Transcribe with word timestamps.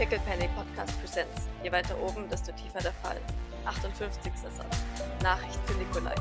Pickle 0.00 0.18
Penny 0.20 0.48
Podcast 0.56 0.98
Presents. 0.98 1.46
Je 1.62 1.70
weiter 1.70 1.94
oben, 2.00 2.26
desto 2.30 2.52
tiefer 2.52 2.80
der 2.80 2.94
Fall. 3.02 3.20
58. 3.66 4.32
Satz. 4.34 4.78
Nachricht 5.22 5.58
für 5.66 5.76
Nikolai. 5.76 6.14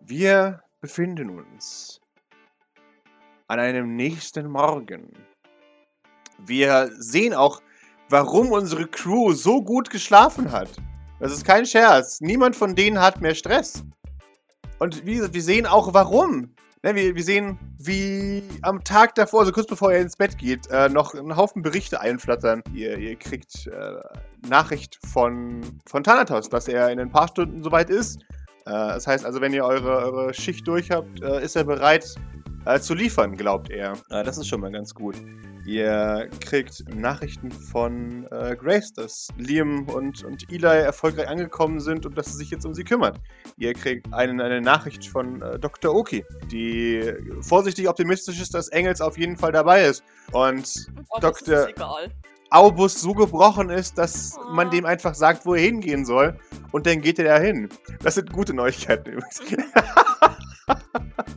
Wir 0.00 0.60
befinden 0.80 1.30
uns 1.30 2.00
an 3.46 3.60
einem 3.60 3.94
nächsten 3.94 4.50
Morgen. 4.50 5.12
Wir 6.38 6.90
sehen 6.98 7.34
auch, 7.34 7.62
warum 8.08 8.50
unsere 8.50 8.88
Crew 8.88 9.30
so 9.30 9.62
gut 9.62 9.90
geschlafen 9.90 10.50
hat. 10.50 10.70
Das 11.20 11.30
ist 11.30 11.44
kein 11.44 11.66
Scherz. 11.66 12.20
Niemand 12.20 12.56
von 12.56 12.74
denen 12.74 13.00
hat 13.00 13.20
mehr 13.20 13.36
Stress. 13.36 13.84
Und 14.80 15.06
wir 15.06 15.30
sehen 15.40 15.66
auch, 15.66 15.94
warum. 15.94 16.52
Ne, 16.86 16.94
wir, 16.94 17.16
wir 17.16 17.24
sehen, 17.24 17.58
wie 17.78 18.44
am 18.62 18.84
Tag 18.84 19.16
davor, 19.16 19.40
also 19.40 19.50
kurz 19.50 19.66
bevor 19.66 19.92
er 19.92 20.00
ins 20.00 20.16
Bett 20.16 20.38
geht, 20.38 20.68
äh, 20.70 20.88
noch 20.88 21.14
einen 21.14 21.34
Haufen 21.34 21.60
Berichte 21.60 22.00
einflattern. 22.00 22.62
Ihr, 22.72 22.96
ihr 22.96 23.16
kriegt 23.16 23.66
äh, 23.66 24.48
Nachricht 24.48 24.96
von, 25.04 25.62
von 25.84 26.04
Thanatos, 26.04 26.48
dass 26.48 26.68
er 26.68 26.90
in 26.90 27.00
ein 27.00 27.10
paar 27.10 27.26
Stunden 27.26 27.64
soweit 27.64 27.90
ist. 27.90 28.20
Äh, 28.66 28.70
das 28.70 29.04
heißt 29.04 29.26
also, 29.26 29.40
wenn 29.40 29.52
ihr 29.52 29.64
eure, 29.64 29.96
eure 29.96 30.32
Schicht 30.32 30.68
durch 30.68 30.92
habt, 30.92 31.20
äh, 31.22 31.42
ist 31.42 31.56
er 31.56 31.64
bereit 31.64 32.14
äh, 32.66 32.80
zu 32.80 32.94
liefern, 32.94 33.36
glaubt 33.36 33.70
er. 33.70 33.94
Äh, 34.10 34.24
das 34.24 34.38
ist 34.38 34.48
schon 34.48 34.60
mal 34.60 34.70
ganz 34.72 34.94
gut. 34.94 35.16
Ihr 35.64 36.28
kriegt 36.40 36.84
Nachrichten 36.94 37.50
von 37.50 38.24
äh, 38.30 38.54
Grace, 38.54 38.92
dass 38.92 39.28
Liam 39.36 39.88
und, 39.88 40.22
und 40.24 40.44
Eli 40.52 40.64
erfolgreich 40.64 41.28
angekommen 41.28 41.80
sind 41.80 42.06
und 42.06 42.16
dass 42.16 42.26
sie 42.26 42.36
sich 42.36 42.50
jetzt 42.50 42.64
um 42.64 42.72
sie 42.72 42.84
kümmert. 42.84 43.18
Ihr 43.56 43.72
kriegt 43.74 44.12
einen, 44.12 44.40
eine 44.40 44.60
Nachricht 44.60 45.08
von 45.08 45.42
äh, 45.42 45.58
Dr. 45.58 45.92
Oki, 45.94 46.24
die 46.52 47.12
vorsichtig 47.40 47.88
optimistisch 47.88 48.40
ist, 48.40 48.54
dass 48.54 48.68
Engels 48.68 49.00
auf 49.00 49.18
jeden 49.18 49.36
Fall 49.36 49.50
dabei 49.52 49.86
ist. 49.86 50.04
Und 50.32 50.86
Oh, 51.08 51.18
Dr. 51.20 51.60
ist 51.66 51.68
egal. 51.70 52.12
Aubus 52.50 53.00
so 53.00 53.12
gebrochen 53.12 53.70
ist, 53.70 53.98
dass 53.98 54.38
Oh. 54.38 54.52
man 54.54 54.70
dem 54.70 54.86
einfach 54.86 55.14
sagt, 55.16 55.46
wo 55.46 55.54
er 55.54 55.62
hingehen 55.62 56.04
soll. 56.04 56.38
Und 56.70 56.86
dann 56.86 57.00
geht 57.00 57.18
er 57.18 57.24
da 57.24 57.38
hin. 57.44 57.68
Das 58.04 58.14
sind 58.14 58.32
gute 58.32 58.54
Neuigkeiten 58.54 59.10
übrigens. 59.14 59.40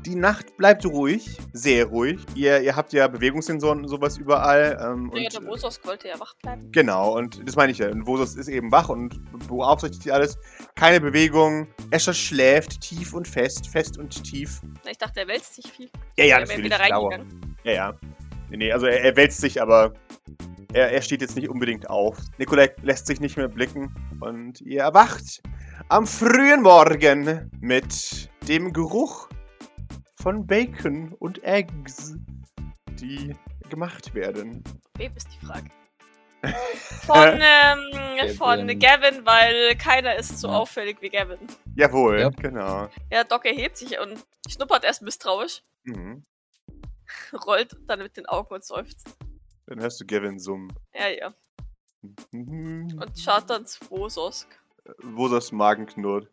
Die 0.05 0.16
Nacht 0.16 0.58
bleibt 0.58 0.85
ruhig, 0.85 1.38
sehr 1.53 1.85
ruhig. 1.85 2.19
Ihr, 2.35 2.61
ihr 2.61 2.75
habt 2.75 2.94
ja 2.94 3.08
Bewegungssensoren 3.08 3.80
und 3.80 3.88
sowas 3.88 4.17
überall. 4.17 4.77
Ähm, 4.81 5.11
Ja, 5.13 5.23
und, 5.23 5.33
der 5.33 5.39
Bosos 5.41 5.80
wollte 5.86 6.08
ja 6.08 6.19
wach 6.19 6.33
bleiben. 6.36 6.71
Genau, 6.71 7.17
und 7.17 7.47
das 7.47 7.55
meine 7.55 7.71
ich 7.71 7.77
ja. 7.77 7.89
Und 7.89 8.08
Vosos 8.08 8.36
ist 8.36 8.47
eben 8.47 8.71
wach 8.71 8.89
und 8.89 9.16
beaufsichtigt 9.47 10.11
alles. 10.11 10.38
Keine 10.75 10.99
Bewegung. 10.99 11.67
Escher 11.91 12.13
schläft 12.13 12.81
tief 12.81 13.13
und 13.13 13.27
fest, 13.27 13.67
fest 13.67 13.97
und 13.97 14.23
tief. 14.23 14.61
Ich 14.89 14.97
dachte, 14.97 15.21
er 15.21 15.27
wälzt 15.27 15.55
sich 15.55 15.71
viel. 15.71 15.89
Ja, 16.17 16.25
ja, 16.25 16.39
natürlich. 16.39 16.66
wieder 16.66 16.80
reingegangen. 16.80 17.55
Ja, 17.64 17.71
ja. 17.71 17.93
Nee, 18.49 18.58
nee, 18.58 18.71
also 18.71 18.88
er, 18.88 19.03
er 19.03 19.16
wälzt 19.16 19.41
sich, 19.41 19.61
aber 19.61 19.93
er, 20.73 20.91
er 20.91 21.02
steht 21.02 21.21
jetzt 21.21 21.36
nicht 21.36 21.49
unbedingt 21.49 21.89
auf. 21.89 22.17
Nikolai 22.38 22.71
lässt 22.81 23.08
sich 23.08 23.19
nicht 23.19 23.38
mehr 23.38 23.47
blicken 23.47 23.93
und 24.21 24.61
ihr 24.61 24.81
erwacht 24.81 25.41
am 25.88 26.05
frühen 26.05 26.61
Morgen 26.61 27.49
mit 27.61 28.30
dem 28.50 28.73
Geruch 28.73 29.30
von 30.22 30.45
Bacon 30.45 31.14
und 31.19 31.44
Eggs, 31.44 32.16
die 33.00 33.36
gemacht 33.69 34.14
werden. 34.16 34.64
Wem 34.97 35.16
ist 35.16 35.28
die 35.39 35.45
Frage? 35.45 35.69
Von, 37.05 37.39
ähm, 37.42 38.36
von 38.38 38.66
Gavin. 38.80 39.25
Weil 39.25 39.75
keiner 39.75 40.16
ist 40.16 40.39
so 40.39 40.47
Ja. 40.47 40.58
auffällig 40.59 41.02
wie 41.02 41.09
Gavin. 41.09 41.38
Jawohl, 41.75 42.20
Ja. 42.22 42.30
genau. 42.30 42.88
Ja, 43.11 43.23
Doc 43.25 43.45
erhebt 43.45 43.75
sich 43.77 44.00
und 44.00 44.25
schnuppert 44.47 44.83
erst 44.86 45.02
misstrauisch, 45.02 45.61
Mhm. 45.83 46.23
rollt 47.45 47.75
dann 47.88 48.00
mit 48.00 48.16
den 48.16 48.25
Augen 48.25 48.53
und 48.53 48.64
seufzt. 48.64 49.08
Dann 49.67 49.80
hörst 49.81 50.00
du 50.00 50.05
Gavin 50.05 50.39
summen. 50.39 50.73
Ja, 50.94 51.09
ja. 51.09 51.33
Mhm. 52.31 52.97
Und 53.02 53.20
schaut 53.20 53.50
dann 53.50 53.66
zu 53.66 53.89
Wososk. 53.92 54.47
Wosas 55.03 55.52
Magen 55.52 55.86
knurrt. 55.88 56.30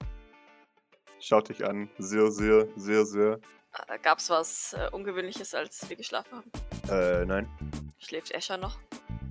Schaut 1.20 1.48
dich 1.48 1.64
an. 1.64 1.88
Sehr, 1.98 2.30
sehr, 2.30 2.68
sehr, 2.76 3.06
sehr. 3.06 3.40
Da 3.88 3.96
gab's 3.98 4.30
was 4.30 4.74
äh, 4.74 4.88
Ungewöhnliches, 4.92 5.54
als 5.54 5.88
wir 5.88 5.96
geschlafen 5.96 6.38
haben. 6.38 6.50
Äh, 6.90 7.24
nein. 7.26 7.48
Schläft 7.98 8.30
Escher 8.30 8.56
noch? 8.56 8.78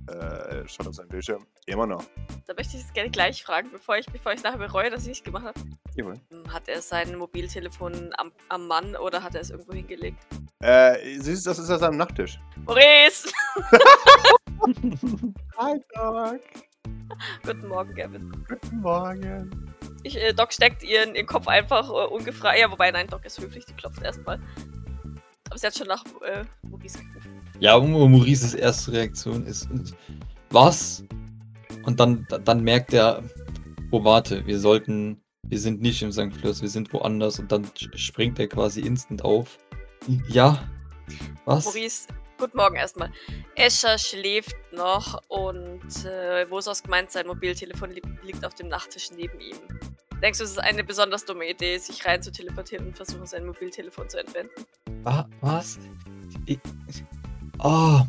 Äh, 0.08 0.66
schaut 0.68 0.86
auf 0.86 0.94
seinen 0.94 1.08
Bildschirm. 1.08 1.46
Immer 1.66 1.86
noch. 1.86 2.04
Da 2.46 2.54
möchte 2.54 2.76
ich 2.76 2.84
es 2.84 2.92
gerne 2.92 3.10
gleich 3.10 3.42
fragen, 3.42 3.70
bevor 3.72 3.96
ich, 3.98 4.06
bevor 4.06 4.32
ich 4.32 4.42
nachher 4.42 4.58
bereue, 4.58 4.88
dass 4.88 5.02
ich 5.02 5.08
nicht 5.08 5.24
gemacht 5.24 5.46
habe. 5.46 5.60
Jawohl. 5.96 6.20
Hat 6.48 6.68
er 6.68 6.80
sein 6.80 7.16
Mobiltelefon 7.16 8.12
am, 8.16 8.30
am 8.48 8.68
Mann 8.68 8.94
oder 8.94 9.22
hat 9.22 9.34
er 9.34 9.40
es 9.40 9.50
irgendwo 9.50 9.72
hingelegt? 9.72 10.18
Äh, 10.60 11.18
siehst 11.18 11.44
du, 11.46 11.50
das 11.50 11.58
ist 11.58 11.68
das 11.68 11.82
am 11.82 11.96
Nachttisch. 11.96 12.38
Maurice! 12.64 13.32
Hi, 15.56 15.80
Doc. 15.94 16.40
Guten 17.42 17.68
Morgen, 17.68 17.94
Gavin. 17.94 18.46
Guten 18.48 18.80
Morgen. 18.80 19.65
Ich, 20.06 20.16
äh, 20.16 20.32
Doc 20.32 20.52
steckt 20.52 20.84
ihren, 20.84 21.16
ihren 21.16 21.26
Kopf 21.26 21.48
einfach 21.48 21.90
äh, 21.90 22.06
ungefragt. 22.06 22.58
Ja, 22.60 22.70
wobei, 22.70 22.92
nein, 22.92 23.08
Doc 23.08 23.24
ist 23.24 23.40
höflich, 23.40 23.64
die 23.64 23.72
klopft 23.72 24.02
erstmal. 24.02 24.38
Aber 25.50 25.58
sie 25.58 25.66
hat 25.66 25.76
schon 25.76 25.88
nach 25.88 26.04
äh, 26.24 26.44
Maurice 26.62 26.98
gerufen. 26.98 27.42
Ja, 27.58 27.76
Maurices 27.78 28.54
erste 28.54 28.92
Reaktion 28.92 29.44
ist, 29.46 29.68
was? 30.50 31.02
Und 31.84 31.98
dann, 31.98 32.24
dann 32.44 32.62
merkt 32.62 32.92
er, 32.92 33.24
oh 33.90 34.04
warte, 34.04 34.46
wir 34.46 34.60
sollten, 34.60 35.20
wir 35.42 35.58
sind 35.58 35.82
nicht 35.82 36.02
im 36.02 36.12
St. 36.12 36.32
Flörs, 36.38 36.62
wir 36.62 36.68
sind 36.68 36.92
woanders. 36.92 37.40
Und 37.40 37.50
dann 37.50 37.68
springt 37.94 38.38
er 38.38 38.46
quasi 38.46 38.82
instant 38.82 39.24
auf. 39.24 39.58
Ja, 40.28 40.68
was? 41.46 41.64
Maurice, 41.64 42.06
guten 42.38 42.56
Morgen 42.56 42.76
erstmal. 42.76 43.10
Escher 43.56 43.98
schläft 43.98 44.56
noch 44.72 45.20
und 45.28 46.04
äh, 46.04 46.48
Wosos 46.48 46.84
meint, 46.86 47.10
sein 47.10 47.26
Mobiltelefon 47.26 47.90
li 47.90 48.02
liegt 48.22 48.44
auf 48.44 48.54
dem 48.54 48.68
Nachttisch 48.68 49.10
neben 49.10 49.40
ihm. 49.40 49.56
Denkst 50.22 50.38
du, 50.38 50.44
es 50.44 50.50
ist 50.52 50.58
eine 50.58 50.82
besonders 50.82 51.24
dumme 51.24 51.48
Idee, 51.48 51.76
sich 51.78 52.04
rein 52.06 52.22
zu 52.22 52.32
teleportieren 52.32 52.86
und 52.86 52.96
versuchen, 52.96 53.26
sein 53.26 53.44
Mobiltelefon 53.44 54.08
zu 54.08 54.18
entwenden? 54.18 54.50
Wa- 55.02 55.28
was? 55.40 55.78
Ich, 56.46 56.58
oh, 57.58 58.00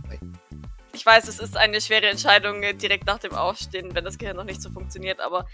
Ich 0.94 1.06
weiß, 1.06 1.28
es 1.28 1.40
ist 1.40 1.58
eine 1.58 1.82
schwere 1.82 2.08
Entscheidung 2.08 2.64
äh, 2.64 2.74
direkt 2.74 3.06
nach 3.06 3.20
dem 3.20 3.34
Aufstehen, 3.34 3.94
wenn 3.94 4.06
das 4.06 4.18
Gehirn 4.18 4.38
noch 4.38 4.46
nicht 4.46 4.62
so 4.62 4.70
funktioniert, 4.70 5.20
aber 5.20 5.46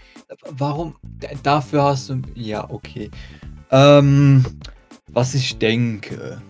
Warum? 0.50 0.96
D- 1.02 1.28
Dafür 1.42 1.82
hast 1.84 2.08
du. 2.08 2.22
Ja, 2.34 2.68
okay. 2.70 3.10
Ähm, 3.70 4.44
was 5.08 5.34
ich 5.34 5.58
denke. 5.58 6.40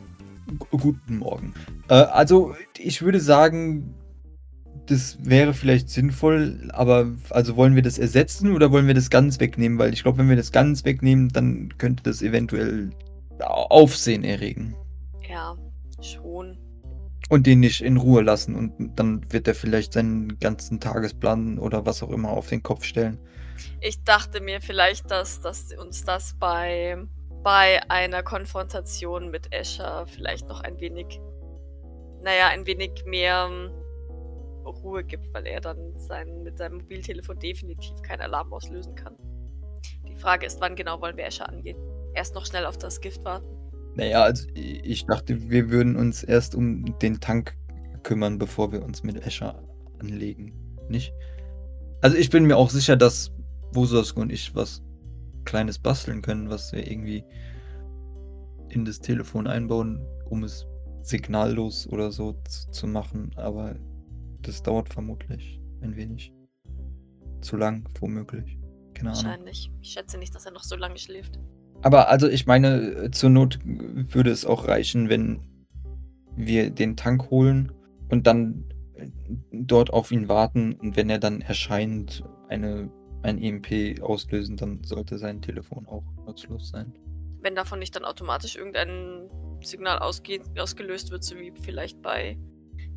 G 0.46 0.76
guten 0.78 1.18
Morgen. 1.18 1.54
Äh, 1.88 1.94
also, 1.94 2.54
ich 2.76 3.00
würde 3.00 3.20
sagen, 3.20 3.94
das 4.86 5.18
wäre 5.20 5.54
vielleicht 5.54 5.88
sinnvoll, 5.90 6.68
aber 6.72 7.10
also 7.30 7.56
wollen 7.56 7.74
wir 7.74 7.82
das 7.82 7.98
ersetzen 7.98 8.52
oder 8.54 8.70
wollen 8.70 8.86
wir 8.86 8.94
das 8.94 9.10
ganz 9.10 9.40
wegnehmen? 9.40 9.78
Weil 9.78 9.92
ich 9.92 10.02
glaube, 10.02 10.18
wenn 10.18 10.28
wir 10.28 10.36
das 10.36 10.52
ganz 10.52 10.84
wegnehmen, 10.84 11.28
dann 11.30 11.76
könnte 11.78 12.02
das 12.02 12.22
eventuell 12.22 12.90
Au- 13.40 13.66
Aufsehen 13.70 14.24
erregen. 14.24 14.74
ja, 15.28 15.56
schon. 16.00 16.58
Und 17.30 17.46
den 17.46 17.60
nicht 17.60 17.80
in 17.80 17.96
Ruhe 17.96 18.22
lassen. 18.22 18.54
Und 18.54 18.72
dann 18.96 19.24
wird 19.32 19.48
er 19.48 19.54
vielleicht 19.54 19.94
seinen 19.94 20.38
ganzen 20.38 20.78
Tagesplan 20.78 21.58
oder 21.58 21.86
was 21.86 22.02
auch 22.02 22.10
immer 22.10 22.28
auf 22.30 22.48
den 22.48 22.62
Kopf 22.62 22.84
stellen. 22.84 23.18
Ich 23.80 24.04
dachte 24.04 24.42
mir 24.42 24.60
vielleicht, 24.60 25.10
dass, 25.10 25.40
dass 25.40 25.72
uns 25.72 26.04
das 26.04 26.34
bei, 26.38 26.98
bei 27.42 27.80
einer 27.88 28.22
Konfrontation 28.22 29.30
mit 29.30 29.52
Escher 29.54 30.06
vielleicht 30.06 30.48
noch 30.48 30.60
ein 30.60 30.78
wenig, 30.80 31.18
naja, 32.22 32.48
ein 32.48 32.66
wenig 32.66 32.90
mehr 33.06 33.48
Ruhe 34.70 35.04
gibt, 35.04 35.32
weil 35.34 35.46
er 35.46 35.60
dann 35.60 35.98
sein, 35.98 36.42
mit 36.42 36.58
seinem 36.58 36.78
Mobiltelefon 36.78 37.38
definitiv 37.38 38.00
keinen 38.02 38.22
Alarm 38.22 38.52
auslösen 38.52 38.94
kann. 38.94 39.16
Die 40.08 40.16
Frage 40.16 40.46
ist, 40.46 40.60
wann 40.60 40.76
genau 40.76 41.00
wollen 41.00 41.16
wir 41.16 41.24
Escher 41.24 41.48
angehen? 41.48 41.76
Erst 42.14 42.34
noch 42.34 42.46
schnell 42.46 42.66
auf 42.66 42.78
das 42.78 43.00
Gift 43.00 43.24
warten. 43.24 43.46
Naja, 43.96 44.22
also 44.22 44.46
ich 44.54 45.06
dachte, 45.06 45.50
wir 45.50 45.70
würden 45.70 45.96
uns 45.96 46.24
erst 46.24 46.54
um 46.54 46.98
den 46.98 47.20
Tank 47.20 47.56
kümmern, 48.02 48.38
bevor 48.38 48.72
wir 48.72 48.82
uns 48.82 49.02
mit 49.02 49.24
Escher 49.24 49.62
anlegen. 49.98 50.52
Nicht? 50.88 51.12
Also 52.00 52.16
ich 52.16 52.30
bin 52.30 52.44
mir 52.44 52.56
auch 52.56 52.70
sicher, 52.70 52.96
dass 52.96 53.32
Wososk 53.72 54.16
und 54.16 54.32
ich 54.32 54.54
was 54.54 54.82
Kleines 55.44 55.78
basteln 55.78 56.22
können, 56.22 56.50
was 56.50 56.72
wir 56.72 56.90
irgendwie 56.90 57.24
in 58.68 58.84
das 58.84 59.00
Telefon 59.00 59.46
einbauen, 59.46 60.04
um 60.28 60.42
es 60.44 60.66
signallos 61.00 61.86
oder 61.86 62.10
so 62.10 62.34
zu 62.70 62.86
machen. 62.86 63.30
Aber 63.36 63.76
das 64.46 64.62
dauert 64.62 64.88
vermutlich 64.88 65.60
ein 65.80 65.96
wenig. 65.96 66.32
Zu 67.40 67.56
lang, 67.56 67.88
womöglich. 68.00 68.58
Keine 68.94 69.10
Ahnung. 69.10 69.24
Wahrscheinlich. 69.24 69.70
Ich 69.82 69.90
schätze 69.90 70.18
nicht, 70.18 70.34
dass 70.34 70.46
er 70.46 70.52
noch 70.52 70.62
so 70.62 70.76
lange 70.76 70.98
schläft. 70.98 71.38
Aber 71.82 72.08
also 72.08 72.28
ich 72.28 72.46
meine, 72.46 72.80
äh, 72.92 73.10
zur 73.10 73.30
Not 73.30 73.58
würde 73.64 74.30
es 74.30 74.46
auch 74.46 74.66
reichen, 74.66 75.08
wenn 75.08 75.40
wir 76.36 76.70
den 76.70 76.96
Tank 76.96 77.30
holen 77.30 77.72
und 78.08 78.26
dann 78.26 78.64
äh, 78.94 79.08
dort 79.52 79.92
auf 79.92 80.10
ihn 80.10 80.28
warten 80.28 80.74
und 80.74 80.96
wenn 80.96 81.10
er 81.10 81.18
dann 81.18 81.42
erscheint, 81.42 82.24
eine, 82.48 82.90
ein 83.22 83.38
EMP 83.38 84.00
auslösen, 84.02 84.56
dann 84.56 84.82
sollte 84.84 85.18
sein 85.18 85.42
Telefon 85.42 85.86
auch 85.86 86.04
nutzlos 86.26 86.70
sein. 86.70 86.94
Wenn 87.40 87.54
davon 87.54 87.78
nicht 87.78 87.94
dann 87.94 88.04
automatisch 88.04 88.56
irgendein 88.56 89.28
Signal 89.60 89.98
ausgeht, 89.98 90.42
ausgelöst 90.58 91.10
wird, 91.10 91.24
so 91.24 91.36
wie 91.36 91.52
vielleicht 91.60 92.00
bei 92.00 92.38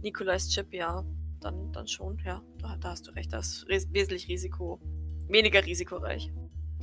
Nikolais 0.01 0.47
Chip, 0.49 0.73
ja. 0.73 1.03
Dann, 1.47 1.71
dann 1.71 1.87
schon, 1.87 2.17
ja. 2.25 2.41
Da, 2.61 2.75
da 2.81 2.89
hast 2.89 3.07
du 3.07 3.11
recht. 3.11 3.31
Das 3.31 3.47
ist 3.47 3.69
res 3.69 3.87
wesentlich 3.93 4.27
Risiko. 4.27 4.81
Weniger 5.29 5.65
risikoreich. 5.65 6.29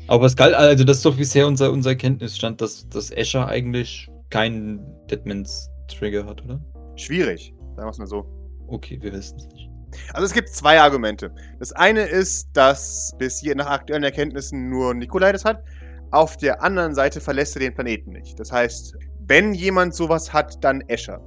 Aber 0.06 0.24
es 0.24 0.36
galt, 0.36 0.54
also 0.54 0.84
das 0.84 0.98
ist 0.98 1.04
doch 1.04 1.16
bisher 1.16 1.46
unser, 1.46 1.70
unser 1.70 1.94
Kenntnisstand, 1.94 2.62
dass, 2.62 2.88
dass 2.88 3.10
Escher 3.10 3.46
eigentlich 3.46 4.08
keinen 4.30 4.80
Deadmans 5.10 5.70
Trigger 5.88 6.24
hat, 6.24 6.42
oder? 6.44 6.64
Schwierig, 6.96 7.54
sagen 7.76 7.86
wir 7.86 7.90
es 7.90 7.98
mal 7.98 8.06
so. 8.06 8.24
Okay, 8.68 8.98
wir 9.02 9.12
wissen 9.12 9.36
es 9.36 9.46
nicht. 9.48 9.70
Also 10.14 10.24
es 10.24 10.32
gibt 10.32 10.48
zwei 10.48 10.80
Argumente. 10.80 11.30
Das 11.58 11.72
eine 11.72 12.00
ist, 12.00 12.48
dass 12.54 13.12
bis 13.18 13.40
hier 13.40 13.54
nach 13.54 13.66
aktuellen 13.66 14.02
Erkenntnissen 14.02 14.70
nur 14.70 14.94
Nikolai 14.94 15.32
das 15.32 15.44
hat. 15.44 15.62
Auf 16.10 16.38
der 16.38 16.62
anderen 16.62 16.94
Seite 16.94 17.20
verlässt 17.20 17.54
er 17.56 17.60
den 17.60 17.74
Planeten 17.74 18.12
nicht. 18.12 18.40
Das 18.40 18.50
heißt, 18.50 18.96
wenn 19.26 19.52
jemand 19.52 19.94
sowas 19.94 20.32
hat, 20.32 20.64
dann 20.64 20.80
Escher. 20.88 21.20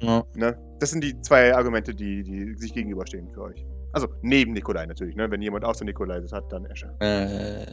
Ja. 0.00 0.24
Ne? 0.34 0.58
Das 0.78 0.90
sind 0.90 1.02
die 1.02 1.20
zwei 1.20 1.54
Argumente, 1.54 1.94
die, 1.94 2.22
die 2.22 2.54
sich 2.54 2.72
gegenüberstehen 2.72 3.28
für 3.28 3.42
euch. 3.42 3.66
Also 3.92 4.08
neben 4.22 4.52
Nikolai 4.52 4.86
natürlich. 4.86 5.16
Ne? 5.16 5.30
Wenn 5.30 5.42
jemand 5.42 5.64
außer 5.64 5.84
Nikolai 5.84 6.20
das 6.20 6.32
hat, 6.32 6.52
dann 6.52 6.66
Escher. 6.66 6.94
Äh, 7.00 7.66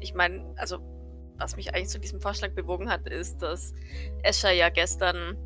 Ich 0.00 0.14
meine, 0.14 0.54
also, 0.56 0.78
was 1.36 1.56
mich 1.56 1.74
eigentlich 1.74 1.88
zu 1.88 1.98
diesem 1.98 2.20
Vorschlag 2.20 2.52
bewogen 2.52 2.88
hat, 2.88 3.08
ist, 3.08 3.42
dass 3.42 3.74
Escher 4.22 4.52
ja 4.52 4.70
gestern 4.70 5.36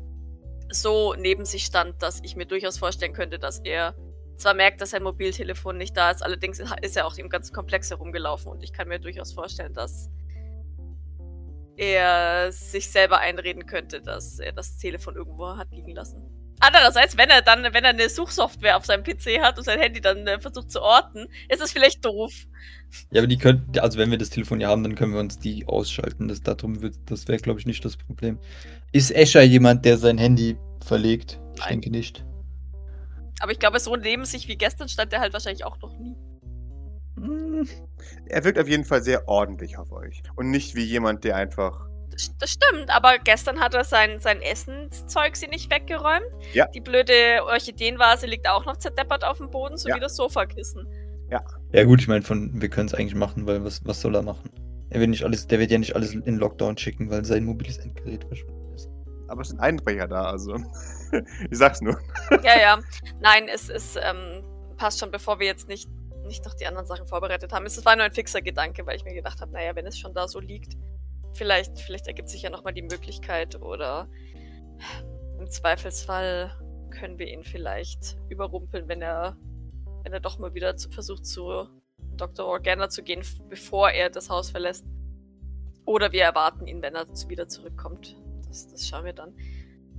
so 0.71 1.13
neben 1.15 1.45
sich 1.45 1.65
stand, 1.65 2.01
dass 2.01 2.21
ich 2.23 2.35
mir 2.35 2.45
durchaus 2.45 2.77
vorstellen 2.77 3.13
könnte, 3.13 3.39
dass 3.39 3.59
er 3.59 3.95
zwar 4.35 4.53
merkt, 4.53 4.81
dass 4.81 4.91
sein 4.91 5.03
Mobiltelefon 5.03 5.77
nicht 5.77 5.95
da 5.95 6.11
ist, 6.11 6.23
allerdings 6.23 6.59
ist 6.81 6.97
er 6.97 7.05
auch 7.05 7.17
im 7.17 7.29
ganzen 7.29 7.53
Komplex 7.53 7.89
herumgelaufen 7.91 8.51
und 8.51 8.63
ich 8.63 8.73
kann 8.73 8.87
mir 8.87 8.99
durchaus 8.99 9.33
vorstellen, 9.33 9.73
dass 9.73 10.09
er 11.75 12.51
sich 12.51 12.89
selber 12.89 13.19
einreden 13.19 13.65
könnte, 13.65 14.01
dass 14.01 14.39
er 14.39 14.51
das 14.51 14.77
Telefon 14.77 15.15
irgendwo 15.15 15.57
hat 15.57 15.71
liegen 15.71 15.93
lassen. 15.93 16.42
Andererseits, 16.65 17.17
wenn 17.17 17.29
er 17.29 17.41
dann, 17.41 17.63
wenn 17.73 17.83
er 17.83 17.89
eine 17.89 18.07
Suchsoftware 18.09 18.77
auf 18.77 18.85
seinem 18.85 19.03
PC 19.03 19.41
hat 19.41 19.57
und 19.57 19.65
sein 19.65 19.79
Handy 19.79 19.99
dann 19.99 20.25
äh, 20.27 20.39
versucht 20.39 20.71
zu 20.71 20.81
orten, 20.81 21.27
ist 21.49 21.61
das 21.61 21.71
vielleicht 21.73 22.05
doof. 22.05 22.31
ja, 23.11 23.19
aber 23.21 23.27
die 23.27 23.37
könnten, 23.37 23.77
also 23.79 23.97
wenn 23.99 24.09
wir 24.11 24.17
das 24.17 24.29
Telefon 24.29 24.59
hier 24.59 24.69
haben, 24.69 24.81
dann 24.83 24.95
können 24.95 25.13
wir 25.13 25.19
uns 25.19 25.37
die 25.39 25.67
ausschalten. 25.67 26.27
Das 26.29 26.41
darum 26.41 26.81
wird, 26.81 26.95
das 27.07 27.27
wäre, 27.27 27.37
glaube 27.39 27.59
ich, 27.59 27.65
nicht 27.65 27.83
das 27.83 27.97
Problem. 27.97 28.39
Ist 28.93 29.11
Escher 29.11 29.41
jemand, 29.43 29.83
der 29.83 29.97
sein 29.97 30.17
Handy 30.17 30.57
verlegt? 30.85 31.39
Ich 31.55 31.59
Nein. 31.59 31.69
denke 31.69 31.91
nicht. 31.91 32.25
Aber 33.41 33.51
ich 33.51 33.59
glaube, 33.59 33.79
so 33.79 33.95
neben 33.97 34.23
sich 34.23 34.47
wie 34.47 34.55
gestern 34.55 34.87
stand 34.87 35.11
er 35.11 35.19
halt 35.19 35.33
wahrscheinlich 35.33 35.65
auch 35.65 35.77
noch 35.81 35.97
nie. 35.99 36.15
Hm, 37.17 37.67
Er 38.27 38.43
wirkt 38.45 38.57
auf 38.57 38.67
jeden 38.69 38.85
Fall 38.85 39.03
sehr 39.03 39.27
ordentlich 39.27 39.77
auf 39.77 39.91
euch. 39.91 40.23
Und 40.35 40.49
nicht 40.49 40.75
wie 40.75 40.83
jemand, 40.83 41.23
der 41.25 41.35
einfach. 41.35 41.87
Das, 42.39 42.49
stimmt, 42.51 42.89
aber 42.89 43.17
gestern 43.19 43.59
hat 43.59 43.73
er 43.73 43.83
sein, 43.83 44.19
sein 44.19 44.41
Essenszeug 44.41 45.35
sie 45.35 45.47
nicht 45.47 45.71
weggeräumt. 45.71 46.25
Ja. 46.53 46.67
Die 46.67 46.81
blöde 46.81 47.43
Orchideenvase 47.45 48.27
liegt 48.27 48.47
auch 48.47 48.65
noch 48.65 48.77
zerdeppert 48.77 49.23
auf 49.23 49.37
dem 49.37 49.49
Boden, 49.49 49.77
sowie 49.77 49.91
Ja. 49.91 49.99
das 49.99 50.15
Sofakissen. 50.15 50.87
Ja 51.71 51.83
gut, 51.85 52.01
ich 52.01 52.07
meine, 52.07 52.21
von 52.21 52.61
wir 52.61 52.69
können 52.69 52.87
es 52.87 52.93
eigentlich 52.93 53.15
machen, 53.15 53.47
weil 53.47 53.63
was, 53.65 53.83
was 53.85 53.99
soll 53.99 54.13
er 54.15 54.21
machen? 54.21 54.51
Er 54.91 54.99
wird 54.99 55.09
nicht 55.09 55.23
alles, 55.23 55.47
der 55.47 55.57
wird 55.57 55.71
ja 55.71 55.79
nicht 55.79 55.95
alles 55.95 56.13
in 56.13 56.37
Lockdown 56.37 56.77
schicken, 56.77 57.09
weil 57.09 57.25
sein 57.25 57.45
mobiles 57.45 57.79
Endgerät 57.79 58.23
verschwunden 58.25 58.71
ist. 58.75 58.87
Aber 59.27 59.41
es 59.41 59.47
sind 59.47 59.59
Einbrecher 59.59 60.07
da, 60.07 60.25
also. 60.25 60.55
ich 61.49 61.57
sag's 61.57 61.81
nur. 61.81 61.99
ja, 62.43 62.59
ja. 62.59 62.79
Nein, 63.21 63.47
es 63.51 63.69
ist, 63.69 63.97
ähm, 63.99 64.43
passt 64.77 64.99
schon, 64.99 65.09
bevor 65.09 65.39
wir 65.39 65.47
jetzt 65.47 65.67
nicht, 65.67 65.89
nicht 66.27 66.45
noch 66.45 66.53
die 66.53 66.67
anderen 66.67 66.85
Sachen 66.85 67.07
vorbereitet 67.07 67.51
haben. 67.51 67.65
Es 67.65 67.83
war 67.83 67.95
nur 67.95 68.05
ein 68.05 68.11
fixer 68.11 68.43
Gedanke, 68.43 68.85
weil 68.85 68.97
ich 68.97 69.03
mir 69.03 69.15
gedacht 69.15 69.41
habe, 69.41 69.51
naja, 69.51 69.75
wenn 69.75 69.87
es 69.87 69.97
schon 69.97 70.13
da 70.13 70.27
so 70.27 70.39
liegt, 70.39 70.73
vielleicht, 71.33 71.79
vielleicht 71.79 72.07
ergibt 72.07 72.29
sich 72.29 72.41
ja 72.41 72.49
nochmal 72.49 72.73
die 72.73 72.81
Möglichkeit 72.81 73.61
oder 73.61 74.07
im 75.39 75.49
Zweifelsfall 75.49 76.51
können 76.91 77.17
wir 77.17 77.27
ihn 77.27 77.43
vielleicht 77.43 78.17
überrumpeln, 78.29 78.87
wenn 78.87 79.01
er, 79.01 79.37
wenn 80.03 80.13
er 80.13 80.19
doch 80.19 80.39
mal 80.39 80.53
wieder 80.53 80.75
zu, 80.77 80.89
versucht, 80.89 81.25
zu 81.25 81.67
Dr. 82.15 82.45
Organa 82.45 82.89
zu 82.89 83.03
gehen, 83.03 83.23
bevor 83.49 83.89
er 83.89 84.09
das 84.09 84.29
Haus 84.29 84.51
verlässt. 84.51 84.85
Oder 85.85 86.11
wir 86.11 86.23
erwarten 86.23 86.67
ihn, 86.67 86.81
wenn 86.81 86.95
er 86.95 87.07
wieder 87.27 87.47
zurückkommt. 87.47 88.15
Das, 88.47 88.67
das 88.67 88.87
schauen 88.87 89.05
wir 89.05 89.13
dann. 89.13 89.35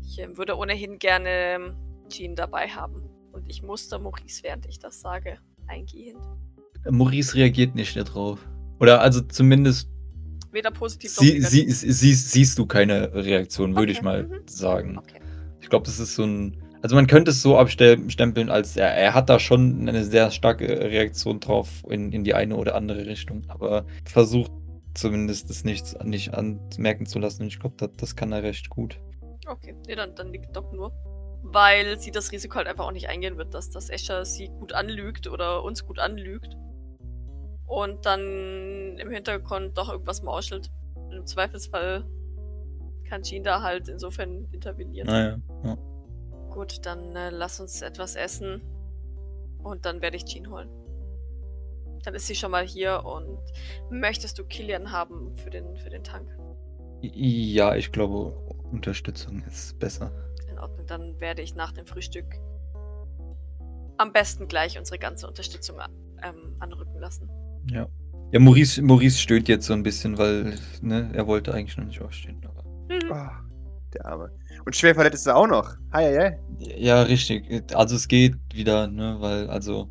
Ich 0.03 0.19
ähm, 0.19 0.39
würde 0.39 0.57
ohnehin 0.57 0.99
gerne 0.99 1.29
ähm, 1.29 1.77
Jean 2.09 2.37
dabei 2.37 2.69
haben. 2.69 3.11
Und 3.33 3.49
ich 3.49 3.63
muster 3.63 3.99
Maurice, 3.99 4.43
während 4.45 4.67
ich 4.67 4.79
das 4.79 5.01
sage, 5.01 5.39
eingehend. 5.67 6.23
Maurice 6.89 7.35
reagiert 7.35 7.75
nicht 7.75 7.97
darauf. 7.97 8.47
Oder 8.79 9.01
also 9.01 9.21
zumindest 9.23 9.91
Weder 10.55 10.71
positiv 10.71 11.17
noch 11.17 11.23
sie, 11.23 11.35
negativ. 11.35 11.51
sie, 11.51 11.93
sie, 11.93 12.15
siehst 12.15 12.59
du 12.59 12.67
keine 12.67 13.13
Reaktion, 13.13 13.77
würde 13.77 13.91
Okay, 13.91 13.99
ich 13.99 14.03
mal 14.03 14.23
mhm. 14.23 14.43
sagen. 14.47 14.99
Okay. 14.99 15.21
Ich 15.61 15.69
glaube, 15.69 15.85
das 15.85 15.99
ist 15.99 16.15
so 16.15 16.25
ein. 16.25 16.57
Also 16.81 16.97
man 16.97 17.07
könnte 17.07 17.31
es 17.31 17.41
so 17.41 17.57
abstempeln, 17.59 18.51
als 18.51 18.77
er, 18.77 18.95
er 18.95 19.15
hat 19.15 19.31
da 19.31 19.39
schon 19.39 19.89
eine 19.89 20.05
sehr 20.05 20.31
starke 20.31 20.69
Reaktion 20.69 21.41
drauf 21.41 21.69
in, 21.89 22.13
in 22.13 22.25
die 22.25 22.35
eine 22.35 22.57
oder 22.57 22.75
andere 22.75 23.07
Richtung, 23.07 23.43
aber 23.49 23.87
versucht 24.05 24.53
zumindest 24.95 25.51
das 25.51 25.65
nichts 25.65 25.97
nicht 26.05 26.35
anmerken 26.35 27.07
zu 27.07 27.19
lassen. 27.19 27.43
Und 27.43 27.49
ich 27.49 27.59
glaube, 27.59 27.75
das, 27.79 27.91
das 27.97 28.17
kann 28.17 28.33
er 28.33 28.43
recht 28.43 28.69
gut. 28.69 29.01
Okay, 29.47 29.75
nee, 29.87 29.95
dann, 29.95 30.15
dann 30.15 30.33
liegt 30.33 30.55
Doc 30.55 30.73
nur. 30.73 30.93
Weil 31.43 31.99
sie 31.99 32.11
das 32.11 32.33
Risiko 32.33 32.57
halt 32.57 32.67
einfach 32.67 32.87
auch 32.87 32.93
nicht 32.93 33.09
eingehen 33.09 33.37
wird, 33.37 33.53
dass 33.55 33.71
das 33.71 33.91
Escher 33.91 34.25
sie 34.25 34.49
gut 34.49 34.73
anlügt 34.73 35.27
oder 35.27 35.63
uns 35.63 35.85
gut 35.85 35.99
anlügt. 35.99 36.57
Und 37.67 38.07
dann 38.07 38.99
im 38.99 39.11
Hintergrund 39.11 39.77
doch 39.79 39.91
irgendwas 39.91 40.23
mauschelt. 40.23 40.71
Im 41.11 41.27
Zweifelsfall 41.27 42.05
kann 43.09 43.23
Jean 43.23 43.43
da 43.43 43.63
halt 43.63 43.89
insofern 43.89 44.47
intervenieren. 44.53 45.07
Naja. 45.07 45.39
Ja. 45.65 45.77
Gut, 46.51 46.85
dann 46.87 47.17
äh, 47.17 47.31
lass 47.31 47.61
uns 47.61 47.83
etwas 47.83 48.17
essen. 48.17 48.63
Und 49.63 49.87
dann 49.87 50.03
werde 50.03 50.17
ich 50.17 50.25
Jean 50.25 50.51
holen. 50.51 50.69
Dann 52.03 52.15
ist 52.15 52.27
sie 52.27 52.35
schon 52.35 52.51
mal 52.51 52.67
hier 52.67 53.03
und 53.05 53.39
möchtest 53.91 54.39
du 54.39 54.45
Killian 54.45 54.93
haben 54.93 55.35
für 55.37 55.51
den, 55.51 55.77
für 55.77 55.91
den 55.91 56.05
Tank? 56.05 56.29
ja, 57.13 57.75
ich 57.75 57.93
glaube, 57.93 58.33
Unterstützung 58.73 59.43
ist 59.47 59.79
besser. 59.79 60.11
In 60.51 60.59
Ordnung, 60.59 60.87
dann 60.87 61.21
werde 61.21 61.43
ich 61.43 61.55
nach 61.55 61.73
dem 61.73 61.87
Frühstück 61.87 62.27
am 63.97 64.13
besten 64.13 64.49
gleich 64.49 64.79
unsere 64.79 64.99
ganze 64.99 65.29
Unterstützung 65.29 65.79
ähm, 66.23 66.57
anrücken 66.59 66.99
lassen. 66.99 67.29
Ja. 67.71 67.87
Ja, 68.33 68.41
Maurice, 68.41 68.83
Maurice 68.83 69.19
stöhnt 69.19 69.49
jetzt 69.49 69.67
so 69.67 69.75
ein 69.75 69.83
bisschen, 69.83 70.19
weil 70.19 70.59
ne, 70.83 71.11
er 71.13 71.27
wollte 71.27 71.55
eigentlich 71.55 71.77
noch 71.77 71.85
nicht 71.85 72.01
aufstehen. 72.01 72.41
Aber. 72.45 73.15
Ah, 73.15 73.41
der 73.95 74.07
Arme. 74.07 74.31
Und 74.65 74.75
schwer 74.75 74.95
verletzt 74.95 75.17
ist 75.17 75.27
er 75.27 75.37
auch 75.37 75.47
noch. 75.47 75.77
Hi, 75.93 76.05
hi, 76.05 76.19
hi. 76.19 76.37
Ja, 76.79 77.03
richtig. 77.03 77.63
Also 77.75 77.97
es 77.97 78.09
geht 78.09 78.35
wieder, 78.53 78.89
ne, 78.89 79.17
weil 79.21 79.49
also 79.49 79.89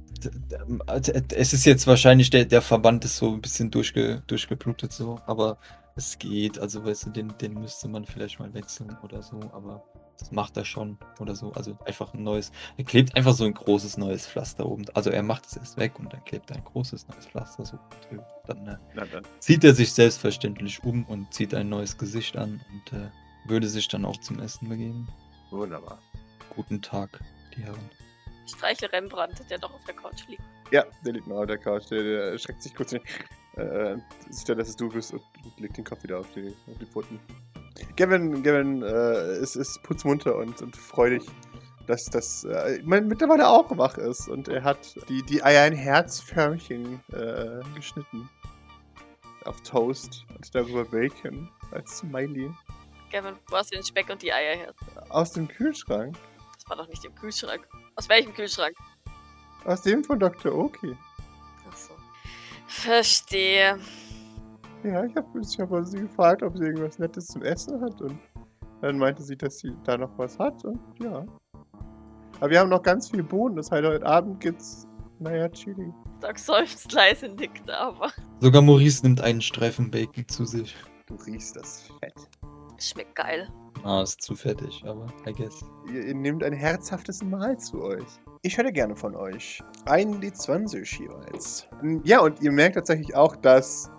es 1.35 1.53
ist 1.53 1.65
jetzt 1.65 1.87
wahrscheinlich 1.87 2.29
der, 2.29 2.45
der 2.45 2.61
Verband 2.61 3.05
ist 3.05 3.17
so 3.17 3.33
ein 3.33 3.41
bisschen 3.41 3.69
durchge, 3.71 4.23
durchgeblutet 4.27 4.91
so, 4.91 5.19
aber 5.25 5.57
es 5.95 6.17
geht. 6.17 6.59
Also 6.59 6.83
weißt 6.83 7.07
du, 7.07 7.09
den, 7.11 7.33
den 7.39 7.53
müsste 7.53 7.87
man 7.87 8.05
vielleicht 8.05 8.39
mal 8.39 8.53
wechseln 8.53 8.95
oder 9.03 9.21
so, 9.21 9.39
aber 9.53 9.83
das 10.17 10.31
macht 10.31 10.57
er 10.57 10.65
schon 10.65 10.97
oder 11.19 11.35
so. 11.35 11.51
Also 11.53 11.77
einfach 11.85 12.13
ein 12.13 12.23
neues. 12.23 12.51
Er 12.77 12.83
klebt 12.83 13.15
einfach 13.15 13.33
so 13.33 13.45
ein 13.45 13.53
großes 13.53 13.97
neues 13.97 14.27
Pflaster 14.27 14.65
oben. 14.65 14.85
Also 14.93 15.09
er 15.09 15.23
macht 15.23 15.45
es 15.45 15.57
erst 15.57 15.77
weg 15.77 15.99
und 15.99 16.13
dann 16.13 16.23
klebt 16.25 16.49
er 16.51 16.57
ein 16.57 16.63
großes 16.63 17.07
neues 17.07 17.25
Pflaster 17.25 17.65
so 17.65 17.79
drüber. 18.07 18.27
Dann 18.47 18.67
äh, 18.67 18.77
Na 18.93 19.05
dann. 19.05 19.23
zieht 19.39 19.63
er 19.63 19.73
sich 19.73 19.93
selbstverständlich 19.93 20.83
um 20.83 21.03
und 21.05 21.33
zieht 21.33 21.53
ein 21.53 21.69
neues 21.69 21.97
Gesicht 21.97 22.37
an 22.37 22.61
und 22.71 22.97
äh, 22.97 23.09
würde 23.45 23.67
sich 23.67 23.87
dann 23.87 24.05
auch 24.05 24.17
zum 24.17 24.39
Essen 24.39 24.69
begeben. 24.69 25.07
Wunderbar. 25.51 25.99
Guten 26.55 26.81
Tag, 26.81 27.19
die 27.55 27.63
Herren. 27.63 27.89
Ich 28.45 28.53
streichle 28.53 28.91
Rembrandt, 28.91 29.41
der 29.49 29.57
doch 29.57 29.73
auf 29.73 29.83
der 29.85 29.95
Couch 29.95 30.27
liegt. 30.27 30.43
Ja, 30.71 30.85
der 31.05 31.13
liegt 31.13 31.27
noch 31.27 31.37
auf 31.37 31.47
der 31.47 31.57
Couch. 31.57 31.89
Der, 31.89 32.03
der 32.03 32.37
schreckt 32.37 32.61
sich 32.61 32.75
kurz. 32.75 32.93
Äh, 32.93 33.97
sieht 34.29 34.49
dann, 34.49 34.57
dass 34.57 34.69
es 34.69 34.75
du 34.75 34.89
bist 34.89 35.13
und 35.13 35.21
legt 35.57 35.77
den 35.77 35.83
Kopf 35.83 36.03
wieder 36.03 36.19
auf 36.19 36.27
die, 36.33 36.53
auf 36.67 36.77
die 36.79 36.85
Pfoten. 36.85 37.19
Gavin, 37.95 38.43
Gavin 38.43 38.81
äh, 38.83 39.37
ist, 39.39 39.55
ist 39.55 39.81
putzmunter 39.83 40.35
und, 40.35 40.61
und 40.61 40.75
freudig, 40.75 41.23
dass 41.87 42.05
das 42.05 42.43
äh, 42.43 42.79
mittlerweile 42.83 43.47
auch 43.47 43.75
wach 43.77 43.97
ist. 43.97 44.27
Und 44.27 44.47
er 44.47 44.63
hat 44.63 44.95
die, 45.09 45.23
die 45.23 45.43
Eier 45.43 45.67
in 45.67 45.73
Herzförmchen 45.73 47.01
äh, 47.11 47.61
geschnitten. 47.75 48.29
Auf 49.45 49.59
Toast 49.61 50.25
und 50.35 50.55
darüber 50.55 50.85
Bacon 50.85 51.49
als 51.71 51.97
Smiley. 51.97 52.49
Gavin, 53.11 53.35
wo 53.49 53.57
hast 53.57 53.71
du 53.71 53.75
den 53.75 53.83
Speck 53.83 54.09
und 54.09 54.21
die 54.21 54.31
Eier 54.31 54.55
her? 54.55 54.73
Aus 55.09 55.33
dem 55.33 55.47
Kühlschrank. 55.47 56.15
Das 56.55 56.69
war 56.69 56.77
doch 56.77 56.87
nicht 56.87 57.03
im 57.03 57.13
Kühlschrank. 57.13 57.67
Aus 57.95 58.07
welchem 58.07 58.33
Kühlschrank? 58.33 58.75
Aus 59.65 59.81
dem 59.81 60.03
von 60.03 60.19
Dr. 60.19 60.53
Oki. 60.53 60.97
Achso. 61.69 61.93
Verstehe. 62.67 63.79
Ja, 64.83 65.05
ich 65.05 65.15
habe 65.15 65.39
ich 65.39 65.59
hab 65.59 65.85
sie 65.85 65.99
gefragt, 65.99 66.43
ob 66.43 66.57
sie 66.57 66.65
irgendwas 66.65 66.99
Nettes 66.99 67.27
zum 67.27 67.41
Essen 67.43 67.81
hat 67.81 68.01
und 68.01 68.17
dann 68.81 68.97
meinte 68.97 69.23
sie, 69.23 69.37
dass 69.37 69.59
sie 69.59 69.73
da 69.85 69.97
noch 69.97 70.11
was 70.17 70.37
hat 70.37 70.65
und 70.65 70.79
ja. 70.99 71.25
Aber 72.39 72.49
wir 72.49 72.59
haben 72.59 72.69
noch 72.69 72.83
ganz 72.83 73.09
viel 73.09 73.23
Bohnen, 73.23 73.55
das 73.55 73.71
heißt, 73.71 73.85
heute 73.85 74.05
Abend 74.05 74.41
gibt's, 74.41 74.87
naja, 75.19 75.47
Chili. 75.49 75.93
Doc 76.19 76.37
seufzt 76.37 76.91
leise, 76.91 77.29
nickt 77.29 77.69
aber. 77.69 78.11
Sogar 78.41 78.61
Maurice 78.61 79.03
nimmt 79.03 79.21
einen 79.21 79.41
Streifen 79.41 79.89
Bacon 79.89 80.27
zu 80.27 80.43
sich. 80.43 80.75
Du 81.05 81.15
riechst 81.15 81.55
das 81.55 81.89
Fett. 81.99 82.29
Schmeckt 82.77 83.15
geil. 83.15 83.47
Ah, 83.83 84.01
ist 84.01 84.21
zu 84.21 84.35
fettig, 84.35 84.83
aber 84.85 85.07
I 85.27 85.33
guess. 85.33 85.63
Ihr, 85.91 86.05
ihr 86.05 86.15
nehmt 86.15 86.43
ein 86.43 86.53
herzhaftes 86.53 87.21
Mahl 87.23 87.57
zu 87.57 87.81
euch. 87.81 88.07
Ich 88.41 88.57
hätte 88.57 88.71
gerne 88.71 88.95
von 88.95 89.15
euch 89.15 89.61
einen 89.85 90.21
D20 90.21 91.01
jeweils. 91.01 91.67
Ja, 92.03 92.21
und 92.21 92.41
ihr 92.41 92.51
merkt 92.51 92.75
tatsächlich 92.75 93.15
auch, 93.15 93.35
dass, 93.35 93.91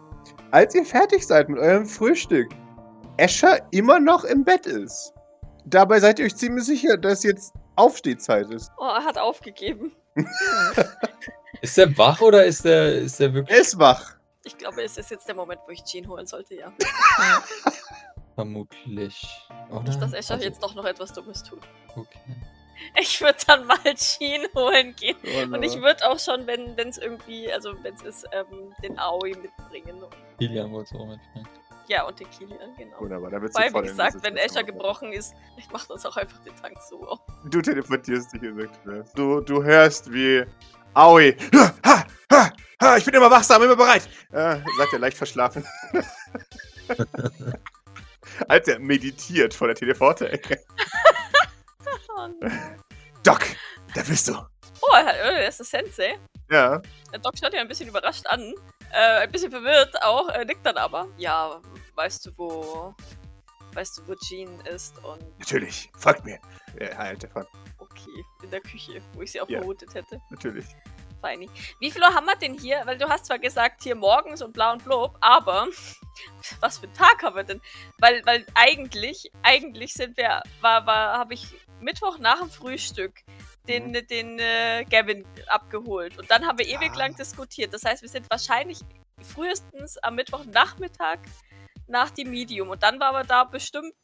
als 0.55 0.73
ihr 0.77 0.85
fertig 0.85 1.27
seid 1.27 1.49
mit 1.49 1.59
eurem 1.59 1.85
Frühstück, 1.85 2.49
Escher 3.17 3.59
immer 3.73 3.99
noch 3.99 4.23
im 4.23 4.45
Bett 4.45 4.67
ist. 4.67 5.13
Dabei 5.65 5.99
seid 5.99 6.21
ihr 6.21 6.27
euch 6.27 6.37
ziemlich 6.37 6.65
sicher, 6.65 6.97
dass 6.97 7.25
jetzt 7.25 7.55
Aufstehzeit 7.75 8.49
ist. 8.51 8.71
Oh, 8.79 8.85
er 8.85 9.05
hat 9.05 9.19
aufgegeben. 9.19 9.93
Ist 11.61 11.79
der 11.79 11.97
wach 11.97 12.21
oder 12.21 12.45
ist 12.45 12.65
der, 12.65 12.97
ist 12.97 13.19
der 13.21 13.29
Er 13.29 13.35
wirklich 13.35 13.59
ist 13.59 13.79
wach. 13.79 14.17
Ich 14.43 14.59
glaube, 14.59 14.83
es 14.83 14.99
ist 14.99 15.11
jetzt 15.11 15.27
der 15.27 15.35
Moment, 15.35 15.61
wo 15.67 15.71
ich 15.71 15.83
Jean 15.85 16.07
holen 16.07 16.27
sollte, 16.27 16.57
ja. 16.57 16.71
vermutlich? 18.35 19.27
Oder? 19.71 19.85
Nicht, 19.85 20.03
dass 20.03 20.13
Escher 20.13 20.35
Also, 20.35 20.45
jetzt 20.45 20.63
doch 20.63 20.75
noch 20.75 20.85
etwas 20.85 21.13
Dummes 21.13 21.43
tut. 21.43 21.61
Okay. 21.97 22.19
Ich 23.01 23.21
würde 23.21 23.39
dann 23.47 23.67
mal 23.67 23.79
Jean 23.97 24.47
holen 24.55 24.95
gehen. 24.97 25.17
Oh, 25.25 25.55
Und 25.55 25.63
ich 25.63 25.81
würde 25.81 26.07
auch 26.09 26.19
schon, 26.19 26.47
wenn 26.47 26.77
es 26.77 26.99
irgendwie, 26.99 27.53
also 27.53 27.75
wenn 27.83 27.95
es 27.95 28.03
ist, 28.03 28.27
ähm, 28.33 28.75
den 28.83 28.99
Aoi 28.99 29.35
mitbringen. 29.41 30.03
Kilian 30.39 30.71
wollte 30.73 30.95
es 30.95 31.01
auch 31.01 31.07
mitnehmen. 31.07 31.49
ja, 31.89 32.05
und 32.07 32.19
den 32.19 32.31
Kilian, 32.31 32.75
genau. 32.77 33.01
Wunderbar, 33.01 33.31
da 33.31 33.41
wird 33.43 33.55
Weil, 33.55 33.73
wie 33.75 33.83
gesagt, 33.87 34.17
wenn 34.23 34.37
Escher 34.37 34.65
gebrochen 34.65 35.13
ist, 35.13 35.35
ich 35.57 35.71
mache 35.71 35.87
das 35.89 36.05
auch 36.07 36.17
einfach 36.17 36.39
den 36.45 36.55
Tank 36.57 36.77
so 36.89 37.07
auf. 37.07 37.21
Du 37.51 37.61
teleportierst 37.61 38.33
dich 38.33 38.43
in. 38.43 38.69
Du, 39.15 39.41
du 39.41 39.63
hörst 39.63 40.13
wie 40.13 40.45
Aoi. 40.95 41.37
Ha, 41.55 41.75
ha, 41.85 42.05
ha, 42.33 42.51
ha, 42.81 42.97
ich 42.97 43.05
bin 43.05 43.15
immer 43.15 43.31
wachsam, 43.31 43.63
immer 43.63 43.77
bereit. 43.77 44.09
Äh, 44.33 44.57
sagt 44.79 44.93
er 44.93 44.99
leicht 44.99 45.17
verschlafen. 45.17 45.65
Als 48.49 48.67
er 48.69 48.79
meditiert 48.81 49.55
vor 49.55 49.69
der 49.69 49.77
Teleporter-Ecke. 49.77 50.59
Doc, 53.23 53.41
da 53.95 54.03
bist 54.03 54.29
du. 54.29 54.35
oh 54.83 54.95
er, 54.95 55.49
ist 55.49 55.59
der 55.59 55.67
Sensei. 55.67 56.19
Ja. 56.51 56.81
Der 57.13 57.19
Doc 57.21 57.33
schaut 57.39 57.53
ja 57.55 57.61
ein 57.61 57.69
bisschen 57.69 57.89
überrascht 57.89 58.27
an. 58.27 58.55
Äh, 58.93 59.23
ein 59.23 59.33
bisschen 59.33 59.51
verwirrt 59.51 60.01
auch, 60.03 60.29
äh, 60.29 60.45
nickt 60.45 60.65
dann 60.65 60.77
aber. 60.77 61.09
Ja, 61.17 61.61
weißt 61.95 62.27
du, 62.27 62.31
wo. 62.39 62.95
Weißt 63.73 63.99
du, 63.99 64.07
wo 64.07 64.15
Jean 64.15 64.61
ist 64.67 64.97
und 65.05 65.21
Natürlich, 65.41 65.91
folgt 65.99 66.25
mir. 66.25 66.39
Ja, 66.81 66.97
halt 66.97 67.25
davon. 67.25 67.45
okay, 67.79 68.25
in 68.45 68.51
der 68.51 68.61
Küche, 68.61 69.01
wo 69.15 69.23
ich 69.23 69.33
sie 69.33 69.41
auch 69.41 69.49
Ja. 69.49 69.59
vermutet 69.59 69.93
hätte. 69.95 70.21
Natürlich. 70.31 70.67
Feini. 71.25 71.49
Wie 71.81 71.91
viel 71.91 72.03
Uhr 72.03 72.15
haben 72.15 72.27
wir 72.27 72.37
denn 72.37 72.59
hier? 72.59 72.83
Weil 72.85 72.99
du 72.99 73.09
hast 73.09 73.27
zwar 73.27 73.39
gesagt, 73.39 73.83
hier 73.83 73.95
morgens 73.95 74.43
und 74.43 74.53
bla 74.53 74.73
und 74.73 74.85
blob, 74.85 75.17
aber 75.23 75.69
was 76.61 76.79
für 76.79 76.85
einen 76.85 76.95
Tag 76.95 77.23
haben 77.23 77.37
wir 77.37 77.45
denn? 77.45 77.63
Weil, 77.99 78.21
weil 78.27 78.45
eigentlich, 78.55 79.33
eigentlich 79.43 79.95
sind 79.95 80.19
wir, 80.19 80.43
war, 80.61 80.87
war, 80.87 81.19
habe 81.19 81.33
ich 81.33 81.47
Mittwoch 81.81 82.19
nach 82.19 82.41
dem 82.41 82.51
Frühstück 82.51 83.23
den, 83.67 83.95
den 83.95 84.39
äh, 84.39 84.85
Gavin 84.85 85.25
abgeholt. 85.47 86.19
Und 86.19 86.31
dann 86.31 86.47
haben 86.47 86.59
wir 86.59 86.67
ewig 86.67 86.93
Ah. 86.93 86.99
lang 86.99 87.17
diskutiert. 87.17 87.73
Das 87.73 87.85
heißt, 87.85 88.03
wir 88.03 88.09
sind 88.11 88.29
wahrscheinlich 88.29 88.81
frühestens 89.23 89.97
am 89.99 90.17
Mittwochnachmittag 90.17 91.21
nach 91.87 92.11
dem 92.11 92.31
Medium. 92.31 92.69
Und 92.69 92.83
dann 92.83 93.01
waren 93.01 93.15
wir 93.15 93.25
da 93.25 93.45
bestimmt 93.45 93.95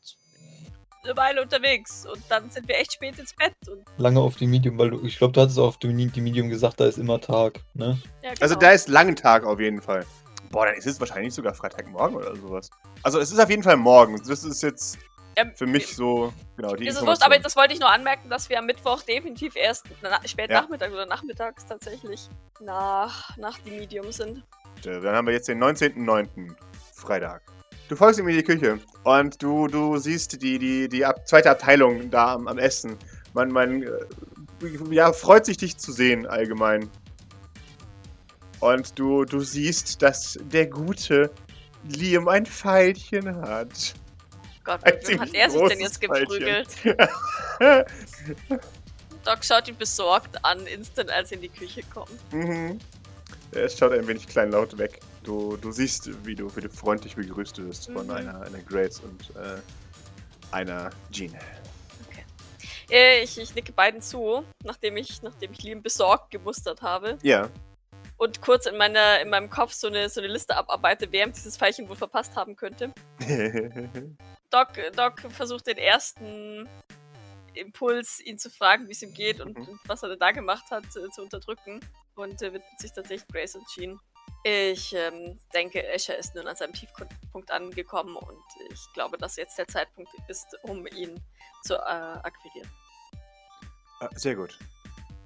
eine 1.05 1.17
Weile 1.17 1.43
unterwegs. 1.43 2.07
Und 2.07 2.23
dann 2.29 2.51
sind 2.51 2.69
wir 2.69 2.79
echt 2.79 2.93
spät 2.95 3.19
ins 3.19 3.35
Bett. 3.35 3.55
Und, 3.69 3.85
Lange 3.99 4.21
auf 4.21 4.37
die 4.37 4.47
Medium, 4.47 4.79
weil 4.79 4.91
du, 4.91 5.05
ich 5.05 5.19
glaube, 5.19 5.33
du 5.33 5.41
hattest 5.41 5.59
auf 5.59 5.79
die, 5.79 5.89
die 5.93 6.21
Medium 6.21 6.49
gesagt, 6.49 6.81
da 6.81 6.87
ist 6.87 6.99
immer 6.99 7.21
Tag, 7.21 7.61
ne? 7.75 7.99
ja, 8.23 8.31
Also 8.41 8.55
genau. 8.55 8.67
da 8.67 8.71
ist 8.73 8.89
langen 8.89 9.17
Tag 9.17 9.45
auf 9.45 9.61
jeden 9.61 9.81
Fall. 9.81 10.05
Boah, 10.51 10.67
dann 10.67 10.75
ist 10.75 10.87
es 10.87 10.99
wahrscheinlich 10.99 11.33
sogar 11.33 11.55
Freitagmorgen 11.55 12.17
oder 12.17 12.35
sowas. 12.37 12.71
Also 13.03 13.21
es 13.21 13.31
ist 13.31 13.39
auf 13.39 13.49
jeden 13.51 13.63
Fall 13.63 13.77
morgens. 13.77 14.27
Das 14.27 14.43
ist 14.45 14.63
jetzt 14.63 14.99
Ähm, 15.37 15.53
für 15.55 15.67
mich 15.67 15.95
so, 15.95 16.33
genau, 16.57 16.75
die 16.75 16.89
Ist 16.89 17.01
wurscht, 17.07 17.23
aber 17.23 17.39
das 17.39 17.55
wollte 17.55 17.73
ich 17.73 17.79
nur 17.79 17.89
anmerken, 17.91 18.29
dass 18.29 18.49
wir 18.49 18.59
am 18.59 18.67
Mittwoch 18.67 19.03
definitiv 19.03 19.55
erst 19.55 19.85
na, 20.03 20.19
spät 20.27 20.51
Ja. 20.51 20.63
Nachmittag 20.63 20.91
oder 20.91 21.07
nachmittags 21.07 21.65
tatsächlich 21.67 22.29
nach, 22.61 23.37
nach 23.37 23.59
die 23.61 23.71
Medium 23.71 24.11
sind. 24.11 24.43
Dann 24.83 25.05
haben 25.15 25.27
wir 25.29 25.35
jetzt 25.35 25.47
den 25.47 25.63
19.09. 25.63 26.53
Freitag. 26.95 27.43
Du 27.91 27.97
folgst 27.97 28.21
ihm 28.21 28.29
in 28.29 28.37
die 28.37 28.45
Küche 28.45 28.79
und 29.03 29.43
du, 29.43 29.67
du 29.67 29.97
siehst 29.97 30.41
die, 30.41 30.61
die, 30.61 30.89
die 30.89 31.05
Ab 31.05 31.27
zweite 31.27 31.51
Abteilung 31.51 32.09
da 32.09 32.35
am, 32.35 32.47
am 32.47 32.57
Essen. 32.57 32.97
Man, 33.35 33.51
man 33.51 33.83
äh, 33.83 33.89
ja, 34.93 35.13
freut 35.13 35.45
sich, 35.45 35.57
dich 35.57 35.77
zu 35.77 35.91
sehen 35.91 36.25
allgemein. 36.25 36.89
Und 38.61 38.97
du, 38.97 39.25
du 39.25 39.41
siehst, 39.41 40.01
dass 40.03 40.39
der 40.53 40.69
gute 40.69 41.33
Liam 41.83 42.29
ein 42.29 42.47
Pfeilchen 42.47 43.35
hat. 43.43 43.95
Gott, 44.63 44.85
mit 44.85 45.09
wem 45.09 45.21
hat 45.23 45.35
er 45.35 45.51
sich 45.51 45.61
denn 45.61 45.81
jetzt 45.81 46.01
geprügelt? 46.01 46.69
Doc 49.25 49.45
schaut 49.45 49.67
ihn 49.67 49.77
besorgt 49.77 50.45
an, 50.45 50.65
instant 50.69 51.11
als 51.11 51.33
er 51.33 51.39
in 51.39 51.43
die 51.43 51.49
Küche 51.49 51.83
kommt. 51.93 52.33
mhm. 52.33 52.79
Er 53.51 53.69
schaut 53.69 53.91
ein 53.91 54.07
wenig 54.07 54.29
kleinlaut 54.29 54.79
weg. 54.79 55.01
Du, 55.23 55.57
du 55.57 55.71
siehst, 55.71 56.25
wie 56.27 56.35
du, 56.35 56.55
wie 56.57 56.63
du 56.63 56.71
freundlich 56.71 57.15
begrüßt 57.17 57.59
wirst 57.65 57.91
von 57.93 58.07
Mhm. 58.07 58.13
einer, 58.13 58.41
einer 58.43 58.59
Grace 58.61 59.01
und 59.01 59.37
äh, 59.37 59.61
einer 60.51 60.91
Jean. 61.11 61.37
Äh, 62.91 63.23
Ich, 63.23 63.39
ich 63.39 63.55
nicke 63.55 63.73
beiden 63.73 64.01
zu, 64.03 64.43
nachdem 64.65 64.97
ich, 64.97 65.23
nachdem 65.23 65.53
ich 65.53 65.63
Liam 65.63 65.83
besorgt 65.83 66.31
gemustert 66.31 66.83
habe 66.83 67.19
Ja. 67.23 67.49
und 68.17 68.41
kurz 68.41 68.67
in, 68.67 68.77
meiner, 68.77 69.21
in 69.21 69.29
meinem 69.31 69.49
Kopf 69.51 69.73
so 69.75 69.87
eine, 69.87 70.09
so 70.09 70.21
eine 70.21 70.29
Liste 70.33 70.57
abarbeite, 70.57 71.07
wer 71.13 71.27
dieses 71.29 71.57
Pfeilchen 71.57 71.89
wohl 71.89 71.97
verpasst 71.97 72.35
haben 72.35 72.57
könnte. 72.57 72.91
Doc, 74.51 74.69
Doc 74.97 75.21
versucht 75.31 75.67
den 75.69 75.79
ersten 75.79 76.69
Impuls, 77.55 78.21
ihn 78.21 78.39
zu 78.39 78.51
fragen, 78.51 78.89
wie 78.89 78.93
es 78.93 79.03
ihm 79.03 79.13
geht 79.13 79.41
und, 79.41 79.57
Mhm. 79.59 79.69
und 79.69 79.81
was 79.87 80.03
er 80.03 80.17
da 80.17 80.33
gemacht 80.33 80.65
hat, 80.71 80.91
zu, 80.91 81.09
zu 81.11 81.23
unterdrücken. 81.23 81.79
Und 82.17 82.43
äh, 82.43 82.53
widmet 82.53 82.79
sich 82.81 82.93
tatsächlich 82.93 83.29
Grace 83.29 83.55
und 83.55 83.67
Jean. 83.69 83.99
Ich 84.43 84.95
ähm, 84.95 85.39
denke, 85.53 85.87
Escher 85.87 86.17
ist 86.17 86.35
nun 86.35 86.47
an 86.47 86.57
seinem 86.57 86.73
Tiefpunkt 86.73 87.51
angekommen 87.51 88.17
und 88.17 88.39
ich 88.71 88.81
glaube, 88.95 89.19
dass 89.19 89.37
jetzt 89.37 89.59
der 89.59 89.67
Zeitpunkt 89.69 90.11
ist, 90.29 90.47
um 90.63 90.87
ihn 90.87 91.21
zu 91.63 91.75
äh, 91.75 91.79
akquirieren. 91.79 92.71
Ah, 94.01 94.09
Sehr 94.15 94.35
gut. 94.35 94.59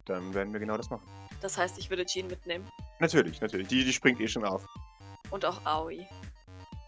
Dann 0.06 0.35
werden 0.35 0.52
wir 0.52 0.59
genau 0.61 0.76
das 0.76 0.90
machen. 0.90 1.06
Das 1.40 1.56
heißt, 1.56 1.78
ich 1.78 1.90
würde 1.90 2.04
Jean 2.06 2.26
mitnehmen 2.26 2.68
Natürlich, 2.99 3.40
natürlich. 3.40 3.68
Die, 3.68 3.85
die 3.85 3.92
springt 3.92 4.21
eh 4.21 4.26
schon 4.28 4.44
auf. 4.44 4.66
und 5.30 5.44
auch 5.44 5.64
Aoi. 5.64 6.06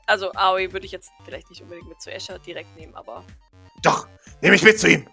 Also 0.06 0.33
Aoi 0.35 0.73
würde 0.73 0.87
ich 0.87 0.92
jetzt 0.92 1.11
vielleicht 1.25 1.49
nicht 1.50 1.62
unbedingt 1.62 1.88
mit 1.88 2.00
zu 2.00 2.11
Escher 2.12 2.38
direkt 2.40 2.75
nehmen, 2.76 2.95
aber 2.97 3.25
Doch, 3.83 4.09
nehme 4.40 4.56
ich 4.56 4.62
mit 4.62 4.78
zu 4.80 4.88
ihm. 4.88 5.09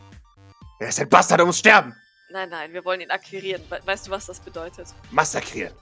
Er 0.80 0.90
ist 0.90 1.00
ein 1.00 1.10
Bastard 1.10 1.42
und 1.42 1.48
muss 1.48 1.60
sterben. 1.60 1.96
nein, 2.32 2.50
nein, 2.50 2.74
wir 2.74 2.84
wollen 2.86 3.02
ihn 3.02 3.12
akquirieren. 3.12 3.64
We 3.70 3.80
weißt 3.86 4.08
du, 4.08 4.12
was 4.12 4.26
das 4.26 4.40
bedeutet? 4.40 4.88
Massakrieren. 5.12 5.74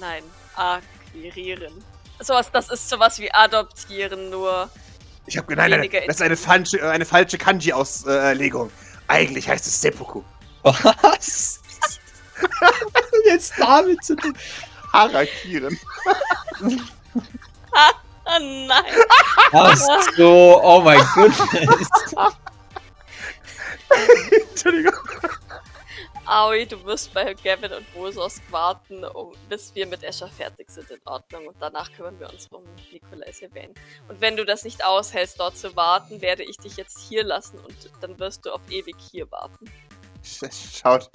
Nein, 0.00 0.24
akquirieren. 0.56 1.84
Sowas, 2.20 2.50
das 2.52 2.70
ist 2.70 2.88
sowas 2.88 3.18
wie 3.18 3.32
adoptieren, 3.32 4.30
nur. 4.30 4.70
Ich 5.26 5.36
habe 5.36 5.54
nein, 5.54 5.70
nein, 5.70 5.90
das 6.06 6.16
ist 6.16 6.22
eine 6.22 6.36
falsche, 6.36 6.78
äh, 6.78 6.88
eine 6.88 7.04
falsche 7.04 7.38
Kanji-Auslegung. 7.38 8.70
Eigentlich 9.08 9.48
heißt 9.48 9.66
es 9.66 9.80
Seppuku. 9.80 10.22
Was? 10.62 11.60
Was 11.82 11.98
hat 12.60 13.12
denn 13.12 13.20
jetzt 13.26 13.52
damit 13.58 14.02
zu 14.04 14.16
tun? 14.16 14.34
Harakiren. 14.92 15.78
Ah 18.24 18.38
nein! 18.38 18.84
Ach 19.52 19.76
so, 20.16 20.60
oh 20.62 20.80
mein 20.82 21.00
Gott. 21.14 21.32
Entschuldigung. 24.50 24.94
Aoi, 26.32 26.64
du 26.64 26.84
wirst 26.84 27.12
bei 27.12 27.34
Gavin 27.34 27.72
und 27.72 27.92
Bosos 27.92 28.40
warten, 28.52 29.04
um, 29.04 29.32
bis 29.48 29.74
wir 29.74 29.84
mit 29.88 30.04
Escher 30.04 30.28
fertig 30.28 30.70
sind 30.70 30.88
in 30.88 31.00
Ordnung. 31.04 31.48
Und 31.48 31.56
danach 31.58 31.90
kümmern 31.90 32.20
wir 32.20 32.30
uns 32.30 32.46
um 32.52 32.62
Nikolai 32.92 33.32
Sylvain. 33.32 33.74
Und 34.06 34.20
wenn 34.20 34.36
du 34.36 34.44
das 34.44 34.62
nicht 34.62 34.86
aushältst, 34.86 35.40
dort 35.40 35.56
zu 35.56 35.74
warten, 35.74 36.22
werde 36.22 36.44
ich 36.44 36.56
dich 36.56 36.76
jetzt 36.76 37.00
hier 37.00 37.24
lassen 37.24 37.58
und 37.58 37.74
dann 38.00 38.16
wirst 38.20 38.46
du 38.46 38.52
auf 38.52 38.60
ewig 38.70 38.94
hier 39.10 39.28
warten. 39.32 39.68
Schaut, 40.72 41.10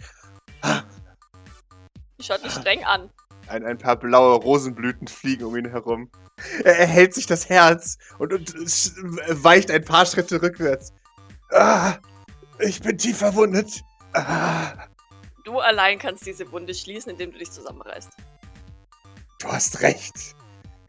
schaut 2.20 2.44
dich 2.44 2.52
streng 2.52 2.84
an. 2.84 3.10
ein, 3.48 3.66
ein 3.66 3.78
paar 3.78 3.96
blaue 3.96 4.36
Rosenblüten 4.36 5.08
fliegen 5.08 5.46
um 5.46 5.56
ihn 5.56 5.70
herum. 5.70 6.12
Er, 6.66 6.78
er 6.80 6.88
hält 6.88 7.14
sich 7.14 7.26
das 7.26 7.48
Herz 7.48 7.98
und, 8.20 8.34
und 8.34 8.52
weicht 9.42 9.72
ein 9.72 9.86
paar 9.86 10.06
Schritte 10.06 10.42
rückwärts. 10.42 10.92
Ah, 11.52 12.00
ich 12.60 12.82
bin 12.82 12.98
tief 12.98 13.20
verwundet. 13.20 13.82
Ah, 14.12 14.90
Du 15.46 15.60
allein 15.60 16.00
kannst 16.00 16.26
diese 16.26 16.52
Wunde 16.52 16.74
schließen, 16.74 17.12
indem 17.12 17.32
du 17.32 17.38
dich 17.40 17.52
zusammenreißt. 17.52 18.10
du 19.40 19.48
hast 19.48 19.82
recht. 19.82 20.36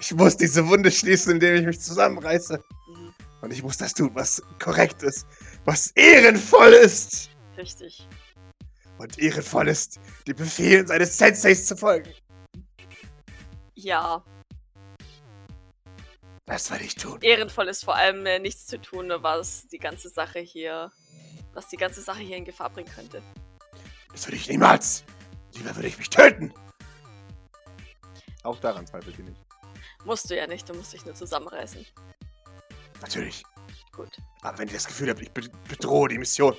Ich 0.00 0.12
muss 0.14 0.36
diese 0.36 0.66
Wunde 0.68 0.90
schließen, 0.90 1.32
indem 1.32 1.56
ich 1.56 1.66
mich 1.66 1.80
zusammenreiße. 1.80 2.62
Mhm, 2.88 3.14
Und 3.42 3.52
ich 3.52 3.62
muss 3.62 3.76
das 3.78 3.92
tun, 3.94 4.10
was 4.14 4.42
korrekt 4.58 5.02
ist, 5.02 5.26
was 5.64 5.88
ehrenvoll 5.92 6.72
ist. 6.72 7.30
richtig. 7.56 8.06
Und 8.98 9.18
ehrenvoll 9.18 9.68
ist, 9.68 10.00
den 10.26 10.36
Befehlen 10.36 10.86
seines 10.86 11.18
Senseis 11.18 11.66
zu 11.66 11.76
folgen. 11.76 12.10
Ja. 13.74 14.24
Das 16.46 16.70
werde 16.70 16.84
ich 16.84 16.94
tun. 16.94 17.18
Ehrenvoll 17.20 17.68
ist 17.68 17.84
vor 17.84 17.94
allem 17.96 18.24
äh, 18.24 18.38
nichts 18.38 18.66
zu 18.66 18.80
tun, 18.80 19.12
was 19.18 19.66
die 19.68 19.78
ganze 19.78 20.08
Sache 20.08 20.38
hier, 20.38 20.90
was 21.52 21.68
die 21.68 21.76
ganze 21.76 22.00
Sache 22.00 22.20
hier 22.20 22.36
in 22.38 22.44
Gefahr 22.46 22.70
bringen 22.70 22.88
könnte. 22.94 23.22
Das 24.16 24.26
würde 24.26 24.36
ich 24.36 24.48
niemals. 24.48 25.04
Lieber 25.52 25.76
würde 25.76 25.88
ich 25.88 25.98
mich 25.98 26.08
töten. 26.08 26.50
Auch 28.44 28.58
daran 28.60 28.86
zweifelt 28.86 29.18
ihr 29.18 29.24
nicht. 29.24 29.44
Musst 30.06 30.30
du 30.30 30.34
ja 30.36 30.46
nicht, 30.46 30.66
du 30.66 30.72
musst 30.72 30.94
dich 30.94 31.04
nur 31.04 31.14
zusammenreißen. 31.14 31.84
Natürlich. 33.02 33.42
Gut. 33.92 34.08
Aber 34.40 34.56
wenn 34.56 34.68
ihr 34.68 34.74
das 34.74 34.86
Gefühl 34.86 35.10
habt, 35.10 35.20
ich 35.20 35.30
be- 35.32 35.50
bedrohe 35.68 36.08
die 36.08 36.16
Mission, 36.16 36.56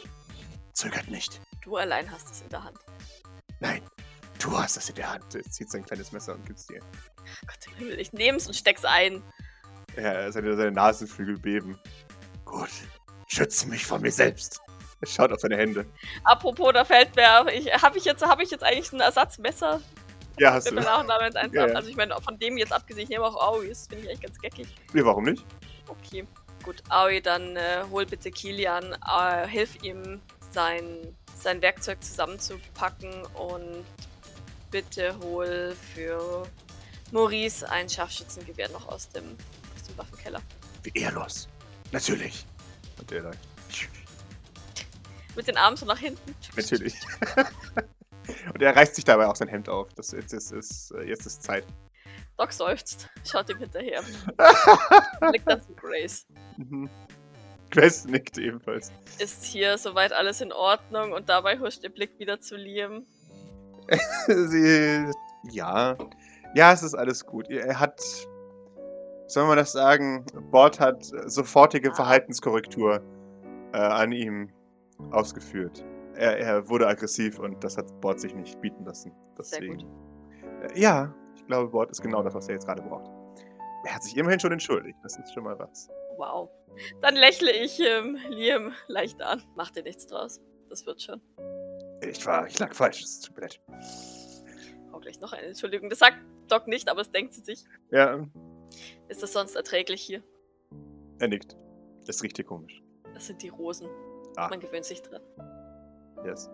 zögert 0.74 1.08
nicht. 1.08 1.42
Du 1.62 1.78
allein 1.78 2.12
hast 2.12 2.30
es 2.30 2.42
in 2.42 2.50
der 2.50 2.64
Hand. 2.64 2.78
Nein, 3.60 3.82
du 4.38 4.56
hast 4.56 4.78
das 4.78 4.90
in 4.90 4.96
der 4.96 5.12
Hand. 5.14 5.34
Er 5.34 5.42
zieht 5.44 5.72
sein 5.72 5.84
kleines 5.84 6.12
Messer 6.12 6.36
und 6.36 6.46
gibt's 6.46 6.68
dir. 6.68 6.80
Gott 7.48 7.66
im 7.72 7.74
Himmel, 7.78 8.00
ich 8.00 8.14
nehm's 8.14 8.46
und 8.46 8.54
steck's 8.54 8.86
ein. 8.86 9.24
Ja, 9.96 10.32
seine, 10.32 10.56
seine 10.56 10.72
Nasenflügel 10.72 11.40
beben. 11.40 11.80
Gut, 12.46 12.70
schütze 13.26 13.68
mich 13.68 13.84
vor 13.84 13.98
mir 13.98 14.12
selbst. 14.12 14.62
Schaut 15.04 15.32
auf 15.32 15.40
seine 15.40 15.58
Hände. 15.58 15.86
Apropos, 16.24 16.74
da 16.74 16.84
fällt 16.84 17.16
mir, 17.16 17.46
ich, 17.54 17.72
habe 17.82 17.98
ich 17.98 18.06
jetzt, 18.06 18.26
habe 18.26 18.44
ich 18.44 18.52
jetzt 18.52 18.64
eigentlich 18.64 18.92
ein 18.92 19.00
Ersatzmesser? 19.00 19.82
Ja, 20.40 20.54
hast 20.54 20.70
du. 20.70 20.76
mir 20.76 20.82
nach 20.82 21.02
und 21.02 21.08
nach 21.08 21.20
eins 21.20 21.36
Ja, 21.36 21.68
ja. 21.68 21.74
Also 21.74 21.90
ich 21.90 21.96
meine, 21.96 22.16
von 22.22 22.38
dem 22.38 22.58
jetzt 22.58 22.72
abgesehen, 22.72 23.04
ich 23.04 23.10
nehme 23.10 23.26
auch 23.26 23.36
Aoi, 23.36 23.70
das 23.70 23.88
finde 23.88 24.04
ich 24.04 24.10
eigentlich 24.10 24.22
ganz 24.22 24.40
geckig. 24.40 24.68
Nee, 24.94 25.04
warum 25.04 25.24
nicht? 25.24 25.44
Okay, 25.88 26.28
gut. 26.64 26.84
Aoi, 26.90 27.22
dann 27.22 27.56
äh, 27.56 27.84
hol 27.90 28.06
bitte 28.06 28.30
Kilian, 28.30 28.96
äh, 29.08 29.48
hilf 29.48 29.82
ihm, 29.84 30.22
sein, 30.52 31.16
sein 31.36 31.62
Werkzeug 31.62 32.04
zusammenzupacken 32.04 33.26
und 33.34 33.84
bitte 34.72 35.16
hol 35.20 35.76
für 35.94 36.48
Maurice 37.12 37.70
ein 37.70 37.90
Scharfschützengewehr 37.90 38.70
noch 38.70 38.88
aus 38.88 39.10
dem, 39.10 39.24
aus 39.76 39.84
dem 39.84 39.98
Waffenkeller. 39.98 40.42
Wie 40.84 40.92
ehrlos. 41.00 41.48
Natürlich. 41.92 42.46
Und 43.00 43.10
der 43.12 43.24
da. 43.24 43.32
Mit 45.38 45.48
den 45.48 45.56
Armen 45.56 45.78
so 45.78 45.86
nach 45.86 46.00
hinten. 46.00 46.36
Natürlich. 46.56 46.96
und 48.54 48.60
er 48.60 48.76
reißt 48.76 48.96
sich 48.96 49.06
dabei 49.06 49.28
auch 49.28 49.36
sein 49.36 49.48
Hemd 49.48 49.70
auf. 49.70 49.94
Das, 49.94 50.12
jetzt, 50.12 50.34
ist, 50.34 50.52
ist, 50.52 50.92
äh, 50.92 51.04
jetzt 51.04 51.28
ist 51.28 51.44
Zeit. 51.44 51.64
Doc 52.38 52.52
seufzt, 52.52 53.08
schaut 53.24 53.48
ihm 53.52 53.60
hinterher. 53.60 54.02
Blickt 55.30 55.48
dann 55.48 55.62
zu 55.62 55.74
Grace. 55.76 56.26
Mhm. 56.58 56.90
Grace 57.70 58.06
nickt 58.06 58.40
ebenfalls. 58.40 58.92
Ist 59.20 59.44
hier 59.44 59.78
soweit 59.78 60.12
alles 60.12 60.42
in 60.42 60.52
Ordnung 60.52 61.12
und 61.12 61.30
dabei 61.30 61.60
huscht 61.60 61.84
ihr 61.84 61.92
Blick 61.92 62.18
wieder 62.18 62.40
zu 62.40 62.56
Liam. 62.56 63.06
Sie. 64.28 65.12
Ja. 65.52 65.96
Ja, 66.56 66.74
es 66.74 66.82
ist 66.82 66.96
alles 66.96 67.26
gut. 67.28 67.48
Er 67.50 67.80
hat. 67.80 68.02
Soll 69.28 69.46
man 69.46 69.58
das 69.58 69.72
sagen? 69.72 70.26
Bord 70.50 70.80
hat 70.80 71.06
sofortige 71.26 71.94
Verhaltenskorrektur 71.94 73.04
äh, 73.74 73.78
an 73.78 74.12
ihm 74.12 74.52
ausgeführt. 75.12 75.84
Er, 76.16 76.38
er 76.40 76.70
wurde 76.70 76.88
aggressiv 76.88 77.40
und 77.40 77.64
das 77.64 77.78
hat 77.78 78.00
Bord 78.02 78.20
sich 78.20 78.34
nicht 78.34 78.60
bieten 78.62 78.84
lassen. 78.86 79.12
Sehr 79.40 79.60
Deswegen. 79.60 79.78
gut. 79.78 80.72
Äh, 80.76 80.80
ja, 80.80 81.14
ich 81.36 81.46
glaube, 81.46 81.70
Bord 81.70 81.92
ist 81.92 82.02
genau 82.02 82.24
das, 82.24 82.34
was 82.34 82.48
er 82.48 82.56
jetzt 82.56 82.66
gerade 82.66 82.82
braucht. 82.82 83.10
Er 83.86 83.96
hat 83.96 84.04
sich 84.04 84.18
immerhin 84.18 84.40
schon 84.40 84.52
entschuldigt. 84.52 84.98
Das 85.04 85.18
ist 85.18 85.34
schon 85.34 85.44
mal 85.44 85.58
was. 85.60 85.88
Wow. 86.18 86.50
Dann 87.02 87.16
lächle 87.16 87.52
ich 87.52 87.80
ähm, 87.80 88.18
Liam 88.30 88.74
leicht 88.88 89.22
an. 89.22 89.44
Mach 89.56 89.70
dir 89.72 89.84
nichts 89.84 90.08
draus. 90.08 90.42
Das 90.70 90.86
wird 90.86 91.02
schon. 91.02 91.22
Ich 92.02 92.26
war, 92.26 92.48
ich 92.48 92.58
lag 92.60 92.74
falsch. 92.74 93.02
Es 93.04 93.22
tut 93.22 93.36
mir 93.36 93.44
leid. 93.44 93.62
Auch 94.92 95.00
gleich 95.02 95.20
noch 95.22 95.32
eine 95.34 95.48
Entschuldigung. 95.48 95.90
Das 95.90 96.00
sagt 96.00 96.18
Doc 96.48 96.68
nicht, 96.68 96.90
aber 96.90 97.02
es 97.02 97.12
denkt 97.12 97.34
sie 97.34 97.42
sich. 97.42 97.64
Ja, 97.92 98.26
Ist 99.08 99.22
das 99.24 99.34
sonst 99.34 99.56
erträglich 99.56 100.02
hier? 100.02 100.24
er 101.20 101.28
nickt. 101.28 101.56
Das 102.06 102.22
riecht 102.24 102.36
hier 102.38 102.46
komisch. 102.46 102.82
Das 103.14 103.28
sind 103.28 103.42
die 103.42 103.50
Rosen. 103.50 103.88
Ah. 104.38 104.48
Man 104.50 104.60
gewöhnt 104.60 104.86
sich 104.86 105.02
dran. 105.02 105.22
Yes. 106.24 106.50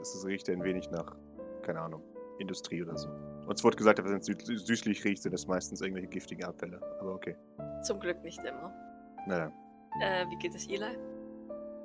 Es 0.00 0.24
riecht 0.26 0.48
ein 0.50 0.62
wenig 0.64 0.90
nach, 0.90 1.14
keine 1.62 1.80
Ahnung, 1.80 2.02
Industrie 2.38 2.82
oder 2.82 2.96
so. 2.96 3.08
Uns 3.46 3.62
wurde 3.64 3.76
gesagt, 3.76 4.02
wenn 4.04 4.16
es 4.18 4.26
sü 4.26 4.32
sü- 4.32 4.58
süßlich 4.58 5.04
riecht, 5.04 5.22
sind 5.22 5.32
das 5.32 5.46
meistens 5.46 5.80
irgendwelche 5.80 6.08
giftigen 6.08 6.44
Abfälle. 6.44 6.80
Aber 7.00 7.14
okay. 7.14 7.36
Zum 7.82 8.00
Glück 8.00 8.20
nicht 8.22 8.38
immer. 8.44 8.72
Naja. 9.26 9.52
Äh, 10.00 10.26
wie 10.30 10.36
geht 10.38 10.54
es 10.54 10.66
Eli? 10.66 10.84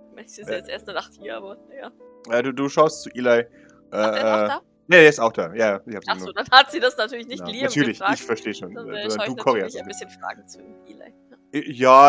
Ich 0.10 0.16
meine, 0.16 0.28
sie 0.28 0.42
ist 0.42 0.50
Äh. 0.50 0.58
jetzt 0.58 0.70
erst 0.70 0.88
eine 0.90 0.98
Nacht 0.98 1.14
hier, 1.14 1.38
aber 1.38 1.58
naja. 1.70 1.92
Äh, 2.32 2.42
du, 2.44 2.54
du 2.54 2.68
schaust 2.70 3.04
zu 3.04 3.10
Eli. 3.12 3.30
Äh, 3.40 3.46
Ach, 3.92 4.12
äh, 4.16 4.48
da? 4.48 4.62
Nee, 4.88 5.02
der 5.02 5.10
ist 5.10 5.20
auch 5.20 5.34
da. 5.34 5.54
Ja, 5.54 5.82
ich 5.86 5.96
hab's 5.96 6.08
Achso, 6.08 6.32
dann 6.32 6.48
hat 6.50 6.72
sie 6.72 6.80
das 6.80 6.96
natürlich 6.98 7.28
nicht 7.28 7.40
Ja, 7.40 7.48
Liam 7.48 7.64
natürlich, 7.66 8.00
gefragt. 8.00 8.20
ich 8.20 8.26
verstehe 8.26 8.54
schon. 8.54 8.74
Dann 8.74 8.88
Äh, 8.90 8.92
du 9.04 9.08
ich 9.10 9.16
natürlich 9.18 9.64
hast 9.64 9.78
ein 9.78 9.86
bisschen 9.88 10.10
Fragen 10.10 10.48
zu 10.48 10.60
Eli. 10.86 11.14
Ja. 11.54 11.62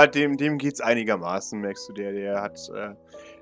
Ja, 0.02 0.06
dem, 0.06 0.36
dem 0.36 0.58
geht's 0.58 0.80
einigermaßen, 0.80 1.60
merkst 1.60 1.88
du. 1.88 1.92
Der, 1.92 2.12
der 2.12 2.40
hat 2.42 2.58
äh, 2.74 2.94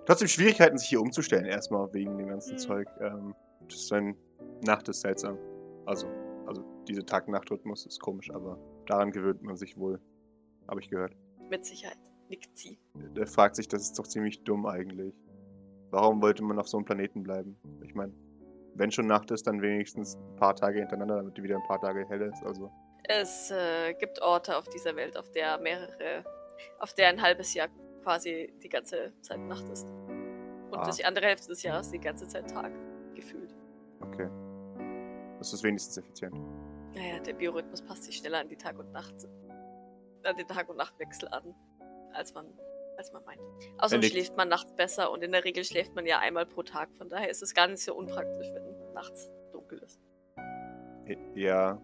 trotzdem 0.07 0.29
Schwierigkeiten, 0.29 0.79
sich 0.79 0.88
hier 0.88 1.01
umzustellen, 1.01 1.44
erstmal 1.46 1.92
wegen 1.94 2.16
dem 2.18 2.29
ganzen 2.29 2.55
Mhm. 2.55 2.59
Zeug. 2.59 2.88
Ähm, 3.01 3.35
das 3.68 3.79
ist 3.81 3.92
ein 3.92 4.16
Nacht 4.62 4.88
ist 4.88 5.01
seltsam. 5.01 5.38
Also, 5.87 6.07
also 6.46 6.62
diese 6.88 7.05
Tag-Nacht-Rhythmus 7.05 7.87
ist 7.87 8.01
komisch, 8.01 8.31
aber 8.31 8.59
daran 8.87 9.11
gewöhnt 9.11 9.42
man 9.42 9.57
sich 9.57 9.77
wohl. 9.77 10.01
Habe 10.68 10.81
ich 10.81 10.88
gehört. 10.90 11.14
Mit 11.51 11.64
Sicherheit. 11.64 11.99
Nickt 12.29 12.57
sie. 12.57 12.79
Der 12.94 13.27
fragt 13.27 13.57
sich, 13.57 13.68
das 13.68 13.83
ist 13.83 13.99
doch 13.99 14.07
ziemlich 14.07 14.44
dumm 14.44 14.66
eigentlich. 14.66 15.14
Warum 15.90 16.20
wollte 16.22 16.42
man 16.42 16.59
auf 16.59 16.68
so 16.68 16.77
einem 16.77 16.85
Planeten 16.85 17.22
bleiben? 17.22 17.57
Ich 17.85 17.94
meine, 17.94 18.12
wenn 18.78 18.90
schon 18.90 19.06
Nacht 19.06 19.30
ist, 19.30 19.46
dann 19.46 19.62
wenigstens 19.62 20.16
ein 20.16 20.36
paar 20.36 20.54
Tage 20.54 20.78
hintereinander, 20.78 21.16
damit 21.16 21.36
die 21.36 21.42
wieder 21.42 21.56
ein 21.56 21.66
paar 21.66 21.80
Tage 21.80 22.06
hell 22.08 22.22
ist. 22.22 22.42
Also, 22.44 22.70
Es 23.04 23.50
äh, 23.50 23.94
gibt 23.94 24.20
Orte 24.22 24.56
auf 24.56 24.68
dieser 24.68 24.94
Welt, 24.96 25.16
auf 25.16 25.30
der 25.32 25.58
mehrere, 25.58 26.24
auf 26.80 26.92
der 26.94 27.08
ein 27.08 27.20
halbes 27.22 27.54
Jahr 27.54 27.68
quasi 28.02 28.52
die 28.62 28.68
ganze 28.68 29.12
Zeit 29.22 29.40
Nacht 29.40 29.68
ist. 29.68 29.88
Und 30.70 30.78
Ah. 30.78 30.90
die 30.90 31.04
andere 31.04 31.26
Hälfte 31.26 31.48
des 31.48 31.62
Jahres 31.62 31.90
die 31.90 31.98
ganze 32.00 32.26
Zeit 32.28 32.50
Tag 32.50 32.72
gefühlt. 33.14 33.54
okay. 34.00 34.28
Das 35.38 35.52
ist 35.52 35.62
wenigstens 35.62 35.98
effizient. 35.98 36.34
Naja, 36.94 37.18
der 37.20 37.34
Biorhythmus 37.34 37.82
passt 37.82 38.04
sich 38.04 38.16
schneller 38.16 38.40
an 38.40 38.48
die 38.48 38.56
Tag- 38.56 38.78
und 38.78 38.90
Nacht, 38.92 39.14
an 40.24 40.36
den 40.36 40.46
Tag- 40.48 40.68
und 40.68 40.76
Nachtwechsel 40.78 41.28
an, 41.28 41.54
als 42.14 42.32
man, 42.34 42.46
als 42.96 43.12
man 43.12 43.24
meint. 43.24 43.40
Außerdem 43.78 44.00
nickt. 44.00 44.12
schläft 44.12 44.37
man 44.37 44.48
nachts 44.48 44.74
besser 44.74 45.11
und 45.11 45.22
in 45.22 45.32
der 45.32 45.44
Regel 45.44 45.64
schläft 45.64 45.94
man 45.94 46.06
ja 46.06 46.18
einmal 46.18 46.46
pro 46.46 46.62
Tag. 46.62 46.94
Von 46.96 47.09
daher 47.09 47.30
ist 47.30 47.42
es 47.42 47.54
gar 47.54 47.66
nicht 47.66 47.82
so 47.82 47.94
unpraktisch, 47.94 48.48
wenn 48.52 48.92
nachts 48.94 49.30
dunkel 49.52 49.78
ist. 49.78 50.00
Ja. 51.35 51.80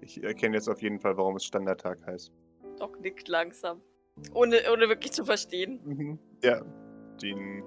Ich 0.00 0.22
erkenne 0.22 0.56
jetzt 0.56 0.68
auf 0.68 0.82
jeden 0.82 0.98
Fall, 0.98 1.16
warum 1.16 1.36
es 1.36 1.44
Standardtag 1.44 2.04
heißt. 2.06 2.32
Doc 2.78 3.00
nickt 3.00 3.28
langsam. 3.28 3.82
Ohne, 4.32 4.60
ohne 4.72 4.88
wirklich 4.88 5.12
zu 5.12 5.24
verstehen. 5.24 5.80
Mhm. 5.84 6.18
Ja. 6.42 6.62
Jean 7.18 7.62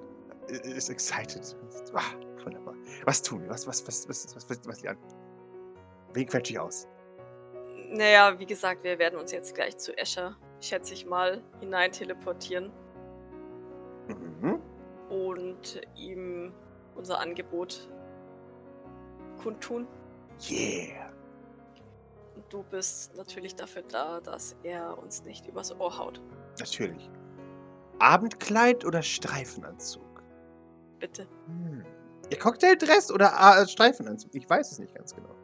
ist 0.48 0.90
excited. 0.90 1.56
Ah, 1.94 2.02
wunderbar. 2.44 2.76
Was 3.06 3.22
tun 3.22 3.44
wir? 3.44 3.50
Was, 3.50 3.68
was, 3.68 3.86
was, 3.88 4.08
was, 4.08 4.36
was, 4.36 4.50
was, 4.50 4.68
was, 4.68 4.84
was 4.84 4.98
Wen 6.14 6.26
quetsche 6.26 6.54
ich 6.54 6.60
aus? 6.60 6.88
Naja, 7.92 8.40
wie 8.40 8.46
gesagt, 8.46 8.84
wir 8.84 9.00
werden 9.00 9.20
uns 9.20 9.32
jetzt 9.32 9.56
gleich 9.56 9.78
zu 9.78 9.98
Escher, 9.98 10.38
schätze 10.62 10.94
ich 10.94 11.06
mal, 11.06 11.42
hinein 11.60 11.92
teleportieren 11.92 12.72
Mhm. 14.08 14.60
und 15.10 15.82
ihm 15.96 16.54
unser 16.96 17.20
Angebot 17.20 17.90
kundtun. 19.42 19.88
Yeah. 20.50 21.12
Und 22.36 22.52
du 22.52 22.64
bist 22.64 23.16
natürlich 23.16 23.56
dafür 23.56 23.84
da, 23.84 24.20
dass 24.22 24.56
er 24.64 24.98
uns 24.98 25.24
nicht 25.24 25.48
übers 25.48 25.78
Ohr 25.80 25.98
haut. 25.98 26.22
Natürlich. 26.60 27.10
Abendkleid 28.00 28.86
oder 28.86 29.02
Streifenanzug? 29.02 30.24
Bitte. 31.00 31.28
Hm. 31.48 31.86
Ja, 32.32 32.38
Cocktaildress 32.40 33.12
oder 33.12 33.32
äh, 33.62 33.68
Streifenanzug? 33.68 34.34
Ich 34.36 34.50
weiß 34.50 34.72
es 34.72 34.80
nicht 34.80 34.94
ganz 34.96 35.14
genau. 35.16 35.36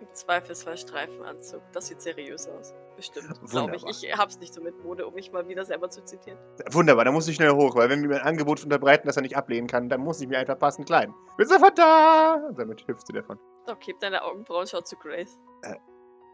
Im 0.00 0.12
Zweifelsfall 0.12 0.76
Streifenanzug. 0.76 1.62
Das 1.72 1.86
sieht 1.86 2.00
seriös 2.00 2.48
aus. 2.48 2.74
Bestimmt, 2.96 3.40
glaube 3.50 3.76
ich. 3.76 3.84
Ich 3.86 4.16
hab's 4.16 4.38
nicht 4.38 4.52
so 4.52 4.60
mit 4.60 4.82
Mode, 4.84 5.06
um 5.06 5.14
mich 5.14 5.32
mal 5.32 5.48
wieder 5.48 5.64
selber 5.64 5.90
zu 5.90 6.04
zitieren. 6.04 6.38
Wunderbar, 6.70 7.04
da 7.04 7.12
muss 7.12 7.26
ich 7.26 7.36
schnell 7.36 7.50
hoch, 7.50 7.74
weil 7.74 7.88
wenn 7.88 8.02
wir 8.02 8.08
mir 8.08 8.16
ein 8.16 8.26
Angebot 8.26 8.62
unterbreiten, 8.62 9.06
das 9.06 9.16
er 9.16 9.22
nicht 9.22 9.36
ablehnen 9.36 9.66
kann, 9.66 9.88
dann 9.88 10.00
muss 10.00 10.20
ich 10.20 10.28
mir 10.28 10.38
einfach 10.38 10.58
passend 10.58 10.86
kleiden. 10.86 11.14
Bin 11.36 11.48
sofort 11.48 11.78
da! 11.78 12.46
Und 12.48 12.58
damit 12.58 12.86
hüpft 12.86 13.06
sie 13.06 13.12
davon. 13.12 13.38
Heb 13.80 14.00
deine 14.00 14.22
Augenbrauen, 14.22 14.66
schau 14.66 14.80
zu 14.80 14.96
Grace. 14.96 15.38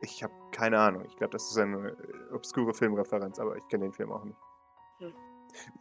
Ich 0.00 0.22
habe 0.22 0.32
keine 0.52 0.78
Ahnung. 0.78 1.04
Ich 1.06 1.16
glaube, 1.16 1.32
das 1.32 1.50
ist 1.50 1.58
eine 1.58 1.90
äh, 1.90 2.34
obskure 2.34 2.72
Filmreferenz, 2.72 3.38
aber 3.38 3.56
ich 3.56 3.66
kenne 3.68 3.86
den 3.86 3.92
Film 3.92 4.12
auch 4.12 4.24
nicht. 4.24 4.38
Hm. 4.98 5.14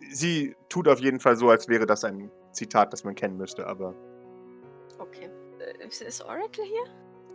Sie 0.09 0.55
tut 0.69 0.87
auf 0.87 0.99
jeden 0.99 1.19
Fall 1.19 1.35
so, 1.35 1.49
als 1.49 1.67
wäre 1.67 1.85
das 1.85 2.03
ein 2.03 2.31
Zitat, 2.51 2.93
das 2.93 3.03
man 3.03 3.15
kennen 3.15 3.37
müsste, 3.37 3.67
aber. 3.67 3.93
Okay. 4.97 5.29
Äh, 5.59 5.87
ist 5.87 6.23
Oracle 6.23 6.63
hier? 6.63 6.83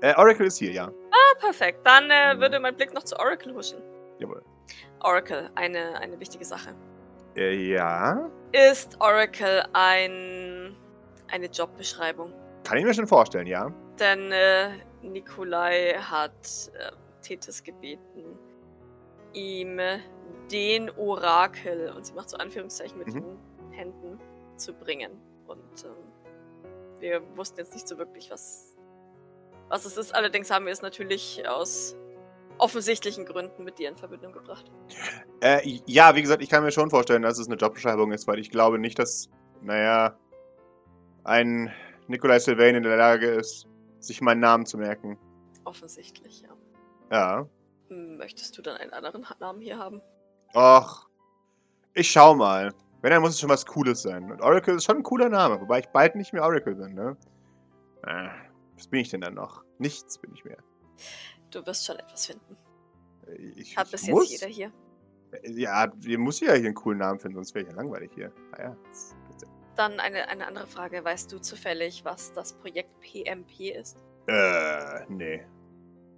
Äh, 0.03 0.15
Oracle 0.17 0.47
ist 0.47 0.59
hier, 0.59 0.73
ja. 0.73 0.87
Ah, 1.11 1.38
perfekt. 1.41 1.81
Dann 1.85 2.11
äh, 2.11 2.38
würde 2.38 2.59
mein 2.61 2.77
Blick 2.77 2.93
noch 2.93 3.05
zu 3.05 3.19
Oracle 3.19 3.55
huschen. 3.55 3.79
Jawohl. 4.19 4.43
Oracle, 5.01 5.51
eine, 5.55 5.97
eine 5.99 6.19
wichtige 6.21 6.45
Sache. 6.45 6.75
Äh, 7.37 7.55
ja. 7.73 8.29
Ist 8.53 9.01
Oracle 9.01 9.65
ein 9.73 10.77
eine 11.31 11.47
Jobbeschreibung? 11.47 12.33
Kann 12.65 12.79
ich 12.79 12.85
mir 12.85 12.93
schon 12.93 13.07
vorstellen, 13.07 13.47
ja. 13.47 13.73
Denn 13.99 14.31
äh, 14.33 14.71
Nikolai 15.03 15.95
hat 15.95 16.71
äh, 16.79 16.93
Tethys 17.23 17.62
gebeten, 17.62 18.38
ihm 19.33 19.81
den 20.51 20.91
Orakel, 20.91 21.91
und 21.97 22.05
sie 22.05 22.12
macht 22.12 22.29
so 22.29 22.37
Anführungszeichen 22.37 22.99
mit 22.99 23.09
Mhm. 23.09 23.12
den 23.15 23.71
Händen, 23.71 24.21
zu 24.57 24.75
bringen. 24.75 25.12
Und 25.47 25.85
ähm, 25.85 27.01
wir 27.01 27.23
wussten 27.37 27.59
jetzt 27.61 27.73
nicht 27.73 27.88
so 27.88 27.97
wirklich, 27.97 28.31
was, 28.31 28.72
was 29.73 29.87
es 29.87 29.97
ist. 29.97 30.15
Allerdings 30.15 30.51
haben 30.51 30.67
wir 30.67 30.73
es 30.73 30.83
natürlich 30.83 31.43
aus 31.49 31.97
offensichtlichen 32.59 33.25
Gründen 33.25 33.65
mit 33.65 33.79
dir 33.79 33.89
in 33.89 33.97
Verbindung 33.97 34.33
gebracht. 34.33 34.71
Äh, 35.41 35.81
ja, 35.87 36.15
wie 36.15 36.23
gesagt, 36.23 36.43
ich 36.43 36.51
kann 36.51 36.63
mir 36.63 36.71
schon 36.71 36.91
vorstellen, 36.91 37.23
dass 37.23 37.39
es 37.39 37.47
eine 37.47 37.57
Jobbeschreibung 37.57 38.13
ist, 38.13 38.29
weil 38.29 38.39
ich 38.39 38.51
glaube 38.51 38.79
nicht, 38.79 38.99
dass, 38.99 39.31
naja, 39.63 40.17
ein 41.25 41.73
Nikolai 42.07 42.39
Sylvain 42.39 42.75
in 42.75 42.83
der 42.83 42.97
Lage 42.97 43.27
ist, 43.27 43.67
sich 43.99 44.21
meinen 44.21 44.41
Namen 44.41 44.67
zu 44.67 44.77
merken. 44.77 45.19
Offensichtlich, 45.65 46.43
ja. 46.43 46.49
Ja. 47.11 47.49
Möchtest 47.89 48.57
du 48.59 48.63
dann 48.63 48.77
einen 48.77 48.93
anderen 48.93 49.25
Namen 49.41 49.61
hier 49.61 49.79
haben? 49.79 50.03
Och, 50.55 51.09
ich 51.95 52.11
schau 52.11 52.35
mal. 52.35 52.73
Wenn, 53.01 53.11
dann 53.11 53.23
muss 53.23 53.33
es 53.33 53.41
schon 53.41 53.49
was 53.49 53.65
Cooles 53.67 54.03
sein. 54.03 54.31
Und 54.31 54.43
Oracle 54.43 54.77
ist 54.77 54.85
schon 54.85 54.99
ein 54.99 55.03
cooler 55.03 55.29
Name, 55.29 55.61
wobei 55.61 55.81
ich 55.81 55.89
bald 55.89 56.15
nicht 56.15 56.33
mehr 56.33 56.43
Oracle 56.43 56.75
bin, 56.75 56.95
ne? 56.95 57.17
Äh, 58.07 58.29
was 58.83 58.88
bin 58.88 58.99
ich 59.01 59.11
denn 59.11 59.21
dann 59.21 59.35
noch? 59.35 59.62
Nichts 59.79 60.18
bin 60.18 60.33
ich 60.35 60.45
mehr. 60.45 60.59
Du 61.53 61.64
wirst 61.64 61.87
schon 61.87 61.97
etwas 62.01 62.27
finden. 62.27 62.57
Ich, 63.55 63.77
Hat 63.77 63.92
bis 63.92 64.09
muss, 64.09 64.29
jetzt 64.29 64.40
jeder 64.40 64.53
hier. 64.53 64.73
Ja, 65.45 65.92
wir 65.95 66.18
muss 66.18 66.40
ja 66.40 66.55
hier 66.55 66.66
einen 66.66 66.75
coolen 66.75 66.99
Namen 66.99 67.21
finden, 67.21 67.37
sonst 67.37 67.55
wäre 67.55 67.64
ich 67.64 67.71
ja 67.71 67.77
langweilig 67.77 68.11
hier. 68.12 68.33
Naja, 68.51 68.77
das, 68.88 69.14
das, 69.38 69.49
Dann 69.77 70.01
eine, 70.01 70.27
eine 70.29 70.49
andere 70.49 70.66
Frage. 70.66 71.05
Weißt 71.05 71.31
du 71.31 71.38
zufällig, 71.38 72.05
was 72.05 72.33
das 72.33 72.55
Projekt 72.55 72.90
PMP 73.01 73.71
ist? 73.71 74.03
äh, 74.27 75.05
nee. 75.09 75.47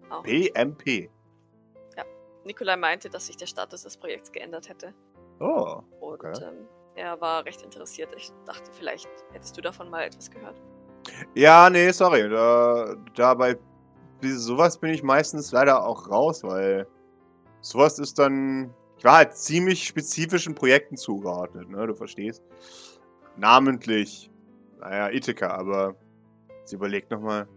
Auch. 0.09 0.22
PMP. 0.22 1.11
Nikolai 2.46 2.77
meinte, 2.77 3.09
dass 3.11 3.27
sich 3.27 3.37
der 3.37 3.46
Status 3.46 3.83
des 3.83 3.96
Projekts 3.96 4.31
geändert 4.33 4.68
hätte. 4.70 4.94
Oh, 5.40 5.81
Und 6.00 6.24
Okay. 6.24 6.44
ähm, 6.44 6.66
er 6.94 7.20
war 7.20 7.44
recht 7.44 7.62
interessiert. 7.62 8.14
Ich 8.16 8.31
dachte, 8.46 8.70
vielleicht 8.72 9.09
hättest 9.33 9.57
du 9.57 9.61
davon 9.62 9.88
mal 9.90 10.05
etwas 10.05 10.31
gehört. 10.31 10.61
Ja, 11.35 11.69
nee, 11.71 11.90
sorry. 11.90 12.29
Da, 12.29 12.95
dabei, 13.14 13.57
sowas 14.23 14.79
bin 14.79 14.90
ich 14.90 15.03
meistens 15.03 15.53
leider 15.53 15.85
auch 15.85 16.11
raus, 16.11 16.43
weil 16.43 16.87
sowas 17.61 17.99
ist 17.99 18.19
dann. 18.19 18.73
Ich 18.97 19.05
war 19.05 19.17
halt 19.17 19.35
ziemlich 19.35 19.85
spezifischen 19.85 20.55
Projekten 20.55 20.97
zugeordnet, 20.97 21.69
ne? 21.69 21.87
Du 21.87 21.95
verstehst? 21.95 22.43
Namentlich, 23.37 24.31
naja, 24.81 25.11
Ithaca, 25.11 25.49
aber 25.49 25.97
sie 26.64 26.77
überlegt 26.77 27.11
nochmal. 27.11 27.49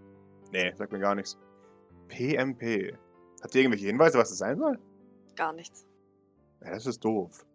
Nee, 0.52 0.74
sagt 0.76 0.92
mir 0.92 1.00
gar 1.00 1.16
nichts. 1.16 1.38
PMP. 2.08 2.98
Hat 3.44 3.54
ihr 3.54 3.62
irgendwelche 3.62 3.86
Hinweise, 3.86 4.18
was 4.18 4.30
das 4.30 4.40
sein 4.40 4.58
soll? 4.58 4.80
Gar 5.36 5.54
nichts. 5.54 5.86
Ja, 6.64 6.72
das 6.72 6.86
ist 6.86 7.04
doof. 7.04 7.46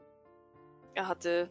Er 0.95 1.09
hatte 1.09 1.51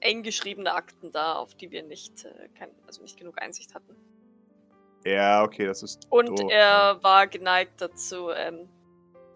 eng 0.00 0.22
geschriebene 0.22 0.72
Akten 0.72 1.12
da, 1.12 1.34
auf 1.34 1.54
die 1.54 1.70
wir 1.70 1.82
nicht, 1.82 2.24
äh, 2.24 2.48
kein, 2.58 2.70
also 2.86 3.02
nicht 3.02 3.18
genug 3.18 3.40
Einsicht 3.40 3.74
hatten. 3.74 3.96
Ja, 5.04 5.42
okay, 5.42 5.66
das 5.66 5.82
ist 5.82 6.06
Und 6.10 6.38
doof. 6.38 6.50
er 6.50 7.02
war 7.02 7.26
geneigt 7.26 7.80
dazu, 7.80 8.30
ähm, 8.30 8.68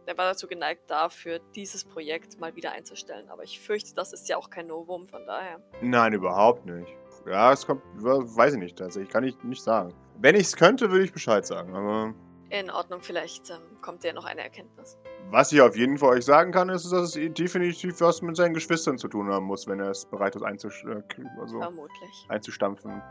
er 0.07 0.19
war 0.19 0.27
dazu 0.27 0.47
geneigt 0.47 0.91
dafür, 0.91 1.41
dieses 1.55 1.85
Projekt 1.85 2.39
mal 2.39 2.55
wieder 2.55 2.73
einzustellen. 2.73 3.29
Aber 3.31 3.43
ich 3.43 3.59
fürchte, 3.59 3.95
das 3.95 4.13
ist 4.13 4.29
ja 4.29 4.37
auch 4.37 4.51
kein 4.51 4.67
Novum, 4.67 5.07
von 5.07 5.25
daher. 5.27 5.63
Nein, 5.81 6.13
überhaupt 6.13 6.67
nicht. 6.67 6.93
Ja, 7.27 7.53
es 7.53 7.67
kommt, 7.67 7.83
weiß 8.03 8.55
ich 8.55 8.59
nicht, 8.59 8.77
tatsächlich, 8.77 9.11
kann 9.11 9.25
ich 9.25 9.43
nicht 9.43 9.63
sagen. 9.63 9.95
Wenn 10.19 10.35
ich 10.35 10.43
es 10.43 10.57
könnte, 10.57 10.91
würde 10.91 11.05
ich 11.07 11.13
Bescheid 11.13 11.47
sagen, 11.47 11.75
aber 11.75 12.15
In 12.59 12.71
Ordnung, 12.71 13.01
vielleicht 13.01 13.51
ähm, 13.51 13.81
kommt 13.83 14.05
ja 14.05 14.13
noch 14.13 14.25
eine 14.25 14.43
Erkenntnis. 14.43 14.97
was 15.31 15.51
ich 15.51 15.61
auf 15.61 15.77
jeden 15.77 15.99
Fall 15.99 16.11
euch 16.11 16.25
sagen 16.25 16.53
kann, 16.53 16.69
ist, 16.69 16.91
dass 16.93 17.17
es 17.17 17.35
definitiv 17.35 18.01
was 18.01 18.23
mit 18.23 18.37
seinen 18.37 18.55
Geschwistern 18.55 18.97
zu 18.97 19.09
tun 19.09 19.29
haben 19.29 19.47
muss, 19.47 19.67
wenn 19.67 19.81
er 19.81 19.91
es 19.91 20.07
bereit 20.07 20.37
ist 20.37 20.43
einzusch 20.43 20.85
äh, 20.85 21.03
also 21.41 21.59
Vermutlich. 21.59 22.27
einzustampfen. 22.29 23.03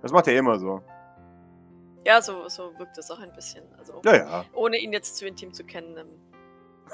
Das 0.00 0.10
macht 0.12 0.26
er 0.28 0.38
immer 0.38 0.58
so. 0.58 0.82
Ja, 2.06 2.22
so, 2.22 2.48
so 2.48 2.72
wirkt 2.78 2.96
es 2.96 3.10
auch 3.10 3.18
ein 3.18 3.32
bisschen. 3.34 3.64
Also, 3.76 4.00
Ja, 4.04 4.14
ja. 4.16 4.44
ohne 4.54 4.78
ihn 4.78 4.92
jetzt 4.92 5.16
zu 5.16 5.26
intim 5.26 5.52
zu 5.52 5.64
kennen. 5.64 5.96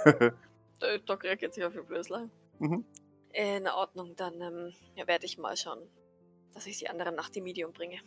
Ähm, 0.05 0.33
äh, 0.81 0.99
Doc 1.07 1.23
reagiert 1.23 1.55
sich 1.55 1.65
auf 1.65 1.75
ihr 1.75 1.83
blödes 1.85 2.09
Lachen. 2.09 2.31
Mhm. 2.59 2.85
In 3.35 3.69
Ordnung, 3.69 4.17
dann 4.17 4.41
ähm, 4.41 4.73
ja, 4.97 5.07
werde 5.07 5.27
ich 5.27 5.39
mal 5.39 5.57
schauen, 5.57 5.79
dass 6.55 6.67
ich 6.67 6.79
die 6.79 6.89
anderen 6.89 7.15
nach 7.15 7.29
dem 7.31 7.45
Medium 7.45 7.73
bringe. 7.73 7.99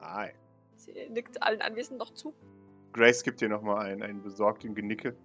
Ei. 0.00 0.34
Sie 0.78 0.92
nickt 1.10 1.42
allen 1.42 1.60
Anwesenden 1.60 1.98
noch 1.98 2.14
zu. 2.14 2.34
Grace 2.92 3.22
gibt 3.22 3.40
dir 3.40 3.48
nochmal 3.48 3.86
einen, 3.86 4.02
einen 4.02 4.22
besorgten 4.22 4.74
Genicke. 4.74 5.16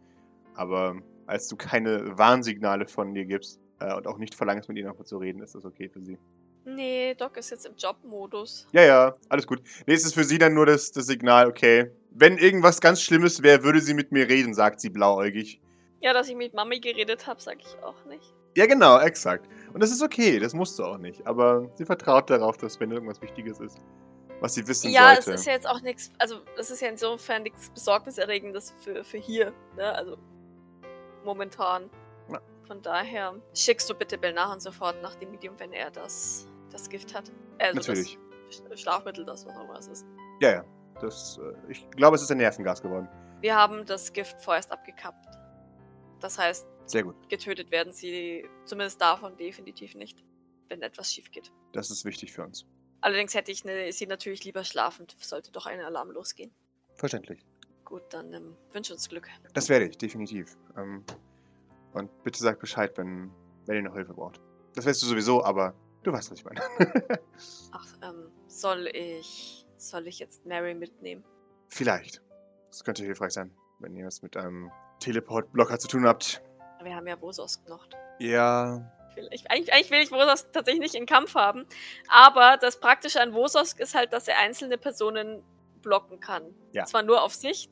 Aber 0.55 0.95
als 1.25 1.47
du 1.47 1.55
keine 1.55 2.17
Warnsignale 2.17 2.87
von 2.87 3.13
dir 3.13 3.25
gibst 3.25 3.59
äh, 3.79 3.93
und 3.95 4.07
auch 4.07 4.17
nicht 4.17 4.35
verlangst, 4.35 4.67
mit 4.69 4.77
ihr 4.77 4.85
nochmal 4.85 5.05
zu 5.05 5.17
reden, 5.17 5.41
ist 5.41 5.55
das 5.55 5.65
okay 5.65 5.89
für 5.89 6.01
sie. 6.01 6.17
Nee, 6.65 7.13
Doc 7.15 7.37
ist 7.37 7.51
jetzt 7.51 7.65
im 7.65 7.75
Jobmodus. 7.75 8.67
Ja, 8.71 8.83
ja, 8.83 9.15
alles 9.29 9.47
gut. 9.47 9.61
Nee, 9.85 9.93
es 9.93 10.05
ist 10.05 10.13
für 10.13 10.23
sie 10.23 10.37
dann 10.37 10.53
nur 10.53 10.65
das, 10.65 10.91
das 10.91 11.07
Signal, 11.07 11.47
okay. 11.47 11.91
Wenn 12.11 12.37
irgendwas 12.37 12.79
ganz 12.79 13.01
Schlimmes 13.01 13.43
wäre, 13.43 13.63
würde 13.63 13.81
sie 13.81 13.93
mit 13.93 14.11
mir 14.11 14.29
reden, 14.29 14.53
sagt 14.53 14.79
sie 14.79 14.89
blauäugig. 14.89 15.59
Ja, 15.99 16.13
dass 16.13 16.29
ich 16.29 16.35
mit 16.35 16.53
Mami 16.53 16.79
geredet 16.79 17.27
habe, 17.27 17.41
sage 17.41 17.59
ich 17.61 17.83
auch 17.83 18.05
nicht. 18.05 18.33
Ja, 18.55 18.65
genau, 18.65 18.99
exakt. 18.99 19.47
Und 19.73 19.81
das 19.81 19.91
ist 19.91 20.01
okay, 20.01 20.39
das 20.39 20.53
musst 20.53 20.77
du 20.77 20.83
auch 20.83 20.97
nicht. 20.97 21.25
Aber 21.25 21.69
sie 21.75 21.85
vertraut 21.85 22.29
darauf, 22.29 22.57
dass 22.57 22.79
wenn 22.79 22.91
irgendwas 22.91 23.21
Wichtiges 23.21 23.59
ist, 23.59 23.79
was 24.39 24.53
sie 24.55 24.67
wissen 24.67 24.91
Ja, 24.91 25.15
sollte. 25.15 25.33
es 25.33 25.39
ist 25.41 25.45
ja 25.45 25.53
jetzt 25.53 25.67
auch 25.67 25.81
nichts, 25.81 26.11
also 26.19 26.41
es 26.57 26.69
ist 26.71 26.81
ja 26.81 26.89
insofern 26.89 27.43
nichts 27.43 27.69
Besorgniserregendes 27.69 28.73
für, 28.81 29.03
für 29.03 29.17
hier, 29.17 29.53
ne? 29.77 29.93
Also 29.93 30.17
momentan. 31.23 31.89
Ja. 32.31 32.39
Von 32.67 32.81
daher 32.81 33.35
schickst 33.53 33.89
du 33.89 33.93
bitte 33.93 34.17
Belnahan 34.17 34.59
sofort 34.59 35.01
nach 35.01 35.15
dem 35.15 35.31
Medium, 35.31 35.57
wenn 35.59 35.71
er 35.73 35.91
das, 35.91 36.47
das 36.71 36.89
Gift 36.89 37.13
hat. 37.13 37.31
Also 37.59 37.75
Natürlich. 37.75 38.17
Das 38.47 38.59
Sch- 38.59 38.77
Schlafmittel, 38.77 39.25
das 39.25 39.45
was 39.45 39.55
auch 39.55 39.63
immer 39.63 39.77
es 39.79 39.87
ist. 39.87 40.05
Ja, 40.41 40.51
ja. 40.51 40.65
Das, 41.01 41.39
äh, 41.39 41.71
ich 41.71 41.89
glaube, 41.91 42.15
es 42.15 42.21
ist 42.21 42.31
ein 42.31 42.37
Nervengas 42.37 42.81
geworden. 42.81 43.07
Wir 43.41 43.55
haben 43.55 43.85
das 43.85 44.13
Gift 44.13 44.39
vorerst 44.41 44.71
abgekappt. 44.71 45.25
Das 46.19 46.37
heißt, 46.37 46.65
Sehr 46.85 47.03
gut. 47.03 47.15
getötet 47.29 47.71
werden 47.71 47.91
sie 47.91 48.47
zumindest 48.65 49.01
davon 49.01 49.35
definitiv 49.35 49.95
nicht, 49.95 50.23
wenn 50.69 50.81
etwas 50.81 51.11
schief 51.13 51.29
geht. 51.31 51.51
Das 51.73 51.89
ist 51.91 52.05
wichtig 52.05 52.31
für 52.31 52.43
uns. 52.43 52.65
Allerdings 53.03 53.33
hätte 53.35 53.51
ich 53.51 53.65
ne, 53.65 53.91
sie 53.91 54.07
natürlich 54.07 54.45
lieber 54.45 54.63
schlafend, 54.63 55.13
sollte 55.19 55.51
doch 55.51 55.65
ein 55.65 55.81
Alarm 55.81 56.11
losgehen. 56.11 56.51
Verständlich. 56.95 57.45
Gut, 57.83 58.01
dann 58.11 58.31
ähm, 58.31 58.55
wünsche 58.71 58.93
uns 58.93 59.09
Glück. 59.09 59.27
Das 59.53 59.67
werde 59.67 59.87
ich, 59.87 59.97
definitiv. 59.97 60.57
Ähm, 60.77 61.03
und 61.91 62.23
bitte 62.23 62.39
sag 62.39 62.59
Bescheid, 62.59 62.97
wenn, 62.97 63.29
wenn 63.65 63.75
ihr 63.75 63.81
noch 63.81 63.95
Hilfe 63.95 64.13
braucht. 64.13 64.39
Das 64.73 64.85
weißt 64.85 65.01
du 65.03 65.07
sowieso, 65.07 65.43
aber 65.43 65.75
du 66.03 66.13
weißt, 66.13 66.31
was 66.31 66.39
ich 66.39 66.45
meine. 66.45 66.61
Ach, 67.73 67.87
ähm, 68.03 68.31
soll 68.47 68.87
ich. 68.87 69.67
Soll 69.75 70.07
ich 70.07 70.19
jetzt 70.19 70.45
Mary 70.45 70.73
mitnehmen? 70.73 71.25
Vielleicht. 71.67 72.23
Das 72.69 72.85
könnte 72.85 73.03
hilfreich 73.03 73.33
sein, 73.33 73.51
wenn 73.79 73.97
ihr 73.97 74.07
es 74.07 74.21
mit 74.21 74.37
einem 74.37 74.71
Teleport-Blocker 75.01 75.77
zu 75.77 75.89
tun 75.89 76.07
habt. 76.07 76.41
Wir 76.81 76.95
haben 76.95 77.07
ja 77.07 77.19
Vosos 77.19 77.61
noch. 77.67 77.85
Ja, 78.19 78.89
will, 79.15 79.27
ich, 79.31 79.49
eigentlich, 79.51 79.73
eigentlich 79.73 79.91
will 79.91 79.99
ich 80.01 80.11
Vosos 80.11 80.49
tatsächlich 80.51 80.81
nicht 80.81 80.95
in 80.95 81.05
Kampf 81.05 81.35
haben. 81.35 81.65
Aber 82.09 82.57
das 82.57 82.79
Praktische 82.79 83.21
an 83.21 83.33
Vosos 83.33 83.73
ist 83.73 83.95
halt, 83.95 84.13
dass 84.13 84.27
er 84.27 84.39
einzelne 84.39 84.77
Personen 84.77 85.43
blocken 85.81 86.19
kann. 86.19 86.53
Ja. 86.71 86.85
Zwar 86.85 87.03
nur 87.03 87.21
auf 87.23 87.33
Sicht, 87.33 87.71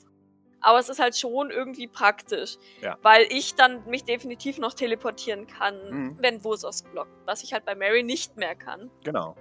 aber 0.59 0.79
es 0.79 0.89
ist 0.89 0.99
halt 0.99 1.15
schon 1.17 1.49
irgendwie 1.49 1.87
praktisch. 1.87 2.57
Ja. 2.81 2.97
Weil 3.01 3.25
ich 3.29 3.55
dann 3.55 3.85
mich 3.87 4.03
definitiv 4.03 4.57
noch 4.59 4.73
teleportieren 4.73 5.47
kann, 5.47 5.89
Mhm. 5.89 6.17
wenn 6.21 6.43
Vosos 6.43 6.83
blockt. 6.83 7.11
Was 7.25 7.43
ich 7.43 7.53
halt 7.53 7.65
bei 7.65 7.73
Mary 7.75 8.03
nicht 8.03 8.37
mehr 8.37 8.55
kann. 8.55 8.91
genau. 9.03 9.35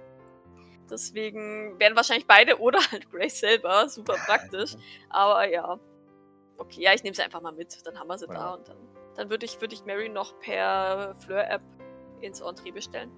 Deswegen 0.89 1.79
wären 1.79 1.95
wahrscheinlich 1.95 2.27
beide 2.27 2.59
oder 2.59 2.79
halt 2.91 3.09
Grace 3.09 3.39
selber 3.39 3.87
super 3.87 4.15
praktisch. 4.25 4.75
Aber 5.09 5.47
ja. 5.47 5.79
Okay, 6.57 6.81
ja, 6.81 6.93
ich 6.93 7.01
nehme 7.03 7.15
sie 7.15 7.21
einfach 7.23 7.41
mal 7.41 7.53
mit. 7.53 7.85
Dann 7.87 7.97
haben 7.97 8.07
wir 8.07 8.17
sie 8.17 8.27
da 8.27 8.33
Ja. 8.33 8.53
und 8.55 8.67
dann, 8.67 8.77
dann 9.15 9.29
würde 9.29 9.45
ich, 9.45 9.59
würd 9.61 9.71
ich 9.73 9.85
Mary 9.85 10.09
noch 10.09 10.37
per 10.39 11.15
Fleur-App 11.25 11.61
ins 12.21 12.41
Entree 12.41 12.71
bestellen. 12.71 13.11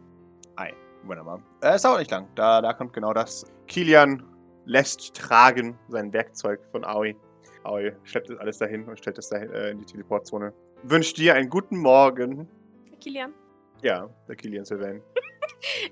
Wunderbar. 1.06 1.42
Äh, 1.62 1.76
es 1.76 1.82
dauert 1.82 2.00
nicht 2.00 2.12
lang. 2.12 2.28
Da, 2.36 2.62
da 2.62 2.74
kommt 2.74 2.94
genau 2.94 3.14
das. 3.14 3.46
Kilian 3.68 4.24
lässt 4.66 5.14
tragen 5.14 5.78
sein 5.90 6.14
Werkzeug 6.14 6.62
von 6.72 6.86
Aoi. 6.86 7.16
Aoi 7.64 7.94
schleppt 8.04 8.30
das 8.30 8.40
alles 8.40 8.58
dahin 8.58 8.88
und 8.88 8.98
stellt 8.98 9.18
es 9.18 9.30
dahin, 9.30 9.52
äh, 9.52 9.72
in 9.72 9.80
die 9.80 9.86
Teleportzone. 9.86 10.54
Wünscht 10.84 11.18
dir 11.18 11.36
einen 11.36 11.50
guten 11.50 11.78
Morgen. 11.78 12.48
Kilian. 13.02 13.34
Ja, 13.82 14.10
der 14.28 14.36
Kilian 14.36 14.66
Sylvain. 14.66 15.02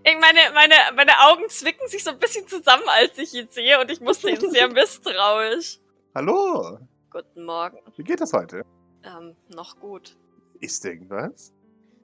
Ich 0.04 0.19
meine, 0.19 0.39
meine, 0.54 0.76
meine 0.95 1.12
Augen 1.30 1.47
zwicken 1.47 1.88
sich 1.88 2.04
so 2.04 2.10
ein 2.12 2.19
bisschen 2.19 2.45
zusammen, 2.45 2.84
als 2.88 3.17
ich 3.17 3.34
ihn 3.34 3.47
sehe 3.50 3.80
und 3.80 3.89
ich 3.89 4.02
musste 4.02 4.30
ihn 4.30 4.52
sehr 4.52 4.67
misstrauisch. 4.74 5.80
Hallo, 6.13 6.78
Guten 7.10 7.45
Morgen. 7.45 7.78
wie 7.95 8.04
geht 8.04 8.19
das 8.19 8.34
heute? 8.34 8.65
Ähm, 9.04 9.34
noch 9.56 9.80
gut. 9.80 10.17
Ist 10.60 10.84
irgendwas? 10.84 11.54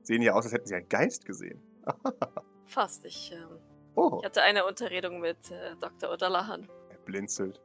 Sehen 0.08 0.22
ja 0.22 0.34
aus, 0.34 0.46
als 0.46 0.54
hätten 0.54 0.68
sie 0.68 0.76
einen 0.76 0.88
Geist 0.88 1.26
gesehen. 1.26 1.62
Fast. 2.66 3.04
Ich, 3.04 3.34
ähm, 3.34 3.60
Oh, 3.96 4.20
ich 4.20 4.26
hatte 4.26 4.42
eine 4.42 4.64
Unterredung 4.66 5.20
mit 5.20 5.52
äh, 5.52 5.76
Dr. 5.82 6.10
O'Dallahan. 6.14 6.66
er 6.90 6.98
blinzelt. 7.04 7.60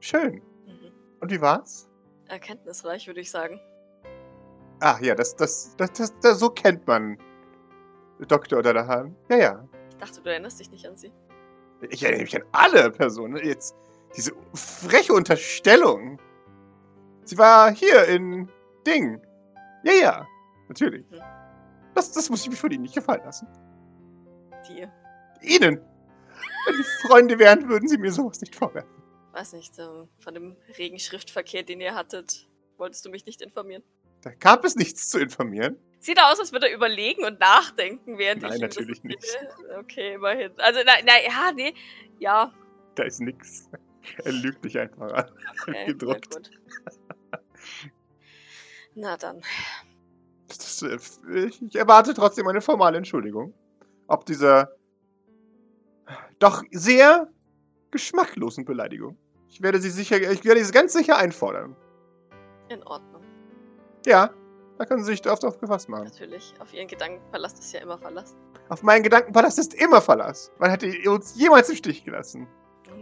Schön. 0.00 0.42
Mhm. 0.66 0.92
Und 1.20 1.30
wie 1.30 1.40
war's? 1.40 1.88
Erkenntnisreich, 2.26 3.06
würde 3.06 3.20
ich 3.20 3.30
sagen. 3.30 3.58
Ah, 4.80 4.98
ja, 5.00 5.14
das, 5.14 5.36
das, 5.36 5.74
das, 5.76 5.92
das, 5.92 6.12
das 6.20 6.38
so 6.38 6.50
kennt 6.50 6.86
man 6.86 7.16
Dr. 8.26 8.62
Dalahan. 8.62 9.16
Ja, 9.30 9.36
ja. 9.36 9.68
Ich 9.88 9.96
dachte, 9.96 10.20
du 10.20 10.28
erinnerst 10.28 10.60
dich 10.60 10.70
nicht 10.70 10.86
an 10.86 10.98
sie. 10.98 11.12
Ich 11.88 12.02
erinnere 12.02 12.24
mich 12.24 12.36
an 12.36 12.44
alle 12.52 12.90
Personen. 12.90 13.36
Jetzt 13.36 13.74
diese 14.16 14.32
freche 14.52 15.14
Unterstellung. 15.14 16.20
Sie 17.24 17.38
war 17.38 17.72
hier 17.72 18.04
in 18.06 18.50
Ding. 18.86 19.18
Ja, 19.84 19.92
ja. 19.92 20.26
Natürlich. 20.68 21.10
Mhm. 21.10 21.20
Das, 21.94 22.12
das 22.12 22.30
muss 22.30 22.42
ich 22.42 22.50
mir 22.50 22.56
von 22.56 22.70
Ihnen 22.70 22.82
nicht 22.82 22.94
gefallen 22.94 23.22
lassen. 23.24 23.48
Dir. 24.68 24.92
Ihnen. 25.42 25.80
Wenn 26.66 26.76
die 26.76 27.08
Freunde 27.08 27.38
wären, 27.38 27.68
würden 27.68 27.88
Sie 27.88 27.98
mir 27.98 28.12
sowas 28.12 28.40
nicht 28.40 28.54
vorwerfen. 28.54 29.02
Weiß 29.32 29.52
nicht, 29.52 29.78
ähm, 29.78 30.08
von 30.18 30.34
dem 30.34 30.56
regen 30.76 30.98
Schriftverkehr, 30.98 31.62
den 31.62 31.80
ihr 31.80 31.94
hattet, 31.94 32.48
wolltest 32.76 33.04
du 33.04 33.10
mich 33.10 33.24
nicht 33.26 33.40
informieren? 33.40 33.82
Da 34.22 34.30
gab 34.32 34.64
es 34.64 34.76
nichts 34.76 35.08
zu 35.08 35.18
informieren. 35.18 35.78
Sieht 36.00 36.20
aus, 36.20 36.38
als 36.38 36.52
würde 36.52 36.68
er 36.68 36.74
überlegen 36.74 37.24
und 37.24 37.40
nachdenken, 37.40 38.18
während 38.18 38.42
Nein, 38.42 38.52
ich 38.54 38.60
das 38.60 38.76
natürlich 38.76 39.02
nicht. 39.02 39.24
Okay, 39.78 40.14
immerhin. 40.14 40.52
Also, 40.58 40.80
na, 40.84 40.92
na, 41.04 41.22
ja, 41.22 41.52
nee. 41.54 41.74
Ja. 42.18 42.52
Da 42.94 43.04
ist 43.04 43.20
nichts. 43.20 43.68
Er 44.24 44.32
lügt 44.32 44.64
dich 44.64 44.78
einfach 44.78 45.12
an. 45.12 45.30
Okay, 45.62 45.84
Gedruckt. 45.86 46.50
Na 48.94 49.16
dann. 49.16 49.42
Äh, 50.82 50.98
ich, 51.46 51.62
ich 51.62 51.76
erwarte 51.76 52.14
trotzdem 52.14 52.46
eine 52.48 52.60
formale 52.60 52.98
Entschuldigung. 52.98 53.54
Ob 54.06 54.24
dieser 54.26 54.72
doch 56.38 56.62
sehr 56.70 57.28
geschmacklosen 57.90 58.64
Beleidigung. 58.64 59.16
Ich 59.48 59.62
werde 59.62 59.80
sie 59.80 59.90
sicher, 59.90 60.18
ich 60.30 60.44
werde 60.44 60.64
sie 60.64 60.72
ganz 60.72 60.92
sicher 60.92 61.16
einfordern. 61.16 61.76
In 62.68 62.82
Ordnung. 62.84 63.22
Ja, 64.06 64.30
da 64.78 64.84
können 64.84 65.02
Sie 65.02 65.12
sich 65.12 65.28
oft 65.28 65.44
auf 65.44 65.58
gefasst 65.58 65.88
machen. 65.88 66.04
Natürlich. 66.04 66.54
Auf 66.60 66.72
ihren 66.72 66.86
Gedankenpalast 66.86 67.58
ist 67.58 67.72
ja 67.72 67.80
immer 67.80 67.98
Verlass. 67.98 68.36
Auf 68.68 68.82
meinen 68.82 69.02
Gedankenpalast 69.02 69.58
ist 69.58 69.74
immer 69.74 70.00
Verlass. 70.00 70.52
Man 70.58 70.70
hätte 70.70 70.88
uns 71.10 71.34
jemals 71.34 71.68
im 71.70 71.76
Stich 71.76 72.04
gelassen. 72.04 72.46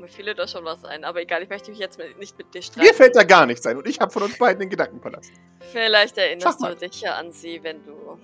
Mir 0.00 0.08
fiel 0.08 0.34
da 0.34 0.46
schon 0.46 0.64
was 0.64 0.84
ein, 0.84 1.04
aber 1.04 1.20
egal, 1.22 1.42
ich 1.42 1.48
möchte 1.48 1.70
mich 1.70 1.78
jetzt 1.80 1.98
mit, 1.98 2.18
nicht 2.18 2.36
mit 2.38 2.52
dir 2.54 2.58
Mir 2.58 2.62
streiten. 2.62 2.94
fällt 2.94 3.16
da 3.16 3.24
gar 3.24 3.46
nichts 3.46 3.66
ein 3.66 3.76
und 3.76 3.86
ich 3.86 3.98
habe 4.00 4.10
von 4.12 4.22
uns 4.22 4.38
beiden 4.38 4.60
den 4.60 4.70
Gedankenpalast. 4.70 5.30
Vielleicht 5.72 6.16
erinnerst 6.18 6.60
du 6.62 6.74
dich 6.76 7.00
ja 7.00 7.14
an 7.16 7.32
sie, 7.32 7.62
wenn 7.62 7.84
du, 7.84 8.18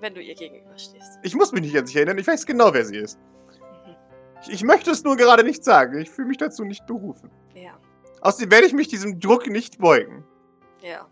wenn 0.00 0.14
du 0.14 0.20
ihr 0.22 0.34
gegenüberstehst. 0.34 1.18
Ich 1.22 1.34
muss 1.34 1.52
mich 1.52 1.62
nicht 1.62 1.76
an 1.76 1.86
sich 1.86 1.96
erinnern, 1.96 2.18
ich 2.18 2.26
weiß 2.26 2.46
genau, 2.46 2.72
wer 2.72 2.84
sie 2.84 2.96
ist. 2.96 3.18
Mhm. 3.18 3.96
Ich, 4.42 4.50
ich 4.54 4.62
möchte 4.64 4.90
es 4.90 5.02
nur 5.04 5.16
gerade 5.16 5.42
nicht 5.44 5.64
sagen. 5.64 5.98
Ich 6.00 6.10
fühle 6.10 6.28
mich 6.28 6.38
dazu 6.38 6.64
nicht 6.64 6.86
berufen. 6.86 7.30
Ja, 7.54 7.78
Außerdem 8.20 8.50
werde 8.50 8.66
ich 8.66 8.72
mich 8.72 8.88
diesem 8.88 9.20
Druck 9.20 9.46
nicht 9.48 9.78
beugen. 9.78 10.24
ja. 10.82 11.06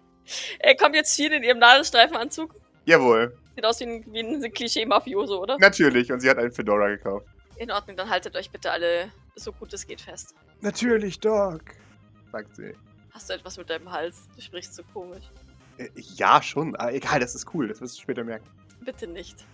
Er 0.59 0.75
kommt 0.75 0.97
jetzt 0.97 1.15
viel 1.15 1.33
in 1.33 1.45
ihrem 1.45 1.59
Nadelstreifenanzug. 1.61 2.53
Jawohl, 2.85 3.39
Sieht 3.55 3.65
aus 3.65 3.79
wie 3.79 3.85
ein, 3.85 4.05
wie 4.13 4.19
ein 4.21 4.53
Klischee-Mafioso, 4.53 5.41
oder? 5.41 5.57
natürlich. 5.61 6.11
Und 6.11 6.19
sie 6.19 6.29
hat 6.29 6.37
einen 6.39 6.51
Fedora 6.51 6.89
gekauft. 6.89 7.27
In 7.59 7.71
Ordnung, 7.71 7.97
dann 7.97 8.11
haltet 8.11 8.35
euch 8.35 8.51
bitte 8.51 8.73
alle 8.73 9.13
so 9.37 9.53
gut 9.53 9.73
es 9.73 9.87
geht 9.87 10.01
fest. 10.01 10.35
Natürlich, 10.61 11.21
Doc, 11.21 11.63
sagt 12.33 12.57
sie. 12.57 12.75
Hast 13.13 13.31
du 13.31 13.35
etwas 13.35 13.57
mit 13.57 13.71
deinem 13.71 13.91
Hals? 13.91 14.29
Du 14.35 14.41
sprichst 14.41 14.75
so 14.75 14.83
komisch. 14.93 15.25
Äh, 15.79 15.89
ja, 15.95 16.43
schon. 16.43 16.75
Aber 16.77 16.93
egal, 16.93 17.21
das 17.21 17.35
ist 17.35 17.55
cool. 17.55 17.69
Das 17.69 17.81
wirst 17.81 17.99
du 17.99 18.03
später 18.03 18.25
merken. 18.25 18.47
Bitte 18.85 19.07
nicht. 19.07 19.47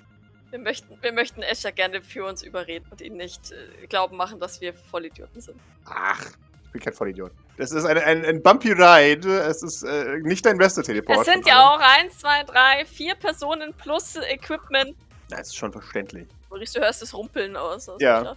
Wir 0.50 0.58
möchten, 0.58 0.98
wir 1.00 1.12
möchten 1.12 1.42
Escher 1.42 1.72
gerne 1.72 2.02
für 2.02 2.24
uns 2.24 2.42
überreden 2.42 2.84
und 2.90 3.00
ihn 3.00 3.16
nicht 3.16 3.52
äh, 3.52 3.86
glauben 3.86 4.16
machen, 4.16 4.38
dass 4.38 4.60
wir 4.60 4.74
Vollidioten 4.74 5.40
sind. 5.40 5.58
Ach, 5.86 6.26
ich 6.64 6.72
bin 6.72 6.82
kein 6.82 6.92
Vollidiot. 6.92 7.32
Das 7.56 7.70
ist 7.70 7.84
ein, 7.84 7.98
ein, 7.98 8.24
ein 8.24 8.42
Bumpy 8.42 8.72
Ride. 8.72 9.28
Es 9.28 9.62
ist 9.62 9.82
äh, 9.82 10.18
nicht 10.22 10.44
dein 10.44 10.58
bester 10.58 10.82
Teleport. 10.82 11.20
Es 11.20 11.32
sind 11.32 11.46
ja 11.46 11.70
auch 11.70 11.80
eins, 11.80 12.18
zwei, 12.18 12.42
drei, 12.44 12.84
vier 12.84 13.14
Personen 13.14 13.72
plus 13.74 14.16
Equipment. 14.16 14.94
Na, 15.30 15.38
ist 15.38 15.56
schon 15.56 15.72
verständlich. 15.72 16.28
Maurice, 16.50 16.74
du 16.74 16.80
hörst 16.84 17.00
das 17.00 17.14
Rumpeln 17.14 17.56
aus. 17.56 17.88
aus 17.88 18.00
Ja. 18.00 18.36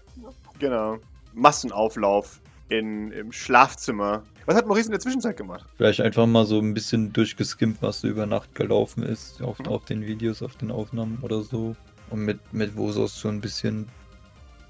Genau. 0.57 0.99
Massenauflauf 1.35 2.41
in, 2.69 3.11
im 3.11 3.31
Schlafzimmer. 3.31 4.23
Was 4.47 4.55
hat 4.55 4.65
Maurice 4.67 4.87
in 4.87 4.91
der 4.91 4.99
Zwischenzeit 4.99 5.37
gemacht? 5.37 5.65
Vielleicht 5.77 6.01
einfach 6.01 6.25
mal 6.25 6.45
so 6.45 6.59
ein 6.59 6.73
bisschen 6.73 7.13
durchgeskimmt, 7.13 7.81
was 7.81 8.01
so 8.01 8.07
über 8.07 8.25
Nacht 8.25 8.53
gelaufen 8.55 9.03
ist, 9.03 9.41
auf, 9.41 9.59
Mhm. 9.59 9.67
auf 9.67 9.85
den 9.85 10.05
Videos, 10.05 10.41
auf 10.41 10.55
den 10.55 10.71
Aufnahmen 10.71 11.19
oder 11.21 11.41
so. 11.41 11.75
Und 12.09 12.19
mit, 12.25 12.53
mit 12.53 12.75
Vosos 12.77 13.19
so 13.19 13.27
ein 13.27 13.41
bisschen 13.41 13.87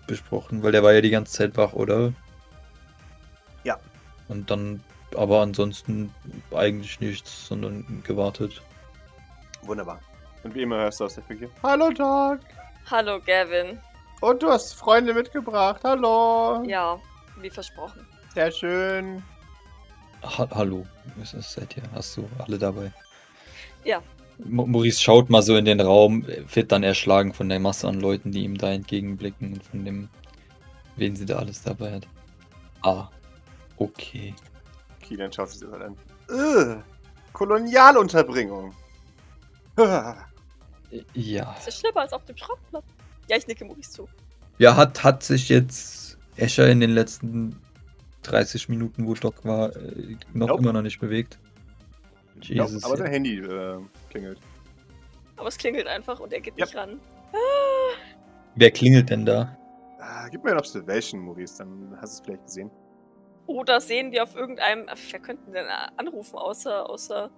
besprochen, 0.08 0.64
weil 0.64 0.72
der 0.72 0.84
war 0.84 0.94
ja 0.94 1.02
die 1.02 1.10
ganze 1.10 1.34
Zeit 1.34 1.58
wach, 1.58 1.74
oder? 1.74 2.14
Ja. 3.64 3.78
Und 4.28 4.50
dann, 4.50 4.82
aber 5.16 5.42
ansonsten 5.42 6.14
eigentlich 6.54 7.00
nichts, 7.00 7.48
sondern 7.48 8.02
gewartet. 8.04 8.62
Wunderbar. 9.64 10.00
Und 10.44 10.54
wie 10.56 10.62
immer 10.62 10.78
hörst 10.78 11.00
du 11.00 11.06
aus 11.06 11.16
der 11.16 11.24
Küche. 11.24 11.50
Hallo, 11.64 11.90
Doc. 11.90 12.40
Hallo, 12.90 13.20
Gavin. 13.26 13.80
Und 14.22 14.42
du 14.42 14.50
hast 14.50 14.74
Freunde 14.74 15.14
mitgebracht. 15.14 15.82
Hallo. 15.84 16.64
Ja, 16.66 17.00
wie 17.42 17.50
versprochen. 17.50 18.06
Sehr 18.34 18.52
schön. 18.52 19.24
Ha 20.24 20.48
Hallo, 20.52 20.86
was 21.18 21.34
ist 21.34 21.52
seid 21.52 21.78
ihr? 21.78 21.84
Hast 21.94 22.18
du 22.18 22.28
alle 22.40 22.58
dabei? 22.58 22.92
Ja. 23.84 24.02
Maurice 24.40 25.02
schaut 25.02 25.30
mal 25.30 25.42
so 25.42 25.56
in 25.56 25.66
den 25.66 25.80
Raum, 25.80 26.26
wird 26.28 26.72
dann 26.72 26.84
erschlagen 26.84 27.34
von 27.34 27.48
der 27.48 27.60
Masse 27.60 27.88
an 27.88 28.02
Leuten, 28.02 28.32
die 28.32 28.44
ihm 28.44 28.58
da 28.58 28.72
entgegenblicken 28.72 29.54
und 29.54 29.64
von 29.64 29.86
dem, 29.86 30.10
wen 30.96 31.16
sie 31.16 31.26
da 31.26 31.38
alles 31.38 31.62
dabei 31.62 31.94
hat. 31.94 32.08
Ah, 32.82 33.08
okay. 33.78 34.34
Kilian 35.02 35.32
schaut 35.32 35.50
sich 35.52 35.62
das 35.62 35.72
halt 35.72 35.84
an. 35.84 35.98
Ugh, 36.30 36.84
Kolonialunterbringung. 37.32 38.74
Ja. 39.78 41.54
Das 41.56 41.68
ist 41.68 41.80
schlimmer 41.80 42.02
als 42.02 42.14
auf 42.14 42.26
dem 42.26 42.36
Schrottplatz. 42.36 42.84
Ja, 43.28 43.38
ich 43.38 43.48
nicke 43.48 43.66
Maurice 43.66 43.92
zu. 43.92 44.10
Ja, 44.58 44.76
hat, 44.76 45.04
hat 45.04 45.24
sich 45.24 45.50
jetzt 45.50 46.18
Escher 46.38 46.70
in 46.70 46.80
den 46.80 46.92
letzten 46.92 47.60
30 48.24 48.70
Minuten, 48.70 49.06
wo 49.08 49.14
Doc 49.14 49.44
war, 49.46 49.76
äh, 49.76 50.16
noch 50.34 50.48
Nope. 50.48 50.62
immer 50.62 50.74
noch 50.74 50.82
nicht 50.82 51.00
bewegt. 51.00 51.38
nope, 52.36 52.46
Jesus. 52.48 52.84
aber 52.84 52.98
sein 52.98 53.12
Handy 53.12 53.38
äh, 53.40 53.80
klingelt. 54.10 54.40
Aber 55.38 55.48
es 55.50 55.58
klingelt 55.58 55.88
einfach 55.88 56.20
und 56.20 56.32
er 56.34 56.40
geht 56.42 56.58
Ja. 56.58 56.66
nicht 56.66 56.76
ran. 56.76 57.00
Wer 58.56 58.72
klingelt 58.72 59.10
denn 59.10 59.26
da? 59.26 59.58
Ah, 60.00 60.28
gib 60.30 60.44
mir 60.44 60.52
ein 60.52 60.58
Observation, 60.58 61.22
Maurice, 61.22 61.58
dann 61.58 61.98
hast 62.00 62.20
du 62.20 62.22
es 62.22 62.26
vielleicht 62.26 62.46
gesehen. 62.46 62.72
Oder 63.48 63.82
sehen 63.82 64.12
wir 64.12 64.24
auf 64.24 64.36
irgendeinem. 64.36 64.86
Wer 65.12 65.20
könnten 65.20 65.52
denn 65.52 65.66
anrufen, 65.98 66.38
außer, 66.38 66.90
außer, 66.90 67.30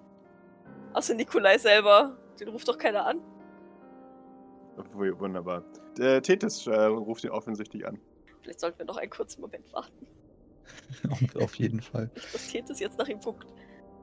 außer 0.93 1.13
Nikolai 1.15 1.57
selber? 1.57 2.15
Den 2.39 2.49
ruft 2.49 2.67
doch 2.67 2.77
keiner 2.77 3.05
an. 3.05 3.19
Wunderbar. 4.93 5.63
Der 5.97 6.21
Tethys 6.21 6.67
äh, 6.67 6.75
ruft 6.85 7.23
ihn 7.23 7.31
offensichtlich 7.31 7.85
an. 7.87 7.99
Vielleicht 8.41 8.59
sollten 8.59 8.79
wir 8.79 8.85
noch 8.85 8.97
einen 8.97 9.09
kurzen 9.09 9.41
Moment 9.41 9.71
warten, 9.73 10.07
auf, 11.41 11.55
jeden 11.55 11.81
Fall. 11.81 12.09
dass 12.31 12.47
Tethys 12.47 12.79
jetzt 12.79 12.97
nach 12.97 13.07
ihm 13.07 13.19
guckt. 13.19 13.45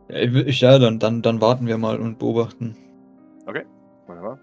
Ja, 0.08 0.16
ich- 0.16 0.60
ja 0.60 0.78
dann, 0.78 0.98
dann, 0.98 1.22
dann 1.22 1.40
warten 1.40 1.66
wir 1.66 1.78
mal 1.78 1.98
und 2.00 2.18
beobachten. 2.18 2.76
Wunderbar. 4.06 4.38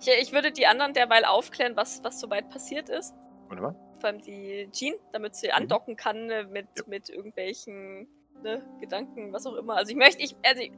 Ich, 0.00 0.08
ich 0.22 0.32
würde 0.32 0.52
die 0.52 0.66
anderen 0.66 0.94
derweil 0.94 1.24
aufklären, 1.26 1.76
was, 1.76 2.02
was 2.02 2.18
soweit 2.18 2.48
passiert 2.48 2.88
ist. 2.88 3.14
Wunderbar. 3.48 3.74
Vor 3.98 4.08
allem 4.08 4.22
die 4.22 4.68
Jean, 4.72 4.94
damit 5.12 5.34
sie 5.34 5.52
andocken 5.52 5.96
kann 5.96 6.30
äh, 6.30 6.44
mit, 6.44 6.66
mit 6.86 7.10
irgendwelchen 7.10 8.08
ne, 8.42 8.62
Gedanken, 8.80 9.32
was 9.34 9.44
auch 9.46 9.56
immer. 9.56 9.76
Also 9.76 9.90
ich 9.90 9.96
möchte, 9.98 10.22
ich, 10.22 10.34
also 10.42 10.62
ich 10.62 10.72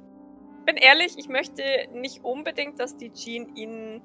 bin 0.64 0.76
ehrlich, 0.76 1.16
ich 1.18 1.28
möchte 1.28 1.62
nicht 1.92 2.24
unbedingt, 2.24 2.78
dass 2.78 2.96
die 2.96 3.12
Jean 3.12 3.54
ihn 3.56 4.02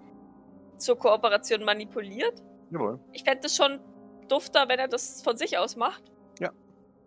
zur 0.78 0.98
Kooperation 0.98 1.64
manipuliert. 1.64 2.42
Jawohl. 2.72 3.00
Ich 3.14 3.24
fände 3.24 3.48
es 3.48 3.56
schon 3.56 3.80
dufter, 4.28 4.68
wenn 4.68 4.80
er 4.80 4.88
das 4.88 5.22
von 5.22 5.38
sich 5.38 5.58
aus 5.58 5.76
macht. 5.76 6.04
Ja. 6.40 6.52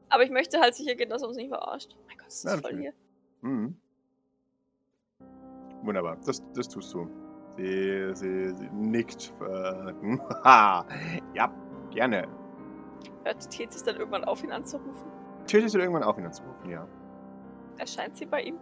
Aber 0.08 0.22
ich 0.24 0.30
möchte 0.30 0.60
halt 0.60 0.74
sicher 0.74 0.94
gehen, 0.94 1.10
dass 1.10 1.22
er 1.22 1.28
uns 1.28 1.36
nicht 1.36 1.48
verarscht. 1.50 1.94
Mein 2.08 2.16
Gott, 2.18 2.26
das 2.26 2.42
Ja, 2.42 2.54
ist 2.54 2.60
voll 2.62 2.72
natürlich. 2.72 2.94
hier. 3.40 3.48
Mhm. 3.50 3.76
Wunderbar, 5.82 6.16
das, 6.26 6.42
das 6.54 6.68
tust 6.68 6.92
du. 6.92 7.08
Sie, 7.56 8.10
sie, 8.14 8.54
sie 8.54 8.68
nickt. 8.72 9.32
Äh, 9.40 9.44
ha, 10.44 10.86
ja, 11.34 11.52
gerne. 11.90 12.26
Hört 13.24 13.50
Tethys 13.50 13.82
dann 13.82 13.96
irgendwann 13.96 14.24
auf, 14.24 14.42
ihn 14.42 14.52
anzurufen? 14.52 15.10
Tethys 15.46 15.72
wird 15.72 15.82
irgendwann 15.82 16.02
auf 16.04 16.18
ihn 16.18 16.26
anzurufen, 16.26 16.70
ja. 16.70 16.86
Erscheint 17.78 18.16
sie 18.16 18.26
bei 18.26 18.42
ihm? 18.42 18.58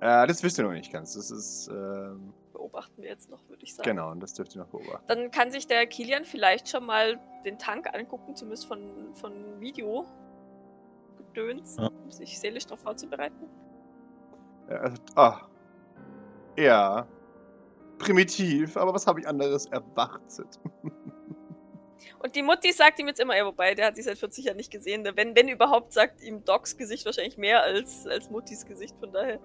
Äh, 0.00 0.26
das 0.26 0.42
wisst 0.42 0.58
ihr 0.58 0.64
noch 0.64 0.72
nicht 0.72 0.92
ganz. 0.92 1.14
Das 1.14 1.30
ist, 1.30 1.68
ähm, 1.68 2.32
Beobachten 2.52 3.02
wir 3.02 3.08
jetzt 3.08 3.30
noch, 3.30 3.46
würde 3.48 3.62
ich 3.62 3.74
sagen. 3.74 3.88
genau, 3.88 4.10
und 4.10 4.20
das 4.20 4.34
dürft 4.34 4.54
ihr 4.54 4.60
noch 4.62 4.68
beobachten. 4.68 5.04
Dann 5.08 5.30
kann 5.30 5.50
sich 5.50 5.66
der 5.66 5.86
Kilian 5.86 6.24
vielleicht 6.24 6.68
schon 6.68 6.84
mal 6.86 7.18
den 7.44 7.58
Tank 7.58 7.86
angucken, 7.94 8.34
zumindest 8.34 8.66
von, 8.66 9.14
von 9.14 9.60
Video. 9.60 10.04
Gedöns, 11.18 11.76
Ja. 11.78 11.88
um 11.88 12.10
sich 12.10 12.38
seelisch 12.38 12.66
darauf 12.66 12.80
vorzubereiten. 12.80 13.48
Ja, 14.70 14.92
ah. 15.14 15.40
Ja. 16.56 17.06
Primitiv, 17.98 18.76
aber 18.76 18.92
was 18.94 19.06
habe 19.06 19.20
ich 19.20 19.28
anderes 19.28 19.66
erwartet? 19.66 20.58
Und 22.18 22.34
die 22.34 22.42
Mutti 22.42 22.72
sagt 22.72 22.98
ihm 22.98 23.08
jetzt 23.08 23.20
immer, 23.20 23.36
ja, 23.36 23.44
wobei, 23.46 23.74
der 23.74 23.86
hat 23.86 23.96
sie 23.96 24.02
seit 24.02 24.18
40 24.18 24.44
Jahren 24.46 24.56
nicht 24.56 24.70
gesehen. 24.70 25.02
ne? 25.02 25.12
Wenn, 25.16 25.34
wenn 25.36 25.48
überhaupt, 25.48 25.92
sagt 25.92 26.22
ihm 26.22 26.44
Docs 26.44 26.76
Gesicht 26.76 27.04
wahrscheinlich 27.06 27.36
mehr 27.38 27.62
als, 27.62 28.06
als 28.06 28.30
Muttis 28.30 28.64
Gesicht, 28.66 28.96
von 28.98 29.12
daher. 29.12 29.38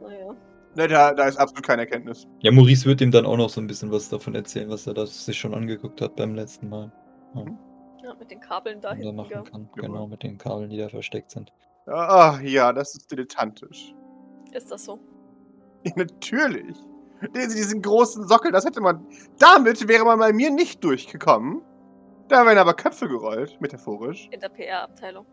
Naja. 0.00 0.34
Ne, 0.76 0.88
da, 0.88 1.12
da 1.14 1.28
ist 1.28 1.36
absolut 1.36 1.64
keine 1.64 1.82
Erkenntnis. 1.82 2.26
Ja, 2.40 2.50
Maurice 2.50 2.84
wird 2.86 3.00
ihm 3.00 3.12
dann 3.12 3.26
auch 3.26 3.36
noch 3.36 3.48
so 3.48 3.60
ein 3.60 3.66
bisschen 3.68 3.92
was 3.92 4.08
davon 4.08 4.34
erzählen, 4.34 4.68
was 4.70 4.86
er 4.88 4.94
das 4.94 5.24
sich 5.24 5.38
schon 5.38 5.54
angeguckt 5.54 6.00
hat 6.00 6.16
beim 6.16 6.34
letzten 6.34 6.68
Mal. 6.68 6.90
Ja, 8.02 8.14
mit 8.18 8.30
den 8.30 8.40
Kabeln 8.40 8.80
da 8.80 8.92
hinten. 8.92 9.16
machen 9.16 9.30
kann. 9.44 9.68
Jawohl. 9.76 9.82
Genau, 9.88 10.06
mit 10.08 10.22
den 10.22 10.36
Kabeln, 10.36 10.70
die 10.70 10.76
da 10.78 10.88
versteckt 10.88 11.30
sind. 11.30 11.52
Ah, 11.86 12.38
ja, 12.42 12.72
das 12.72 12.94
ist 12.94 13.10
dilettantisch. 13.10 13.94
Ist 14.52 14.70
das 14.70 14.84
so? 14.84 14.98
Ja, 15.84 15.92
natürlich. 15.96 16.76
Diese- 17.34 17.56
Diesen 17.56 17.80
großen 17.82 18.26
Sockel, 18.28 18.52
das 18.52 18.64
hätte 18.64 18.80
man. 18.80 19.06
Damit 19.38 19.86
wäre 19.88 20.04
man 20.04 20.18
bei 20.18 20.32
mir 20.32 20.50
nicht 20.50 20.82
durchgekommen. 20.82 21.62
Da 22.28 22.44
werden 22.46 22.58
aber 22.58 22.74
Köpfe 22.74 23.06
gerollt, 23.08 23.60
metaphorisch. 23.60 24.28
In 24.30 24.40
der 24.40 24.48
PR-Abteilung. 24.48 25.26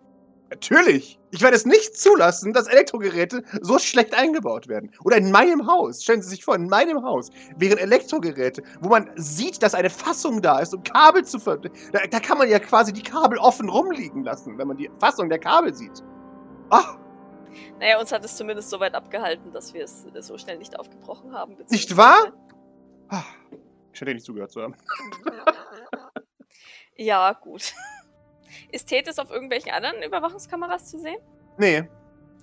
Natürlich. 0.52 1.18
Ich 1.32 1.42
werde 1.42 1.56
es 1.56 1.66
nicht 1.66 1.98
zulassen, 1.98 2.52
dass 2.52 2.68
Elektrogeräte 2.68 3.42
so 3.62 3.80
schlecht 3.80 4.14
eingebaut 4.14 4.68
werden. 4.68 4.92
Oder 5.06 5.16
in 5.16 5.32
meinem 5.32 5.66
Haus. 5.66 6.04
Stellen 6.04 6.22
Sie 6.22 6.28
sich 6.30 6.44
vor, 6.44 6.56
in 6.56 6.68
meinem 6.68 7.04
Haus 7.04 7.30
wären 7.56 7.78
Elektrogeräte, 7.78 8.62
wo 8.82 8.90
man 8.90 9.10
sieht, 9.16 9.64
dass 9.64 9.74
eine 9.74 9.90
Fassung 9.90 10.42
da 10.42 10.60
ist, 10.60 10.74
um 10.74 10.84
Kabel 10.84 11.24
zu 11.24 11.40
ver... 11.40 11.58
Da, 11.58 11.72
da 12.06 12.20
kann 12.20 12.38
man 12.38 12.50
ja 12.50 12.60
quasi 12.60 12.92
die 12.92 13.02
Kabel 13.02 13.38
offen 13.40 13.70
rumliegen 13.70 14.26
lassen, 14.26 14.58
wenn 14.58 14.68
man 14.68 14.76
die 14.76 14.92
Fassung 15.00 15.30
der 15.30 15.40
Kabel 15.40 15.74
sieht. 15.74 16.04
Ah, 16.70 16.98
Naja, 17.80 17.98
uns 18.00 18.12
hat 18.12 18.26
es 18.26 18.36
zumindest 18.36 18.70
so 18.70 18.80
weit 18.82 18.94
abgehalten, 18.94 19.54
dass 19.54 19.74
wir 19.74 19.86
es 19.86 20.06
so 20.20 20.38
schnell 20.38 20.58
nicht 20.58 20.78
aufgebrochen 20.78 21.34
haben. 21.34 21.56
Nicht 21.70 21.96
wahr? 21.96 22.34
ah. 23.08 23.24
Ich 23.94 24.02
hätte 24.02 24.14
nicht 24.14 24.26
zugehört 24.26 24.52
zu 24.52 24.62
haben. 24.62 24.76
Ja, 26.98 27.34
gut. 27.34 27.74
Ist 28.71 28.88
Tethys 28.88 29.19
auf 29.19 29.32
irgendwelchen 29.32 29.71
anderen 29.71 30.02
Überwachungskameras 30.04 30.89
zu 30.89 31.00
sehen? 31.00 31.17
Nee. 31.58 31.84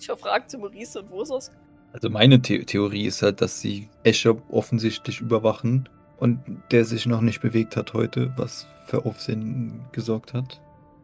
Ich 0.00 0.08
habe 0.08 0.20
Fragen 0.20 0.48
zu 0.48 0.58
Maurice 0.58 1.00
und 1.00 1.10
Vosos. 1.10 1.50
Also 1.92 2.10
meine 2.10 2.40
The 2.44 2.64
Theorie 2.64 3.06
ist 3.06 3.22
halt, 3.22 3.40
dass 3.40 3.60
sie 3.60 3.88
Escher 4.04 4.36
offensichtlich 4.50 5.20
überwachen 5.20 5.88
und 6.18 6.40
der 6.70 6.84
sich 6.84 7.06
noch 7.06 7.20
nicht 7.20 7.40
bewegt 7.40 7.76
hat 7.76 7.94
heute, 7.94 8.32
was 8.36 8.66
für 8.86 9.04
Aufsehen 9.04 9.84
gesorgt 9.92 10.34
hat. 10.34 10.60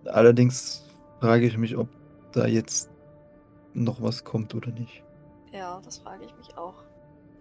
Allerdings 0.06 0.84
frage 1.20 1.46
ich 1.46 1.56
mich, 1.56 1.76
ob 1.76 1.88
da 2.32 2.46
jetzt 2.46 2.90
noch 3.72 4.02
was 4.02 4.24
kommt 4.24 4.54
oder 4.54 4.70
nicht. 4.70 5.02
Ja, 5.52 5.80
das 5.84 5.98
frage 5.98 6.24
ich 6.24 6.36
mich 6.36 6.56
auch. 6.58 6.74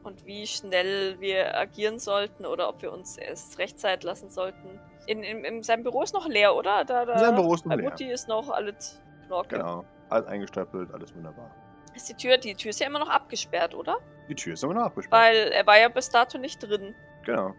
Und 0.04 0.26
wie 0.26 0.46
schnell 0.46 1.20
wir 1.20 1.58
agieren 1.58 1.98
sollten 2.00 2.46
oder 2.46 2.70
ob 2.70 2.82
wir 2.82 2.92
uns 2.92 3.18
erst 3.18 3.58
Rechtzeit 3.58 4.04
lassen 4.04 4.30
sollten. 4.30 4.80
In, 5.08 5.24
in, 5.24 5.44
in 5.44 5.63
seinem 5.63 5.84
Büro 5.84 6.04
ist 6.04 6.13
noch 6.13 6.28
leer, 6.28 6.56
oder? 6.56 6.84
Da, 6.86 7.06
da, 7.06 7.18
Sein 7.18 7.36
Büro 7.36 7.54
ist 7.54 7.66
noch 7.66 7.76
leer. 7.76 7.89
Mutti 7.89 8.10
ist 8.10 8.28
noch 8.28 8.50
alles 8.50 9.02
Knorke. 9.28 9.58
Genau. 9.58 9.86
Alles 10.10 10.28
eingestöppelt, 10.28 10.94
alles 10.94 11.16
wunderbar. 11.16 11.50
Ist 11.96 12.10
die 12.10 12.13
Tür, 12.16 12.38
die 12.38 12.56
Tür 12.56 12.70
ist 12.70 12.80
ja 12.80 12.88
immer 12.88 13.00
noch 13.00 13.10
abgesperrt, 13.10 13.76
oder? 13.76 13.98
Die 14.28 14.36
Tür 14.36 14.54
ist 14.54 14.63
immer 14.63 14.74
noch 14.74 14.84
abgesperrt. 14.84 15.22
Weil 15.22 15.52
er 15.52 15.66
war 15.66 15.80
ja 15.80 15.89
bis 15.89 16.10
dato 16.10 16.38
nicht 16.38 16.60
drin. 16.60 16.96
Genau. 17.24 17.54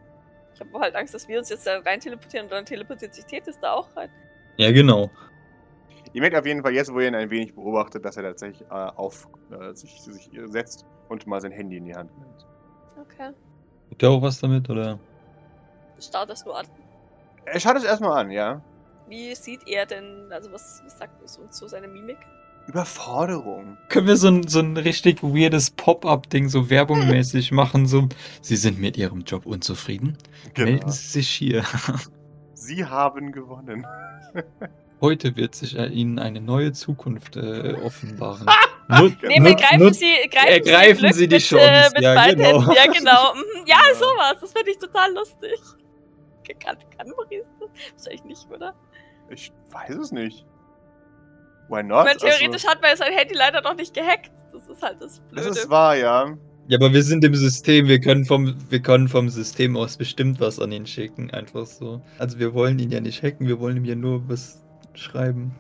Ich 0.55 0.61
habe 0.61 0.79
halt 0.79 0.95
Angst, 0.95 1.15
dass 1.15 1.27
wir 1.27 1.39
uns 1.39 1.49
jetzt 1.49 1.67
da 1.67 1.79
rein 1.81 2.01
teleportieren 2.01 2.47
und 2.47 2.53
dann 2.53 2.65
teleportiert 2.65 3.15
sich 3.15 3.25
Tethys 3.25 3.59
da 3.61 3.73
auch 3.73 3.89
rein. 3.97 4.11
Ja, 4.57 4.71
genau. 4.71 5.11
Ihr 6.15 6.21
merkt 6.21 6.37
auf 6.37 6.47
jeden 6.47 6.63
Fall 6.63 6.73
jetzt, 6.73 6.95
wo 6.95 7.01
ihr 7.01 7.09
ihn 7.09 7.15
ein 7.17 7.29
wenig 7.29 7.55
beobachtet, 7.55 8.05
dass 8.05 8.17
er 8.17 8.23
tatsächlich 8.23 8.63
äh, 8.71 8.75
auf 8.75 9.29
äh, 9.51 9.75
sich, 9.75 10.01
sich 10.01 10.31
setzt 10.47 10.87
und 11.09 11.27
mal 11.27 11.41
sein 11.41 11.51
Handy 11.51 11.77
in 11.77 11.87
die 11.87 11.95
Hand 11.95 12.17
nimmt. 12.17 12.47
Okay. 13.01 13.33
Tut 13.91 14.01
der 14.01 14.11
auch 14.11 14.23
was 14.23 14.39
damit, 14.39 14.71
oder? 14.71 15.01
Start 15.99 16.31
das 16.31 16.45
nur 16.45 16.57
an. 16.57 16.67
Er 17.47 17.59
schaut 17.59 17.77
es 17.77 17.85
erstmal 17.85 18.21
an, 18.21 18.31
ja. 18.31 18.63
Wie 19.09 19.35
sieht 19.35 19.67
er 19.67 19.87
denn, 19.87 20.31
also 20.31 20.53
was, 20.53 20.83
was 20.85 20.99
sagt 20.99 21.21
uns 21.21 21.37
uns 21.37 21.59
so 21.59 21.67
seine 21.67 21.89
Mimik? 21.89 22.19
Überforderung. 22.69 23.77
Können 23.89 24.07
wir 24.07 24.17
so 24.17 24.29
ein, 24.29 24.47
so 24.47 24.61
ein 24.61 24.77
richtig 24.77 25.23
weirdes 25.23 25.73
Pop-up-Ding 25.73 26.49
so 26.49 26.71
werbungmäßig 26.71 27.51
machen? 27.51 27.87
So, 27.87 28.09
Sie 28.41 28.57
sind 28.57 28.81
mit 28.81 28.97
Ihrem 28.97 29.23
Job 29.23 29.47
unzufrieden? 29.47 30.17
Melden 30.57 30.91
Sie 30.91 31.09
sich 31.09 31.29
hier. 31.29 31.65
Sie 32.55 32.85
haben 32.85 33.33
gewonnen. 33.33 33.85
Heute 35.01 35.37
wird 35.37 35.55
sich 35.55 35.77
äh, 35.79 35.87
Ihnen 35.87 36.19
eine 36.19 36.41
neue 36.41 36.73
Zukunft 36.73 37.37
äh, 37.37 37.75
offenbaren. 37.83 38.47
Nut- 38.89 39.17
Nee, 39.23 39.39
nut- 39.39 39.49
wir 39.49 39.55
greifen 39.57 39.79
nut- 39.81 39.95
Sie, 39.95 40.07
greifen 40.31 40.49
ergreifen 40.49 41.13
Sie, 41.13 41.27
die 41.29 41.35
mit, 41.37 41.43
Chance. 41.43 41.65
Äh, 41.67 41.89
mit 41.95 42.03
Ja, 42.03 42.15
beiden 42.15 42.43
genau. 42.43 42.61
Händen. 42.61 42.73
Ja, 42.77 42.93
genau. 42.93 43.35
Mhm. 43.35 43.67
Ja, 43.67 43.77
Ja. 43.89 43.95
sowas. 43.95 44.37
Das 44.41 44.53
finde 44.53 44.71
ich 44.71 44.79
total 44.79 45.13
lustig. 45.15 45.59
Kann, 46.61 46.77
kann 46.97 47.09
Maurice 47.09 47.47
das? 47.59 47.69
Wahrscheinlich 47.97 48.25
nicht, 48.25 48.51
oder? 48.51 48.75
Ich 49.31 49.51
weiß 49.71 49.97
es 49.97 50.13
nicht. 50.13 50.45
Why 51.71 51.83
not? 51.83 52.05
Weil 52.07 52.17
theoretisch 52.17 52.65
also, 52.65 52.69
hat 52.69 52.83
man 52.83 52.91
ja 52.91 52.97
sein 52.99 53.13
Handy 53.15 53.35
leider 53.35 53.63
noch 53.63 53.75
nicht 53.75 53.95
gehackt. 53.95 54.31
Das 54.53 54.67
ist 54.69 54.83
halt 54.83 55.01
das 55.01 55.23
das 55.33 55.45
Blöde. 55.45 55.49
ist 55.49 55.71
wahr, 55.71 55.97
ja. 55.97 56.37
Ja, 56.69 56.79
aber 56.79 56.93
wir 56.93 57.03
sind 57.03 57.25
im 57.25 57.35
System. 57.35 57.89
Wir 57.89 58.01
können, 58.01 58.25
vom, 58.27 58.55
wir 58.71 58.81
können 58.81 59.09
vom 59.09 59.29
System 59.31 59.77
aus 59.77 59.97
bestimmt 59.97 60.41
was 60.41 60.61
an 60.61 60.73
ihn 60.73 60.87
schicken. 60.87 61.31
Einfach 61.31 61.65
so. 61.67 62.03
Also 62.19 62.39
wir 62.39 62.53
wollen 62.55 62.79
ihn 62.79 62.91
ja 62.91 63.01
nicht 63.01 63.23
hacken, 63.23 63.49
wir 63.49 63.59
wollen 63.61 63.79
ihm 63.79 63.85
ja 63.87 63.95
nur 63.95 64.29
was 64.29 64.63
schreiben. 64.99 65.55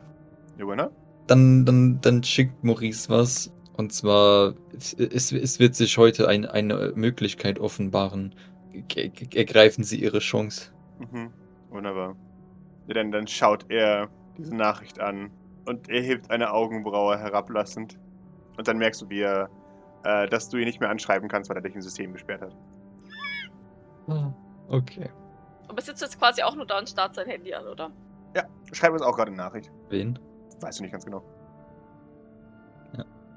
Ja, 0.58 0.64
not? 0.64 0.90
Dann, 1.26 1.64
dann, 1.64 2.00
dann 2.00 2.22
schickt 2.22 2.62
Maurice 2.62 3.08
was. 3.08 3.52
Und 3.76 3.92
zwar, 3.92 4.54
es, 4.76 4.92
es, 5.32 5.58
wird 5.58 5.74
sich 5.74 5.98
heute 5.98 6.28
ein, 6.28 6.46
eine 6.46 6.92
Möglichkeit 6.94 7.58
offenbaren. 7.58 8.34
Ergreifen 9.34 9.82
Sie 9.82 10.00
Ihre 10.00 10.20
Chance. 10.20 10.70
Mhm. 10.98 11.30
Wunderbar. 11.70 12.14
Ja, 12.86 12.94
dann, 12.94 13.10
dann 13.10 13.26
schaut 13.26 13.66
er 13.70 14.08
diese 14.38 14.54
Nachricht 14.54 15.00
an 15.00 15.30
und 15.64 15.88
er 15.88 16.02
hebt 16.02 16.30
eine 16.30 16.52
Augenbraue 16.52 17.18
herablassend. 17.18 17.98
Und 18.56 18.68
dann 18.68 18.78
merkst 18.78 19.02
du, 19.02 19.08
wie 19.08 19.22
er, 19.22 19.48
äh, 20.04 20.28
dass 20.28 20.48
du 20.50 20.58
ihn 20.58 20.66
nicht 20.66 20.80
mehr 20.80 20.90
anschreiben 20.90 21.28
kannst, 21.28 21.50
weil 21.50 21.56
er 21.56 21.62
dich 21.62 21.74
im 21.74 21.82
System 21.82 22.12
gesperrt 22.12 22.42
hat. 22.42 22.56
Ah, 24.06 24.32
Okay. 24.68 25.10
Aber 25.68 25.80
sitzt 25.80 26.02
jetzt 26.02 26.18
quasi 26.18 26.42
auch 26.42 26.54
nur 26.54 26.66
da 26.66 26.78
und 26.78 26.88
starrt 26.88 27.14
sein 27.14 27.26
Handy 27.26 27.54
an, 27.54 27.66
oder? 27.66 27.90
Schreib 28.72 28.92
uns 28.92 29.02
auch 29.02 29.14
gerade 29.16 29.28
eine 29.28 29.36
Nachricht. 29.36 29.70
Wen? 29.88 30.18
Weißt 30.60 30.78
du 30.78 30.82
nicht 30.82 30.92
ganz 30.92 31.04
genau. 31.04 31.22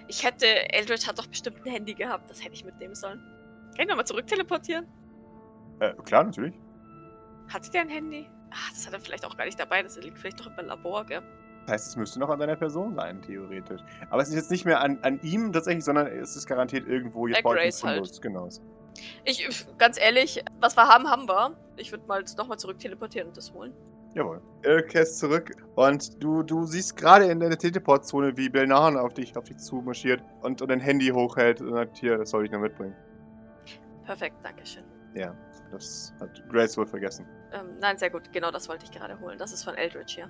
Ich 0.07 0.23
hätte, 0.23 0.45
Eldritch 0.73 1.05
hat 1.07 1.19
doch 1.19 1.27
bestimmt 1.27 1.57
ein 1.65 1.71
Handy 1.71 1.93
gehabt. 1.93 2.29
Das 2.29 2.41
hätte 2.41 2.53
ich 2.53 2.63
mitnehmen 2.63 2.95
sollen. 2.95 3.19
Kann 3.75 3.81
ich 3.83 3.87
nochmal 3.87 4.05
zurück 4.05 4.25
teleportieren? 4.25 4.87
Äh, 5.79 5.93
klar, 6.05 6.23
natürlich. 6.23 6.55
Hatte 7.49 7.69
der 7.71 7.81
ein 7.81 7.89
Handy? 7.89 8.27
Ah, 8.51 8.69
das 8.71 8.87
hat 8.87 8.93
er 8.93 8.99
vielleicht 9.01 9.25
auch 9.25 9.35
gar 9.35 9.45
nicht 9.45 9.59
dabei. 9.59 9.83
Das 9.83 9.97
liegt 9.97 10.17
vielleicht 10.17 10.39
doch 10.39 10.47
im 10.57 10.65
Labor, 10.65 11.05
gell? 11.05 11.21
Das 11.65 11.73
heißt, 11.73 11.87
es 11.87 11.95
müsste 11.97 12.19
noch 12.19 12.29
an 12.29 12.39
deiner 12.39 12.55
Person 12.55 12.95
sein, 12.95 13.21
theoretisch. 13.21 13.81
Aber 14.09 14.21
es 14.21 14.29
ist 14.29 14.35
jetzt 14.35 14.49
nicht 14.51 14.63
mehr 14.63 14.79
an, 14.79 14.97
an 15.01 15.19
ihm 15.21 15.51
tatsächlich, 15.51 15.83
sondern 15.83 16.07
es 16.07 16.37
ist 16.37 16.47
garantiert 16.47 16.87
irgendwo 16.87 17.27
jetzt 17.27 17.43
Bei 17.43 17.53
Grace 17.53 17.83
halt. 17.83 18.21
Genau. 18.21 18.47
Ich, 19.25 19.45
ich- 19.45 19.77
ganz 19.77 19.99
ehrlich, 19.99 20.43
was 20.61 20.77
wir 20.77 20.87
haben, 20.87 21.09
haben 21.09 21.27
wir. 21.27 21.57
Ich 21.75 21.91
würde 21.91 22.07
mal 22.07 22.23
nochmal 22.37 22.57
zurück 22.57 22.79
teleportieren 22.79 23.27
und 23.27 23.35
das 23.35 23.51
holen. 23.53 23.73
Jawohl. 24.17 24.41
Er 24.63 24.81
kehrt 24.81 25.09
zurück 25.09 25.51
und 25.75 26.23
du, 26.23 26.41
du 26.41 26.63
siehst 26.63 26.97
gerade 26.97 27.25
in 27.25 27.39
der 27.39 27.55
Teleportzone, 27.55 28.35
wie 28.35 28.49
Belnahan 28.49 28.97
auf 28.97 29.13
dich, 29.13 29.37
auf 29.37 29.43
dich 29.43 29.57
zumarschiert 29.57 30.23
und, 30.41 30.59
und 30.59 30.69
dein 30.69 30.79
Handy 30.79 31.09
hochhält 31.09 31.61
und 31.61 31.71
sagt, 31.73 31.97
hier, 31.97 32.17
das 32.17 32.31
soll 32.31 32.43
ich 32.45 32.51
noch 32.51 32.59
mitbringen. 32.59 32.95
Perfekt, 34.05 34.37
Dankeschön. 34.43 34.83
Ja, 35.13 35.35
das 35.71 36.15
hat 36.19 36.49
Grace 36.49 36.75
wohl 36.79 36.87
vergessen. 36.87 37.27
Ähm, 37.53 37.77
nein, 37.79 37.95
sehr 37.99 38.09
gut. 38.09 38.33
Genau 38.33 38.49
das 38.49 38.67
wollte 38.67 38.85
ich 38.85 38.91
gerade 38.91 39.19
holen. 39.19 39.37
Das 39.37 39.53
ist 39.53 39.63
von 39.63 39.75
Eldritch 39.75 40.15
hier. 40.15 40.29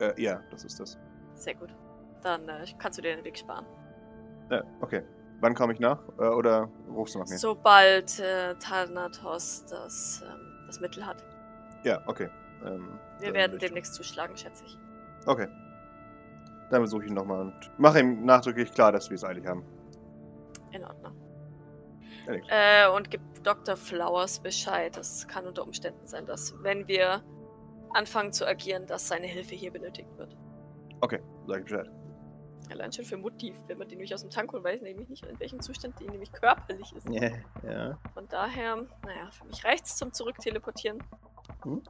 Äh, 0.00 0.18
ja, 0.22 0.40
das 0.50 0.64
ist 0.64 0.80
das. 0.80 0.98
Sehr 1.34 1.54
gut. 1.54 1.74
Dann 2.22 2.48
äh, 2.48 2.64
kannst 2.78 2.96
du 2.96 3.02
dir 3.02 3.14
den 3.14 3.24
Weg 3.26 3.36
sparen. 3.36 3.66
Ja, 4.50 4.64
okay. 4.80 5.02
Wann 5.40 5.54
komme 5.54 5.74
ich 5.74 5.80
nach? 5.80 6.00
Äh, 6.18 6.28
oder 6.28 6.70
rufst 6.90 7.14
du 7.14 7.18
nach 7.18 7.28
mir? 7.28 7.36
Sobald 7.36 8.18
äh, 8.20 8.54
Thanatos 8.54 9.66
das, 9.66 10.24
ähm, 10.26 10.64
das 10.66 10.80
Mittel 10.80 11.04
hat. 11.04 11.22
Ja, 11.84 12.02
okay. 12.06 12.30
Ähm, 12.64 12.98
Wir 13.20 13.34
werden 13.34 13.58
demnächst 13.58 13.94
zuschlagen, 13.94 14.36
schätze 14.36 14.64
ich. 14.64 14.78
Okay. 15.26 15.48
Dann 16.70 16.82
besuche 16.82 17.04
ich 17.04 17.08
ihn 17.08 17.14
nochmal 17.14 17.40
und 17.40 17.70
mache 17.78 18.00
ihm 18.00 18.24
nachdrücklich 18.24 18.72
klar, 18.72 18.92
dass 18.92 19.10
wir 19.10 19.14
es 19.14 19.24
eilig 19.24 19.46
haben. 19.46 19.64
In 20.70 20.84
Ordnung. 20.84 21.14
Äh, 22.48 22.88
und 22.90 23.10
gib 23.10 23.22
Dr. 23.42 23.76
Flowers 23.76 24.38
Bescheid. 24.38 24.96
Es 24.98 25.26
kann 25.26 25.46
unter 25.46 25.62
Umständen 25.62 26.06
sein, 26.06 26.26
dass, 26.26 26.54
wenn 26.62 26.86
wir 26.86 27.22
anfangen 27.94 28.32
zu 28.32 28.46
agieren, 28.46 28.86
dass 28.86 29.08
seine 29.08 29.26
Hilfe 29.26 29.54
hier 29.54 29.72
benötigt 29.72 30.10
wird. 30.18 30.36
Okay, 31.00 31.20
sag 31.46 31.58
ich 31.60 31.64
Bescheid. 31.64 31.90
Allein 32.70 32.92
schon 32.92 33.06
für 33.06 33.16
Motiv, 33.16 33.56
wenn 33.66 33.78
man 33.78 33.88
die 33.88 33.94
nämlich 33.94 34.12
aus 34.12 34.20
dem 34.20 34.30
Tank 34.30 34.52
holt, 34.52 34.62
weiß 34.62 34.76
ich 34.76 34.82
nämlich 34.82 35.08
nicht, 35.08 35.24
in 35.24 35.40
welchem 35.40 35.60
Zustand 35.60 35.98
die 36.00 36.06
nämlich 36.06 36.30
körperlich 36.32 36.92
ist. 36.94 37.08
Ja, 37.08 37.30
ja. 37.66 37.98
Von 38.12 38.28
daher, 38.28 38.76
naja, 39.06 39.30
für 39.30 39.46
mich 39.46 39.64
reicht's 39.64 39.96
zum 39.96 40.12
Zurückteleportieren. 40.12 41.02
Hm. 41.62 41.82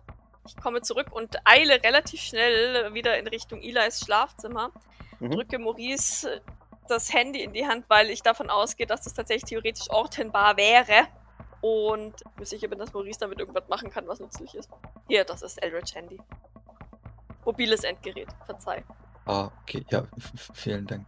Ich 0.49 0.57
komme 0.57 0.80
zurück 0.80 1.12
und 1.12 1.36
eile 1.44 1.82
relativ 1.82 2.20
schnell 2.20 2.94
wieder 2.94 3.18
in 3.18 3.28
Richtung 3.28 3.61
Eli's 3.61 4.01
Schlafzimmer. 4.01 4.72
Mhm. 5.20 5.32
Drücke 5.32 5.59
Maurice 5.59 6.40
das 6.88 7.12
Handy 7.12 7.42
in 7.42 7.53
die 7.53 7.66
Hand, 7.66 7.84
weil 7.88 8.09
ich 8.09 8.22
davon 8.22 8.49
ausgehe, 8.49 8.86
dass 8.86 9.03
das 9.03 9.12
tatsächlich 9.12 9.51
theoretisch 9.51 9.90
ortenbar 9.90 10.57
wäre. 10.57 11.07
Und 11.61 12.14
sicher 12.40 12.68
bin, 12.68 12.78
dass 12.78 12.94
Maurice 12.94 13.20
damit 13.20 13.40
irgendwas 13.40 13.68
machen 13.68 13.90
kann, 13.90 14.09
was 14.09 14.20
nützlich 14.20 14.55
ist. 14.55 14.70
Hier, 15.07 15.24
das 15.24 15.42
ist 15.42 15.62
Eldritch 15.62 15.94
Handy. 15.94 16.18
Mobiles 17.44 17.84
Endgerät, 17.84 18.28
verzeih. 18.46 18.84
Ah, 19.29 19.51
okay, 19.61 19.85
ja, 19.91 20.05
vielen 20.55 20.87
Dank. 20.87 21.07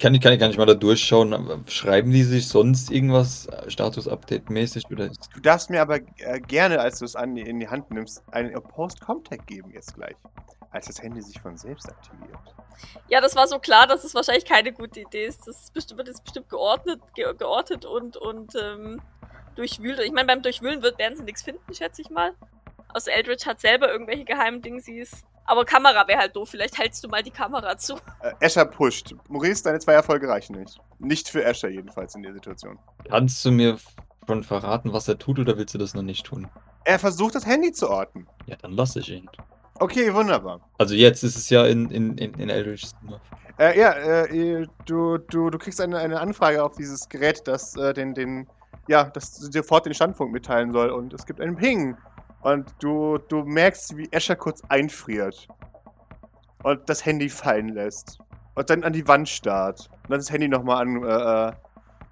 Kann 0.00 0.14
ich, 0.14 0.22
kann 0.22 0.32
ich 0.32 0.40
gar 0.40 0.48
nicht 0.48 0.56
mal 0.56 0.64
da 0.64 0.72
durchschauen. 0.72 1.34
aber 1.34 1.60
Schreiben 1.66 2.10
die 2.10 2.22
sich 2.22 2.48
sonst 2.48 2.90
irgendwas 2.90 3.46
äh, 3.48 3.70
Status-Update-mäßig 3.70 4.90
oder 4.90 5.10
ist 5.10 5.28
Du 5.34 5.40
darfst 5.40 5.68
mir 5.68 5.82
aber 5.82 5.98
äh, 6.16 6.40
gerne, 6.40 6.80
als 6.80 7.00
du 7.00 7.04
es 7.04 7.14
an, 7.14 7.36
in 7.36 7.60
die 7.60 7.68
Hand 7.68 7.90
nimmst, 7.90 8.22
einen 8.32 8.54
Post-Contact 8.54 9.46
geben 9.46 9.70
jetzt 9.72 9.94
gleich. 9.94 10.16
Als 10.70 10.86
das 10.86 11.02
Handy 11.02 11.20
sich 11.20 11.38
von 11.38 11.58
selbst 11.58 11.90
aktiviert. 11.90 12.38
Ja, 13.08 13.20
das 13.20 13.36
war 13.36 13.46
so 13.46 13.58
klar, 13.58 13.86
dass 13.86 14.04
es 14.04 14.14
wahrscheinlich 14.14 14.46
keine 14.46 14.72
gute 14.72 15.00
Idee 15.00 15.26
ist. 15.26 15.46
Das 15.46 15.60
ist 15.60 15.74
bestimmt, 15.74 15.98
wird 15.98 16.08
jetzt 16.08 16.24
bestimmt 16.24 16.48
geordnet, 16.48 17.02
ge 17.14 17.26
geortet 17.36 17.84
und, 17.84 18.16
und 18.16 18.54
ähm, 18.54 19.02
durchwühlt. 19.56 19.98
Ich 19.98 20.12
meine, 20.12 20.28
beim 20.28 20.40
Durchwühlen 20.40 20.80
wird, 20.80 20.98
werden 20.98 21.18
sie 21.18 21.24
nichts 21.24 21.42
finden, 21.42 21.74
schätze 21.74 22.00
ich 22.00 22.08
mal. 22.08 22.32
Außer 22.94 23.12
Eldritch 23.12 23.44
hat 23.44 23.60
selber 23.60 23.92
irgendwelche 23.92 24.24
geheimen 24.24 24.62
Dingsies. 24.62 25.24
Aber 25.50 25.64
Kamera 25.64 26.06
wäre 26.06 26.20
halt 26.20 26.36
doof. 26.36 26.48
Vielleicht 26.48 26.78
hältst 26.78 27.02
du 27.02 27.08
mal 27.08 27.24
die 27.24 27.32
Kamera 27.32 27.76
zu. 27.76 27.96
Äh, 28.22 28.32
Escher 28.38 28.64
pusht. 28.64 29.16
Maurice, 29.28 29.64
deine 29.64 29.80
zwei 29.80 29.94
Erfolge 29.94 30.28
reichen 30.28 30.54
nicht. 30.54 30.78
Nicht 31.00 31.28
für 31.28 31.42
Escher 31.42 31.68
jedenfalls 31.68 32.14
in 32.14 32.22
der 32.22 32.32
Situation. 32.32 32.78
Kannst 33.08 33.44
du 33.44 33.50
mir 33.50 33.76
schon 34.28 34.44
verraten, 34.44 34.92
was 34.92 35.08
er 35.08 35.18
tut, 35.18 35.40
oder 35.40 35.58
willst 35.58 35.74
du 35.74 35.78
das 35.78 35.92
noch 35.92 36.02
nicht 36.02 36.24
tun? 36.24 36.46
Er 36.84 37.00
versucht 37.00 37.34
das 37.34 37.46
Handy 37.46 37.72
zu 37.72 37.90
orten. 37.90 38.28
Ja, 38.46 38.54
dann 38.62 38.70
lasse 38.70 39.00
ich 39.00 39.10
ihn. 39.10 39.28
Okay, 39.80 40.14
wunderbar. 40.14 40.60
Also 40.78 40.94
jetzt 40.94 41.24
ist 41.24 41.36
es 41.36 41.50
ja 41.50 41.66
in, 41.66 41.90
in, 41.90 42.16
in, 42.16 42.32
in 42.34 42.48
Eldritch's. 42.48 42.94
Äh, 43.58 43.76
ja, 43.76 43.90
äh, 43.90 44.68
du, 44.86 45.18
du, 45.18 45.50
du 45.50 45.58
kriegst 45.58 45.80
eine, 45.80 45.98
eine 45.98 46.20
Anfrage 46.20 46.62
auf 46.62 46.76
dieses 46.76 47.08
Gerät, 47.08 47.48
das 47.48 47.74
äh, 47.74 47.92
den, 47.92 48.14
den, 48.14 48.46
ja, 48.86 49.02
das 49.02 49.34
sofort 49.34 49.84
den 49.84 49.94
Standpunkt 49.94 50.32
mitteilen 50.32 50.70
soll 50.70 50.90
und 50.90 51.12
es 51.12 51.26
gibt 51.26 51.40
einen 51.40 51.56
Ping. 51.56 51.96
Und 52.42 52.74
du, 52.80 53.18
du 53.18 53.44
merkst, 53.44 53.96
wie 53.96 54.08
Escher 54.10 54.36
kurz 54.36 54.62
einfriert. 54.68 55.48
Und 56.62 56.88
das 56.88 57.04
Handy 57.04 57.28
fallen 57.28 57.68
lässt. 57.70 58.18
Und 58.54 58.70
dann 58.70 58.84
an 58.84 58.92
die 58.92 59.06
Wand 59.06 59.28
starrt. 59.28 59.88
Und 60.04 60.10
dann 60.10 60.20
das 60.20 60.30
Handy 60.30 60.48
nochmal 60.48 60.82
an, 60.82 61.02
äh, 61.02 61.48
äh, 61.48 61.52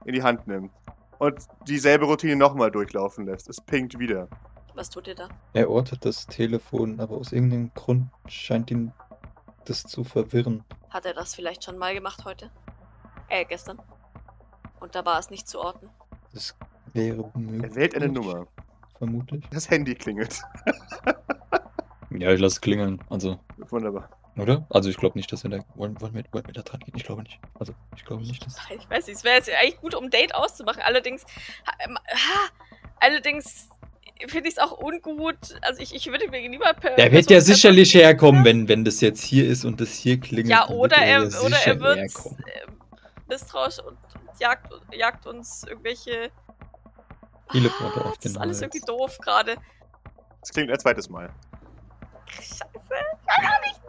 in 0.05 0.15
die 0.15 0.23
Hand 0.23 0.47
nimmt. 0.47 0.73
Und 1.19 1.47
dieselbe 1.67 2.05
Routine 2.05 2.37
nochmal 2.37 2.71
durchlaufen 2.71 3.27
lässt. 3.27 3.49
Es 3.49 3.61
pingt 3.61 3.99
wieder. 3.99 4.29
Was 4.75 4.91
tut 4.91 5.09
ihr 5.09 5.15
da? 5.17 5.29
Er 5.55 5.69
ortet 5.69 6.05
das 6.05 6.27
Telefon, 6.27 7.01
aber 7.01 7.17
aus 7.17 7.33
irgendeinem 7.33 7.73
Grund 7.75 8.11
scheint 8.29 8.71
ihn 8.71 8.93
das 9.65 9.83
zu 9.83 10.05
verwirren. 10.05 10.63
Hat 10.91 11.05
er 11.05 11.15
das 11.15 11.35
vielleicht 11.35 11.65
schon 11.65 11.79
mal 11.79 11.95
gemacht 11.95 12.25
heute? 12.25 12.51
Äh, 13.29 13.45
gestern. 13.45 13.81
Und 14.81 14.95
da 14.95 15.05
war 15.05 15.19
es 15.19 15.31
nicht 15.31 15.49
zu 15.49 15.61
orten. 15.61 15.91
Das 16.33 16.55
wäre 16.93 17.31
möglich. 17.35 17.71
Er 17.71 17.75
wählt 17.75 17.95
eine 17.97 18.09
Nummer. 18.09 18.47
Vermutlich. 18.99 19.45
Das 19.51 19.71
Handy 19.71 19.95
klingelt. 19.95 20.41
Ja, 22.11 22.33
ich 22.33 22.41
lasse 22.41 22.61
klingeln. 22.61 23.01
Also, 23.11 23.39
Wunderbar. 23.69 24.09
oder? 24.37 24.67
Also, 24.71 24.89
ich 24.89 24.97
glaube 24.97 25.19
nicht, 25.19 25.31
dass 25.31 25.45
wir 25.45 25.51
da. 25.51 25.59
Wollen, 25.75 26.01
wollen, 26.01 26.15
wir, 26.15 26.25
wollen 26.33 26.47
wir 26.47 26.55
da 26.55 26.63
dran 26.63 26.81
gehen? 26.81 26.95
Ich 26.97 27.05
glaube 27.05 27.23
nicht. 27.23 27.39
Also, 27.55 27.75
ich 27.97 28.05
glaube 28.05 28.23
nicht, 28.23 28.45
dass. 28.45 28.57
Ich 28.71 28.91
weiß 28.91 29.07
nicht, 29.07 29.17
es 29.17 29.25
wäre 29.25 29.37
jetzt 29.37 29.51
eigentlich 29.51 29.81
gut, 29.81 29.95
um 29.95 30.05
ein 30.05 30.11
Date 30.11 30.35
auszumachen. 30.35 30.83
Allerdings, 30.83 31.25
ha, 31.67 31.73
ähm, 31.85 31.97
ha, 31.97 32.49
allerdings 33.01 33.69
finde 34.27 34.49
ich 34.49 34.57
es 34.57 34.59
auch 34.59 34.79
ungut. 34.79 35.37
Also 35.63 35.81
ich, 35.81 35.95
ich 35.95 36.07
würde 36.07 36.29
mir 36.29 36.49
lieber 36.49 36.73
per. 36.75 36.99
Er 36.99 37.13
wird 37.13 37.31
ja 37.31 37.41
sicherlich 37.41 37.95
herkommen, 37.95 38.45
wenn, 38.45 38.69
wenn 38.69 38.85
das 38.85 39.01
jetzt 39.01 39.23
hier 39.23 39.47
ist 39.47 39.65
und 39.65 39.81
das 39.81 39.93
hier 39.95 40.19
klingelt. 40.19 40.49
Ja, 40.49 40.69
oder 40.69 40.97
er, 40.97 41.29
ja 41.29 41.41
oder 41.41 41.57
er 41.65 41.81
wird 41.81 41.99
äh, 41.99 42.11
misstrauisch 43.29 43.79
und, 43.81 43.97
und 43.97 44.41
jagt, 44.41 44.73
jagt 44.93 45.27
uns 45.27 45.65
irgendwelche. 45.65 46.31
Teleporter 47.51 48.03
Ah, 48.05 48.09
auf 48.09 48.15
Das 48.15 48.19
den 48.21 48.31
ist 48.33 48.39
alles 48.39 48.61
irgendwie 48.63 48.81
doof 48.81 49.19
gerade. 49.19 49.57
Es 50.43 50.51
klingt 50.51 50.71
ein 50.71 50.79
zweites 50.79 51.09
Mal. 51.09 51.31
Scheiße. 52.29 52.63
Kann 53.27 53.45
auch 53.47 53.61
nicht. 53.67 53.81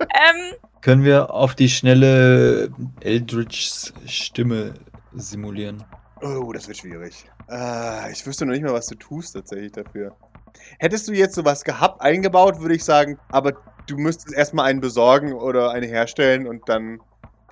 ähm, 0.00 0.54
Können 0.80 1.04
wir 1.04 1.30
auf 1.32 1.54
die 1.54 1.68
schnelle 1.68 2.70
Eldritchs 3.00 3.92
Stimme 4.06 4.74
simulieren? 5.12 5.84
Oh, 6.22 6.52
das 6.52 6.68
wird 6.68 6.78
schwierig. 6.78 7.24
Äh, 7.50 8.12
ich 8.12 8.24
wüsste 8.26 8.46
noch 8.46 8.52
nicht 8.52 8.62
mal, 8.62 8.72
was 8.72 8.86
du 8.86 8.94
tust 8.94 9.34
tatsächlich 9.34 9.72
dafür. 9.72 10.16
Hättest 10.78 11.08
du 11.08 11.12
jetzt 11.12 11.34
sowas 11.34 11.64
gehabt, 11.64 12.00
eingebaut, 12.00 12.60
würde 12.60 12.74
ich 12.74 12.84
sagen, 12.84 13.18
aber 13.30 13.52
du 13.86 13.96
müsstest 13.96 14.32
erstmal 14.34 14.66
einen 14.66 14.80
besorgen 14.80 15.32
oder 15.32 15.70
eine 15.70 15.86
herstellen 15.86 16.46
und 16.46 16.68
dann 16.68 17.00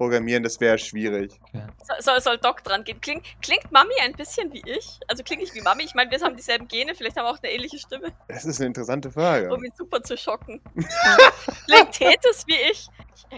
programmieren, 0.01 0.42
das 0.42 0.59
wäre 0.61 0.78
schwierig. 0.78 1.38
soll, 1.86 1.96
soll, 2.01 2.20
soll 2.22 2.38
Doc 2.38 2.64
dran 2.64 2.84
gehen. 2.84 2.98
Klingt, 3.03 3.26
klingt 3.42 3.70
Mami 3.70 3.92
ein 4.03 4.14
bisschen 4.14 4.51
wie 4.51 4.62
ich? 4.64 4.98
Also 5.09 5.22
klinge 5.22 5.42
ich 5.42 5.53
wie 5.55 5.61
Mami? 5.61 5.82
Ich 5.84 5.94
meine, 5.94 6.11
wir 6.11 6.18
haben 6.22 6.36
dieselben 6.36 6.66
Gene, 6.68 6.94
vielleicht 6.94 7.18
haben 7.18 7.26
wir 7.26 7.30
auch 7.30 7.42
eine 7.42 7.53
ähnliche 7.53 7.78
Stimme, 7.78 8.11
Das 8.28 8.46
ist 8.46 8.61
eine 8.61 8.68
interessante 8.68 9.11
Frage. 9.11 9.53
um 9.53 9.62
ihn 9.62 9.72
super 9.76 10.03
zu 10.03 10.16
schocken. 10.16 10.62
klingt 11.66 11.92
Tethys 11.92 12.46
wie 12.46 12.57
ich? 12.70 12.88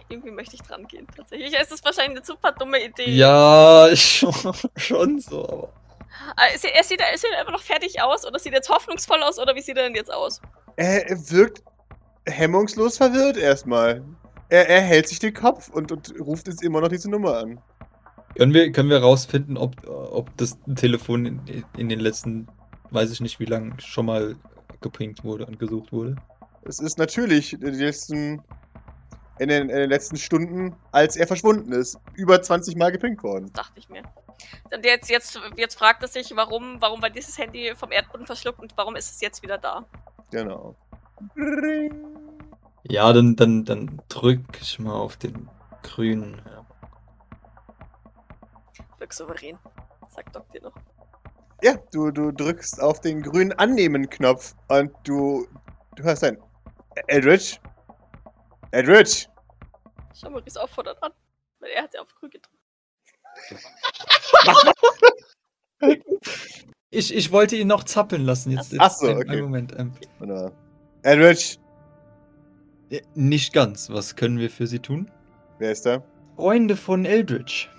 Irgendwie 0.09 0.31
möchte 0.31 0.55
ich 0.55 0.63
dran 0.63 0.87
gehen, 0.87 1.09
tatsächlich. 1.17 1.53
Es 1.59 1.73
ist 1.73 1.85
wahrscheinlich 1.85 2.19
eine 2.19 2.25
super 2.25 2.53
dumme 2.53 2.85
Idee. 2.85 3.11
Ja, 3.11 3.89
schon, 3.95 4.33
schon 4.77 5.19
so, 5.19 5.43
aber. 5.45 5.73
Ah, 6.37 6.45
Er, 6.47 6.75
er, 6.77 6.85
sieht, 6.85 7.01
er 7.01 7.19
sieht 7.19 7.31
immer 7.43 7.51
noch 7.51 7.63
fertig 7.63 8.01
aus 8.01 8.25
oder 8.25 8.39
sieht 8.39 8.53
jetzt 8.53 8.69
hoffnungsvoll 8.69 9.21
aus 9.25 9.41
oder 9.41 9.57
wie 9.57 9.61
sieht 9.63 9.77
er 9.77 9.83
denn 9.85 9.97
jetzt 9.97 10.13
aus? 10.13 10.41
Er, 10.77 11.11
er 11.11 11.31
wirkt 11.31 11.63
hemmungslos 12.27 12.99
verwirrt 12.99 13.37
erstmal. 13.37 14.05
Er, 14.53 14.69
er 14.69 14.83
hält 14.83 15.09
sich 15.09 15.19
den 15.19 15.33
Kopf 15.33 15.71
und, 15.71 15.91
und 15.93 16.13
ruft 16.21 16.47
jetzt 16.47 16.63
immer 16.63 16.83
noch 16.83 16.89
diese 16.89 17.11
Nummer 17.11 17.39
an. 17.39 17.59
Können 18.37 18.53
wir, 18.53 18.71
können 18.71 18.91
wir 18.91 18.99
rausfinden, 18.99 19.57
ob, 19.57 19.89
ob 19.89 20.37
das 20.37 20.59
Telefon 20.77 21.25
in, 21.25 21.65
in 21.79 21.89
den 21.89 22.01
letzten, 22.01 22.47
weiß 22.91 23.11
ich 23.13 23.23
nicht 23.23 23.41
wie 23.41 23.47
lange, 23.47 23.81
schon 23.81 24.05
mal 24.05 24.37
gepinkt 24.83 25.25
wurde 25.25 25.47
und 25.47 25.59
gesucht 25.59 25.91
wurde? 25.91 26.17
Es 26.67 26.81
ist 26.81 26.99
natürlich 26.99 27.55
in 27.55 27.61
den 27.61 27.75
letzten, 27.77 28.43
in 29.39 29.49
den, 29.49 29.71
in 29.71 29.77
den 29.77 29.89
letzten 29.89 30.19
Stunden, 30.19 30.77
als 30.91 31.17
er 31.17 31.27
verschwunden 31.27 31.73
ist, 31.73 31.99
über 32.13 32.43
20 32.43 32.77
Mal 32.77 32.93
gepinkt 32.93 33.23
worden. 33.23 33.51
Dachte 33.55 33.79
ich 33.79 33.89
mir. 33.89 34.03
Und 34.71 34.85
jetzt, 34.85 35.09
jetzt, 35.09 35.41
jetzt 35.57 35.79
fragt 35.79 36.03
er 36.03 36.09
sich, 36.09 36.31
warum, 36.37 36.77
warum 36.79 37.01
war 37.01 37.09
dieses 37.09 37.39
Handy 37.39 37.73
vom 37.75 37.91
Erdboden 37.91 38.27
verschluckt 38.27 38.61
und 38.61 38.77
warum 38.77 38.97
ist 38.97 39.13
es 39.13 39.23
jetzt 39.23 39.43
wieder 39.43 39.57
da? 39.57 39.87
Genau. 40.31 40.77
Ja, 42.85 43.13
dann, 43.13 43.37
dann, 43.37 43.65
dann 43.65 44.01
drück 44.09 44.41
ich 44.61 44.79
mal 44.79 44.95
auf 44.95 45.17
den 45.17 45.49
grünen. 45.83 46.43
Ja. 46.47 46.67
Wirk 48.99 49.13
souverän. 49.13 49.59
Sagt 50.09 50.35
Doc 50.37 50.51
dir 50.53 50.63
noch. 50.63 50.75
Ja, 51.63 51.75
du, 51.93 52.11
du 52.11 52.33
drückst 52.33 52.81
auf 52.83 53.01
den 53.01 53.23
grünen 53.23 53.53
Annehmen-Knopf 53.53 54.55
und 54.69 54.91
du, 55.05 55.47
du 55.95 56.03
hörst 56.03 56.25
ein 56.25 56.37
Eldritch? 57.07 57.61
Eldritch? 58.73 59.29
Schau 60.15 60.31
Maurice 60.31 60.61
auffordert 60.61 61.01
an. 61.03 61.13
Weil 61.61 61.71
er 61.71 61.85
hat 61.85 61.95
ja 61.95 62.01
auf 62.03 62.13
grün 62.15 62.31
gedrückt. 62.31 62.59
Ich, 66.91 67.15
ich 67.15 67.33
wollte 67.33 67.57
ihn 67.57 67.69
noch 67.69 67.85
zappeln 67.85 68.25
lassen. 68.25 68.51
Jetzt, 68.51 68.75
Ach 68.79 68.91
so, 68.91 69.07
einen- 69.07 69.17
okay. 69.19 69.29
einen 69.31 69.43
Moment. 69.43 69.73
Ähm, 69.79 69.93
Wunderbar. 70.19 70.53
Eldritch? 71.03 71.59
Äh, 72.93 73.03
nicht 73.15 73.53
ganz. 73.53 73.91
Was 73.91 74.17
können 74.17 74.39
wir 74.39 74.51
für 74.51 74.67
Sie 74.67 74.79
tun? 74.79 75.11
Wer 75.59 75.73
ist 75.73 75.87
da? 75.87 76.03
Freunde 76.37 76.77
von 76.77 77.05
Eldritch. 77.05 77.71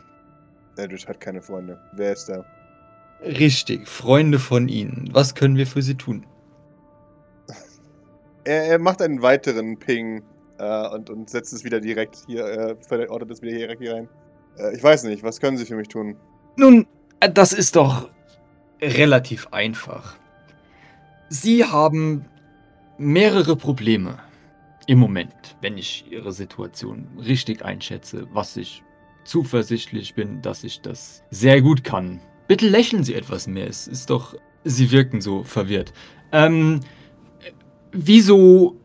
Eldritch 0.78 1.08
hat 1.08 1.20
keine 1.20 1.42
Freunde. 1.42 1.80
Wer 1.94 2.14
ist 2.14 2.30
da? 2.30 2.46
Richtig, 3.22 3.88
Freunde 3.88 4.40
von 4.40 4.68
Ihnen. 4.68 5.10
Was 5.14 5.36
können 5.36 5.56
wir 5.56 5.68
für 5.68 5.82
Sie 5.82 5.96
tun? 5.96 6.26
Er, 8.46 8.66
er 8.66 8.78
macht 8.80 9.02
einen 9.02 9.22
weiteren 9.22 9.80
Ping 9.80 10.22
äh, 10.58 10.88
und, 10.90 11.10
und 11.10 11.30
setzt 11.30 11.54
es 11.54 11.64
wieder 11.64 11.80
direkt 11.80 12.24
hier, 12.28 12.46
äh, 12.46 13.08
ordnet 13.08 13.32
es 13.32 13.42
wieder 13.42 13.58
direkt 13.58 13.82
hier 13.82 13.94
rein. 13.94 14.10
Äh, 14.58 14.76
ich 14.76 14.84
weiß 14.84 15.06
nicht, 15.06 15.24
was 15.24 15.40
können 15.40 15.56
Sie 15.56 15.66
für 15.66 15.78
mich 15.78 15.88
tun? 15.88 16.18
Nun, 16.58 16.86
äh, 17.22 17.32
das 17.32 17.54
ist 17.54 17.78
doch 17.78 18.10
relativ 18.82 19.48
einfach. 19.52 20.18
Sie 21.30 21.64
haben 21.64 22.26
mehrere 22.98 23.56
Probleme 23.56 24.20
im 24.88 25.00
Moment, 25.00 25.58
wenn 25.62 25.78
ich 25.78 26.06
Ihre 26.10 26.32
Situation 26.32 27.08
richtig 27.18 27.64
einschätze, 27.64 28.28
was 28.32 28.58
ich 28.58 28.84
zuversichtlich 29.24 30.16
bin, 30.16 30.42
dass 30.42 30.64
ich 30.64 30.82
das 30.82 31.24
sehr 31.30 31.62
gut 31.62 31.84
kann. 31.84 32.20
Bitte 32.48 32.68
lächeln 32.68 33.04
Sie 33.04 33.16
etwas 33.16 33.48
mehr. 33.48 33.68
Es 33.68 33.88
ist 33.88 34.10
doch. 34.10 34.36
Sie 34.64 34.92
wirken 34.92 35.22
so 35.22 35.44
verwirrt. 35.44 35.94
Ähm. 36.32 36.82
Wieso 37.96 38.76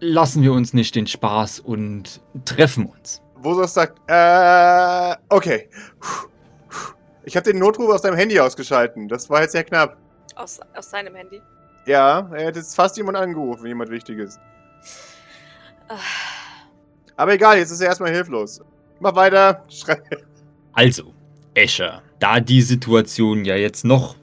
lassen 0.00 0.42
wir 0.42 0.52
uns 0.52 0.72
nicht 0.74 0.96
den 0.96 1.06
Spaß 1.06 1.60
und 1.60 2.20
treffen 2.44 2.86
uns? 2.86 3.22
Wosos 3.36 3.74
sagt, 3.74 4.00
äh, 4.08 5.14
okay. 5.28 5.68
Ich 7.24 7.36
habe 7.36 7.50
den 7.50 7.58
Notruf 7.58 7.90
aus 7.90 8.02
deinem 8.02 8.16
Handy 8.16 8.40
ausgeschalten. 8.40 9.08
Das 9.08 9.30
war 9.30 9.42
jetzt 9.42 9.52
sehr 9.52 9.64
knapp. 9.64 9.96
Aus, 10.34 10.58
aus 10.74 10.90
seinem 10.90 11.14
Handy. 11.14 11.40
Ja, 11.86 12.28
er 12.32 12.48
hat 12.48 12.56
jetzt 12.56 12.74
fast 12.74 12.96
jemand 12.96 13.16
angerufen, 13.18 13.66
jemand 13.66 13.90
Wichtiges. 13.90 14.38
Aber 17.16 17.32
egal, 17.34 17.58
jetzt 17.58 17.70
ist 17.70 17.80
er 17.80 17.88
erstmal 17.88 18.12
hilflos. 18.12 18.60
Mach 19.00 19.14
weiter. 19.14 19.62
Schrei. 19.68 20.00
Also, 20.72 21.14
Escher, 21.54 22.02
da 22.18 22.40
die 22.40 22.62
Situation 22.62 23.44
ja 23.44 23.54
jetzt 23.56 23.84
noch 23.84 24.16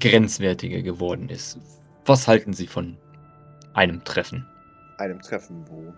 grenzwertiger 0.00 0.82
geworden 0.82 1.28
ist, 1.28 1.58
was 2.06 2.26
halten 2.26 2.52
Sie 2.52 2.66
von 2.66 2.96
einem 3.74 4.02
Treffen? 4.04 4.46
Einem 4.98 5.20
Treffen, 5.20 5.64
wo? 5.68 5.92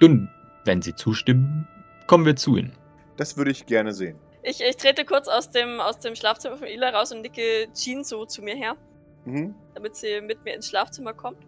Nun, 0.00 0.28
Wenn 0.64 0.80
Sie 0.80 0.94
zustimmen, 0.94 1.66
kommen 2.06 2.24
wir 2.24 2.36
zu 2.36 2.56
Ihnen. 2.56 2.72
Das 3.16 3.36
würde 3.36 3.50
ich 3.50 3.66
gerne 3.66 3.92
sehen. 3.92 4.16
Ich, 4.44 4.60
ich 4.60 4.76
trete 4.76 5.04
kurz 5.04 5.26
aus 5.28 5.50
dem, 5.50 5.80
aus 5.80 5.98
dem 5.98 6.14
Schlafzimmer 6.14 6.56
von 6.56 6.68
Ila 6.68 6.90
raus 6.90 7.12
und 7.12 7.22
nicke 7.22 7.68
Jean 7.74 8.04
so 8.04 8.24
zu 8.26 8.42
mir 8.42 8.54
her, 8.56 8.76
Mhm. 9.24 9.54
damit 9.74 9.94
sie 9.96 10.20
mit 10.20 10.44
mir 10.44 10.54
ins 10.54 10.68
Schlafzimmer 10.68 11.12
kommt. 11.14 11.38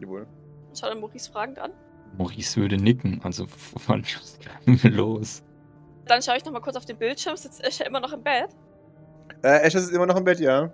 Jawohl. 0.00 0.26
Und 0.72 0.78
schaue 0.78 0.88
dann 0.88 1.00
Maurice 1.00 1.30
fragend 1.30 1.58
an. 1.58 1.70
Maurice 2.16 2.58
würde 2.58 2.78
nicken, 2.78 3.20
also 3.22 3.46
von 3.76 4.02
los. 4.84 5.42
Dann 6.06 6.22
schaue 6.22 6.38
ich 6.38 6.44
nochmal 6.46 6.62
kurz 6.62 6.76
auf 6.76 6.86
den 6.86 6.96
Bildschirm. 6.96 7.36
Sitzt 7.36 7.62
Escher 7.62 7.84
immer 7.84 8.00
noch 8.00 8.14
im 8.14 8.22
Bett? 8.22 8.48
Äh, 9.42 9.66
Asher 9.66 9.80
ist 9.80 9.90
immer 9.90 10.06
noch 10.06 10.16
im 10.16 10.24
Bett, 10.24 10.40
ja. 10.40 10.72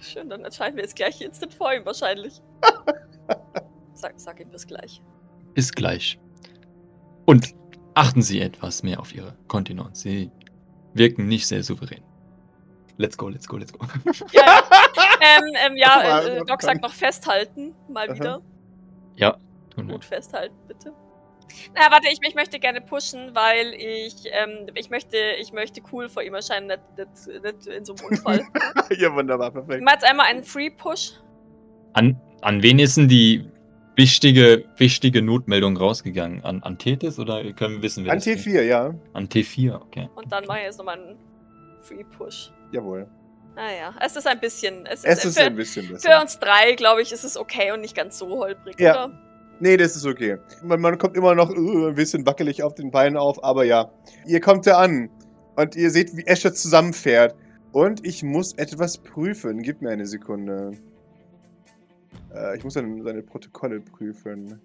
Schön, 0.00 0.28
dann 0.28 0.44
entscheiden 0.44 0.74
wir 0.74 0.82
jetzt 0.82 0.96
gleich 0.96 1.20
instant 1.20 1.54
vor 1.54 1.72
ihm 1.72 1.86
wahrscheinlich. 1.86 2.42
sag, 3.94 4.14
sag 4.16 4.40
ihm 4.40 4.50
bis 4.50 4.66
gleich. 4.66 5.00
Bis 5.54 5.70
gleich. 5.70 6.18
Und 7.24 7.54
achten 7.94 8.22
Sie 8.22 8.40
etwas 8.40 8.82
mehr 8.82 8.98
auf 8.98 9.14
Ihre 9.14 9.36
Kontinenz. 9.46 10.00
Sie 10.00 10.32
wirken 10.94 11.28
nicht 11.28 11.46
sehr 11.46 11.62
souverän. 11.62 12.02
Let's 12.96 13.16
go, 13.16 13.28
let's 13.28 13.46
go, 13.46 13.56
let's 13.56 13.72
go. 13.72 13.86
Ja, 14.32 14.42
ja. 14.42 14.62
ähm, 15.38 15.54
ähm, 15.64 15.76
ja 15.76 16.22
äh, 16.22 16.44
Doc 16.44 16.60
sagt 16.60 16.82
noch 16.82 16.92
festhalten. 16.92 17.72
Mal 17.88 18.08
Aha. 18.08 18.16
wieder. 18.16 18.42
Ja, 19.18 19.36
tun 19.74 19.88
wir. 19.88 19.94
Gut 19.94 20.04
festhalten, 20.04 20.56
bitte. 20.66 20.92
Na, 21.74 21.90
warte, 21.90 22.08
ich, 22.10 22.18
ich 22.22 22.34
möchte 22.34 22.58
gerne 22.58 22.80
pushen, 22.80 23.34
weil 23.34 23.72
ich, 23.74 24.14
ähm, 24.32 24.66
ich 24.74 24.90
möchte, 24.90 25.16
ich 25.40 25.52
möchte 25.52 25.80
cool 25.92 26.08
vor 26.08 26.22
ihm 26.22 26.34
erscheinen, 26.34 26.66
nicht, 26.66 26.80
nicht, 26.96 27.42
nicht 27.42 27.66
in 27.66 27.84
so 27.84 27.94
einem 27.94 28.06
Unfall. 28.06 28.42
ja, 28.98 29.14
wunderbar, 29.14 29.50
perfekt. 29.50 29.82
mache 29.82 29.94
jetzt 29.94 30.04
einmal 30.04 30.26
einen 30.26 30.44
Free 30.44 30.70
Push. 30.70 31.12
An, 31.94 32.20
an 32.42 32.62
wen 32.62 32.78
ist 32.78 32.96
denn 32.96 33.08
die 33.08 33.50
wichtige, 33.96 34.64
wichtige 34.76 35.22
Notmeldung 35.22 35.76
rausgegangen? 35.76 36.44
An, 36.44 36.62
an 36.62 36.78
Tethys 36.78 37.18
oder 37.18 37.52
können 37.52 37.76
wir 37.76 37.82
wissen, 37.82 38.04
wer 38.04 38.12
An 38.12 38.18
das 38.18 38.26
ist? 38.26 38.46
T4, 38.46 38.62
ja. 38.62 38.94
An 39.12 39.28
T4, 39.28 39.74
okay. 39.74 40.08
Und 40.14 40.30
dann 40.30 40.44
mache 40.46 40.58
ich 40.58 40.64
jetzt 40.64 40.78
nochmal 40.78 41.00
einen 41.00 41.18
Free 41.82 42.04
Push. 42.04 42.52
Jawohl. 42.72 43.08
Naja, 43.58 43.92
es 44.00 44.14
ist 44.14 44.24
ein 44.28 44.38
bisschen. 44.38 44.86
Es 44.86 45.00
ist, 45.00 45.06
Es 45.06 45.24
ist 45.24 45.36
für, 45.38 45.46
ein 45.46 45.56
bisschen 45.56 45.86
für 45.86 45.92
besser. 45.94 46.20
uns 46.20 46.38
drei, 46.38 46.74
glaube 46.76 47.02
ich, 47.02 47.10
ist 47.10 47.24
es 47.24 47.36
okay 47.36 47.72
und 47.72 47.80
nicht 47.80 47.96
ganz 47.96 48.16
so 48.16 48.28
holprig, 48.28 48.78
Ja. 48.78 49.06
oder? 49.06 49.22
Nee, 49.58 49.76
das 49.76 49.96
ist 49.96 50.06
okay. 50.06 50.38
Man, 50.62 50.80
man 50.80 50.96
kommt 50.96 51.16
immer 51.16 51.34
noch 51.34 51.50
uh, 51.50 51.88
ein 51.88 51.94
bisschen 51.96 52.24
wackelig 52.24 52.62
auf 52.62 52.76
den 52.76 52.92
Beinen 52.92 53.16
auf, 53.16 53.42
aber 53.42 53.64
ja. 53.64 53.90
Ihr 54.26 54.40
kommt 54.40 54.68
da 54.68 54.78
an 54.78 55.10
und 55.56 55.74
ihr 55.74 55.90
seht, 55.90 56.16
wie 56.16 56.24
Escher 56.24 56.54
zusammenfährt. 56.54 57.34
Und 57.72 58.06
ich 58.06 58.22
muss 58.22 58.52
etwas 58.54 58.96
prüfen. 58.98 59.60
Gib 59.62 59.82
mir 59.82 59.90
eine 59.90 60.06
Sekunde. 60.06 60.70
Äh, 62.32 62.56
ich 62.58 62.62
muss 62.62 62.74
seine, 62.74 63.02
seine 63.02 63.22
Protokolle 63.24 63.80
prüfen. 63.80 64.60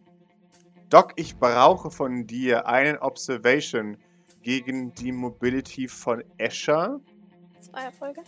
Doc, 0.90 1.14
ich 1.16 1.36
brauche 1.38 1.90
von 1.90 2.28
dir 2.28 2.68
einen 2.68 2.98
Observation 3.00 3.98
gegen 4.44 4.94
die 4.94 5.12
Mobility 5.12 5.88
von 5.88 6.24
Escher. 6.38 7.00
Zwei 7.60 7.86
Erfolge. 7.86 8.22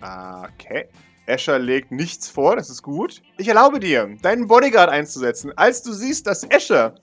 Okay. 0.00 0.88
Escher 1.26 1.58
legt 1.58 1.92
nichts 1.92 2.28
vor, 2.28 2.56
das 2.56 2.70
ist 2.70 2.82
gut. 2.82 3.22
Ich 3.36 3.48
erlaube 3.48 3.78
dir, 3.78 4.16
deinen 4.20 4.46
Bodyguard 4.46 4.90
einzusetzen, 4.90 5.52
als 5.56 5.82
du 5.82 5.92
siehst, 5.92 6.26
dass 6.26 6.44
Escher 6.44 6.94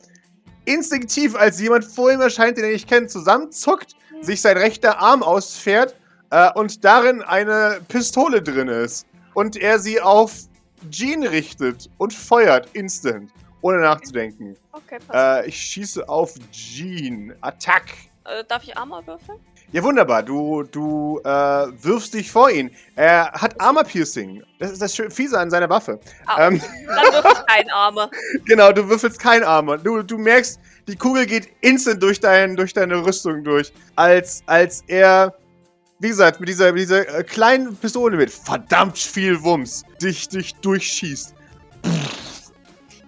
instinktiv 0.66 1.36
als 1.36 1.60
jemand 1.62 1.86
vor 1.86 2.12
ihm 2.12 2.20
erscheint, 2.20 2.58
den 2.58 2.66
er 2.66 2.72
nicht 2.72 2.90
kennt, 2.90 3.10
zusammenzuckt, 3.10 3.96
sich 4.22 4.42
sein 4.42 4.58
rechter 4.58 5.00
Arm 5.00 5.24
ausfährt 5.24 5.96
äh, 6.30 6.52
und 6.54 6.84
darin 6.84 7.22
eine 7.22 7.80
Pistole 7.88 8.42
drin 8.42 8.68
ist. 8.68 9.08
Und 9.34 9.56
er 9.56 9.80
sie 9.80 10.02
auf 10.02 10.34
Jean 10.90 11.26
richtet 11.26 11.90
und 11.98 12.14
feuert 12.14 12.70
instant, 12.74 13.32
ohne 13.62 13.80
nachzudenken. 13.80 14.58
Okay, 14.72 14.98
passt. 15.08 15.46
Äh, 15.46 15.50
ich 15.50 15.58
schieße 15.58 16.08
auf 16.10 16.34
Jean. 16.52 17.34
Attack! 17.42 17.86
Äh, 18.26 18.44
darf 18.48 18.64
ich 18.64 18.76
Armor 18.76 19.06
würfeln? 19.08 19.40
Ja, 19.74 19.84
wunderbar. 19.84 20.24
Du, 20.24 20.64
du 20.64 21.20
äh, 21.26 21.28
wirfst 21.28 22.14
dich 22.14 22.32
vor 22.32 22.50
ihn. 22.50 22.72
Er 22.96 23.32
hat 23.34 23.60
Armor-Piercing. 23.60 24.42
Das 24.60 24.72
ist 24.72 24.82
das 24.82 24.96
fiese 25.14 25.38
an 25.38 25.50
seiner 25.50 25.70
Waffe. 25.70 26.00
Ah, 26.26 26.48
Ähm. 26.48 26.62
Dann 26.88 27.14
würfel 27.14 27.32
ich 27.34 27.46
keinen 27.46 27.70
Armor. 27.72 28.10
Genau, 28.46 28.72
du 28.72 28.88
würfelst 28.88 29.20
kein 29.20 29.44
Armor. 29.44 29.78
Du, 29.78 30.02
du 30.04 30.18
merkst, 30.18 30.60
die 30.88 30.96
Kugel 30.96 31.26
geht 31.26 31.50
instant 31.60 32.02
durch, 32.02 32.20
dein, 32.22 32.56
durch 32.56 32.74
deine 32.74 33.06
Rüstung 33.06 33.44
durch. 33.44 33.74
Als, 33.98 34.42
als 34.46 34.86
er, 34.88 35.36
wie 36.00 36.10
gesagt, 36.10 36.40
mit 36.40 36.48
dieser, 36.48 36.72
mit 36.72 36.84
dieser 36.84 37.20
äh, 37.20 37.24
kleinen 37.24 37.76
Pistole 37.76 38.16
mit 38.16 38.32
verdammt 38.32 38.98
viel 38.98 39.44
Wumms 39.44 39.84
dich, 40.02 40.30
dich 40.30 40.56
durchschießt. 40.56 41.36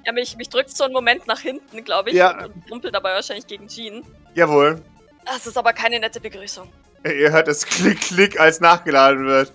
Ja, 0.06 0.12
mich, 0.12 0.36
mich 0.36 0.50
drückt 0.50 0.76
so 0.76 0.84
einen 0.84 0.94
Moment 0.94 1.26
nach 1.26 1.40
hinten, 1.40 1.86
glaube 1.86 2.10
ich. 2.10 2.18
Ja. 2.18 2.44
Und, 2.44 2.56
und 2.56 2.72
rumpelt 2.72 2.94
dabei 2.94 3.14
wahrscheinlich 3.14 3.48
gegen 3.48 3.68
Jean. 3.68 4.04
Jawohl. 4.34 4.82
Das 5.26 5.46
ist 5.46 5.58
aber 5.58 5.74
keine 5.74 6.00
nette 6.00 6.20
Begrüßung. 6.20 6.68
Ihr 7.04 7.32
hört 7.32 7.48
das 7.48 7.66
Klick-Klick, 7.66 8.40
als 8.40 8.60
nachgeladen 8.60 9.26
wird. 9.26 9.54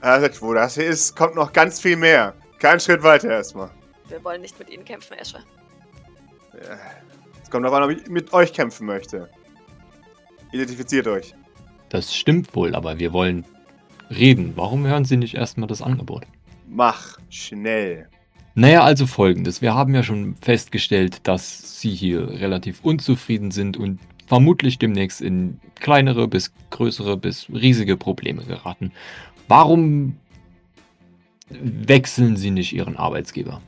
Er 0.00 0.20
sagt, 0.20 0.40
wo 0.42 0.52
das 0.52 0.74
hier 0.74 0.84
ist, 0.84 1.16
kommt 1.16 1.34
noch 1.34 1.52
ganz 1.52 1.80
viel 1.80 1.96
mehr. 1.96 2.34
Kein 2.58 2.78
Schritt 2.78 3.02
weiter 3.02 3.30
erstmal. 3.30 3.70
Wir 4.08 4.22
wollen 4.22 4.42
nicht 4.42 4.58
mit 4.58 4.70
ihnen 4.70 4.84
kämpfen, 4.84 5.14
Escher. 5.18 5.40
Ja. 6.52 6.78
Es 7.42 7.50
kommt 7.50 7.64
darauf 7.64 7.78
an, 7.78 7.84
ob 7.84 7.90
ich 7.90 8.06
mit 8.08 8.32
euch 8.32 8.52
kämpfen 8.52 8.86
möchte. 8.86 9.28
Identifiziert 10.52 11.06
euch. 11.08 11.34
Das 11.88 12.14
stimmt 12.14 12.54
wohl, 12.54 12.74
aber 12.74 12.98
wir 12.98 13.12
wollen 13.12 13.44
reden. 14.10 14.52
Warum 14.56 14.86
hören 14.86 15.04
Sie 15.04 15.16
nicht 15.16 15.34
erstmal 15.34 15.68
das 15.68 15.82
Angebot? 15.82 16.24
Mach 16.68 17.18
schnell. 17.30 18.08
Naja, 18.54 18.82
also 18.82 19.06
folgendes. 19.06 19.62
Wir 19.62 19.74
haben 19.74 19.94
ja 19.94 20.02
schon 20.02 20.36
festgestellt, 20.36 21.26
dass 21.26 21.80
Sie 21.80 21.90
hier 21.90 22.28
relativ 22.28 22.80
unzufrieden 22.84 23.50
sind 23.50 23.76
und 23.76 23.98
vermutlich 24.26 24.78
demnächst 24.78 25.20
in 25.20 25.60
kleinere 25.76 26.28
bis 26.28 26.52
größere 26.70 27.16
bis 27.16 27.48
riesige 27.50 27.96
Probleme 27.96 28.44
geraten. 28.44 28.92
Warum 29.48 30.16
wechseln 31.50 32.36
Sie 32.36 32.50
nicht 32.50 32.72
Ihren 32.72 32.96
Arbeitsgeber? 32.96 33.60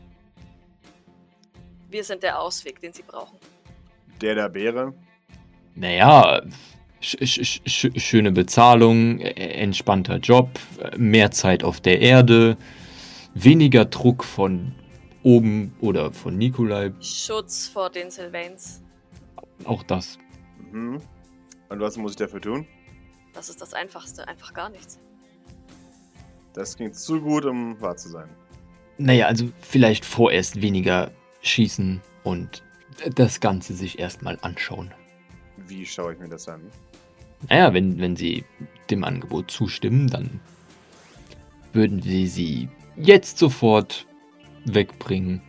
Wir 1.90 2.04
sind 2.04 2.22
der 2.22 2.40
Ausweg, 2.40 2.80
den 2.80 2.92
sie 2.92 3.02
brauchen. 3.02 3.38
Der 4.20 4.34
da 4.34 4.52
wäre. 4.52 4.92
Naja, 5.74 6.42
sch 7.00 7.16
sch 7.22 7.60
sch 7.66 7.90
schöne 7.96 8.32
Bezahlung, 8.32 9.20
äh, 9.20 9.30
entspannter 9.32 10.16
Job, 10.16 10.48
mehr 10.96 11.30
Zeit 11.30 11.62
auf 11.62 11.80
der 11.80 12.00
Erde, 12.00 12.56
weniger 13.34 13.84
Druck 13.84 14.24
von 14.24 14.74
oben 15.22 15.74
oder 15.80 16.12
von 16.12 16.36
Nikolai, 16.38 16.92
Schutz 17.00 17.68
vor 17.68 17.90
den 17.90 18.10
Sylvains. 18.10 18.82
auch 19.64 19.82
das. 19.82 20.18
Mhm. 20.72 21.00
Und 21.68 21.80
was 21.80 21.96
muss 21.96 22.12
ich 22.12 22.16
dafür 22.16 22.40
tun? 22.40 22.66
Das 23.32 23.48
ist 23.48 23.60
das 23.60 23.74
Einfachste. 23.74 24.26
Einfach 24.28 24.54
gar 24.54 24.68
nichts. 24.68 24.98
Das 26.54 26.76
klingt 26.76 26.94
zu 26.94 27.20
gut, 27.20 27.44
um 27.44 27.80
wahr 27.80 27.96
zu 27.96 28.08
sein. 28.08 28.30
Naja, 28.98 29.26
also 29.26 29.50
vielleicht 29.60 30.04
vorerst 30.04 30.62
weniger 30.62 31.10
schießen 31.42 32.00
und 32.24 32.62
das 33.14 33.40
Ganze 33.40 33.74
sich 33.74 33.98
erstmal 33.98 34.38
anschauen. 34.40 34.92
Wie 35.58 35.84
schaue 35.84 36.14
ich 36.14 36.18
mir 36.18 36.28
das 36.28 36.48
an? 36.48 36.62
Naja, 37.48 37.74
wenn, 37.74 37.98
wenn 37.98 38.16
Sie 38.16 38.44
dem 38.90 39.04
Angebot 39.04 39.50
zustimmen, 39.50 40.08
dann 40.08 40.40
würden 41.72 42.02
wir 42.04 42.26
Sie 42.28 42.68
jetzt 42.96 43.38
sofort 43.38 44.06
wegbringen. 44.64 45.42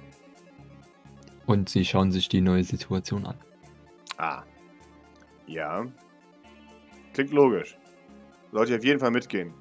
Und 1.45 1.69
Sie 1.69 1.85
schauen 1.85 2.11
sich 2.11 2.27
die 2.27 2.41
neue 2.41 2.65
Situation 2.65 3.25
an. 3.25 3.37
Ah. 4.17 4.43
Ja. 5.47 5.85
Klingt 7.13 7.31
logisch. 7.31 7.77
Sollte 8.51 8.73
ich 8.73 8.79
auf 8.79 8.85
jeden 8.85 8.99
Fall 8.99 9.11
mitgehen. 9.11 9.53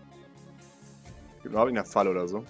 Gibt 1.43 1.53
überhaupt 1.53 1.71
nicht 1.73 1.81
nach 1.81 1.91
Fall 1.91 2.09
oder 2.09 2.29
so. 2.29 2.45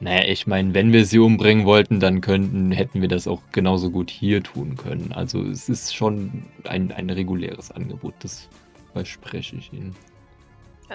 Naja, 0.00 0.28
ich 0.28 0.46
meine, 0.46 0.74
wenn 0.74 0.92
wir 0.92 1.06
sie 1.06 1.18
umbringen 1.18 1.66
wollten, 1.66 2.00
dann 2.00 2.20
könnten, 2.20 2.72
hätten 2.72 3.00
wir 3.00 3.08
das 3.08 3.26
auch 3.28 3.40
genauso 3.52 3.90
gut 3.90 4.10
hier 4.10 4.42
tun 4.42 4.76
können. 4.76 5.12
Also 5.12 5.42
es 5.42 5.68
ist 5.68 5.94
schon 5.94 6.44
ein, 6.64 6.92
ein 6.92 7.10
reguläres 7.10 7.70
Angebot, 7.70 8.14
das 8.20 8.48
verspreche 8.92 9.56
ich 9.56 9.72
Ihnen. 9.72 9.94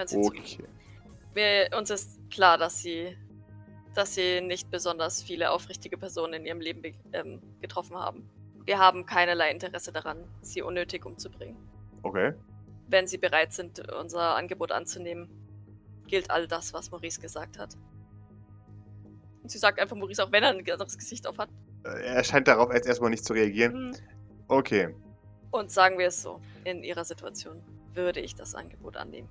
Zu. 0.06 0.18
Okay. 0.18 0.58
Wir, 1.34 1.78
uns 1.78 1.90
ist 1.90 2.18
klar, 2.30 2.58
dass 2.58 2.82
sie, 2.82 3.16
dass 3.94 4.14
sie 4.14 4.40
nicht 4.40 4.70
besonders 4.70 5.22
viele 5.22 5.50
aufrichtige 5.50 5.96
Personen 5.96 6.34
in 6.34 6.46
ihrem 6.46 6.60
Leben 6.60 6.82
be- 6.82 6.92
ähm, 7.12 7.40
getroffen 7.60 7.96
haben. 7.96 8.28
Wir 8.70 8.78
haben 8.78 9.04
keinerlei 9.04 9.50
Interesse 9.50 9.90
daran, 9.90 10.22
sie 10.42 10.62
unnötig 10.62 11.04
umzubringen. 11.04 11.56
Okay. 12.04 12.34
Wenn 12.86 13.08
sie 13.08 13.18
bereit 13.18 13.52
sind, 13.52 13.80
unser 13.92 14.36
Angebot 14.36 14.70
anzunehmen, 14.70 15.28
gilt 16.06 16.30
all 16.30 16.46
das, 16.46 16.72
was 16.72 16.92
Maurice 16.92 17.20
gesagt 17.20 17.58
hat. 17.58 17.76
Und 19.42 19.50
sie 19.50 19.58
sagt 19.58 19.80
einfach 19.80 19.96
Maurice, 19.96 20.22
auch 20.22 20.30
wenn 20.30 20.44
er 20.44 20.50
ein 20.50 20.58
anderes 20.58 20.96
Gesicht 20.96 21.26
auf 21.26 21.38
hat. 21.38 21.48
Äh, 21.84 22.14
Er 22.14 22.22
scheint 22.22 22.46
darauf 22.46 22.72
jetzt 22.72 22.86
erstmal 22.86 23.10
nicht 23.10 23.24
zu 23.24 23.32
reagieren. 23.32 23.92
Hm. 23.92 23.96
Okay. 24.46 24.94
Und 25.50 25.72
sagen 25.72 25.98
wir 25.98 26.06
es 26.06 26.22
so, 26.22 26.40
in 26.62 26.84
ihrer 26.84 27.04
Situation 27.04 27.60
würde 27.94 28.20
ich 28.20 28.36
das 28.36 28.54
Angebot 28.54 28.96
annehmen. 28.96 29.28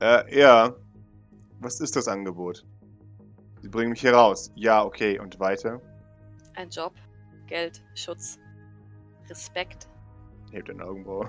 Äh, 0.00 0.38
ja. 0.38 0.76
Was 1.58 1.80
ist 1.80 1.96
das 1.96 2.06
Angebot? 2.06 2.64
Sie 3.62 3.68
bringen 3.68 3.90
mich 3.90 4.00
hier 4.00 4.14
raus. 4.14 4.52
Ja, 4.54 4.84
okay. 4.84 5.18
Und 5.18 5.40
weiter? 5.40 5.80
Ein 6.54 6.70
Job, 6.70 6.92
Geld, 7.52 7.82
Schutz, 7.94 8.38
Respekt 9.28 9.86
Hebt 10.52 10.68
den 10.68 10.80
Augenbraue. 10.80 11.28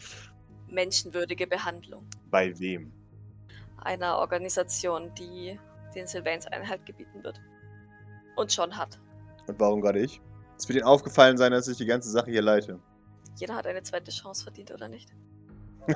Menschenwürdige 0.68 1.46
Behandlung. 1.46 2.06
Bei 2.30 2.58
wem? 2.58 2.90
Einer 3.76 4.16
Organisation, 4.16 5.14
die 5.14 5.60
den 5.94 6.06
Sylvains 6.06 6.46
Einhalt 6.46 6.86
gebieten 6.86 7.22
wird. 7.22 7.38
Und 8.36 8.52
schon 8.52 8.74
hat. 8.74 8.98
Und 9.46 9.60
warum 9.60 9.82
gerade 9.82 10.00
ich? 10.00 10.18
Es 10.56 10.66
wird 10.66 10.78
Ihnen 10.78 10.86
aufgefallen 10.86 11.36
sein, 11.36 11.52
dass 11.52 11.68
ich 11.68 11.76
die 11.76 11.84
ganze 11.84 12.10
Sache 12.10 12.30
hier 12.30 12.42
leite. 12.42 12.80
Jeder 13.36 13.54
hat 13.54 13.66
eine 13.66 13.82
zweite 13.82 14.10
Chance 14.10 14.44
verdient, 14.44 14.70
oder 14.70 14.88
nicht? 14.88 15.10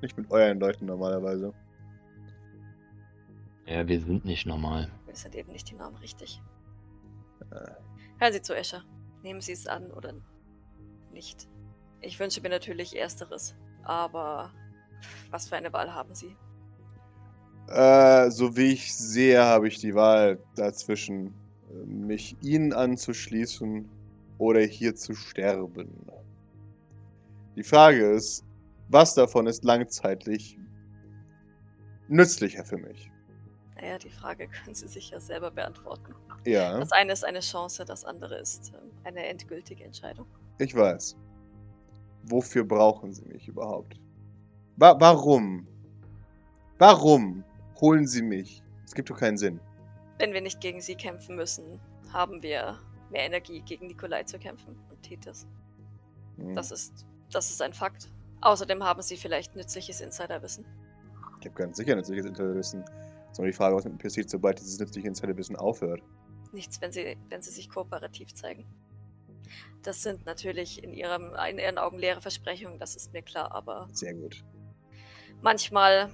Nicht 0.00 0.16
mit 0.16 0.30
euren 0.30 0.60
Leuten 0.60 0.86
normalerweise. 0.86 1.52
Ja, 3.66 3.86
wir 3.88 4.00
sind 4.00 4.24
nicht 4.24 4.46
normal. 4.46 4.88
Wir 5.06 5.16
sind 5.16 5.34
eben 5.34 5.50
nicht 5.50 5.68
die 5.68 5.74
Norm, 5.74 5.96
richtig. 5.96 6.40
Hören 8.18 8.32
Sie 8.32 8.42
zu, 8.42 8.54
Escher. 8.54 8.84
Nehmen 9.22 9.40
Sie 9.40 9.52
es 9.52 9.66
an 9.66 9.90
oder 9.92 10.12
nicht. 11.12 11.48
Ich 12.00 12.18
wünsche 12.18 12.40
mir 12.40 12.48
natürlich 12.48 12.96
Ersteres. 12.96 13.54
Aber 13.84 14.52
was 15.30 15.48
für 15.48 15.56
eine 15.56 15.72
Wahl 15.72 15.94
haben 15.94 16.14
Sie? 16.14 16.36
Äh, 17.68 18.30
so 18.30 18.56
wie 18.56 18.72
ich 18.72 18.94
sehe, 18.94 19.44
habe 19.44 19.68
ich 19.68 19.78
die 19.78 19.94
Wahl 19.94 20.38
dazwischen, 20.56 21.34
mich 21.84 22.36
ihnen 22.42 22.72
anzuschließen 22.72 23.88
oder 24.38 24.60
hier 24.60 24.94
zu 24.94 25.14
sterben. 25.14 25.90
Die 27.56 27.62
Frage 27.62 28.10
ist, 28.12 28.44
was 28.88 29.14
davon 29.14 29.46
ist 29.46 29.64
langzeitlich 29.64 30.58
nützlicher 32.08 32.64
für 32.64 32.78
mich? 32.78 33.10
Naja, 33.80 33.98
die 33.98 34.10
Frage 34.10 34.48
können 34.64 34.74
Sie 34.74 34.88
sich 34.88 35.10
ja 35.10 35.20
selber 35.20 35.50
beantworten. 35.50 36.14
Ja, 36.46 36.78
Das 36.78 36.92
eine 36.92 37.12
ist 37.12 37.24
eine 37.24 37.40
Chance, 37.40 37.84
das 37.84 38.04
andere 38.04 38.36
ist 38.36 38.72
ähm, 38.74 38.90
eine 39.04 39.26
endgültige 39.26 39.84
Entscheidung. 39.84 40.26
ich 40.58 40.74
weiß. 40.74 41.16
Wofür 42.24 42.64
brauchen 42.64 43.12
sie 43.12 43.24
mich 43.24 43.48
überhaupt? 43.48 43.98
Wa 44.76 44.96
warum? 45.00 45.66
Warum 46.78 47.42
holen 47.80 48.06
sie 48.06 48.22
mich? 48.22 48.62
Es 48.84 48.94
gibt 48.94 49.08
doch 49.08 49.18
keinen 49.18 49.38
Sinn. 49.38 49.60
Wenn 50.18 50.32
wir 50.32 50.40
nicht 50.40 50.60
gegen 50.60 50.80
Sie 50.80 50.94
kämpfen 50.94 51.36
müssen, 51.36 51.80
haben 52.12 52.42
wir 52.42 52.78
mehr 53.10 53.22
Energie, 53.22 53.60
gegen 53.62 53.86
Nikolai 53.86 54.24
zu 54.24 54.38
kämpfen 54.38 54.78
und 54.90 55.02
Titus. 55.02 55.46
Hm. 56.36 56.54
Das 56.54 56.70
ist, 56.70 57.06
das 57.30 57.50
ist 57.50 57.62
ein 57.62 57.72
Fakt. 57.72 58.10
Außerdem 58.40 58.82
haben 58.84 59.00
Sie 59.00 59.16
vielleicht 59.16 59.56
nützliches 59.56 60.00
Insiderwissen. 60.00 60.66
Ich 61.40 61.46
habe 61.46 61.54
ganz 61.56 61.76
sicher 61.76 61.96
nützliches 61.96 62.26
Insiderwissen. 62.26 62.84
Sondern 63.32 63.52
die 63.52 63.56
Frage, 63.56 63.76
was 63.76 63.84
mit 63.84 63.94
mir 63.94 63.98
passiert, 63.98 64.30
sobald 64.30 64.58
dieses 64.58 64.78
nützliche 64.78 65.08
Insiderwissen 65.08 65.56
aufhört. 65.56 66.02
Nichts, 66.52 66.80
wenn 66.80 66.92
Sie, 66.92 67.16
wenn 67.28 67.42
Sie 67.42 67.50
sich 67.50 67.68
kooperativ 67.68 68.34
zeigen. 68.34 68.66
Das 69.82 70.02
sind 70.02 70.26
natürlich 70.26 70.82
in, 70.82 70.92
ihrem, 70.92 71.34
in 71.48 71.58
Ihren 71.58 71.78
Augen 71.78 71.98
leere 71.98 72.20
Versprechungen, 72.20 72.78
das 72.78 72.96
ist 72.96 73.12
mir 73.12 73.22
klar, 73.22 73.52
aber 73.52 73.88
Sehr 73.92 74.14
gut. 74.14 74.44
manchmal 75.40 76.10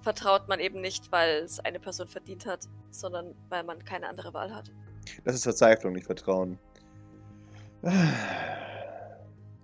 vertraut 0.00 0.48
man 0.48 0.60
eben 0.60 0.80
nicht, 0.80 1.12
weil 1.12 1.42
es 1.42 1.60
eine 1.60 1.80
Person 1.80 2.08
verdient 2.08 2.46
hat, 2.46 2.68
sondern 2.90 3.34
weil 3.48 3.64
man 3.64 3.84
keine 3.84 4.08
andere 4.08 4.32
Wahl 4.34 4.54
hat. 4.54 4.70
Das 5.24 5.34
ist 5.34 5.44
Verzweiflung, 5.44 5.92
nicht 5.94 6.06
Vertrauen. 6.06 6.58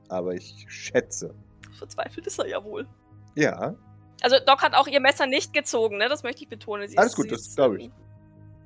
Aber 0.09 0.35
ich 0.35 0.67
schätze. 0.69 1.35
Verzweifelt 1.73 2.27
ist 2.27 2.39
er 2.39 2.47
ja 2.49 2.63
wohl. 2.63 2.89
Ja, 3.35 3.75
Also 4.23 4.37
Doc 4.45 4.63
hat 4.63 4.75
auch 4.75 4.87
ihr 4.87 5.01
Messer 5.01 5.27
nicht 5.27 5.53
gezogen, 5.53 5.99
ne? 5.99 6.09
Das 6.09 6.23
möchte 6.23 6.43
ich 6.43 6.49
betonen. 6.49 6.89
Sie 6.89 6.99
Alles 6.99 7.15
gut, 7.15 7.31
das 7.31 7.43
ist, 7.43 7.57
glaub 7.57 7.77
ich. 7.77 7.91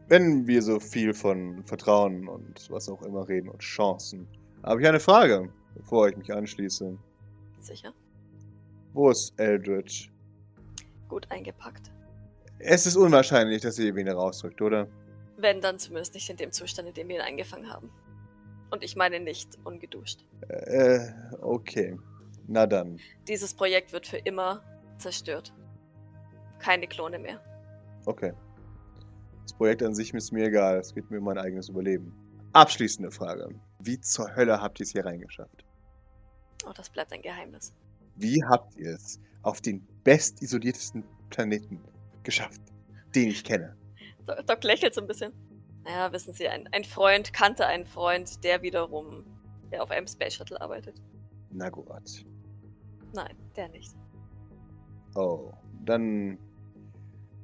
wenn 0.09 0.47
wir 0.47 0.63
so 0.63 0.81
viel 0.81 1.13
von 1.13 1.63
Vertrauen 1.65 2.27
und 2.29 2.71
was 2.71 2.89
auch 2.89 3.03
immer 3.03 3.29
reden 3.29 3.49
und 3.49 3.61
Chancen, 3.61 4.27
habe 4.63 4.81
ich 4.81 4.89
eine 4.89 5.01
Frage, 5.01 5.53
bevor 5.75 6.09
ich 6.09 6.17
mich 6.17 6.33
anschließe. 6.33 6.97
Sicher. 7.61 7.93
Wo 8.95 9.11
ist 9.11 9.33
Eldritch? 9.39 10.11
Gut 11.09 11.31
eingepackt. 11.31 11.91
Es 12.59 12.87
ist 12.87 12.97
unwahrscheinlich, 12.97 13.63
dass 13.63 13.79
ihr 13.79 13.95
ihn 13.97 14.09
rausdrückt, 14.09 14.63
oder? 14.63 14.87
Wenn, 15.37 15.61
dann 15.61 15.79
zumindest 15.79 16.15
nicht 16.15 16.31
in 16.31 16.37
dem 16.37 16.53
Zustand, 16.53 16.89
in 16.89 16.95
dem 16.95 17.09
wir 17.09 17.17
ihn 17.17 17.23
eingefangen 17.23 17.71
haben. 17.71 17.91
Und 18.71 18.85
ich 18.85 18.97
meine 18.97 19.21
nicht 19.21 19.59
ungeduscht. 19.65 20.25
Äh, 20.49 21.01
okay. 21.41 21.99
Na 22.47 22.67
dann. 22.67 22.99
Dieses 23.29 23.53
Projekt 23.53 23.93
wird 23.93 24.07
für 24.07 24.19
immer 24.19 24.63
zerstört. 25.03 25.53
Keine 26.59 26.87
Klone 26.87 27.19
mehr. 27.19 27.41
Okay. 28.07 28.33
Das 29.43 29.53
Projekt 29.53 29.83
an 29.83 29.95
sich 29.95 30.15
ist 30.15 30.33
mir 30.33 30.47
egal. 30.47 30.79
Es 30.79 30.95
geht 30.95 31.11
mir 31.11 31.19
um 31.19 31.25
mein 31.25 31.39
eigenes 31.39 31.69
Überleben. 31.69 32.15
Abschließende 32.53 33.11
Frage. 33.11 33.49
Wie 33.81 34.01
zur 34.01 34.35
Hölle 34.37 34.61
habt 34.61 34.79
ihr 34.81 34.85
es 34.85 34.93
hier 34.93 35.05
reingeschafft? 35.05 35.65
Oh, 36.67 36.73
das 36.75 36.91
bleibt 36.91 37.13
ein 37.13 37.23
Geheimnis. 37.23 37.75
Wie 38.17 38.43
habt 38.49 38.77
ihr 38.77 38.95
es 38.95 39.19
auf 39.43 39.61
den 39.61 39.85
bestisoliertesten 40.05 41.03
Planeten 41.31 41.81
geschafft, 42.23 42.61
den 43.15 43.29
ich 43.31 43.43
kenne? 43.43 43.77
Do- 44.27 44.41
Doc 44.47 44.63
lächelt 44.63 44.95
so 44.95 45.01
ein 45.01 45.07
bisschen. 45.09 45.33
Naja, 45.85 46.13
wissen 46.13 46.33
Sie, 46.33 46.47
ein, 46.49 46.69
ein 46.73 46.85
Freund 46.85 47.33
kannte 47.33 47.67
einen 47.67 47.87
Freund, 47.87 48.45
der 48.45 48.63
wiederum 48.63 49.25
der 49.73 49.83
auf 49.83 49.91
einem 49.91 50.07
Space 50.07 50.35
Shuttle 50.35 50.61
arbeitet. 50.61 51.01
Nagorat. 51.51 52.25
Nein, 53.15 53.35
der 53.57 53.69
nicht. 53.71 53.93
Oh, 55.15 55.53
dann 55.85 56.39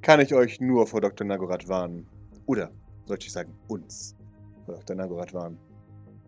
kann 0.01 0.21
ich 0.21 0.35
euch 0.35 0.61
nur 0.61 0.87
vor 0.87 1.01
Dr. 1.01 1.27
Nagorat 1.27 1.69
warnen. 1.69 2.07
Oder, 2.47 2.71
sollte 3.05 3.27
ich 3.27 3.33
sagen, 3.33 3.53
uns 3.69 4.17
vor 4.65 4.77
Dr. 4.77 4.97
Nagorat 4.97 5.35
warnen. 5.35 5.59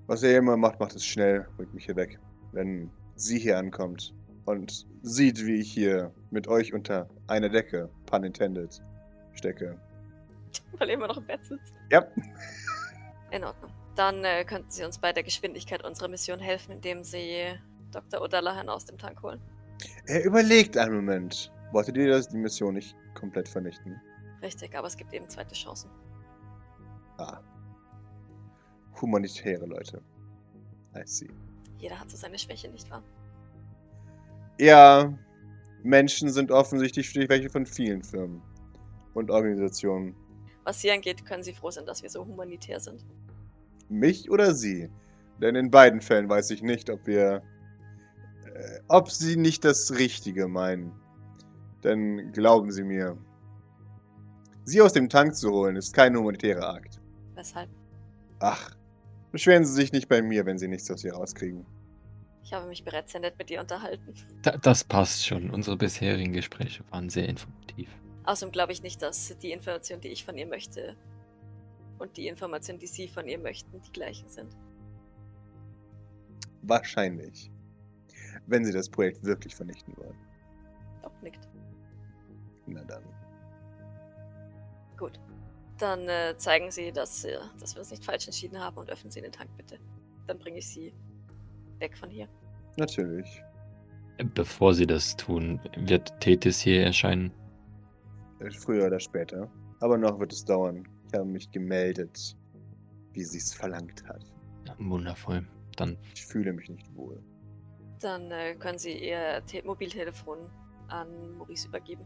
Was 0.07 0.22
er 0.22 0.36
immer 0.36 0.57
macht, 0.57 0.80
macht 0.80 0.95
es 0.95 1.05
schnell, 1.05 1.47
bringt 1.57 1.72
mich 1.72 1.86
hier 1.86 1.97
weg. 1.97 2.18
Wenn 2.53 2.91
sie 3.14 3.38
hier 3.38 3.59
ankommt 3.59 4.14
und 4.45 4.86
sieht, 5.03 5.47
wie 5.47 5.61
ich 5.61 5.72
hier 5.72 6.12
mit 6.30 6.49
euch 6.49 6.74
unter 6.74 7.09
einer 7.26 7.49
Decke, 7.49 7.88
pun 8.07 8.24
intended, 8.24 8.82
stecke. 9.34 9.78
Weil 10.78 10.88
er 10.88 10.95
immer 10.95 11.07
noch 11.07 11.16
im 11.16 11.26
Bett 11.26 11.45
sitzt. 11.45 11.72
Ja. 11.91 12.05
In 13.30 13.45
Ordnung. 13.45 13.70
Dann 13.95 14.24
äh, 14.24 14.45
könnten 14.45 14.70
Sie 14.70 14.84
uns 14.84 14.99
bei 14.99 15.12
der 15.12 15.22
Geschwindigkeit 15.22 15.84
unserer 15.84 16.09
Mission 16.09 16.41
helfen, 16.41 16.72
indem 16.72 17.05
Sie 17.05 17.45
Dr. 17.93 18.20
O'Dallahan 18.20 18.68
aus 18.68 18.84
dem 18.84 18.99
Tank 18.99 19.22
holen. 19.22 19.41
Er 20.07 20.24
überlegt 20.24 20.76
einen 20.76 20.95
Moment. 20.95 21.53
Wolltet 21.72 21.97
ihr 21.97 22.20
die 22.20 22.37
Mission 22.37 22.74
nicht 22.74 22.97
komplett 23.14 23.49
vernichten? 23.49 24.01
Richtig, 24.43 24.74
aber 24.76 24.87
es 24.89 24.97
gibt 24.97 25.12
eben 25.12 25.28
zweite 25.28 25.55
Chancen. 25.55 25.91
Ah. 27.18 27.41
Humanitäre 29.01 29.66
Leute. 29.66 30.03
I 30.97 31.03
see. 31.05 31.28
Jeder 31.78 31.99
hat 31.99 32.11
so 32.11 32.16
seine 32.16 32.39
Schwäche, 32.39 32.68
nicht 32.68 32.91
wahr? 32.91 33.03
Ja, 34.59 35.16
Menschen 35.83 36.28
sind 36.31 36.51
offensichtlich 36.51 37.14
welche 37.28 37.49
von 37.49 37.64
vielen 37.64 38.03
Firmen 38.03 38.43
und 39.14 39.31
Organisationen. 39.31 40.14
Was 40.64 40.81
Sie 40.81 40.91
angeht, 40.91 41.24
können 41.24 41.43
Sie 41.43 41.55
froh 41.55 41.70
sein, 41.70 41.87
dass 41.87 42.03
wir 42.03 42.11
so 42.11 42.26
humanitär 42.26 42.81
sind. 42.81 43.07
Mich 43.89 44.31
oder 44.31 44.55
sie? 44.55 44.91
Denn 45.41 45.57
in 45.57 45.70
beiden 45.70 46.01
Fällen 46.01 46.28
weiß 46.28 46.51
ich 46.51 46.62
nicht, 46.62 46.91
ob 46.91 47.07
wir. 47.07 47.43
Äh, 48.61 48.80
ob 48.88 49.11
sie 49.11 49.36
nicht 49.36 49.64
das 49.64 49.92
Richtige 49.92 50.48
meinen. 50.48 50.92
Denn 51.82 52.32
glauben 52.32 52.70
Sie 52.70 52.84
mir, 52.84 53.16
sie 54.64 54.82
aus 54.82 54.92
dem 54.92 55.08
Tank 55.08 55.34
zu 55.34 55.50
holen, 55.50 55.76
ist 55.76 55.94
kein 55.94 56.14
humanitärer 56.14 56.74
Akt. 56.74 57.00
Weshalb? 57.34 57.70
Ach, 58.40 58.76
beschweren 59.32 59.64
Sie 59.64 59.72
sich 59.72 59.92
nicht 59.92 60.08
bei 60.08 60.20
mir, 60.20 60.44
wenn 60.44 60.58
Sie 60.58 60.68
nichts 60.68 60.90
aus 60.90 61.04
ihr 61.04 61.14
rauskriegen. 61.14 61.64
Ich 62.42 62.52
habe 62.52 62.66
mich 62.66 62.84
bereits 62.84 63.12
sehr 63.12 63.20
nett 63.20 63.38
mit 63.38 63.50
ihr 63.50 63.61
unterhalten. 63.61 64.14
Da, 64.42 64.56
das 64.58 64.84
passt 64.84 65.24
schon. 65.24 65.50
Unsere 65.50 65.76
bisherigen 65.76 66.32
Gespräche 66.32 66.84
waren 66.90 67.08
sehr 67.08 67.28
informativ. 67.28 67.88
Außerdem 68.24 68.52
glaube 68.52 68.72
ich 68.72 68.82
nicht, 68.82 69.00
dass 69.00 69.34
die 69.38 69.52
Informationen, 69.52 70.02
die 70.02 70.08
ich 70.08 70.24
von 70.24 70.36
ihr 70.36 70.46
möchte, 70.46 70.96
und 71.98 72.16
die 72.16 72.28
Informationen, 72.28 72.78
die 72.78 72.86
Sie 72.86 73.08
von 73.08 73.28
ihr 73.28 73.38
möchten, 73.38 73.80
die 73.80 73.92
gleichen 73.92 74.28
sind. 74.28 74.56
Wahrscheinlich. 76.62 77.50
Wenn 78.47 78.64
Sie 78.64 78.72
das 78.72 78.89
Projekt 78.89 79.24
wirklich 79.24 79.55
vernichten 79.55 79.97
wollen. 79.97 80.16
Doc 81.03 81.12
nickt. 81.22 81.49
Na 82.66 82.83
dann. 82.85 83.03
Gut. 84.97 85.18
Dann 85.78 86.09
äh, 86.09 86.35
zeigen 86.37 86.70
Sie, 86.70 86.93
dass, 86.93 87.24
äh, 87.24 87.39
dass 87.59 87.74
wir 87.74 87.81
uns 87.81 87.91
nicht 87.91 88.05
falsch 88.05 88.26
entschieden 88.26 88.59
haben 88.59 88.76
und 88.76 88.91
öffnen 88.91 89.11
Sie 89.11 89.20
den 89.20 89.33
Tank 89.33 89.51
bitte. 89.57 89.78
Dann 90.26 90.39
bringe 90.39 90.59
ich 90.59 90.68
Sie 90.68 90.93
weg 91.78 91.97
von 91.97 92.11
hier. 92.11 92.28
Natürlich. 92.76 93.43
Bevor 94.35 94.74
sie 94.74 94.87
das 94.87 95.16
tun, 95.16 95.59
wird 95.78 96.12
Tethys 96.20 96.61
hier 96.61 96.85
erscheinen. 96.85 97.33
Äh, 98.41 98.51
Früher 98.51 98.87
oder 98.87 99.01
später. 99.01 99.51
Aber 99.81 99.97
noch 99.97 100.18
wird 100.20 100.33
es 100.33 100.45
dauern. 100.45 100.87
Ich 101.09 101.18
habe 101.18 101.24
mich 101.28 101.51
gemeldet, 101.51 102.37
wie 103.12 103.24
sie 103.24 103.39
es 103.39 103.55
verlangt 103.55 104.07
hat. 104.07 104.22
Ja, 104.66 104.74
wundervoll. 104.78 105.47
Dann 105.76 105.97
Ich 106.14 106.26
fühle 106.26 106.53
mich 106.53 106.68
nicht 106.68 106.95
wohl. 106.95 107.22
Dann 108.01 108.30
äh, 108.30 108.55
können 108.55 108.78
Sie 108.78 108.92
Ihr 109.09 109.42
Te 109.46 109.62
Mobiltelefon 109.64 110.38
an 110.88 111.36
Maurice 111.36 111.68
übergeben. 111.68 112.05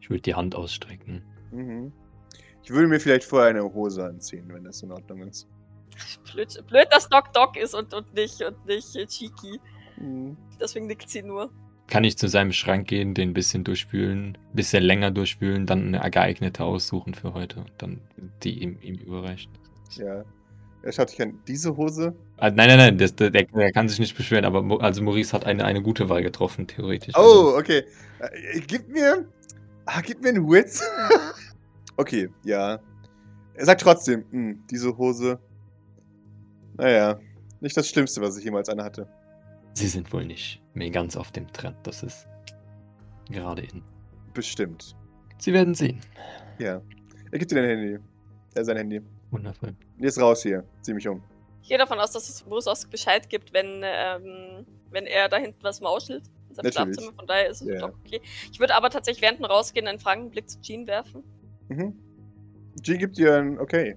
ich 0.00 0.10
würde 0.10 0.22
die 0.22 0.34
Hand 0.34 0.54
ausstrecken. 0.54 1.22
Mhm. 1.52 1.92
Ich 2.62 2.70
würde 2.70 2.88
mir 2.88 3.00
vielleicht 3.00 3.24
vorher 3.24 3.50
eine 3.50 3.62
Hose 3.62 4.04
anziehen, 4.04 4.48
wenn 4.52 4.64
das 4.64 4.82
in 4.82 4.90
Ordnung 4.92 5.22
ist. 5.22 5.46
Blöd, 6.32 6.48
blöd, 6.66 6.86
dass 6.90 7.08
Doc 7.08 7.32
Doc 7.32 7.56
ist 7.56 7.74
und, 7.74 7.92
und 7.94 8.12
nicht, 8.14 8.42
und 8.42 8.64
nicht 8.66 8.92
Cheeky. 9.08 9.60
Mhm. 9.98 10.36
Deswegen 10.60 10.86
nickt 10.86 11.08
sie 11.08 11.22
nur. 11.22 11.50
Kann 11.88 12.04
ich 12.04 12.18
zu 12.18 12.28
seinem 12.28 12.52
Schrank 12.52 12.88
gehen, 12.88 13.14
den 13.14 13.30
ein 13.30 13.34
bisschen 13.34 13.64
durchspülen, 13.64 14.36
ein 14.36 14.54
bisschen 14.54 14.82
länger 14.82 15.10
durchspülen, 15.10 15.64
dann 15.66 15.94
eine 15.94 16.10
geeignete 16.10 16.62
aussuchen 16.64 17.14
für 17.14 17.32
heute 17.32 17.60
und 17.60 17.72
dann 17.78 18.00
die 18.42 18.62
ihm, 18.62 18.78
ihm 18.82 18.96
überreichen. 18.96 19.50
Ja. 19.92 20.24
Er 20.82 20.92
schaut 20.92 21.10
sich 21.10 21.20
an. 21.20 21.38
Diese 21.46 21.76
Hose? 21.76 22.14
Ah, 22.36 22.50
nein, 22.50 22.68
nein, 22.68 22.78
nein, 22.78 22.98
das, 22.98 23.14
der, 23.14 23.30
der 23.30 23.72
kann 23.72 23.88
sich 23.88 23.98
nicht 23.98 24.16
beschweren, 24.16 24.44
aber 24.44 24.80
also 24.82 25.02
Maurice 25.02 25.32
hat 25.32 25.44
eine, 25.44 25.64
eine 25.64 25.82
gute 25.82 26.08
Wahl 26.08 26.22
getroffen, 26.22 26.66
theoretisch. 26.66 27.14
Also, 27.16 27.54
Oh, 27.54 27.58
okay. 27.58 27.84
Äh, 28.20 28.60
gib 28.66 28.88
mir. 28.88 29.26
Ah, 29.86 30.00
gib 30.02 30.22
mir 30.22 30.28
einen 30.30 30.48
Witz. 30.48 30.82
okay, 31.96 32.28
ja. 32.44 32.78
Er 33.54 33.64
sagt 33.64 33.80
trotzdem, 33.80 34.24
hm, 34.30 34.62
diese 34.70 34.96
Hose. 34.96 35.40
Naja, 36.76 37.18
nicht 37.60 37.76
das 37.76 37.88
Schlimmste, 37.88 38.20
was 38.20 38.36
ich 38.36 38.44
jemals 38.44 38.68
eine 38.68 38.84
hatte. 38.84 39.08
sie 39.74 39.88
sind 39.88 40.12
wohl 40.12 40.24
nicht 40.24 40.62
mehr 40.74 40.90
ganz 40.90 41.16
auf 41.16 41.32
dem 41.32 41.46
Trend, 41.52 41.76
das 41.82 42.04
ist 42.04 42.28
gerade 43.30 43.62
in. 43.62 43.82
Bestimmt. 44.32 44.94
Sie 45.38 45.52
werden 45.52 45.74
sehen. 45.74 46.00
Ja. 46.58 46.80
Er 47.32 47.38
gibt 47.38 47.50
dir 47.50 47.56
dein 47.56 47.64
Handy. 47.68 47.98
Er 48.54 48.64
sein 48.64 48.76
Handy. 48.76 49.00
Wundervoll. 49.30 49.74
Jetzt 49.98 50.20
raus 50.20 50.42
hier. 50.42 50.64
Zieh 50.82 50.94
mich 50.94 51.06
um. 51.08 51.22
Ich 51.62 51.68
gehe 51.68 51.78
davon 51.78 51.98
aus, 51.98 52.12
dass 52.12 52.28
es 52.28 52.42
Bruce 52.42 52.86
Bescheid 52.90 53.28
gibt, 53.28 53.52
wenn, 53.52 53.82
ähm, 53.84 54.64
wenn 54.90 55.06
er 55.06 55.28
da 55.28 55.36
hinten 55.36 55.62
was 55.62 55.80
mauschelt. 55.80 56.22
In 56.48 56.54
seinem 56.54 56.64
Natürlich. 56.64 56.74
Schlafzimmer. 56.96 57.12
Von 57.16 57.26
daher 57.26 57.48
ist 57.48 57.60
es 57.60 57.68
Ja. 57.68 57.80
doch 57.80 57.94
okay. 58.06 58.20
Ich 58.50 58.58
würde 58.58 58.74
aber 58.74 58.88
tatsächlich 58.90 59.20
während 59.22 59.38
dem 59.38 59.44
Rausgehen 59.44 59.86
einen 59.86 59.98
fragenden 59.98 60.30
Blick 60.30 60.48
zu 60.48 60.60
Jean 60.62 60.86
werfen. 60.86 61.22
Mhm. 61.68 61.94
G 62.82 62.96
gibt 62.96 63.18
dir 63.18 63.36
ein 63.36 63.58
Okay. 63.58 63.96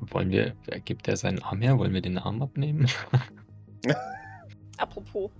Wollen 0.00 0.30
wir, 0.30 0.54
gibt 0.84 1.08
er 1.08 1.16
seinen 1.16 1.42
Arm 1.42 1.60
her? 1.60 1.76
Wollen 1.76 1.92
wir 1.92 2.00
den 2.00 2.18
Arm 2.18 2.40
abnehmen? 2.40 2.88
Apropos. 4.76 5.30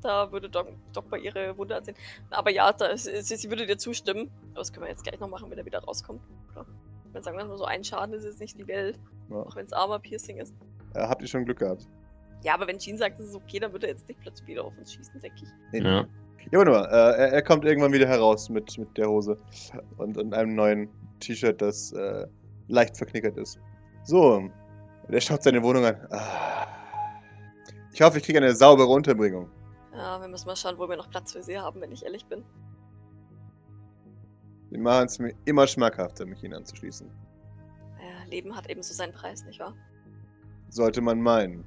Da 0.00 0.30
würde 0.30 0.48
Doc, 0.48 0.68
Doc 0.92 1.10
bei 1.10 1.18
ihre 1.18 1.58
Wunde 1.58 1.74
ansehen. 1.76 1.96
Aber 2.30 2.50
ja, 2.50 2.72
da, 2.72 2.96
sie, 2.96 3.20
sie 3.22 3.50
würde 3.50 3.66
dir 3.66 3.76
zustimmen. 3.76 4.30
Aber 4.50 4.60
das 4.60 4.72
können 4.72 4.84
wir 4.86 4.90
jetzt 4.90 5.02
gleich 5.02 5.18
noch 5.18 5.28
machen, 5.28 5.50
wenn 5.50 5.58
er 5.58 5.64
wieder 5.66 5.80
rauskommt. 5.80 6.22
Klar. 6.52 6.66
Wenn 7.12 7.22
sagen 7.22 7.36
wir 7.36 7.44
mal 7.44 7.56
so 7.56 7.64
ein 7.64 7.84
Schaden 7.84 8.14
ist 8.14 8.24
jetzt 8.24 8.40
nicht 8.40 8.58
die 8.58 8.66
Welt. 8.66 8.98
Ja. 9.30 9.36
Auch 9.36 9.56
wenn 9.56 9.66
es 9.66 9.72
Armor-Piercing 9.72 10.38
ist. 10.38 10.54
Äh, 10.94 11.00
habt 11.00 11.22
ihr 11.22 11.28
schon 11.28 11.44
Glück 11.44 11.58
gehabt? 11.58 11.86
Ja, 12.42 12.54
aber 12.54 12.66
wenn 12.66 12.78
Jean 12.78 12.96
sagt, 12.96 13.18
es 13.18 13.28
ist 13.28 13.34
okay, 13.34 13.58
dann 13.58 13.72
würde 13.72 13.86
er 13.86 13.94
jetzt 13.94 14.08
nicht 14.08 14.20
plötzlich 14.20 14.46
wieder 14.46 14.64
auf 14.64 14.76
uns 14.78 14.92
schießen, 14.92 15.20
denke 15.20 15.36
ich. 15.42 15.48
Nee, 15.72 15.80
ja. 15.80 16.06
Ja, 16.50 16.58
warte 16.58 16.70
mal. 16.70 16.84
Äh, 16.84 17.20
er, 17.20 17.32
er 17.32 17.42
kommt 17.42 17.64
irgendwann 17.64 17.92
wieder 17.92 18.06
heraus 18.06 18.48
mit, 18.48 18.78
mit 18.78 18.96
der 18.96 19.08
Hose. 19.08 19.36
Und, 19.96 20.16
und 20.16 20.32
einem 20.32 20.54
neuen 20.54 20.88
T-Shirt, 21.20 21.60
das 21.60 21.92
äh, 21.92 22.26
leicht 22.68 22.96
verknickert 22.96 23.36
ist. 23.36 23.58
So. 24.04 24.34
Und 24.34 24.52
er 25.08 25.20
schaut 25.20 25.42
seine 25.42 25.62
Wohnung 25.62 25.84
an. 25.84 25.96
Ah. 26.10 26.66
Ich 27.92 28.00
hoffe, 28.00 28.18
ich 28.18 28.24
kriege 28.24 28.38
eine 28.38 28.54
saubere 28.54 28.88
Unterbringung. 28.88 29.50
Ja, 29.92 30.20
wir 30.20 30.28
müssen 30.28 30.46
mal 30.46 30.54
schauen, 30.54 30.78
wo 30.78 30.88
wir 30.88 30.96
noch 30.96 31.10
Platz 31.10 31.32
für 31.32 31.42
sie 31.42 31.58
haben, 31.58 31.80
wenn 31.80 31.90
ich 31.90 32.04
ehrlich 32.04 32.24
bin. 32.26 32.44
Sie 34.70 34.78
machen 34.78 35.06
es 35.06 35.18
mir 35.18 35.34
immer 35.44 35.66
schmackhafter, 35.66 36.26
mich 36.26 36.42
ihnen 36.42 36.54
anzuschließen. 36.54 37.08
Ja, 38.00 38.24
Leben 38.30 38.54
hat 38.54 38.68
ebenso 38.70 38.92
seinen 38.94 39.12
Preis, 39.12 39.44
nicht 39.44 39.60
wahr? 39.60 39.74
Sollte 40.68 41.00
man 41.00 41.20
meinen. 41.20 41.64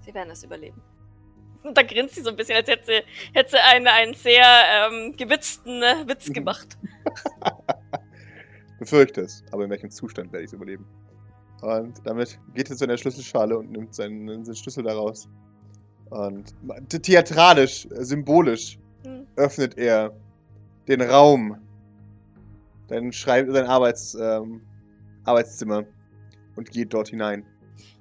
Sie 0.00 0.14
werden 0.14 0.30
es 0.30 0.42
überleben. 0.42 0.80
Und 1.62 1.76
da 1.76 1.82
grinst 1.82 2.14
sie 2.14 2.22
so 2.22 2.30
ein 2.30 2.36
bisschen, 2.36 2.56
als 2.56 2.68
hätte 2.68 2.84
sie, 2.86 3.02
hätte 3.38 3.50
sie 3.52 3.58
einen, 3.58 3.86
einen 3.86 4.14
sehr 4.14 4.44
ähm, 4.44 5.14
gewitzten 5.16 5.82
äh, 5.82 6.06
Witz 6.06 6.28
Mhm. 6.28 6.32
gemacht. 6.34 6.78
Befürchte 8.78 9.22
es. 9.22 9.42
Aber 9.52 9.64
in 9.64 9.70
welchem 9.70 9.90
Zustand 9.90 10.32
werde 10.32 10.44
ich 10.44 10.48
es 10.48 10.52
überleben? 10.54 10.84
Und 11.62 12.00
damit 12.06 12.38
geht 12.54 12.68
er 12.70 12.76
zu 12.76 12.84
einer 12.84 12.96
Schlüsselschale 12.98 13.56
und 13.56 13.70
nimmt 13.70 13.94
seinen, 13.94 14.44
seinen 14.44 14.54
Schlüssel 14.56 14.82
daraus. 14.84 15.28
Und 16.10 16.54
theatralisch, 17.02 17.86
äh, 17.86 18.04
symbolisch 18.04 18.78
Hm. 19.04 19.26
öffnet 19.36 19.76
er 19.78 20.14
den 20.88 21.00
Raum, 21.02 21.56
dein, 22.88 23.12
Schreib 23.12 23.48
sein 23.50 23.66
Arbeits, 23.66 24.14
ähm, 24.14 24.62
Arbeitszimmer 25.24 25.84
und 26.56 26.70
geht 26.70 26.92
dort 26.92 27.08
hinein. 27.08 27.44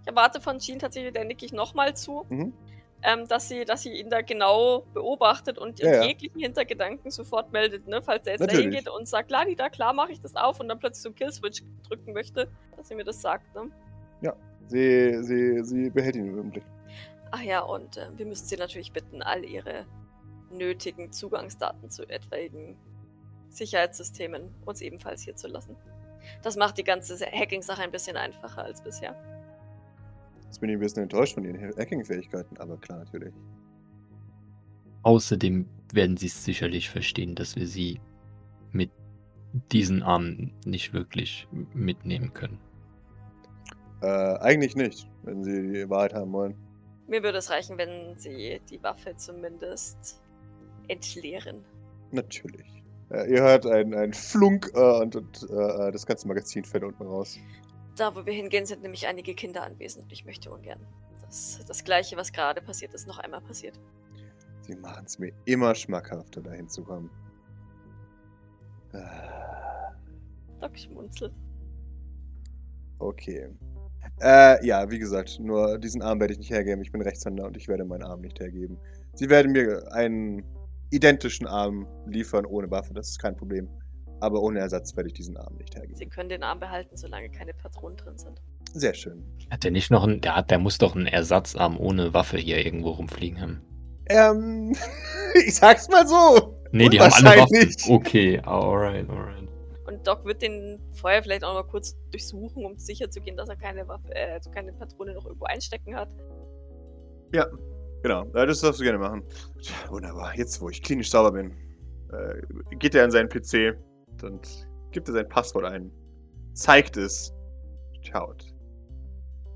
Ich 0.01 0.07
erwarte 0.07 0.41
von 0.41 0.59
Jean 0.59 0.79
tatsächlich, 0.79 1.13
der 1.13 1.25
nicke 1.25 1.45
ich 1.45 1.53
nochmal 1.53 1.95
zu, 1.95 2.25
Mhm. 2.29 2.53
ähm, 3.03 3.27
dass, 3.27 3.47
sie, 3.49 3.63
dass 3.65 3.83
sie 3.83 3.93
ihn 3.93 4.09
da 4.09 4.21
genau 4.21 4.85
beobachtet 4.93 5.57
und 5.57 5.79
Ja, 5.79 5.95
ja. 5.95 6.03
jeglichen 6.03 6.39
Hintergedanken 6.39 7.09
sofort 7.11 7.51
meldet, 7.53 7.87
ne? 7.87 8.01
Falls 8.01 8.27
er 8.27 8.33
jetzt 8.33 8.51
da 8.51 8.57
hingeht 8.57 8.89
und 8.89 9.07
sagt, 9.07 9.31
Ladi, 9.31 9.55
da 9.55 9.69
klar 9.69 9.93
mache 9.93 10.11
ich 10.11 10.19
das 10.21 10.35
auf 10.35 10.59
und 10.59 10.67
dann 10.67 10.79
plötzlich 10.79 11.03
so 11.03 11.09
einen 11.09 11.15
Killswitch 11.15 11.63
drücken 11.87 12.13
möchte, 12.13 12.49
dass 12.77 12.89
sie 12.89 12.95
mir 12.95 13.05
das 13.05 13.21
sagt, 13.21 13.53
ne? 13.55 13.69
Sie, 14.69 15.21
sie, 15.23 15.61
sie 15.63 15.89
behält 15.89 16.15
ihn 16.15 16.37
im 16.37 16.49
Blick. 16.49 16.63
Ach 17.31 17.41
ja, 17.41 17.59
und 17.59 17.97
äh, 17.97 18.07
wir 18.15 18.25
müssen 18.25 18.45
sie 18.45 18.55
natürlich 18.55 18.93
bitten, 18.93 19.21
all 19.21 19.43
ihre 19.43 19.85
nötigen 20.51 21.11
Zugangsdaten 21.11 21.89
zu 21.89 22.07
etwaigen 22.07 22.77
Sicherheitssystemen 23.53 24.53
uns 24.65 24.81
ebenfalls 24.81 25.21
hier 25.21 25.35
zu 25.35 25.47
lassen. 25.47 25.75
Das 26.41 26.55
macht 26.55 26.77
die 26.77 26.83
ganze 26.83 27.17
Hacking-Sache 27.25 27.81
ein 27.81 27.91
bisschen 27.91 28.17
einfacher 28.17 28.63
als 28.63 28.81
bisher. 28.81 29.15
Jetzt 30.45 30.59
bin 30.59 30.69
ich 30.69 30.77
ein 30.77 30.79
bisschen 30.79 31.03
enttäuscht 31.03 31.33
von 31.33 31.43
ihren 31.45 31.75
Hacking-Fähigkeiten, 31.75 32.57
aber 32.57 32.77
klar, 32.77 32.99
natürlich. 32.99 33.33
Außerdem 35.03 35.67
werden 35.91 36.17
sie 36.17 36.27
sicherlich 36.27 36.89
verstehen, 36.89 37.35
dass 37.35 37.55
wir 37.55 37.67
sie 37.67 37.99
mit 38.71 38.91
diesen 39.71 40.01
Armen 40.01 40.53
nicht 40.65 40.93
wirklich 40.93 41.47
mitnehmen 41.73 42.33
können. 42.33 42.59
Äh, 44.01 44.07
eigentlich 44.39 44.75
nicht, 44.75 45.09
wenn 45.23 45.43
sie 45.43 45.71
die 45.71 45.89
Wahrheit 45.89 46.13
haben 46.13 46.31
wollen. 46.33 46.55
Mir 47.07 47.23
würde 47.23 47.37
es 47.37 47.49
reichen, 47.49 47.77
wenn 47.77 48.15
sie 48.17 48.61
die 48.69 48.81
Waffe 48.81 49.15
zumindest 49.15 50.21
entleeren. 50.87 51.63
Natürlich. 52.11 52.82
Äh, 53.09 53.31
ihr 53.31 53.41
hört 53.41 53.65
einen, 53.65 54.13
Flunk 54.13 54.71
äh, 54.73 55.01
und, 55.01 55.15
und 55.15 55.43
äh, 55.49 55.91
das 55.91 56.05
ganze 56.05 56.27
Magazin 56.27 56.63
fällt 56.63 56.83
unten 56.83 57.03
raus. 57.03 57.37
Da, 57.95 58.15
wo 58.15 58.25
wir 58.25 58.33
hingehen, 58.33 58.65
sind 58.65 58.81
nämlich 58.81 59.07
einige 59.07 59.35
Kinder 59.35 59.63
anwesend 59.63 60.05
und 60.05 60.11
ich 60.11 60.25
möchte 60.25 60.51
ungern, 60.51 60.79
dass 61.21 61.63
das 61.67 61.83
Gleiche, 61.83 62.17
was 62.17 62.31
gerade 62.31 62.61
passiert 62.61 62.93
ist, 62.93 63.07
noch 63.07 63.19
einmal 63.19 63.41
passiert. 63.41 63.79
Sie 64.61 64.75
machen 64.75 65.05
es 65.05 65.19
mir 65.19 65.33
immer 65.45 65.75
schmackhafter, 65.75 66.41
dahin 66.41 66.69
zu 66.69 66.83
kommen. 66.83 67.09
Äh, 68.93 68.99
Doc 70.61 70.77
schmunzelt. 70.77 71.33
Okay. 72.99 73.49
Äh, 74.21 74.65
ja, 74.65 74.89
wie 74.89 74.99
gesagt, 74.99 75.39
nur 75.39 75.77
diesen 75.77 76.01
Arm 76.01 76.19
werde 76.19 76.33
ich 76.33 76.39
nicht 76.39 76.51
hergeben. 76.51 76.81
Ich 76.81 76.91
bin 76.91 77.01
Rechtshänder 77.01 77.45
und 77.45 77.57
ich 77.57 77.67
werde 77.67 77.83
meinen 77.83 78.03
Arm 78.03 78.21
nicht 78.21 78.39
hergeben. 78.39 78.77
Sie 79.13 79.29
werden 79.29 79.51
mir 79.51 79.91
einen 79.91 80.43
identischen 80.93 81.47
Arm 81.47 81.87
liefern 82.05 82.45
ohne 82.45 82.69
Waffe, 82.71 82.93
das 82.93 83.09
ist 83.09 83.19
kein 83.19 83.35
Problem. 83.35 83.69
Aber 84.19 84.41
ohne 84.41 84.59
Ersatz 84.59 84.95
werde 84.95 85.09
ich 85.09 85.13
diesen 85.13 85.35
Arm 85.35 85.55
nicht 85.57 85.73
Sie 85.73 85.79
hergeben. 85.79 86.09
können 86.09 86.29
den 86.29 86.43
Arm 86.43 86.59
behalten, 86.59 86.95
solange 86.95 87.29
keine 87.29 87.53
Patronen 87.53 87.97
drin 87.97 88.17
sind. 88.17 88.41
Sehr 88.73 88.93
schön. 88.93 89.23
Hat 89.51 89.63
der 89.63 89.71
nicht 89.71 89.91
noch 89.91 90.03
einen, 90.03 90.21
der 90.21 90.37
hat, 90.37 90.49
der 90.49 90.59
muss 90.59 90.77
doch 90.77 90.95
einen 90.95 91.07
Ersatzarm 91.07 91.77
ohne 91.77 92.13
Waffe 92.13 92.37
hier 92.37 92.65
irgendwo 92.65 92.91
rumfliegen 92.91 93.41
haben. 93.41 93.61
Ähm, 94.07 94.73
ich 95.45 95.55
sag's 95.55 95.89
mal 95.89 96.07
so. 96.07 96.57
Nee, 96.71 96.89
die 96.89 96.99
haben 96.99 97.11
alle 97.13 97.41
Waffen. 97.41 97.93
Okay, 97.93 98.39
alright, 98.45 99.09
alright. 99.09 99.49
Und 99.85 100.07
Doc 100.07 100.25
wird 100.25 100.41
den 100.41 100.79
vorher 100.93 101.21
vielleicht 101.21 101.43
auch 101.43 101.53
mal 101.53 101.63
kurz 101.63 101.95
durchsuchen, 102.11 102.65
um 102.65 102.77
sicher 102.77 103.09
zu 103.09 103.19
gehen, 103.19 103.35
dass 103.35 103.49
er 103.49 103.57
keine 103.57 103.87
Waffe, 103.87 104.15
äh, 104.15 104.31
also 104.31 104.49
keine 104.49 104.71
Patrone 104.73 105.13
noch 105.13 105.25
irgendwo 105.25 105.45
einstecken 105.45 105.95
hat. 105.95 106.09
Ja, 107.33 107.47
genau. 108.03 108.25
Das 108.25 108.61
darfst 108.61 108.79
du 108.79 108.83
gerne 108.83 108.99
machen. 108.99 109.23
Tja, 109.61 109.75
Wunderbar. 109.89 110.35
Jetzt, 110.35 110.61
wo 110.61 110.69
ich 110.69 110.81
klinisch 110.83 111.09
sauber 111.09 111.31
bin, 111.31 111.51
äh, 112.11 112.75
geht 112.75 112.93
er 112.95 113.05
an 113.05 113.11
seinen 113.11 113.29
PC 113.29 113.75
und 114.21 114.67
gibt 114.91 115.07
er 115.07 115.13
sein 115.15 115.27
Passwort 115.27 115.65
ein. 115.65 115.91
Zeigt 116.53 116.97
es. 116.97 117.33
Schaut. 118.01 118.45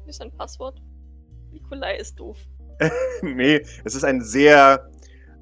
Ist 0.08 0.22
ein 0.22 0.32
Passwort. 0.32 0.82
Nikolai 1.52 1.98
ist 1.98 2.20
doof. 2.20 2.38
nee, 3.22 3.62
es 3.84 3.96
ist 3.96 4.04
ein 4.04 4.22
sehr 4.22 4.90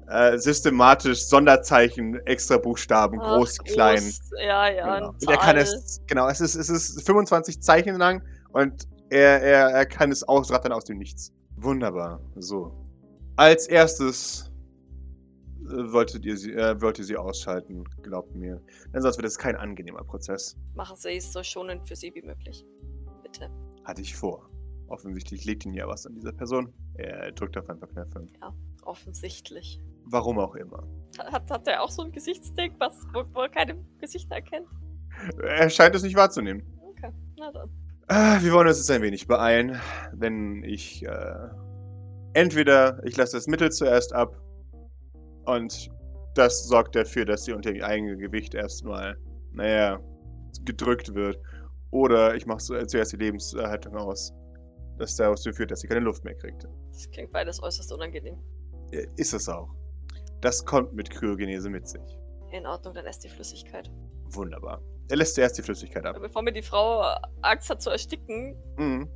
äh, 0.08 0.38
systematisch 0.38 1.26
Sonderzeichen, 1.26 2.14
extra 2.26 2.58
Buchstaben, 2.58 3.18
Ach, 3.20 3.36
groß, 3.36 3.58
klein. 3.58 4.02
Ja, 4.38 4.70
ja. 4.70 4.98
Genau. 4.98 5.10
Und 5.10 5.28
er 5.28 5.36
kann 5.36 5.56
es, 5.56 6.00
genau, 6.06 6.28
es 6.28 6.40
ist, 6.40 6.54
es 6.54 6.68
ist 6.68 7.04
25 7.04 7.60
Zeichen 7.60 7.96
lang 7.96 8.22
und 8.52 8.86
er, 9.10 9.42
er, 9.42 9.70
er 9.70 9.86
kann 9.86 10.10
es 10.10 10.22
ausrattern 10.22 10.72
aus 10.72 10.84
dem 10.84 10.98
Nichts. 10.98 11.32
Wunderbar. 11.56 12.20
So. 12.36 12.85
Als 13.36 13.66
erstes 13.68 14.50
äh, 15.66 15.92
wolltet 15.92 16.24
ihr 16.24 16.36
sie, 16.36 16.52
äh, 16.52 16.80
wollt 16.80 16.98
ihr 16.98 17.04
sie 17.04 17.16
ausschalten, 17.16 17.84
glaubt 18.02 18.34
mir. 18.34 18.62
Denn 18.94 19.02
sonst 19.02 19.18
wird 19.18 19.26
es 19.26 19.36
kein 19.36 19.56
angenehmer 19.56 20.04
Prozess. 20.04 20.56
Machen 20.74 20.96
Sie 20.96 21.16
es 21.16 21.32
so 21.32 21.42
schonend 21.42 21.86
für 21.86 21.96
Sie 21.96 22.14
wie 22.14 22.22
möglich. 22.22 22.64
Bitte. 23.22 23.50
Hatte 23.84 24.00
ich 24.00 24.16
vor. 24.16 24.48
Offensichtlich 24.88 25.44
liegt 25.44 25.66
ihn 25.66 25.74
ja 25.74 25.86
was 25.86 26.06
an 26.06 26.14
dieser 26.14 26.32
Person. 26.32 26.72
Er 26.94 27.32
drückt 27.32 27.58
auf 27.58 27.68
ein 27.68 27.78
paar 27.78 27.88
Knöpfe. 27.88 28.26
Offensichtlich. 28.84 29.82
Warum 30.04 30.38
auch 30.38 30.54
immer. 30.54 30.86
Hat, 31.18 31.50
hat 31.50 31.66
er 31.66 31.82
auch 31.82 31.90
so 31.90 32.02
ein 32.02 32.12
Gesichtsding, 32.12 32.74
was, 32.78 33.04
wo, 33.12 33.24
wo 33.34 33.40
er 33.40 33.48
keine 33.48 33.84
Gesichter 33.98 34.36
erkennt? 34.36 34.68
Er 35.42 35.68
scheint 35.68 35.94
es 35.94 36.02
nicht 36.02 36.16
wahrzunehmen. 36.16 36.62
Okay, 36.80 37.10
na 37.36 37.50
dann. 37.50 37.70
Ah, 38.06 38.38
wir 38.40 38.52
wollen 38.52 38.68
uns 38.68 38.78
jetzt 38.78 38.90
ein 38.90 39.02
wenig 39.02 39.26
beeilen, 39.26 39.80
wenn 40.12 40.62
ich 40.62 41.04
äh, 41.04 41.48
entweder 42.36 43.00
ich 43.04 43.16
lasse 43.16 43.36
das 43.36 43.46
Mittel 43.46 43.72
zuerst 43.72 44.12
ab 44.12 44.38
und 45.46 45.88
das 46.34 46.68
sorgt 46.68 46.94
dafür, 46.94 47.24
dass 47.24 47.44
sie 47.44 47.52
unter 47.54 47.72
ihr 47.72 47.84
eigene 47.86 48.16
Gewicht 48.18 48.54
erstmal, 48.54 49.16
naja, 49.52 49.98
gedrückt 50.64 51.14
wird. 51.14 51.40
Oder 51.90 52.34
ich 52.34 52.44
mache 52.44 52.58
zuerst 52.58 53.12
die 53.12 53.16
Lebenserhaltung 53.16 53.96
aus, 53.96 54.34
das 54.98 55.16
dazu 55.16 55.50
führt, 55.52 55.70
dass 55.70 55.80
sie 55.80 55.88
keine 55.88 56.00
Luft 56.00 56.24
mehr 56.24 56.34
kriegt. 56.34 56.66
Das 56.92 57.08
klingt 57.10 57.32
beides 57.32 57.62
äußerst 57.62 57.90
unangenehm. 57.92 58.36
Ist 59.16 59.32
es 59.32 59.48
auch. 59.48 59.70
Das 60.42 60.62
kommt 60.64 60.92
mit 60.92 61.08
Kryogenese 61.08 61.70
mit 61.70 61.88
sich. 61.88 62.18
In 62.50 62.66
Ordnung, 62.66 62.92
dann 62.92 63.06
esst 63.06 63.24
die 63.24 63.30
Flüssigkeit. 63.30 63.90
Wunderbar. 64.32 64.82
Er 65.08 65.16
lässt 65.16 65.36
zuerst 65.36 65.56
die 65.56 65.62
Flüssigkeit 65.62 66.04
ab. 66.04 66.18
Bevor 66.20 66.42
mir 66.42 66.52
die 66.52 66.62
Frau 66.62 67.02
Angst 67.40 67.70
hat 67.70 67.80
zu 67.80 67.88
ersticken, 67.90 68.56
Mhm. 68.76 69.08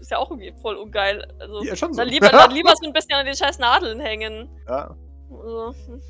Ist 0.00 0.10
ja 0.10 0.18
auch 0.18 0.30
irgendwie 0.30 0.52
voll 0.60 0.76
ungeil. 0.76 1.24
Also, 1.40 1.62
Ja, 1.64 1.74
schon 1.76 1.92
so. 1.92 1.98
dann, 2.02 2.08
lieber, 2.08 2.28
dann 2.28 2.50
lieber 2.54 2.72
so 2.80 2.86
ein 2.86 2.92
bisschen 2.92 3.14
an 3.14 3.26
den 3.26 3.34
scheiß 3.34 3.58
Nadeln 3.58 4.00
hängen. 4.00 4.48
Ja, 4.68 4.96
Also, 5.30 5.74
hm. 5.86 6.00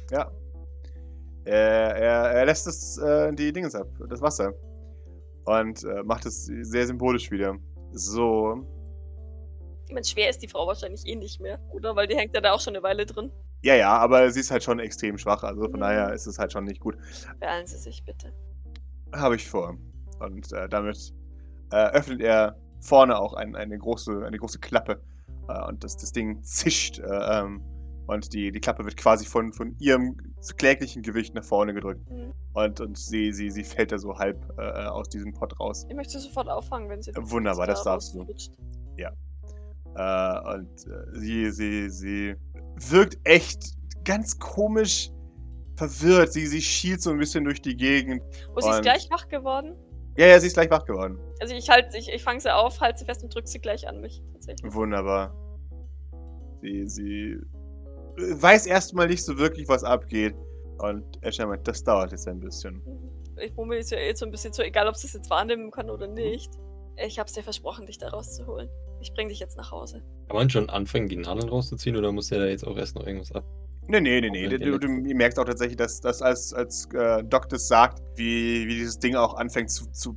er, 1.45 1.97
er, 1.97 2.30
er 2.32 2.47
lässt 2.47 2.66
das, 2.66 2.99
äh, 2.99 3.32
die 3.32 3.53
Dingens 3.53 3.74
ab, 3.74 3.89
das 4.09 4.20
Wasser. 4.20 4.53
Und 5.45 5.82
äh, 5.84 6.03
macht 6.05 6.26
es 6.26 6.45
sehr 6.47 6.86
symbolisch 6.86 7.30
wieder. 7.30 7.57
So. 7.93 8.66
ich 9.86 9.95
meine, 9.95 10.05
schwer 10.05 10.28
ist 10.28 10.43
die 10.43 10.49
Frau 10.49 10.66
wahrscheinlich 10.66 11.07
eh 11.07 11.16
nicht 11.16 11.41
mehr, 11.41 11.59
oder? 11.72 11.97
Weil 11.97 12.07
die 12.07 12.16
hängt 12.16 12.34
ja 12.34 12.43
da 12.43 12.53
auch 12.53 12.61
schon 12.61 12.74
eine 12.76 12.82
Weile 12.82 13.07
drin. 13.07 13.32
Ja, 13.62 13.74
ja, 13.74 13.97
aber 13.97 14.30
sie 14.30 14.41
ist 14.41 14.51
halt 14.51 14.62
schon 14.62 14.78
extrem 14.78 15.16
schwach. 15.16 15.43
Also 15.43 15.62
von 15.62 15.72
Mhm. 15.72 15.80
daher 15.80 16.12
ist 16.12 16.26
es 16.26 16.39
halt 16.39 16.53
schon 16.53 16.64
nicht 16.64 16.80
gut. 16.80 16.97
Beeilen 17.41 17.66
Sie 17.66 17.78
sich 17.78 18.05
bitte. 18.05 18.32
Habe 19.14 19.36
ich 19.36 19.49
vor. 19.49 19.76
Und 20.20 20.53
äh, 20.53 20.68
damit 20.68 21.14
äh, 21.72 21.86
öffnet 21.93 22.20
er 22.20 22.57
vorne 22.81 23.18
auch 23.18 23.35
ein, 23.35 23.57
eine, 23.57 23.79
große, 23.79 24.24
eine 24.24 24.39
große 24.39 24.59
Klappe. 24.59 25.01
Äh, 25.49 25.66
und 25.68 25.85
das, 25.85 25.97
das 25.97 26.12
Ding 26.12 26.43
zischt. 26.43 26.99
Äh, 26.99 27.41
ähm, 27.41 27.62
und 28.07 28.33
die, 28.33 28.51
die 28.51 28.61
Klappe 28.61 28.85
wird 28.85 28.97
quasi 28.97 29.26
von, 29.26 29.53
von 29.53 29.76
ihrem 29.79 30.16
kläglichen 30.57 31.03
Gewicht 31.03 31.35
nach 31.35 31.45
vorne 31.45 31.74
gedrückt. 31.74 32.11
Mhm. 32.11 32.33
Und, 32.55 32.81
und 32.81 32.97
sie, 32.97 33.33
sie, 33.33 33.51
sie 33.51 33.64
fällt 33.64 33.93
da 33.93 33.99
so 33.99 34.18
halb 34.18 34.43
äh, 34.59 34.87
aus 34.87 35.11
diesem 35.11 35.35
Pott 35.35 35.59
raus. 35.61 35.85
Ich 35.89 35.95
möchte 35.95 36.18
sofort 36.18 36.49
auffangen, 36.49 36.89
wenn 36.89 37.03
sie. 37.03 37.12
Wunderbar, 37.16 37.66
das 37.66 37.85
darfst 37.85 38.14
du. 38.14 38.20
rausrutscht. 38.20 38.53
Äh, 39.99 40.55
und 40.55 40.87
äh, 40.87 41.18
sie, 41.18 41.51
sie, 41.51 41.91
sie 41.91 42.37
wirkt 42.89 43.18
echt 43.24 43.74
ganz 44.05 44.39
komisch 44.39 45.11
verwirrt. 45.76 46.33
Sie, 46.33 46.47
sie 46.47 46.62
schielt 46.62 47.03
so 47.03 47.11
ein 47.11 47.18
bisschen 47.18 47.45
durch 47.45 47.61
die 47.61 47.76
Gegend. 47.76 48.22
Oh, 48.55 48.61
sie 48.61 48.70
ist 48.70 48.83
gleich 48.83 49.11
wach 49.11 49.29
geworden. 49.29 49.74
Ja, 50.16 50.26
ja, 50.26 50.41
sie 50.41 50.47
ist 50.47 50.55
gleich 50.55 50.70
wach 50.70 50.85
geworden. 50.85 51.18
Also 51.41 51.55
ich 51.55 51.68
halt, 51.70 51.95
ich, 51.95 52.12
ich 52.12 52.22
fange 52.22 52.41
sie 52.41 52.55
auf, 52.55 52.80
halte 52.80 52.99
sie 53.01 53.05
fest 53.05 53.22
und 53.22 53.34
drücke 53.34 53.49
sie 53.49 53.61
gleich 53.61 53.89
an 53.89 54.01
mich. 54.01 54.22
Tatsächlich. 54.32 54.74
Wunderbar. 54.74 55.34
Sie, 56.62 56.86
sie 56.86 57.41
äh, 58.18 58.43
weiß 58.43 58.66
erstmal 58.66 59.09
nicht 59.09 59.24
so 59.24 59.39
wirklich, 59.39 59.68
was 59.68 59.84
abgeht. 59.84 60.34
Und 60.78 61.05
Escher 61.22 61.47
meint, 61.47 61.66
das 61.66 61.82
dauert 61.82 62.12
jetzt 62.12 62.28
ein 62.28 62.41
bisschen. 62.41 62.82
Ich 63.41 63.55
mummel 63.57 63.78
ist 63.78 63.91
ja 63.91 63.99
eh 63.99 64.14
so 64.14 64.24
ein 64.24 64.30
bisschen 64.30 64.53
so, 64.53 64.62
egal 64.62 64.89
ob 64.89 64.97
sie 64.97 65.07
es 65.07 65.12
jetzt 65.12 65.30
wahrnehmen 65.30 65.70
kann 65.70 65.91
oder 65.91 66.07
nicht. 66.07 66.53
Ich 66.97 67.18
hab's 67.18 67.32
dir 67.32 67.43
versprochen, 67.43 67.86
dich 67.86 67.99
da 67.99 68.09
rauszuholen. 68.09 68.68
Ich 69.01 69.12
bring 69.14 69.28
dich 69.28 69.39
jetzt 69.39 69.57
nach 69.57 69.70
Hause. 69.70 70.03
Kann 70.26 70.36
man 70.36 70.51
schon 70.51 70.68
anfangen, 70.70 71.09
die 71.09 71.16
Nadeln 71.16 71.49
rauszuziehen 71.49 71.97
oder 71.97 72.11
muss 72.11 72.28
der 72.28 72.41
da 72.41 72.47
jetzt 72.47 72.66
auch 72.66 72.76
erst 72.76 72.97
noch 72.97 73.07
irgendwas 73.07 73.32
ab? 73.32 73.45
Nee, 73.86 74.01
nee, 74.01 74.20
nee, 74.20 74.28
nee. 74.28 74.49
Du, 74.49 74.59
du, 74.59 74.78
du 74.78 74.89
merkst 74.89 75.39
auch 75.39 75.45
tatsächlich, 75.45 75.76
dass, 75.76 76.01
dass 76.01 76.20
als, 76.20 76.53
als 76.53 76.89
äh, 76.93 77.24
Doc 77.24 77.49
das 77.49 77.68
sagt, 77.68 78.03
wie, 78.16 78.66
wie 78.66 78.74
dieses 78.74 78.99
Ding 78.99 79.14
auch 79.14 79.34
anfängt 79.34 79.70
zu, 79.70 79.91
zu, 79.93 80.14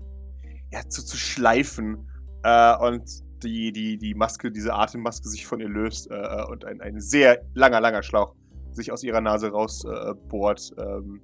ja, 0.71 0.87
zu, 0.87 1.05
zu 1.05 1.17
schleifen. 1.17 2.09
Äh, 2.43 2.77
und 2.77 3.03
die, 3.43 3.71
die, 3.71 3.97
die 3.97 4.13
Maske, 4.13 4.51
diese 4.51 4.73
Atemmaske 4.73 5.27
sich 5.27 5.45
von 5.45 5.59
ihr 5.59 5.69
löst 5.69 6.09
äh, 6.11 6.43
und 6.49 6.65
ein, 6.65 6.81
ein 6.81 6.99
sehr 6.99 7.43
langer, 7.53 7.81
langer 7.81 8.03
Schlauch 8.03 8.35
sich 8.71 8.91
aus 8.91 9.03
ihrer 9.03 9.21
Nase 9.21 9.49
rausbohrt 9.49 10.71
äh, 10.77 10.81
ähm, 10.81 11.21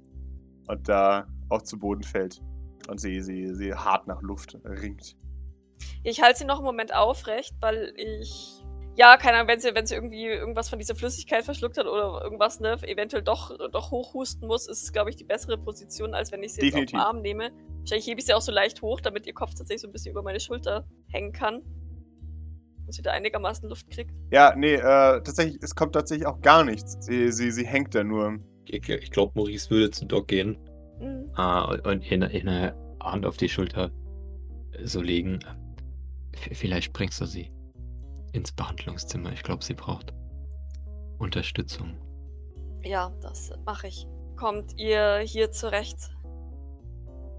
und 0.66 0.88
da 0.88 1.26
auch 1.48 1.62
zu 1.62 1.78
Boden 1.78 2.02
fällt. 2.02 2.40
Und 2.88 3.00
sie, 3.00 3.20
sie, 3.20 3.54
sie 3.54 3.74
hart 3.74 4.06
nach 4.06 4.20
Luft 4.22 4.58
ringt. 4.64 5.16
Ich 6.02 6.22
halte 6.22 6.40
sie 6.40 6.44
noch 6.44 6.56
einen 6.56 6.66
Moment 6.66 6.94
aufrecht, 6.94 7.54
weil 7.60 7.92
ich. 7.96 8.57
Ja, 8.98 9.16
keine 9.16 9.36
Ahnung, 9.36 9.48
wenn 9.48 9.60
sie, 9.60 9.72
wenn 9.76 9.86
sie 9.86 9.94
irgendwie 9.94 10.24
irgendwas 10.26 10.68
von 10.68 10.78
dieser 10.80 10.96
Flüssigkeit 10.96 11.44
verschluckt 11.44 11.78
hat 11.78 11.86
oder 11.86 12.20
irgendwas, 12.24 12.58
ne, 12.58 12.72
eventuell 12.82 13.22
doch, 13.22 13.56
doch 13.70 13.92
hochhusten 13.92 14.48
muss, 14.48 14.66
ist 14.66 14.82
es, 14.82 14.92
glaube 14.92 15.10
ich, 15.10 15.14
die 15.16 15.22
bessere 15.24 15.56
Position, 15.56 16.14
als 16.14 16.32
wenn 16.32 16.42
ich 16.42 16.54
sie 16.54 16.62
jetzt 16.62 16.74
auf 16.74 16.80
Definitiv. 16.80 16.98
den 16.98 17.00
Arm 17.00 17.20
nehme. 17.22 17.50
Wahrscheinlich 17.78 18.08
hebe 18.08 18.18
ich 18.18 18.26
sie 18.26 18.34
auch 18.34 18.40
so 18.42 18.50
leicht 18.50 18.82
hoch, 18.82 19.00
damit 19.00 19.24
ihr 19.26 19.34
Kopf 19.34 19.50
tatsächlich 19.54 19.82
so 19.82 19.88
ein 19.88 19.92
bisschen 19.92 20.10
über 20.10 20.22
meine 20.22 20.40
Schulter 20.40 20.84
hängen 21.12 21.30
kann. 21.32 21.62
Und 22.86 22.92
sie 22.92 23.02
da 23.02 23.12
einigermaßen 23.12 23.68
Luft 23.68 23.88
kriegt. 23.90 24.10
Ja, 24.32 24.54
nee, 24.56 24.74
äh, 24.74 24.80
tatsächlich, 24.80 25.58
es 25.62 25.74
kommt 25.76 25.92
tatsächlich 25.92 26.26
auch 26.26 26.40
gar 26.40 26.64
nichts. 26.64 26.96
Sie, 27.00 27.30
sie, 27.30 27.52
sie 27.52 27.66
hängt 27.66 27.94
da 27.94 28.02
nur. 28.02 28.38
Ich, 28.64 28.88
ich 28.88 29.10
glaube, 29.12 29.32
Maurice 29.36 29.70
würde 29.70 29.90
zu 29.92 30.06
Doc 30.06 30.26
gehen 30.28 30.58
Mhm. 31.00 31.30
ah, 31.36 31.72
und 31.84 32.10
in, 32.10 32.22
in 32.22 32.48
eine 32.48 32.74
Hand 33.00 33.24
auf 33.24 33.36
die 33.36 33.48
Schulter 33.48 33.92
so 34.82 35.00
legen. 35.00 35.38
V- 36.34 36.50
Vielleicht 36.54 36.92
bringst 36.92 37.20
du 37.20 37.24
sie 37.26 37.52
ins 38.38 38.52
Behandlungszimmer. 38.52 39.32
Ich 39.32 39.42
glaube, 39.42 39.64
sie 39.64 39.74
braucht 39.74 40.14
Unterstützung. 41.18 41.96
Ja, 42.82 43.12
das 43.20 43.52
mache 43.66 43.88
ich. 43.88 44.06
Kommt 44.36 44.78
ihr 44.78 45.18
hier 45.18 45.50
zurecht? 45.50 45.98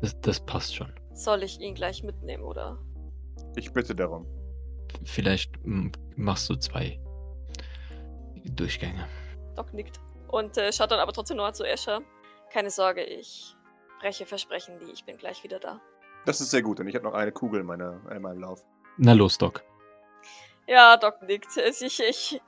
Das, 0.02 0.20
das 0.22 0.40
passt 0.42 0.76
schon. 0.76 0.94
Soll 1.14 1.44
ich 1.44 1.60
ihn 1.60 1.74
gleich 1.74 2.04
mitnehmen, 2.04 2.44
oder? 2.44 2.78
Ich 3.56 3.72
bitte 3.72 3.96
darum. 3.96 4.28
Vielleicht 5.06 5.66
mm, 5.66 5.92
machst 6.18 6.50
du 6.50 6.56
zwei 6.56 7.00
Durchgänge. 8.44 9.08
Doc 9.56 9.74
nickt. 9.74 10.00
Und 10.28 10.58
äh, 10.58 10.72
schaut 10.72 10.92
dann 10.92 11.00
aber 11.00 11.14
trotzdem 11.14 11.38
noch 11.38 11.52
zu 11.54 11.64
Escher. 11.64 12.02
Keine 12.52 12.70
Sorge, 12.70 13.04
ich 13.04 13.56
breche 14.02 14.26
Versprechen 14.26 14.78
nie. 14.78 14.92
Ich 14.92 15.06
bin 15.06 15.18
gleich 15.18 15.44
wieder 15.44 15.60
da. 15.60 15.80
Das 16.26 16.42
ist 16.42 16.52
sehr 16.52 16.62
gut, 16.62 16.80
denn 16.80 16.88
ich 16.88 16.96
habe 16.96 17.06
noch 17.06 17.14
eine 17.14 17.32
Kugel 17.32 17.62
in, 17.62 17.66
meiner, 17.66 18.00
in 18.12 18.22
meinem 18.22 18.42
Lauf. 18.42 18.66
Na 18.98 19.14
los, 19.14 19.38
Doc. 19.38 19.64
Ja, 20.70 20.98
Doc 20.98 21.22
nickt. 21.24 21.58
Es- 21.58 21.82
Ich, 21.82 22.00
ich 22.00 22.42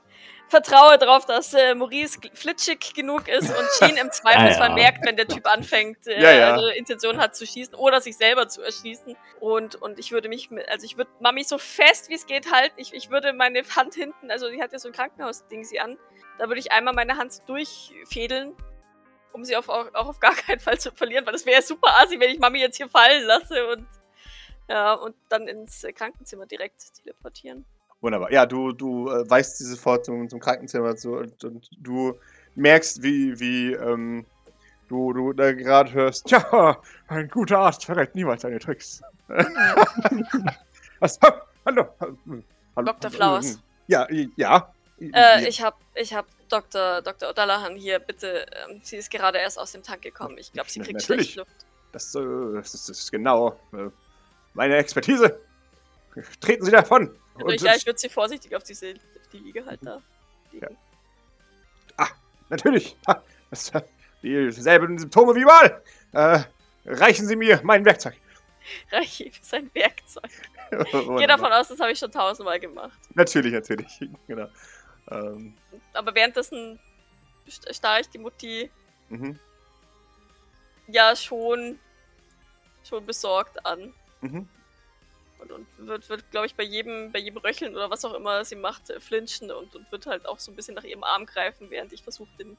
vertraue 0.48 0.98
darauf, 0.98 1.24
dass 1.24 1.54
äh, 1.54 1.74
Maurice 1.74 2.18
flitschig 2.34 2.92
genug 2.94 3.26
ist 3.26 3.48
und 3.50 3.66
Jean 3.78 3.96
im 3.96 4.10
Zweifelsfall 4.12 4.68
ja. 4.68 4.74
merkt, 4.74 5.06
wenn 5.06 5.16
der 5.16 5.26
Typ 5.26 5.46
anfängt, 5.46 6.06
äh, 6.06 6.20
Ja, 6.22 6.30
ja. 6.32 6.52
also 6.54 6.66
Intention 6.68 7.18
hat 7.18 7.34
zu 7.34 7.46
schießen 7.46 7.74
oder 7.74 8.00
sich 8.02 8.16
selber 8.18 8.48
zu 8.48 8.60
erschießen. 8.62 9.16
Und, 9.40 9.76
und 9.76 9.98
ich 9.98 10.12
würde 10.12 10.28
mich, 10.28 10.50
mit, 10.50 10.68
also 10.68 10.84
ich 10.84 10.96
würde 10.98 11.10
Mami 11.20 11.42
so 11.44 11.56
fest 11.58 12.10
wie 12.10 12.14
es 12.14 12.26
geht 12.26 12.52
halten. 12.52 12.74
Ich, 12.78 12.92
ich 12.92 13.08
würde 13.10 13.32
meine 13.32 13.62
Hand 13.76 13.94
hinten, 13.94 14.30
also 14.30 14.50
die 14.50 14.62
hat 14.62 14.72
ja 14.72 14.78
so 14.78 14.88
ein 14.88 14.92
Krankenhausding 14.94 15.64
sie 15.64 15.80
an, 15.80 15.98
da 16.38 16.48
würde 16.48 16.60
ich 16.60 16.70
einmal 16.70 16.92
meine 16.94 17.16
Hand 17.16 17.32
durchfädeln, 17.48 18.54
um 19.32 19.44
sie 19.44 19.56
auf, 19.56 19.68
auch, 19.70 19.86
auch 19.94 20.08
auf 20.10 20.20
gar 20.20 20.34
keinen 20.34 20.60
Fall 20.60 20.78
zu 20.78 20.92
verlieren, 20.92 21.24
weil 21.24 21.32
das 21.32 21.46
wäre 21.46 21.62
super 21.62 21.98
assi, 21.98 22.20
wenn 22.20 22.30
ich 22.30 22.38
Mami 22.38 22.60
jetzt 22.60 22.76
hier 22.76 22.88
fallen 22.90 23.24
lasse 23.24 23.66
und 23.68 23.86
ja, 24.68 24.92
und 24.92 25.16
dann 25.30 25.48
ins 25.48 25.82
äh, 25.82 25.92
Krankenzimmer 25.92 26.46
direkt 26.46 26.94
teleportieren. 27.02 27.64
Wunderbar. 28.02 28.32
Ja, 28.32 28.44
du, 28.46 28.72
du 28.72 29.08
äh, 29.08 29.30
weißt 29.30 29.58
sie 29.58 29.64
sofort 29.64 30.04
zum, 30.04 30.28
zum 30.28 30.40
Krankenzimmer 30.40 30.96
zu 30.96 31.14
und, 31.14 31.44
und 31.44 31.70
du 31.78 32.18
merkst, 32.56 33.00
wie, 33.02 33.38
wie 33.38 33.74
ähm, 33.74 34.26
du, 34.88 35.12
du 35.12 35.32
da 35.32 35.52
gerade 35.52 35.92
hörst, 35.92 36.26
tja, 36.26 36.80
ein 37.06 37.28
guter 37.28 37.60
Arzt 37.60 37.84
verrät 37.84 38.14
niemals 38.16 38.42
seine 38.42 38.58
Tricks. 38.58 39.00
Was? 40.98 41.18
Hallo? 41.64 41.86
Hallo? 42.00 42.92
Dr. 42.92 43.10
Flowers. 43.10 43.60
Ja, 43.86 44.08
ja. 44.36 44.72
Äh, 45.00 45.48
ich 45.48 45.62
hab, 45.62 45.78
ich 45.94 46.12
hab 46.12 46.26
Dr. 46.48 47.02
Dr. 47.02 47.30
O'Dallahan 47.30 47.76
hier, 47.76 48.00
bitte. 48.00 48.46
Ähm, 48.68 48.80
sie 48.82 48.96
ist 48.96 49.10
gerade 49.12 49.38
erst 49.38 49.58
aus 49.58 49.72
dem 49.72 49.84
Tank 49.84 50.02
gekommen. 50.02 50.38
Ich 50.38 50.52
glaube, 50.52 50.68
sie 50.68 50.80
kriegt 50.80 51.00
natürlich. 51.00 51.32
schlecht 51.32 51.36
Luft. 51.36 51.66
Das, 51.92 52.14
äh, 52.16 52.20
das, 52.54 52.74
ist, 52.74 52.88
das 52.88 52.98
ist 52.98 53.12
genau 53.12 53.60
äh, 53.72 53.90
meine 54.54 54.76
Expertise. 54.76 55.40
Treten 56.40 56.64
Sie 56.64 56.72
davon. 56.72 57.16
Und 57.34 57.60
ja, 57.62 57.74
ich 57.74 57.86
würde 57.86 57.98
sie 57.98 58.08
vorsichtig 58.08 58.54
auf, 58.54 58.62
diese, 58.62 58.92
auf 58.92 59.28
die 59.32 59.38
Liege 59.38 59.64
halt 59.64 59.80
da 59.82 60.00
liegen. 60.50 60.76
Natürlich. 62.48 62.96
Ha, 63.08 63.22
Das, 63.50 63.70
äh, 63.70 63.82
dieselben 64.22 64.98
Symptome 64.98 65.34
wie 65.34 65.44
mal. 65.44 65.82
Äh, 66.12 66.40
reichen 66.84 67.26
Sie 67.26 67.34
mir 67.36 67.60
mein 67.62 67.82
Werkzeug. 67.84 68.14
Reich 68.92 69.20
ihm 69.22 69.32
sein 69.40 69.70
Werkzeug. 69.74 70.30
Geh 70.70 70.76
Wunderbar. 70.92 71.26
davon 71.26 71.52
aus, 71.52 71.68
das 71.68 71.80
habe 71.80 71.92
ich 71.92 71.98
schon 71.98 72.12
tausendmal 72.12 72.60
gemacht. 72.60 72.98
Natürlich, 73.14 73.52
natürlich. 73.54 74.00
Genau. 74.26 74.48
Ähm, 75.10 75.54
Aber 75.94 76.14
währenddessen 76.14 76.78
st- 77.48 77.74
starre 77.74 78.02
ich 78.02 78.08
die 78.10 78.18
Mutti 78.18 78.70
mhm, 79.08 79.38
ja 80.88 81.16
schon, 81.16 81.78
schon 82.88 83.04
besorgt 83.06 83.64
an. 83.64 83.92
mhm. 84.20 84.46
Und, 85.42 85.52
und 85.52 85.86
wird, 85.86 86.08
wird 86.08 86.30
glaube 86.30 86.46
ich, 86.46 86.54
bei 86.54 86.62
jedem, 86.62 87.12
bei 87.12 87.18
jedem 87.18 87.38
Röcheln 87.38 87.74
oder 87.74 87.90
was 87.90 88.04
auch 88.04 88.14
immer 88.14 88.44
sie 88.44 88.56
macht, 88.56 88.90
äh, 88.90 89.00
flinchen 89.00 89.50
und, 89.50 89.74
und 89.74 89.90
wird 89.92 90.06
halt 90.06 90.26
auch 90.26 90.38
so 90.38 90.50
ein 90.50 90.56
bisschen 90.56 90.74
nach 90.74 90.84
ihrem 90.84 91.04
Arm 91.04 91.26
greifen, 91.26 91.70
während 91.70 91.92
ich 91.92 92.02
versuche, 92.02 92.30
den, 92.38 92.56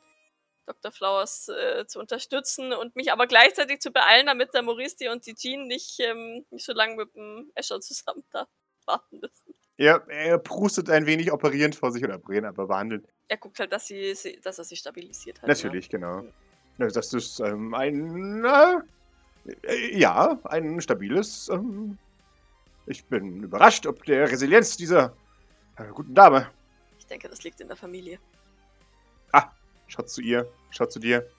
Dr. 0.66 0.92
Flowers 0.92 1.50
äh, 1.50 1.86
zu 1.88 2.00
unterstützen 2.00 2.74
und 2.74 2.96
mich 2.96 3.12
aber 3.12 3.28
gleichzeitig 3.28 3.80
zu 3.80 3.92
beeilen, 3.92 4.28
damit 4.28 4.54
der 4.54 4.62
Maurice 4.62 4.96
die 4.96 5.08
und 5.10 5.26
die 5.26 5.36
Jean 5.36 5.68
nicht, 5.68 6.00
ähm, 6.00 6.46
nicht 6.52 6.66
so 6.66 6.74
lange 6.74 6.96
mit 6.96 7.16
dem 7.16 7.52
Escher 7.56 7.82
zusammen 7.82 8.24
da 8.32 8.48
warten 8.86 9.20
müssen. 9.20 9.54
Er, 9.78 10.08
er 10.08 10.38
prustet 10.38 10.90
ein 10.90 11.06
wenig 11.06 11.32
operierend 11.32 11.76
vor 11.76 11.92
sich 11.92 12.04
oder 12.04 12.16
operieren, 12.16 12.46
aber 12.46 12.68
behandeln. 12.68 13.06
Er 13.28 13.38
guckt 13.38 13.60
halt, 13.60 13.74
dass, 13.74 13.88
sie, 13.88 14.14
sie, 14.14 14.40
dass 14.40 14.60
er 14.60 14.64
sich 14.64 14.80
stabilisiert 14.80 15.42
hat. 15.42 15.48
Natürlich, 15.48 15.90
genau. 15.90 16.24
Ja, 16.78 16.88
Das 16.88 17.14
ist 17.14 17.40
ähm, 17.40 17.74
ein. 17.74 18.46
Äh, 18.46 18.82
äh, 19.64 19.98
ja, 19.98 20.40
ein 20.44 20.80
stabiles. 20.80 21.50
Ähm, 21.50 21.98
ich 22.86 23.06
bin 23.06 23.44
überrascht, 23.44 23.86
ob 23.88 24.04
der 24.06 24.30
Resilienz 24.30 24.78
dieser 24.78 25.16
äh, 25.78 25.86
guten 25.94 26.14
Dame. 26.14 26.50
Ich 26.98 27.08
denke, 27.08 27.30
das 27.30 27.44
liegt 27.44 27.62
in 27.62 27.68
der 27.68 27.78
Familie. 27.78 28.20
Schaut 29.94 30.10
zu 30.10 30.22
ihr, 30.22 30.52
schaut 30.72 30.92
zu 30.92 31.00
dir. 31.00 31.30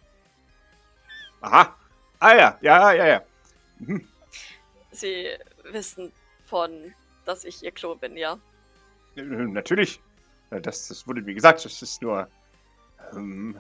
Aha. 1.41 1.75
Ah 2.21 2.35
ja, 2.37 2.59
ja, 2.61 2.93
ja, 2.93 3.07
ja. 3.07 3.23
Mhm. 3.81 4.07
Sie 4.93 5.27
wissen 5.73 6.13
von, 6.47 6.95
dass 7.25 7.45
ich 7.45 7.65
ihr 7.65 7.73
Klo 7.73 7.97
bin, 7.97 8.17
ja. 8.17 8.39
Natürlich. 9.17 10.01
Äh, 10.51 10.61
Das, 10.61 10.87
das 10.87 11.05
wurde 11.09 11.27
wie 11.27 11.35
gesagt, 11.35 11.65
das 11.65 11.83
ist 11.83 12.01
nur. 12.01 12.29
Ähm, 13.13 13.59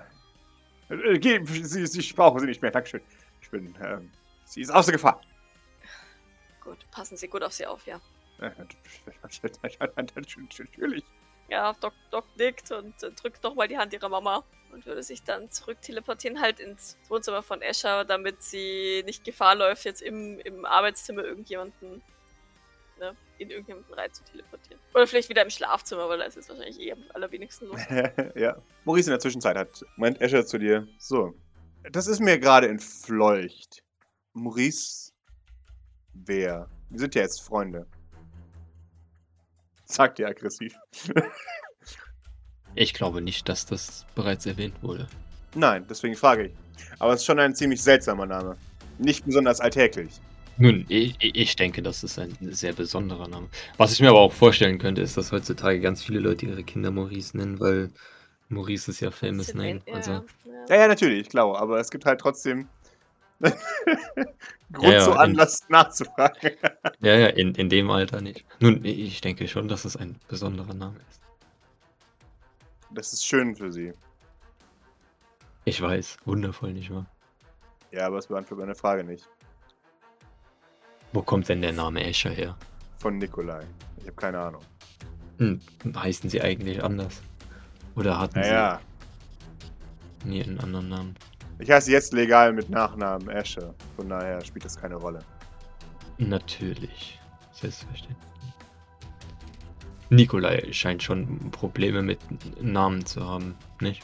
äh, 0.88 1.20
sie, 1.20 1.86
sie, 1.86 2.00
ich 2.00 2.14
brauche 2.14 2.38
sie 2.38 2.46
nicht 2.46 2.62
mehr. 2.62 2.70
Dankeschön. 2.70 3.02
Ich 3.40 3.50
bin. 3.50 3.74
Ähm, 3.82 4.12
sie 4.44 4.60
ist 4.60 4.70
außer 4.70 4.92
Gefahr. 4.92 5.20
Gut, 6.64 6.90
passen 6.90 7.16
Sie 7.16 7.28
gut 7.28 7.42
auf 7.42 7.52
sie 7.52 7.66
auf, 7.66 7.86
ja. 7.86 8.00
Natürlich. 10.58 11.04
Ja, 11.48 11.74
Doc, 11.74 11.92
Doc 12.10 12.24
nickt 12.36 12.70
und 12.72 12.94
drückt 13.22 13.42
nochmal 13.42 13.68
die 13.68 13.76
Hand 13.76 13.92
ihrer 13.92 14.08
Mama 14.08 14.44
und 14.72 14.86
würde 14.86 15.02
sich 15.02 15.22
dann 15.22 15.50
zurück 15.50 15.80
teleportieren, 15.82 16.40
halt 16.40 16.58
ins 16.58 16.98
Wohnzimmer 17.08 17.42
von 17.42 17.62
Escher, 17.62 18.04
damit 18.04 18.42
sie 18.42 19.02
nicht 19.04 19.24
Gefahr 19.24 19.54
läuft, 19.54 19.84
jetzt 19.84 20.02
im, 20.02 20.40
im 20.40 20.64
Arbeitszimmer 20.64 21.22
irgendjemanden, 21.22 22.02
ne, 22.98 23.14
in 23.38 23.50
irgendjemanden 23.50 23.94
rein 23.94 24.12
zu 24.12 24.24
teleportieren. 24.24 24.80
Oder 24.94 25.06
vielleicht 25.06 25.28
wieder 25.28 25.42
im 25.42 25.50
Schlafzimmer, 25.50 26.08
weil 26.08 26.18
da 26.18 26.24
ist 26.24 26.36
jetzt 26.36 26.48
wahrscheinlich 26.48 26.80
eh 26.80 26.92
am 26.92 27.04
allerwenigsten 27.12 27.68
los. 27.68 27.80
ja. 28.34 28.56
Maurice 28.84 29.08
in 29.08 29.12
der 29.12 29.20
Zwischenzeit 29.20 29.56
hat. 29.56 29.84
Meint 29.96 30.20
Escher 30.20 30.44
zu 30.44 30.58
dir. 30.58 30.88
So. 30.98 31.34
Das 31.92 32.06
ist 32.06 32.20
mir 32.20 32.38
gerade 32.38 32.68
entfleucht. 32.68 33.82
Maurice. 34.32 35.03
Wer? 36.14 36.68
Wir 36.90 36.98
sind 37.00 37.14
ja 37.14 37.22
jetzt 37.22 37.42
Freunde. 37.42 37.86
Sagt 39.84 40.18
ihr 40.18 40.28
aggressiv. 40.28 40.74
Ich 42.74 42.92
glaube 42.94 43.20
nicht, 43.20 43.48
dass 43.48 43.66
das 43.66 44.06
bereits 44.14 44.46
erwähnt 44.46 44.74
wurde. 44.82 45.06
Nein, 45.54 45.86
deswegen 45.88 46.16
frage 46.16 46.46
ich. 46.46 46.52
Aber 46.98 47.12
es 47.12 47.20
ist 47.20 47.26
schon 47.26 47.38
ein 47.38 47.54
ziemlich 47.54 47.82
seltsamer 47.82 48.26
Name. 48.26 48.56
Nicht 48.98 49.24
besonders 49.24 49.60
alltäglich. 49.60 50.20
Nun, 50.56 50.84
ich, 50.88 51.16
ich 51.20 51.56
denke, 51.56 51.82
das 51.82 52.04
ist 52.04 52.18
ein 52.18 52.36
sehr 52.40 52.72
besonderer 52.72 53.28
Name. 53.28 53.48
Was 53.76 53.92
ich 53.92 54.00
mir 54.00 54.08
aber 54.10 54.20
auch 54.20 54.32
vorstellen 54.32 54.78
könnte, 54.78 55.02
ist, 55.02 55.16
dass 55.16 55.32
heutzutage 55.32 55.80
ganz 55.80 56.02
viele 56.02 56.20
Leute 56.20 56.46
ihre 56.46 56.62
Kinder 56.62 56.90
Maurice 56.90 57.36
nennen, 57.36 57.58
weil 57.60 57.90
Maurice 58.48 58.90
ist 58.90 59.00
ja 59.00 59.10
famous 59.10 59.52
name. 59.54 59.80
Ja, 59.86 59.94
Also, 59.94 60.10
ja. 60.12 60.24
Ja, 60.68 60.76
ja, 60.76 60.88
natürlich, 60.88 61.28
klar. 61.28 61.56
Aber 61.56 61.78
es 61.78 61.90
gibt 61.90 62.06
halt 62.06 62.20
trotzdem 62.20 62.68
Grund 64.72 64.92
Ja, 64.92 64.92
ja, 64.92 65.04
zu 65.04 65.10
in- 65.12 65.16
Anlass 65.18 65.68
nachzufragen. 65.68 66.52
ja, 67.00 67.14
ja, 67.14 67.26
in, 67.28 67.54
in 67.54 67.68
dem 67.68 67.90
Alter 67.90 68.20
nicht. 68.20 68.44
Nun, 68.60 68.84
ich 68.84 69.20
denke 69.20 69.46
schon, 69.48 69.68
dass 69.68 69.84
es 69.84 69.96
ein 69.96 70.18
besonderer 70.28 70.74
Name 70.74 70.96
ist. 71.10 71.20
Das 72.90 73.12
ist 73.12 73.26
schön 73.26 73.54
für 73.56 73.72
sie. 73.72 73.92
Ich 75.64 75.80
weiß, 75.80 76.18
wundervoll, 76.24 76.72
nicht 76.72 76.90
wahr? 76.92 77.06
Ja, 77.90 78.06
aber 78.06 78.18
es 78.18 78.26
beantwortet 78.26 78.66
meine 78.66 78.74
Frage 78.74 79.04
nicht. 79.04 79.28
Wo 81.12 81.22
kommt 81.22 81.48
denn 81.48 81.62
der 81.62 81.72
Name 81.72 82.04
Escher 82.04 82.30
her? 82.30 82.56
Von 82.98 83.18
Nikolai. 83.18 83.64
Ich 83.98 84.04
habe 84.04 84.16
keine 84.16 84.38
Ahnung. 84.40 84.62
Hm, 85.38 85.60
heißen 85.96 86.28
sie 86.30 86.40
eigentlich 86.42 86.82
anders? 86.82 87.22
Oder 87.96 88.18
hatten 88.18 88.40
Naja, 88.40 88.80
sie 90.22 90.28
nie 90.28 90.42
einen 90.42 90.58
anderen 90.60 90.88
Namen? 90.88 91.14
Ich 91.58 91.70
heiße 91.70 91.90
jetzt 91.90 92.12
legal 92.12 92.52
mit 92.52 92.68
Nachnamen 92.70 93.28
Esche. 93.28 93.74
Von 93.96 94.08
daher 94.08 94.44
spielt 94.44 94.64
das 94.64 94.76
keine 94.76 94.96
Rolle. 94.96 95.20
Natürlich. 96.18 97.20
Selbstverständlich. 97.52 98.18
Nikolai 100.10 100.72
scheint 100.72 101.02
schon 101.02 101.50
Probleme 101.50 102.02
mit 102.02 102.18
Namen 102.62 103.04
zu 103.06 103.24
haben, 103.26 103.54
nicht? 103.80 104.02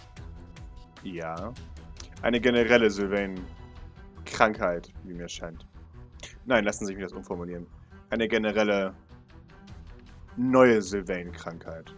Ja. 1.03 1.53
Eine 2.23 2.41
generelle 2.41 2.91
Sylvain-Krankheit, 2.91 4.91
wie 5.05 5.15
mir 5.15 5.29
scheint. 5.29 5.67
Nein, 6.47 6.65
lassen 6.65 6.87
Sie 6.87 6.95
mich 6.95 7.05
das 7.05 7.13
umformulieren. 7.13 7.67
Eine 8.11 8.29
generelle 8.29 8.95
neue 10.37 10.81
Sylvain-Krankheit. 10.83 11.95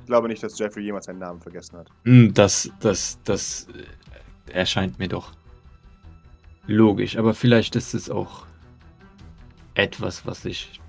Ich 0.00 0.06
glaube 0.06 0.28
nicht, 0.28 0.42
dass 0.42 0.58
Jeffrey 0.58 0.82
jemals 0.84 1.06
seinen 1.06 1.18
Namen 1.18 1.40
vergessen 1.40 1.78
hat. 1.78 1.90
Hm, 2.04 2.32
Das, 2.32 2.70
das, 2.80 3.18
das 3.24 3.68
äh, 3.68 3.84
erscheint 4.48 4.98
mir 4.98 5.08
doch 5.08 5.32
logisch, 6.66 7.16
aber 7.16 7.34
vielleicht 7.34 7.76
ist 7.76 7.94
es 7.94 8.10
auch 8.10 8.46
etwas, 9.74 10.26
was 10.26 10.42
sich 10.42 10.80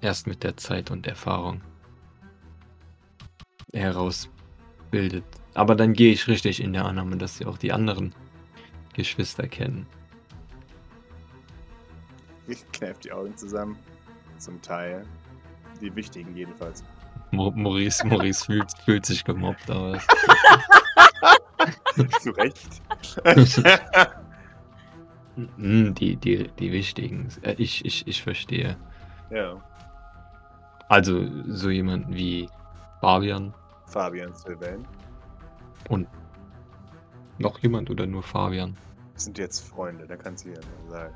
erst 0.00 0.26
mit 0.26 0.42
der 0.42 0.56
Zeit 0.56 0.90
und 0.90 1.06
Erfahrung 1.06 1.60
herausbildet. 3.72 5.24
Aber 5.54 5.74
dann 5.74 5.92
gehe 5.92 6.12
ich 6.12 6.28
richtig 6.28 6.62
in 6.62 6.72
der 6.72 6.84
Annahme, 6.84 7.16
dass 7.16 7.38
sie 7.38 7.46
auch 7.46 7.58
die 7.58 7.72
anderen 7.72 8.14
Geschwister 8.92 9.48
kennen. 9.48 9.86
Ich 12.48 12.64
kneife 12.72 13.00
die 13.00 13.12
Augen 13.12 13.36
zusammen. 13.36 13.76
Zum 14.38 14.60
Teil. 14.60 15.04
Die 15.80 15.94
wichtigen 15.94 16.36
jedenfalls. 16.36 16.84
Maurice, 17.32 18.06
Maurice 18.06 18.44
fühlt, 18.44 18.70
fühlt 18.84 19.04
sich 19.04 19.24
gemobbt, 19.24 19.68
aber 19.70 19.98
Zu 22.22 22.30
Recht. 22.32 22.82
Hm, 25.56 25.94
die, 25.94 26.16
die, 26.16 26.48
die 26.58 26.72
wichtigen. 26.72 27.28
Äh, 27.42 27.54
Ich, 27.58 27.84
ich, 27.84 28.06
ich 28.06 28.22
verstehe. 28.22 28.76
ja. 29.30 29.56
Also 30.88 31.26
so 31.48 31.68
jemand 31.68 32.14
wie 32.14 32.48
Fabian 33.00 33.52
Fabian 33.86 34.32
Sylvain. 34.34 34.86
und 35.88 36.06
noch 37.38 37.58
jemand 37.58 37.90
oder 37.90 38.06
nur 38.06 38.22
Fabian? 38.22 38.76
Wir 39.12 39.20
sind 39.20 39.36
jetzt 39.36 39.68
Freunde, 39.68 40.06
da 40.06 40.14
kannst 40.16 40.44
du 40.44 40.50
ja 40.50 40.60
sagen. 40.88 41.12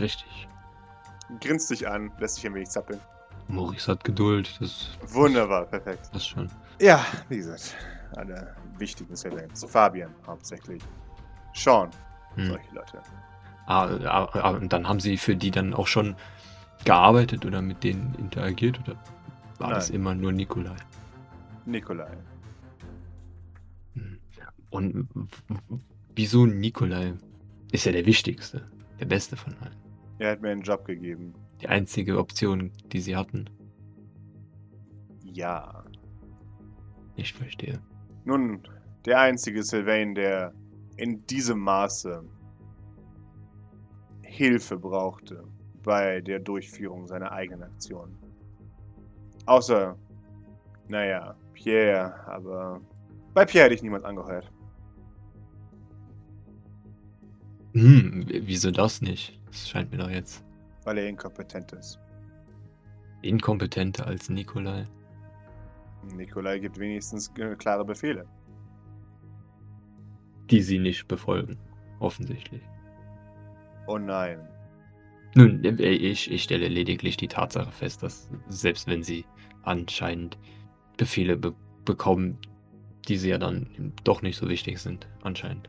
Richtig. 0.00 0.48
Grinst 1.40 1.68
dich 1.70 1.86
an, 1.86 2.10
lässt 2.18 2.36
sich 2.36 2.46
ein 2.46 2.54
wenig 2.54 2.70
zappeln. 2.70 2.98
Maurice 3.48 3.92
hat 3.92 4.02
Geduld, 4.04 4.56
das, 4.58 4.88
Wunderbar, 5.08 5.66
perfekt. 5.66 6.08
das 6.14 6.26
schon. 6.26 6.50
Ja, 6.80 7.04
wie 7.28 7.36
gesagt, 7.36 7.76
alle 8.16 8.54
wichtigen 8.78 9.14
Sylvains. 9.16 9.64
Fabian 9.64 10.10
hauptsächlich. 10.26 10.82
Sean, 11.54 11.90
Hm. 12.34 12.46
solche 12.48 12.74
Leute. 12.74 13.00
Ah, 13.66 13.86
ah, 14.04 14.28
ah, 14.32 14.50
und 14.50 14.72
dann 14.72 14.88
haben 14.88 15.00
sie 15.00 15.16
für 15.16 15.36
die 15.36 15.50
dann 15.50 15.72
auch 15.72 15.86
schon 15.86 16.16
gearbeitet 16.84 17.46
oder 17.46 17.62
mit 17.62 17.82
denen 17.84 18.14
interagiert 18.16 18.78
oder 18.80 18.96
war 19.58 19.70
das 19.70 19.88
Nein. 19.88 20.00
immer 20.00 20.14
nur 20.14 20.32
Nikolai? 20.32 20.76
Nikolai. 21.64 22.10
Hm. 23.94 24.18
Und 24.70 25.08
wieso 26.14 26.44
Nikolai? 26.46 27.14
Ist 27.72 27.86
ja 27.86 27.92
der 27.92 28.04
wichtigste, 28.06 28.68
der 29.00 29.06
beste 29.06 29.36
von 29.36 29.54
allen. 29.60 29.76
Er 30.18 30.32
hat 30.32 30.42
mir 30.42 30.50
einen 30.50 30.62
Job 30.62 30.84
gegeben. 30.84 31.34
Die 31.60 31.68
einzige 31.68 32.18
Option, 32.18 32.70
die 32.92 33.00
sie 33.00 33.16
hatten. 33.16 33.48
Ja. 35.22 35.84
Ich 37.16 37.32
verstehe. 37.32 37.80
Nun, 38.24 38.62
der 39.04 39.20
einzige 39.20 39.62
Sylvain, 39.62 40.14
der 40.14 40.52
in 40.96 41.24
diesem 41.26 41.58
Maße 41.58 42.24
Hilfe 44.22 44.78
brauchte 44.78 45.44
bei 45.82 46.20
der 46.20 46.38
Durchführung 46.40 47.06
seiner 47.06 47.30
eigenen 47.32 47.62
Aktionen. 47.64 48.16
Außer, 49.46 49.96
naja, 50.88 51.36
Pierre, 51.52 52.14
aber 52.26 52.80
bei 53.34 53.44
Pierre 53.44 53.66
hätte 53.66 53.74
ich 53.74 53.82
niemand 53.82 54.04
angeheuert. 54.04 54.50
Hm, 57.74 58.24
wieso 58.28 58.70
das 58.70 59.02
nicht? 59.02 59.40
Das 59.46 59.68
scheint 59.68 59.90
mir 59.90 59.98
doch 59.98 60.10
jetzt 60.10 60.44
Weil 60.84 60.98
er 60.98 61.08
inkompetent 61.08 61.72
ist. 61.72 61.98
inkompetenter 63.22 64.06
als 64.06 64.28
Nikolai. 64.30 64.84
Nikolai 66.08 66.58
gibt 66.58 66.78
wenigstens 66.78 67.32
äh, 67.38 67.54
klare 67.56 67.84
Befehle. 67.84 68.26
Die 70.50 70.60
sie 70.60 70.78
nicht 70.78 71.08
befolgen. 71.08 71.58
Offensichtlich. 72.00 72.62
Oh 73.86 73.98
nein. 73.98 74.40
Nun, 75.34 75.64
äh, 75.64 75.90
ich, 75.90 76.30
ich 76.30 76.42
stelle 76.42 76.68
lediglich 76.68 77.16
die 77.16 77.28
Tatsache 77.28 77.70
fest, 77.72 78.02
dass 78.02 78.30
selbst 78.48 78.86
wenn 78.86 79.02
sie 79.02 79.24
anscheinend 79.62 80.38
Befehle 80.96 81.36
be 81.36 81.54
bekommen, 81.84 82.38
diese 83.08 83.28
ja 83.28 83.36
dann 83.36 83.92
doch 84.04 84.22
nicht 84.22 84.38
so 84.38 84.48
wichtig 84.48 84.78
sind, 84.78 85.06
anscheinend. 85.22 85.68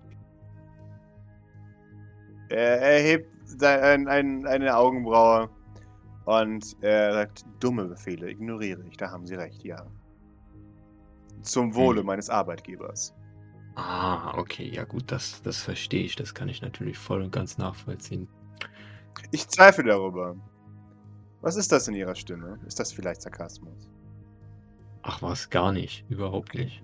Er, 2.47 2.79
er 2.79 3.01
hebt 3.01 3.61
ein, 3.61 4.07
ein, 4.07 4.47
eine 4.47 4.77
Augenbraue 4.77 5.49
und 6.23 6.77
er 6.81 7.11
sagt, 7.11 7.45
dumme 7.59 7.85
Befehle 7.85 8.29
ignoriere 8.29 8.81
ich. 8.87 8.95
Da 8.95 9.11
haben 9.11 9.25
Sie 9.25 9.35
recht, 9.35 9.63
ja. 9.65 9.85
Zum 11.45 11.73
Wohle 11.75 11.99
Hm. 12.01 12.07
meines 12.07 12.29
Arbeitgebers. 12.29 13.13
Ah, 13.75 14.37
okay, 14.37 14.69
ja 14.73 14.83
gut, 14.85 15.11
das, 15.11 15.41
das 15.43 15.61
verstehe 15.61 16.03
ich. 16.03 16.15
Das 16.15 16.33
kann 16.33 16.47
ich 16.49 16.61
natürlich 16.61 16.97
voll 16.97 17.21
und 17.21 17.31
ganz 17.31 17.57
nachvollziehen. 17.57 18.27
Ich 19.31 19.47
zweifle 19.49 19.83
darüber. 19.83 20.35
Was 21.41 21.55
ist 21.57 21.71
das 21.71 21.87
in 21.87 21.93
Ihrer 21.95 22.15
Stimme? 22.15 22.59
Ist 22.65 22.79
das 22.79 22.91
vielleicht 22.93 23.21
Sarkasmus? 23.21 23.89
Ach 25.03 25.21
was, 25.21 25.49
gar 25.49 25.71
nicht. 25.71 26.05
Überhaupt 26.09 26.53
nicht. 26.55 26.81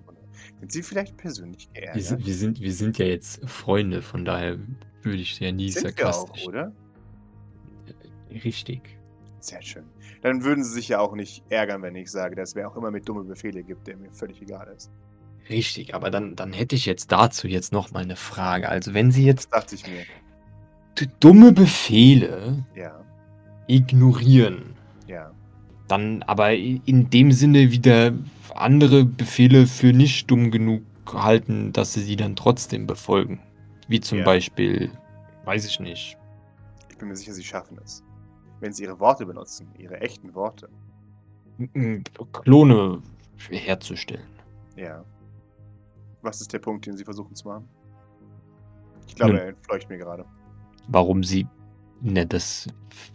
Sind 0.60 0.70
Sie 0.72 0.82
vielleicht 0.82 1.16
persönlich 1.16 1.68
Wir 1.72 1.80
geärgert? 1.82 2.02
sind, 2.04 2.26
wir, 2.26 2.34
sind, 2.34 2.60
wir 2.60 2.72
sind 2.72 2.98
ja 2.98 3.06
jetzt 3.06 3.48
Freunde, 3.48 4.02
von 4.02 4.24
daher 4.24 4.58
würde 5.02 5.18
ich 5.18 5.40
ja 5.40 5.50
nie 5.50 5.70
Sind 5.70 5.84
wir 5.98 6.08
auch, 6.08 6.12
sarkastisch. 6.12 6.46
oder? 6.46 6.72
Richtig. 8.30 8.98
Sehr 9.42 9.60
schön. 9.60 9.84
Dann 10.22 10.44
würden 10.44 10.62
Sie 10.62 10.70
sich 10.72 10.88
ja 10.88 11.00
auch 11.00 11.14
nicht 11.14 11.42
ärgern, 11.48 11.82
wenn 11.82 11.96
ich 11.96 12.10
sage, 12.10 12.36
dass 12.36 12.54
wer 12.54 12.68
auch 12.68 12.76
immer 12.76 12.92
mit 12.92 13.08
dumme 13.08 13.24
Befehle 13.24 13.64
gibt, 13.64 13.88
der 13.88 13.96
mir 13.96 14.12
völlig 14.12 14.40
egal 14.40 14.72
ist. 14.76 14.92
Richtig, 15.50 15.96
aber 15.96 16.10
dann, 16.12 16.36
dann 16.36 16.52
hätte 16.52 16.76
ich 16.76 16.86
jetzt 16.86 17.10
dazu 17.10 17.48
jetzt 17.48 17.72
noch 17.72 17.90
mal 17.90 18.04
eine 18.04 18.14
Frage. 18.14 18.68
Also 18.68 18.94
wenn 18.94 19.10
Sie 19.10 19.24
jetzt 19.24 19.52
Das 19.52 19.60
dachte 19.62 19.74
ich 19.74 19.84
mir. 19.88 20.04
dumme 21.18 21.50
Befehle 21.52 22.64
Ja, 22.76 23.04
ignorieren, 23.66 24.76
ja. 25.08 25.32
dann 25.88 26.22
aber 26.22 26.52
in 26.54 27.10
dem 27.10 27.32
Sinne 27.32 27.72
wieder 27.72 28.12
andere 28.54 29.04
Befehle 29.04 29.66
für 29.66 29.92
nicht 29.92 30.30
dumm 30.30 30.52
genug 30.52 30.82
halten, 31.12 31.72
dass 31.72 31.94
Sie 31.94 32.02
sie 32.02 32.16
dann 32.16 32.36
trotzdem 32.36 32.86
befolgen. 32.86 33.40
Wie 33.88 34.00
zum 34.00 34.18
Ja. 34.18 34.24
Beispiel, 34.24 34.90
weiß 35.44 35.66
ich 35.66 35.80
nicht, 35.80 36.16
Ich 36.90 36.96
bin 36.98 37.08
mir 37.08 37.16
sicher, 37.16 37.34
Sie 37.34 37.42
schaffen 37.42 37.76
es. 37.84 38.04
Wenn 38.62 38.72
Sie 38.72 38.84
Ihre 38.84 39.00
Worte 39.00 39.26
benutzen, 39.26 39.68
Ihre 39.76 40.00
echten 40.00 40.32
Worte. 40.36 40.68
Klone 42.44 43.02
herzustellen. 43.50 44.22
Ja. 44.76 45.04
Was 46.22 46.40
ist 46.40 46.52
der 46.52 46.60
Punkt, 46.60 46.86
den 46.86 46.96
Sie 46.96 47.02
versuchen 47.04 47.34
zu 47.34 47.48
machen? 47.48 47.68
Ich 49.08 49.16
glaube, 49.16 49.40
er 49.40 49.48
entfleucht 49.48 49.88
mir 49.88 49.98
gerade. 49.98 50.24
Warum 50.86 51.24
Sie. 51.24 51.46
Ne, 52.00 52.24
das 52.24 52.68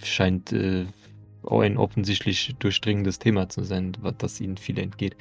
scheint 0.04 0.52
äh, 0.52 0.86
auch 1.44 1.62
ein 1.62 1.78
offensichtlich 1.78 2.54
durchdringendes 2.60 3.18
Thema 3.20 3.48
zu 3.48 3.64
sein, 3.64 3.94
wa- 4.02 4.12
das 4.12 4.42
Ihnen 4.42 4.58
viel 4.58 4.78
entgeht. 4.80 5.16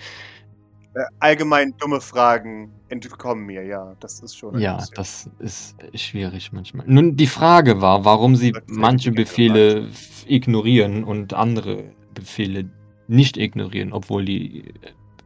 Äh, 0.97 1.05
allgemein 1.19 1.75
dumme 1.79 2.01
Fragen 2.01 2.73
entkommen 2.89 3.45
mir, 3.45 3.63
ja. 3.65 3.95
Das 4.01 4.21
ist 4.21 4.35
schon 4.37 4.59
Ja, 4.59 4.77
bisschen- 4.77 4.95
das 4.97 5.31
ist 5.41 5.77
schwierig 6.01 6.53
manchmal. 6.53 6.87
Nun, 6.89 7.17
die 7.17 7.27
Frage 7.27 7.83
war, 7.83 8.05
warum 8.07 8.35
Sie 8.35 8.55
manche 8.67 9.13
Befehle 9.13 9.89
f- 9.89 10.25
ignorieren 10.27 11.05
und 11.05 11.35
andere 11.35 11.93
Befehle 12.15 12.71
nicht 13.09 13.37
ignorieren, 13.37 13.93
obwohl 13.93 14.25
die 14.25 14.69
äh, 14.69 14.73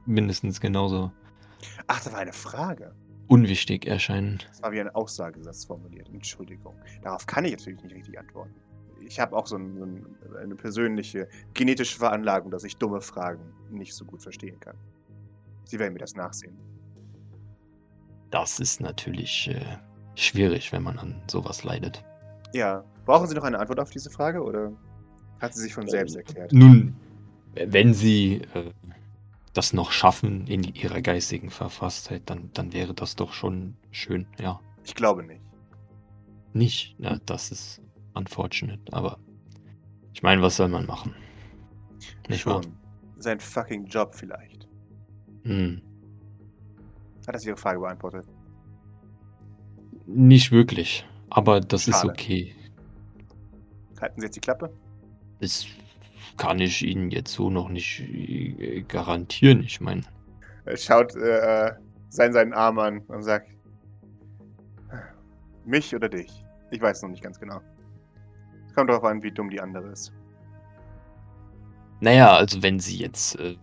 mindestens 0.06 0.60
genauso 0.60 1.12
Ach, 1.86 2.02
das 2.02 2.12
war 2.12 2.18
eine 2.20 2.32
Frage. 2.32 2.92
unwichtig 3.28 3.86
erscheinen. 3.86 4.38
Das 4.48 4.62
war 4.62 4.72
wie 4.72 4.80
ein 4.80 4.88
Aussagesatz 4.90 5.64
formuliert. 5.66 6.08
Entschuldigung. 6.12 6.74
Darauf 7.02 7.26
kann 7.26 7.44
ich 7.44 7.52
natürlich 7.52 7.80
nicht 7.84 7.94
richtig 7.94 8.18
antworten. 8.18 8.54
Ich 9.06 9.20
habe 9.20 9.36
auch 9.36 9.46
so, 9.46 9.56
ein, 9.56 9.76
so 9.78 9.84
ein, 9.84 10.04
eine 10.42 10.56
persönliche 10.56 11.28
genetische 11.54 11.96
Veranlagung, 11.98 12.50
dass 12.50 12.64
ich 12.64 12.76
dumme 12.76 13.00
Fragen 13.00 13.40
nicht 13.70 13.94
so 13.94 14.04
gut 14.04 14.20
verstehen 14.22 14.58
kann. 14.58 14.76
Sie 15.70 15.78
werden 15.78 15.92
mir 15.92 16.00
das 16.00 16.16
nachsehen. 16.16 16.58
Das 18.32 18.58
ist 18.58 18.80
natürlich 18.80 19.48
äh, 19.48 19.78
schwierig, 20.16 20.72
wenn 20.72 20.82
man 20.82 20.98
an 20.98 21.22
sowas 21.30 21.62
leidet. 21.62 22.04
Ja. 22.52 22.82
Brauchen 23.04 23.28
Sie 23.28 23.36
noch 23.36 23.44
eine 23.44 23.58
Antwort 23.58 23.78
auf 23.78 23.90
diese 23.90 24.10
Frage 24.10 24.42
oder 24.42 24.72
hat 25.40 25.54
sie 25.54 25.62
sich 25.62 25.72
von 25.72 25.88
selbst 25.88 26.16
Ähm, 26.16 26.18
erklärt? 26.18 26.52
Nun, 26.52 26.96
wenn 27.54 27.94
Sie 27.94 28.42
äh, 28.54 28.72
das 29.52 29.72
noch 29.72 29.92
schaffen 29.92 30.48
in 30.48 30.64
Ihrer 30.64 31.02
geistigen 31.02 31.50
Verfasstheit, 31.50 32.22
dann, 32.26 32.50
dann 32.52 32.72
wäre 32.72 32.92
das 32.92 33.14
doch 33.14 33.32
schon 33.32 33.76
schön, 33.92 34.26
ja. 34.40 34.60
Ich 34.84 34.96
glaube 34.96 35.22
nicht. 35.22 35.42
Nicht, 36.52 36.96
ja, 36.98 37.16
das 37.26 37.52
ist 37.52 37.80
unfortunate, 38.14 38.80
aber 38.92 39.20
ich 40.14 40.22
meine, 40.24 40.42
was 40.42 40.56
soll 40.56 40.68
man 40.68 40.84
machen? 40.84 41.14
Nicht 42.28 42.44
wahr? 42.44 42.60
Schon. 42.64 42.76
Sein 43.18 43.38
fucking 43.38 43.86
Job 43.86 44.16
vielleicht. 44.16 44.59
Hm, 45.44 45.80
Hat 47.26 47.34
das 47.34 47.44
Ihre 47.46 47.56
Frage 47.56 47.80
beantwortet? 47.80 48.26
nicht 50.06 50.50
wirklich, 50.50 51.06
aber 51.30 51.60
das 51.60 51.86
ist 51.86 51.96
Schade. 52.00 52.10
okay. 52.10 52.54
Halten 54.00 54.20
Sie 54.20 54.26
jetzt 54.26 54.36
die 54.36 54.40
Klappe? 54.40 54.72
Das 55.40 55.66
kann 56.36 56.58
ich 56.58 56.82
Ihnen 56.82 57.10
jetzt 57.10 57.32
so 57.32 57.50
noch 57.50 57.68
nicht 57.68 58.00
äh, 58.00 58.82
garantieren. 58.82 59.62
Ich 59.62 59.80
meine, 59.80 60.02
Er 60.64 60.76
schaut 60.76 61.14
äh, 61.16 61.72
seinen, 62.08 62.32
seinen 62.32 62.52
Arm 62.54 62.78
an 62.78 63.00
und 63.08 63.22
sagt: 63.22 63.50
Mich 65.64 65.94
oder 65.94 66.08
dich? 66.08 66.44
Ich 66.70 66.80
weiß 66.80 67.02
noch 67.02 67.10
nicht 67.10 67.22
ganz 67.22 67.38
genau. 67.38 67.60
Es 68.66 68.74
kommt 68.74 68.90
darauf 68.90 69.04
an, 69.04 69.22
wie 69.22 69.30
dumm 69.30 69.50
die 69.50 69.60
andere 69.60 69.88
ist. 69.90 70.12
naja, 72.00 72.32
also 72.34 72.62
wenn 72.62 72.78
Sie 72.80 72.96
jetzt 72.98 73.38
äh, 73.38 73.56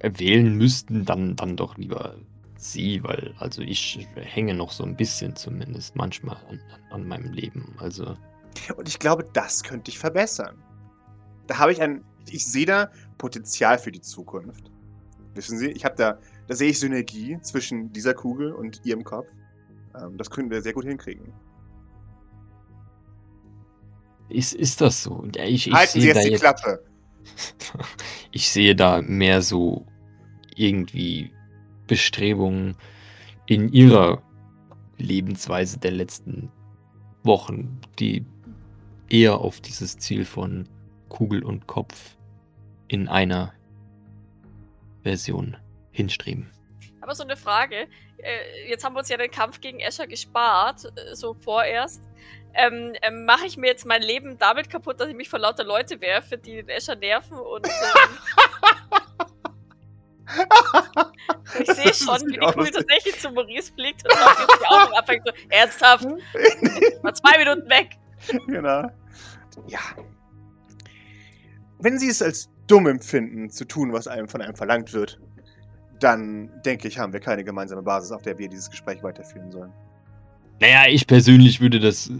wählen 0.00 0.56
müssten, 0.56 1.04
dann, 1.04 1.36
dann 1.36 1.56
doch 1.56 1.76
lieber 1.76 2.16
Sie, 2.58 3.02
weil 3.04 3.34
also 3.38 3.62
ich 3.62 4.06
hänge 4.14 4.54
noch 4.54 4.72
so 4.72 4.82
ein 4.82 4.96
bisschen 4.96 5.36
zumindest 5.36 5.94
manchmal 5.94 6.36
an, 6.48 6.60
an 6.90 7.06
meinem 7.06 7.32
Leben. 7.32 7.74
Also 7.78 8.16
Und 8.76 8.88
ich 8.88 8.98
glaube, 8.98 9.28
das 9.32 9.62
könnte 9.62 9.90
ich 9.90 9.98
verbessern. 9.98 10.56
Da 11.46 11.58
habe 11.58 11.72
ich 11.72 11.80
ein. 11.80 12.04
Ich 12.30 12.46
sehe 12.46 12.66
da 12.66 12.90
Potenzial 13.18 13.78
für 13.78 13.92
die 13.92 14.00
Zukunft. 14.00 14.70
Wissen 15.34 15.58
Sie, 15.58 15.68
ich 15.68 15.84
habe 15.84 15.94
da. 15.96 16.18
Da 16.48 16.54
sehe 16.54 16.70
ich 16.70 16.78
Synergie 16.78 17.38
zwischen 17.42 17.92
dieser 17.92 18.14
Kugel 18.14 18.52
und 18.52 18.80
Ihrem 18.84 19.04
Kopf. 19.04 19.28
Ähm, 20.00 20.16
das 20.16 20.30
können 20.30 20.50
wir 20.50 20.62
sehr 20.62 20.72
gut 20.72 20.84
hinkriegen. 20.84 21.32
ist, 24.28 24.54
ist 24.54 24.80
das 24.80 25.02
so? 25.02 25.24
Ja, 25.34 25.44
Ich, 25.44 25.66
ich 25.68 25.74
Halten 25.74 26.00
Sie 26.00 26.08
jetzt 26.08 26.24
die 26.24 26.30
jetzt, 26.30 26.40
Klappe. 26.40 26.84
ich 28.30 28.50
sehe 28.50 28.74
da 28.74 29.02
mehr 29.02 29.42
so 29.42 29.86
irgendwie 30.54 31.32
Bestrebungen 31.86 32.76
in 33.46 33.72
ihrer 33.72 34.22
Lebensweise 34.98 35.78
der 35.78 35.92
letzten 35.92 36.50
Wochen, 37.22 37.80
die 37.98 38.24
eher 39.08 39.38
auf 39.38 39.60
dieses 39.60 39.98
Ziel 39.98 40.24
von 40.24 40.68
Kugel 41.08 41.44
und 41.44 41.66
Kopf 41.66 42.16
in 42.88 43.08
einer 43.08 43.52
Version 45.02 45.56
hinstreben. 45.90 46.50
Aber 47.00 47.14
so 47.14 47.22
eine 47.22 47.36
Frage. 47.36 47.86
Äh, 48.18 48.68
jetzt 48.68 48.84
haben 48.84 48.94
wir 48.94 49.00
uns 49.00 49.08
ja 49.08 49.16
den 49.16 49.30
Kampf 49.30 49.60
gegen 49.60 49.78
Escher 49.78 50.06
gespart, 50.06 50.84
äh, 50.84 51.14
so 51.14 51.34
vorerst. 51.34 52.02
Ähm, 52.56 52.94
ähm, 53.02 53.24
Mache 53.24 53.46
ich 53.46 53.56
mir 53.56 53.66
jetzt 53.66 53.84
mein 53.84 54.02
Leben 54.02 54.38
damit 54.38 54.70
kaputt, 54.70 55.00
dass 55.00 55.08
ich 55.08 55.14
mich 55.14 55.28
vor 55.28 55.38
lauter 55.38 55.64
Leute 55.64 56.00
werfe, 56.00 56.38
die 56.38 56.56
den 56.56 56.68
Escher 56.68 56.96
nerven 56.96 57.38
und 57.38 57.66
ähm, 57.66 57.72
ich 61.60 61.70
sehe 61.70 61.94
schon, 61.94 62.26
wie 62.26 62.32
die 62.32 62.38
Kugel 62.38 62.70
tatsächlich 62.70 63.20
zu 63.20 63.30
Maurice 63.30 63.72
fliegt 63.72 64.04
und 64.04 64.12
dann 64.12 64.34
jetzt 64.38 64.60
die 64.60 64.66
Augen 64.66 64.94
abfängt 64.94 65.22
so, 65.26 65.32
ernsthaft, 65.50 66.04
mal 67.02 67.14
zwei 67.14 67.38
Minuten 67.38 67.68
weg. 67.68 67.90
genau. 68.46 68.90
Ja. 69.68 69.80
Wenn 71.78 71.98
Sie 71.98 72.08
es 72.08 72.22
als 72.22 72.50
dumm 72.66 72.86
empfinden, 72.86 73.50
zu 73.50 73.64
tun, 73.64 73.92
was 73.92 74.08
einem 74.08 74.28
von 74.28 74.40
einem 74.40 74.56
verlangt 74.56 74.92
wird, 74.92 75.20
dann 76.00 76.50
denke 76.62 76.88
ich, 76.88 76.98
haben 76.98 77.12
wir 77.12 77.20
keine 77.20 77.44
gemeinsame 77.44 77.82
Basis, 77.82 78.12
auf 78.12 78.22
der 78.22 78.38
wir 78.38 78.48
dieses 78.48 78.70
Gespräch 78.70 79.02
weiterführen 79.02 79.50
sollen. 79.50 79.72
Naja, 80.60 80.84
ich 80.88 81.06
persönlich 81.06 81.60
würde 81.60 81.80
das 81.80 82.08
äh, 82.08 82.12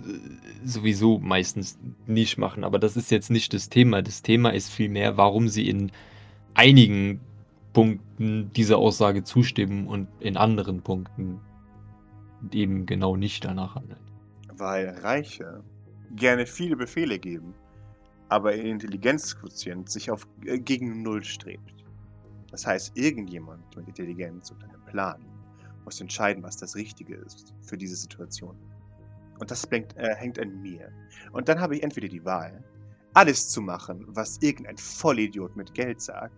sowieso 0.64 1.18
meistens 1.18 1.78
nicht 2.06 2.38
machen, 2.38 2.64
aber 2.64 2.78
das 2.78 2.96
ist 2.96 3.10
jetzt 3.10 3.30
nicht 3.30 3.54
das 3.54 3.68
Thema. 3.68 4.02
Das 4.02 4.22
Thema 4.22 4.50
ist 4.50 4.70
vielmehr, 4.70 5.16
warum 5.16 5.48
sie 5.48 5.68
in 5.68 5.90
einigen 6.54 7.20
Punkten 7.72 8.50
dieser 8.52 8.78
Aussage 8.78 9.24
zustimmen 9.24 9.86
und 9.86 10.08
in 10.20 10.36
anderen 10.36 10.82
Punkten 10.82 11.40
eben 12.52 12.86
genau 12.86 13.16
nicht 13.16 13.44
danach 13.44 13.74
handeln. 13.74 14.00
Weil 14.52 14.88
Reiche 15.00 15.62
gerne 16.14 16.46
viele 16.46 16.76
Befehle 16.76 17.18
geben, 17.18 17.54
aber 18.28 18.54
ihr 18.54 18.64
Intelligenzquotient 18.64 19.90
sich 19.90 20.10
auf 20.10 20.26
äh, 20.44 20.58
gegen 20.58 21.02
Null 21.02 21.24
strebt. 21.24 21.84
Das 22.50 22.66
heißt, 22.66 22.96
irgendjemand 22.96 23.76
mit 23.76 23.88
Intelligenz 23.88 24.50
und 24.50 24.62
einem 24.62 24.84
Plan 24.86 25.20
muss 25.86 26.00
entscheiden, 26.02 26.42
was 26.42 26.58
das 26.58 26.76
Richtige 26.76 27.14
ist 27.14 27.54
für 27.62 27.78
diese 27.78 27.96
Situation. 27.96 28.58
Und 29.38 29.50
das 29.50 29.66
hängt, 29.70 29.96
äh, 29.96 30.14
hängt 30.14 30.38
an 30.38 30.60
mir. 30.60 30.90
Und 31.32 31.48
dann 31.48 31.60
habe 31.60 31.76
ich 31.76 31.82
entweder 31.82 32.08
die 32.08 32.24
Wahl, 32.24 32.62
alles 33.14 33.48
zu 33.48 33.62
machen, 33.62 34.04
was 34.08 34.36
irgendein 34.42 34.76
Vollidiot 34.76 35.56
mit 35.56 35.72
Geld 35.72 36.02
sagt, 36.02 36.34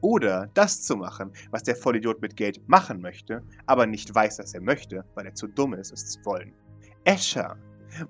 Oder 0.00 0.48
das 0.54 0.82
zu 0.82 0.96
machen, 0.96 1.30
was 1.52 1.62
der 1.62 1.76
Vollidiot 1.76 2.20
mit 2.20 2.36
Geld 2.36 2.60
machen 2.68 3.00
möchte, 3.00 3.40
aber 3.66 3.86
nicht 3.86 4.12
weiß, 4.12 4.38
dass 4.38 4.52
er 4.52 4.60
möchte, 4.60 5.04
weil 5.14 5.26
er 5.26 5.34
zu 5.34 5.46
dumm 5.46 5.74
ist, 5.74 5.92
es 5.92 6.10
zu 6.10 6.24
wollen. 6.24 6.52
Escher, 7.04 7.56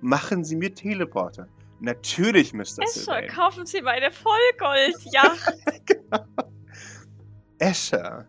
machen 0.01 0.43
Sie 0.43 0.57
mir 0.57 0.75
Teleporter. 0.75 1.47
Natürlich, 1.81 2.55
Mr. 2.55 2.61
Escher, 2.63 2.87
Sylvain. 2.87 3.29
kaufen 3.29 3.67
Sie 3.67 3.83
meine 3.83 4.11
Vollgoldjacht. 4.11 5.53
Escher, 7.59 8.27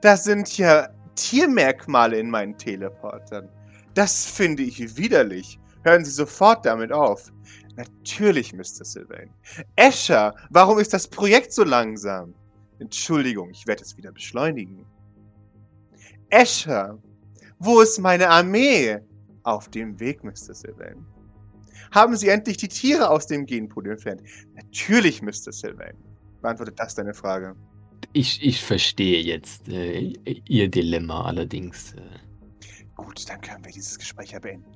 das 0.00 0.24
sind 0.24 0.58
ja 0.58 0.88
Tiermerkmale 1.18 2.18
in 2.18 2.30
meinen 2.30 2.56
Teleportern. 2.56 3.48
Das 3.94 4.24
finde 4.24 4.62
ich 4.62 4.96
widerlich. 4.96 5.58
Hören 5.82 6.04
Sie 6.04 6.12
sofort 6.12 6.64
damit 6.64 6.92
auf. 6.92 7.32
Natürlich, 7.76 8.52
Mr. 8.52 8.84
Sylvain. 8.84 9.30
Escher, 9.76 10.34
warum 10.50 10.78
ist 10.78 10.94
das 10.94 11.08
Projekt 11.08 11.52
so 11.52 11.64
langsam? 11.64 12.34
Entschuldigung, 12.78 13.50
ich 13.50 13.66
werde 13.66 13.82
es 13.82 13.96
wieder 13.96 14.12
beschleunigen. 14.12 14.86
Escher, 16.30 16.98
wo 17.58 17.80
ist 17.80 17.98
meine 17.98 18.28
Armee? 18.28 19.00
Auf 19.42 19.68
dem 19.68 19.98
Weg, 19.98 20.22
Mr. 20.22 20.54
Sylvain. 20.54 21.04
Haben 21.90 22.16
Sie 22.16 22.28
endlich 22.28 22.58
die 22.58 22.68
Tiere 22.68 23.08
aus 23.08 23.26
dem 23.26 23.46
Genpool 23.46 23.88
entfernt? 23.88 24.22
Natürlich, 24.54 25.22
Mr. 25.22 25.52
Sylvain. 25.52 25.96
Beantwortet 26.42 26.78
das 26.78 26.94
deine 26.94 27.14
Frage? 27.14 27.56
Ich, 28.12 28.42
ich 28.44 28.60
verstehe 28.62 29.20
jetzt 29.22 29.68
äh, 29.68 30.12
Ihr 30.48 30.68
Dilemma 30.68 31.24
allerdings. 31.24 31.92
Äh, 31.94 32.00
Gut, 32.96 33.28
dann 33.28 33.40
können 33.40 33.64
wir 33.64 33.70
dieses 33.72 33.98
Gespräch 33.98 34.32
ja 34.32 34.38
beenden. 34.40 34.72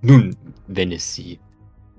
nun, 0.00 0.36
wenn 0.66 0.92
es 0.92 1.14
Sie 1.14 1.38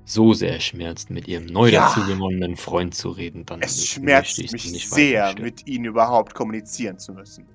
so 0.05 0.33
sehr 0.33 0.59
schmerzt, 0.59 1.09
mit 1.11 1.27
Ihrem 1.27 1.45
neu 1.45 1.69
Ja. 1.69 1.81
dazugewonnenen 1.87 2.55
Freund 2.55 2.95
zu 2.95 3.09
reden, 3.09 3.45
dann 3.45 3.61
Es 3.61 3.85
schmerzt 3.85 4.39
mich 4.51 4.71
nicht 4.71 4.89
sehr, 4.89 5.35
mit 5.39 5.67
Ihnen 5.67 5.85
überhaupt 5.85 6.33
kommunizieren 6.33 6.97
zu 6.97 7.13
müssen. 7.13 7.45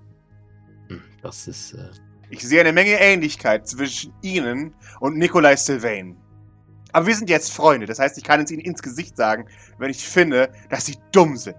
Hm, 0.89 1.03
Das 1.23 1.49
ist. 1.49 1.73
Äh, 1.73 1.91
Ich 2.31 2.43
sehe 2.43 2.61
eine 2.61 2.73
Menge 2.73 2.93
Ähnlichkeit 3.01 3.67
zwischen 3.69 4.13
Ihnen 4.23 4.75
und 5.01 5.17
Nikolai 5.19 5.57
Sylvain. 5.57 6.17
Aber 6.95 7.09
wir 7.09 7.17
sind 7.17 7.29
jetzt 7.29 7.53
Freunde, 7.53 7.87
das 7.87 7.99
heißt, 7.99 8.17
ich 8.19 8.23
kann 8.23 8.41
es 8.41 8.53
Ihnen 8.53 8.61
ins 8.61 8.81
Gesicht 8.81 9.17
sagen, 9.17 9.47
wenn 9.79 9.91
ich 9.91 9.99
finde, 9.99 10.49
dass 10.71 10.87
Sie 10.87 10.95
dumm 11.11 11.37
sind. 11.37 11.57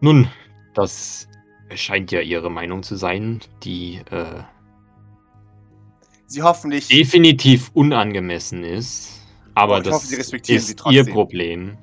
nun, 0.00 0.30
das 0.72 1.28
scheint 1.74 2.10
ja 2.10 2.20
Ihre 2.22 2.50
Meinung 2.50 2.82
zu 2.82 2.96
sein, 2.96 3.40
die 3.62 4.00
äh, 4.10 4.42
Sie 6.26 6.40
hoffentlich. 6.40 6.88
definitiv 6.88 7.70
unangemessen 7.74 8.64
ist. 8.64 9.20
Aber 9.54 9.76
ich 9.76 9.84
das 9.84 9.94
hoffe, 9.94 10.06
Sie 10.06 10.16
respektieren 10.16 10.56
ist 10.56 10.68
sie 10.68 10.76
trotzdem. 10.76 11.06
Ihr 11.06 11.12
Problem. 11.12 11.78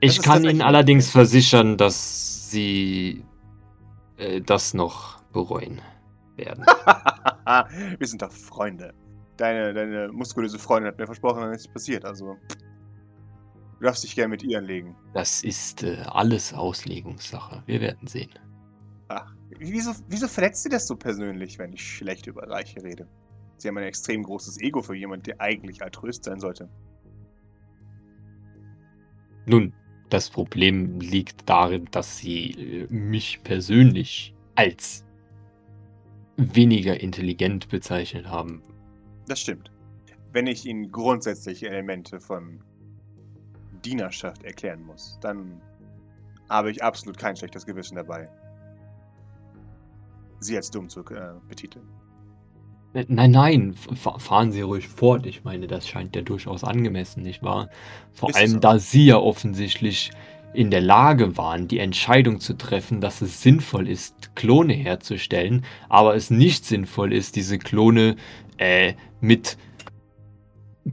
Ich 0.00 0.20
kann 0.20 0.44
Ihnen 0.44 0.60
allerdings 0.60 1.06
Problem. 1.06 1.26
versichern, 1.26 1.76
dass 1.78 2.50
Sie 2.50 3.24
äh, 4.18 4.42
das 4.42 4.74
noch 4.74 5.22
bereuen 5.32 5.80
werden. 6.36 6.66
wir 7.98 8.06
sind 8.06 8.20
doch 8.20 8.30
Freunde. 8.30 8.92
Deine, 9.36 9.74
deine 9.74 10.08
muskulöse 10.12 10.58
Freundin 10.58 10.88
hat 10.88 10.98
mir 10.98 11.06
versprochen, 11.06 11.40
dass 11.40 11.50
nichts 11.50 11.68
passiert, 11.68 12.04
also. 12.04 12.36
Du 13.78 13.84
darfst 13.84 14.04
dich 14.04 14.14
gerne 14.14 14.30
mit 14.30 14.42
ihr 14.42 14.58
anlegen. 14.58 14.96
Das 15.12 15.44
ist 15.44 15.82
äh, 15.82 15.98
alles 16.06 16.54
Auslegungssache. 16.54 17.62
Wir 17.66 17.80
werden 17.82 18.06
sehen. 18.06 18.30
Ach, 19.08 19.34
wieso, 19.58 19.92
wieso 20.08 20.28
verletzt 20.28 20.62
Sie 20.62 20.70
das 20.70 20.86
so 20.86 20.96
persönlich, 20.96 21.58
wenn 21.58 21.74
ich 21.74 21.86
schlecht 21.86 22.26
über 22.26 22.48
Reiche 22.48 22.82
rede? 22.82 23.06
Sie 23.58 23.68
haben 23.68 23.76
ein 23.76 23.84
extrem 23.84 24.22
großes 24.22 24.60
Ego 24.60 24.82
für 24.82 24.94
jemanden, 24.94 25.24
der 25.24 25.40
eigentlich 25.40 25.82
Altruist 25.82 26.24
sein 26.24 26.40
sollte. 26.40 26.70
Nun, 29.46 29.74
das 30.10 30.30
Problem 30.30 31.00
liegt 31.00 31.48
darin, 31.48 31.86
dass 31.90 32.18
Sie 32.18 32.50
äh, 32.52 32.86
mich 32.88 33.40
persönlich 33.42 34.34
als 34.54 35.04
weniger 36.36 37.00
intelligent 37.00 37.68
bezeichnet 37.68 38.26
haben. 38.28 38.62
Das 39.26 39.40
stimmt. 39.40 39.70
Wenn 40.32 40.46
ich 40.46 40.66
Ihnen 40.66 40.90
grundsätzliche 40.90 41.68
Elemente 41.68 42.20
von 42.20 42.60
Dienerschaft 43.84 44.44
erklären 44.44 44.82
muss, 44.84 45.18
dann 45.20 45.60
habe 46.48 46.70
ich 46.70 46.82
absolut 46.82 47.18
kein 47.18 47.36
schlechtes 47.36 47.66
Gewissen 47.66 47.96
dabei, 47.96 48.28
Sie 50.40 50.56
als 50.56 50.70
dumm 50.70 50.88
zu 50.88 51.00
äh, 51.00 51.32
betiteln. 51.48 51.86
Äh, 52.94 53.04
Nein, 53.08 53.30
nein, 53.30 53.74
fa- 53.74 54.18
fahren 54.18 54.52
Sie 54.52 54.60
ruhig 54.60 54.88
fort. 54.88 55.26
Ich 55.26 55.44
meine, 55.44 55.66
das 55.66 55.88
scheint 55.88 56.14
ja 56.14 56.22
durchaus 56.22 56.62
angemessen, 56.62 57.22
nicht 57.22 57.42
wahr? 57.42 57.68
Vor 58.12 58.30
Ist 58.30 58.36
allem, 58.36 58.56
auch. 58.56 58.60
da 58.60 58.78
Sie 58.78 59.06
ja 59.06 59.16
offensichtlich 59.16 60.10
in 60.52 60.70
der 60.70 60.80
Lage 60.80 61.36
waren, 61.36 61.68
die 61.68 61.78
Entscheidung 61.78 62.40
zu 62.40 62.54
treffen, 62.54 63.00
dass 63.00 63.20
es 63.20 63.42
sinnvoll 63.42 63.88
ist, 63.88 64.34
Klone 64.34 64.72
herzustellen, 64.72 65.64
aber 65.88 66.14
es 66.14 66.30
nicht 66.30 66.64
sinnvoll 66.64 67.12
ist, 67.12 67.36
diese 67.36 67.58
Klone 67.58 68.16
äh, 68.56 68.94
mit 69.20 69.58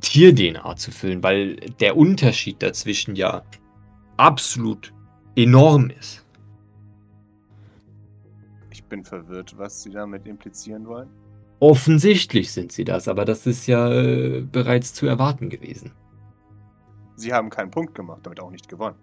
Tier-DNA 0.01 0.75
zu 0.75 0.91
füllen, 0.91 1.23
weil 1.23 1.55
der 1.79 1.95
Unterschied 1.95 2.61
dazwischen 2.61 3.15
ja 3.15 3.43
absolut 4.17 4.93
enorm 5.35 5.91
ist. 5.91 6.25
Ich 8.71 8.83
bin 8.83 9.03
verwirrt, 9.03 9.57
was 9.57 9.83
Sie 9.83 9.91
damit 9.91 10.27
implizieren 10.27 10.87
wollen. 10.87 11.09
Offensichtlich 11.59 12.51
sind 12.51 12.73
sie 12.73 12.83
das, 12.83 13.07
aber 13.07 13.23
das 13.23 13.47
ist 13.47 13.67
ja 13.67 13.89
äh, 13.89 14.41
bereits 14.41 14.93
zu 14.93 15.05
erwarten 15.05 15.49
gewesen. 15.49 15.93
Sie 17.15 17.31
haben 17.31 17.49
keinen 17.49 17.71
Punkt 17.71 17.95
gemacht, 17.95 18.19
damit 18.23 18.41
auch 18.41 18.51
nicht 18.51 18.67
gewonnen. 18.67 18.97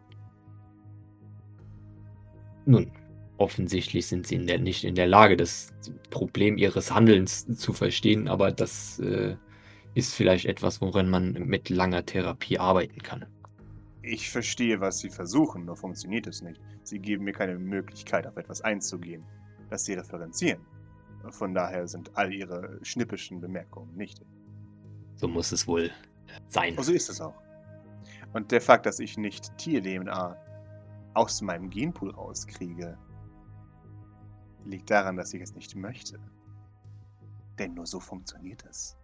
Nun, 2.66 2.90
offensichtlich 3.38 4.06
sind 4.06 4.26
sie 4.26 4.36
in 4.36 4.46
der, 4.46 4.58
nicht 4.58 4.84
in 4.84 4.94
der 4.94 5.06
Lage, 5.06 5.36
das 5.36 5.72
Problem 6.10 6.58
ihres 6.58 6.92
Handelns 6.92 7.46
zu 7.56 7.72
verstehen, 7.72 8.28
aber 8.28 8.52
das 8.52 8.98
äh, 8.98 9.36
ist 9.94 10.14
vielleicht 10.14 10.46
etwas, 10.46 10.80
woran 10.80 11.08
man 11.08 11.32
mit 11.32 11.68
langer 11.70 12.04
Therapie 12.04 12.58
arbeiten 12.58 13.02
kann. 13.02 13.26
Ich 14.02 14.30
verstehe, 14.30 14.80
was 14.80 14.98
Sie 14.98 15.10
versuchen, 15.10 15.66
nur 15.66 15.76
funktioniert 15.76 16.26
es 16.26 16.42
nicht. 16.42 16.60
Sie 16.84 16.98
geben 16.98 17.24
mir 17.24 17.32
keine 17.32 17.58
Möglichkeit, 17.58 18.26
auf 18.26 18.36
etwas 18.36 18.62
einzugehen, 18.62 19.24
das 19.68 19.84
Sie 19.84 19.94
referenzieren. 19.94 20.60
Von 21.30 21.54
daher 21.54 21.86
sind 21.86 22.16
all 22.16 22.32
Ihre 22.32 22.78
schnippischen 22.82 23.40
Bemerkungen 23.40 23.94
nicht. 23.96 24.22
So 25.16 25.28
muss 25.28 25.52
es 25.52 25.66
wohl 25.66 25.84
äh, 25.84 25.90
sein. 26.48 26.76
Oh, 26.78 26.82
so 26.82 26.92
ist 26.92 27.10
es 27.10 27.20
auch. 27.20 27.34
Und 28.32 28.52
der 28.52 28.60
Fakt, 28.60 28.86
dass 28.86 29.00
ich 29.00 29.18
nicht 29.18 29.56
Tier-DNA 29.58 30.36
aus 31.14 31.42
meinem 31.42 31.70
Genpool 31.70 32.10
rauskriege, 32.10 32.98
liegt 34.64 34.90
daran, 34.90 35.16
dass 35.16 35.34
ich 35.34 35.42
es 35.42 35.54
nicht 35.54 35.74
möchte. 35.74 36.18
Denn 37.58 37.74
nur 37.74 37.86
so 37.86 38.00
funktioniert 38.00 38.64
es. 38.68 38.96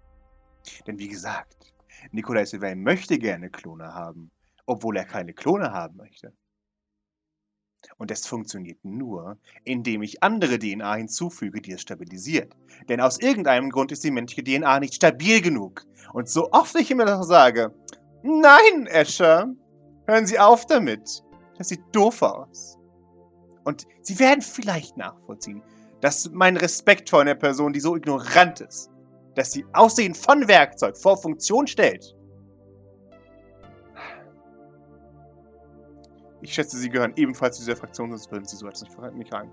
Denn 0.86 0.98
wie 0.98 1.08
gesagt, 1.08 1.74
Nikolai 2.12 2.44
Sylvain 2.44 2.82
möchte 2.82 3.18
gerne 3.18 3.50
Klone 3.50 3.92
haben, 3.92 4.30
obwohl 4.66 4.96
er 4.96 5.04
keine 5.04 5.32
Klone 5.32 5.72
haben 5.72 5.96
möchte. 5.96 6.32
Und 7.98 8.10
es 8.10 8.26
funktioniert 8.26 8.84
nur, 8.84 9.38
indem 9.64 10.02
ich 10.02 10.22
andere 10.22 10.58
DNA 10.58 10.96
hinzufüge, 10.96 11.60
die 11.60 11.72
es 11.72 11.82
stabilisiert. 11.82 12.52
Denn 12.88 13.00
aus 13.00 13.20
irgendeinem 13.20 13.70
Grund 13.70 13.92
ist 13.92 14.02
die 14.02 14.10
menschliche 14.10 14.42
DNA 14.42 14.80
nicht 14.80 14.94
stabil 14.94 15.40
genug. 15.40 15.84
Und 16.12 16.28
so 16.28 16.50
oft 16.52 16.74
ich 16.76 16.90
immer 16.90 17.04
noch 17.04 17.22
sage, 17.22 17.74
nein, 18.22 18.86
Escher, 18.86 19.48
hören 20.06 20.26
Sie 20.26 20.38
auf 20.38 20.66
damit. 20.66 21.22
Das 21.58 21.68
sieht 21.68 21.82
doof 21.92 22.22
aus. 22.22 22.78
Und 23.64 23.86
Sie 24.02 24.18
werden 24.18 24.42
vielleicht 24.42 24.96
nachvollziehen, 24.96 25.62
dass 26.00 26.30
mein 26.30 26.56
Respekt 26.56 27.10
vor 27.10 27.20
einer 27.20 27.34
Person, 27.34 27.72
die 27.72 27.80
so 27.80 27.96
ignorant 27.96 28.60
ist, 28.60 28.90
dass 29.34 29.52
sie 29.52 29.66
Aussehen 29.72 30.14
von 30.14 30.46
Werkzeug 30.48 30.96
vor 30.96 31.16
Funktion 31.16 31.66
stellt. 31.66 32.14
Ich 36.42 36.54
schätze, 36.54 36.76
Sie 36.76 36.88
gehören 36.88 37.12
ebenfalls 37.16 37.56
zu 37.56 37.64
dieser 37.64 37.76
Fraktion, 37.76 38.10
sonst 38.10 38.30
würden 38.30 38.44
Sie 38.44 38.56
so 38.56 38.66
etwas 38.66 38.84
nicht 39.14 39.32
rein. 39.32 39.50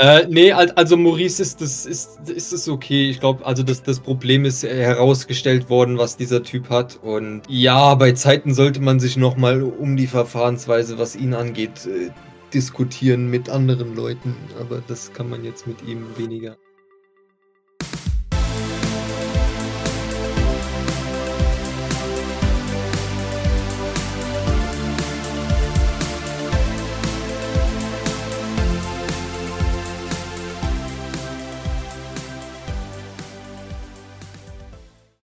Äh, 0.00 0.26
nee, 0.28 0.52
al- 0.52 0.70
also 0.76 0.96
Maurice 0.96 1.42
ist 1.42 1.60
das 1.60 1.84
ist, 1.84 2.20
ist 2.30 2.52
es 2.52 2.68
okay. 2.68 3.10
Ich 3.10 3.18
glaube, 3.18 3.44
also 3.44 3.64
das, 3.64 3.82
das 3.82 3.98
Problem 3.98 4.44
ist 4.44 4.62
herausgestellt 4.62 5.68
worden, 5.70 5.98
was 5.98 6.16
dieser 6.16 6.44
Typ 6.44 6.70
hat. 6.70 7.00
Und 7.02 7.42
ja, 7.48 7.96
bei 7.96 8.12
Zeiten 8.12 8.54
sollte 8.54 8.80
man 8.80 9.00
sich 9.00 9.16
nochmal 9.16 9.60
um 9.64 9.96
die 9.96 10.06
Verfahrensweise, 10.06 10.98
was 10.98 11.16
ihn 11.16 11.34
angeht, 11.34 11.86
äh, 11.86 12.10
diskutieren 12.54 13.28
mit 13.28 13.50
anderen 13.50 13.96
Leuten. 13.96 14.36
Aber 14.60 14.80
das 14.86 15.12
kann 15.12 15.28
man 15.28 15.44
jetzt 15.44 15.66
mit 15.66 15.82
ihm 15.82 16.06
weniger. 16.16 16.56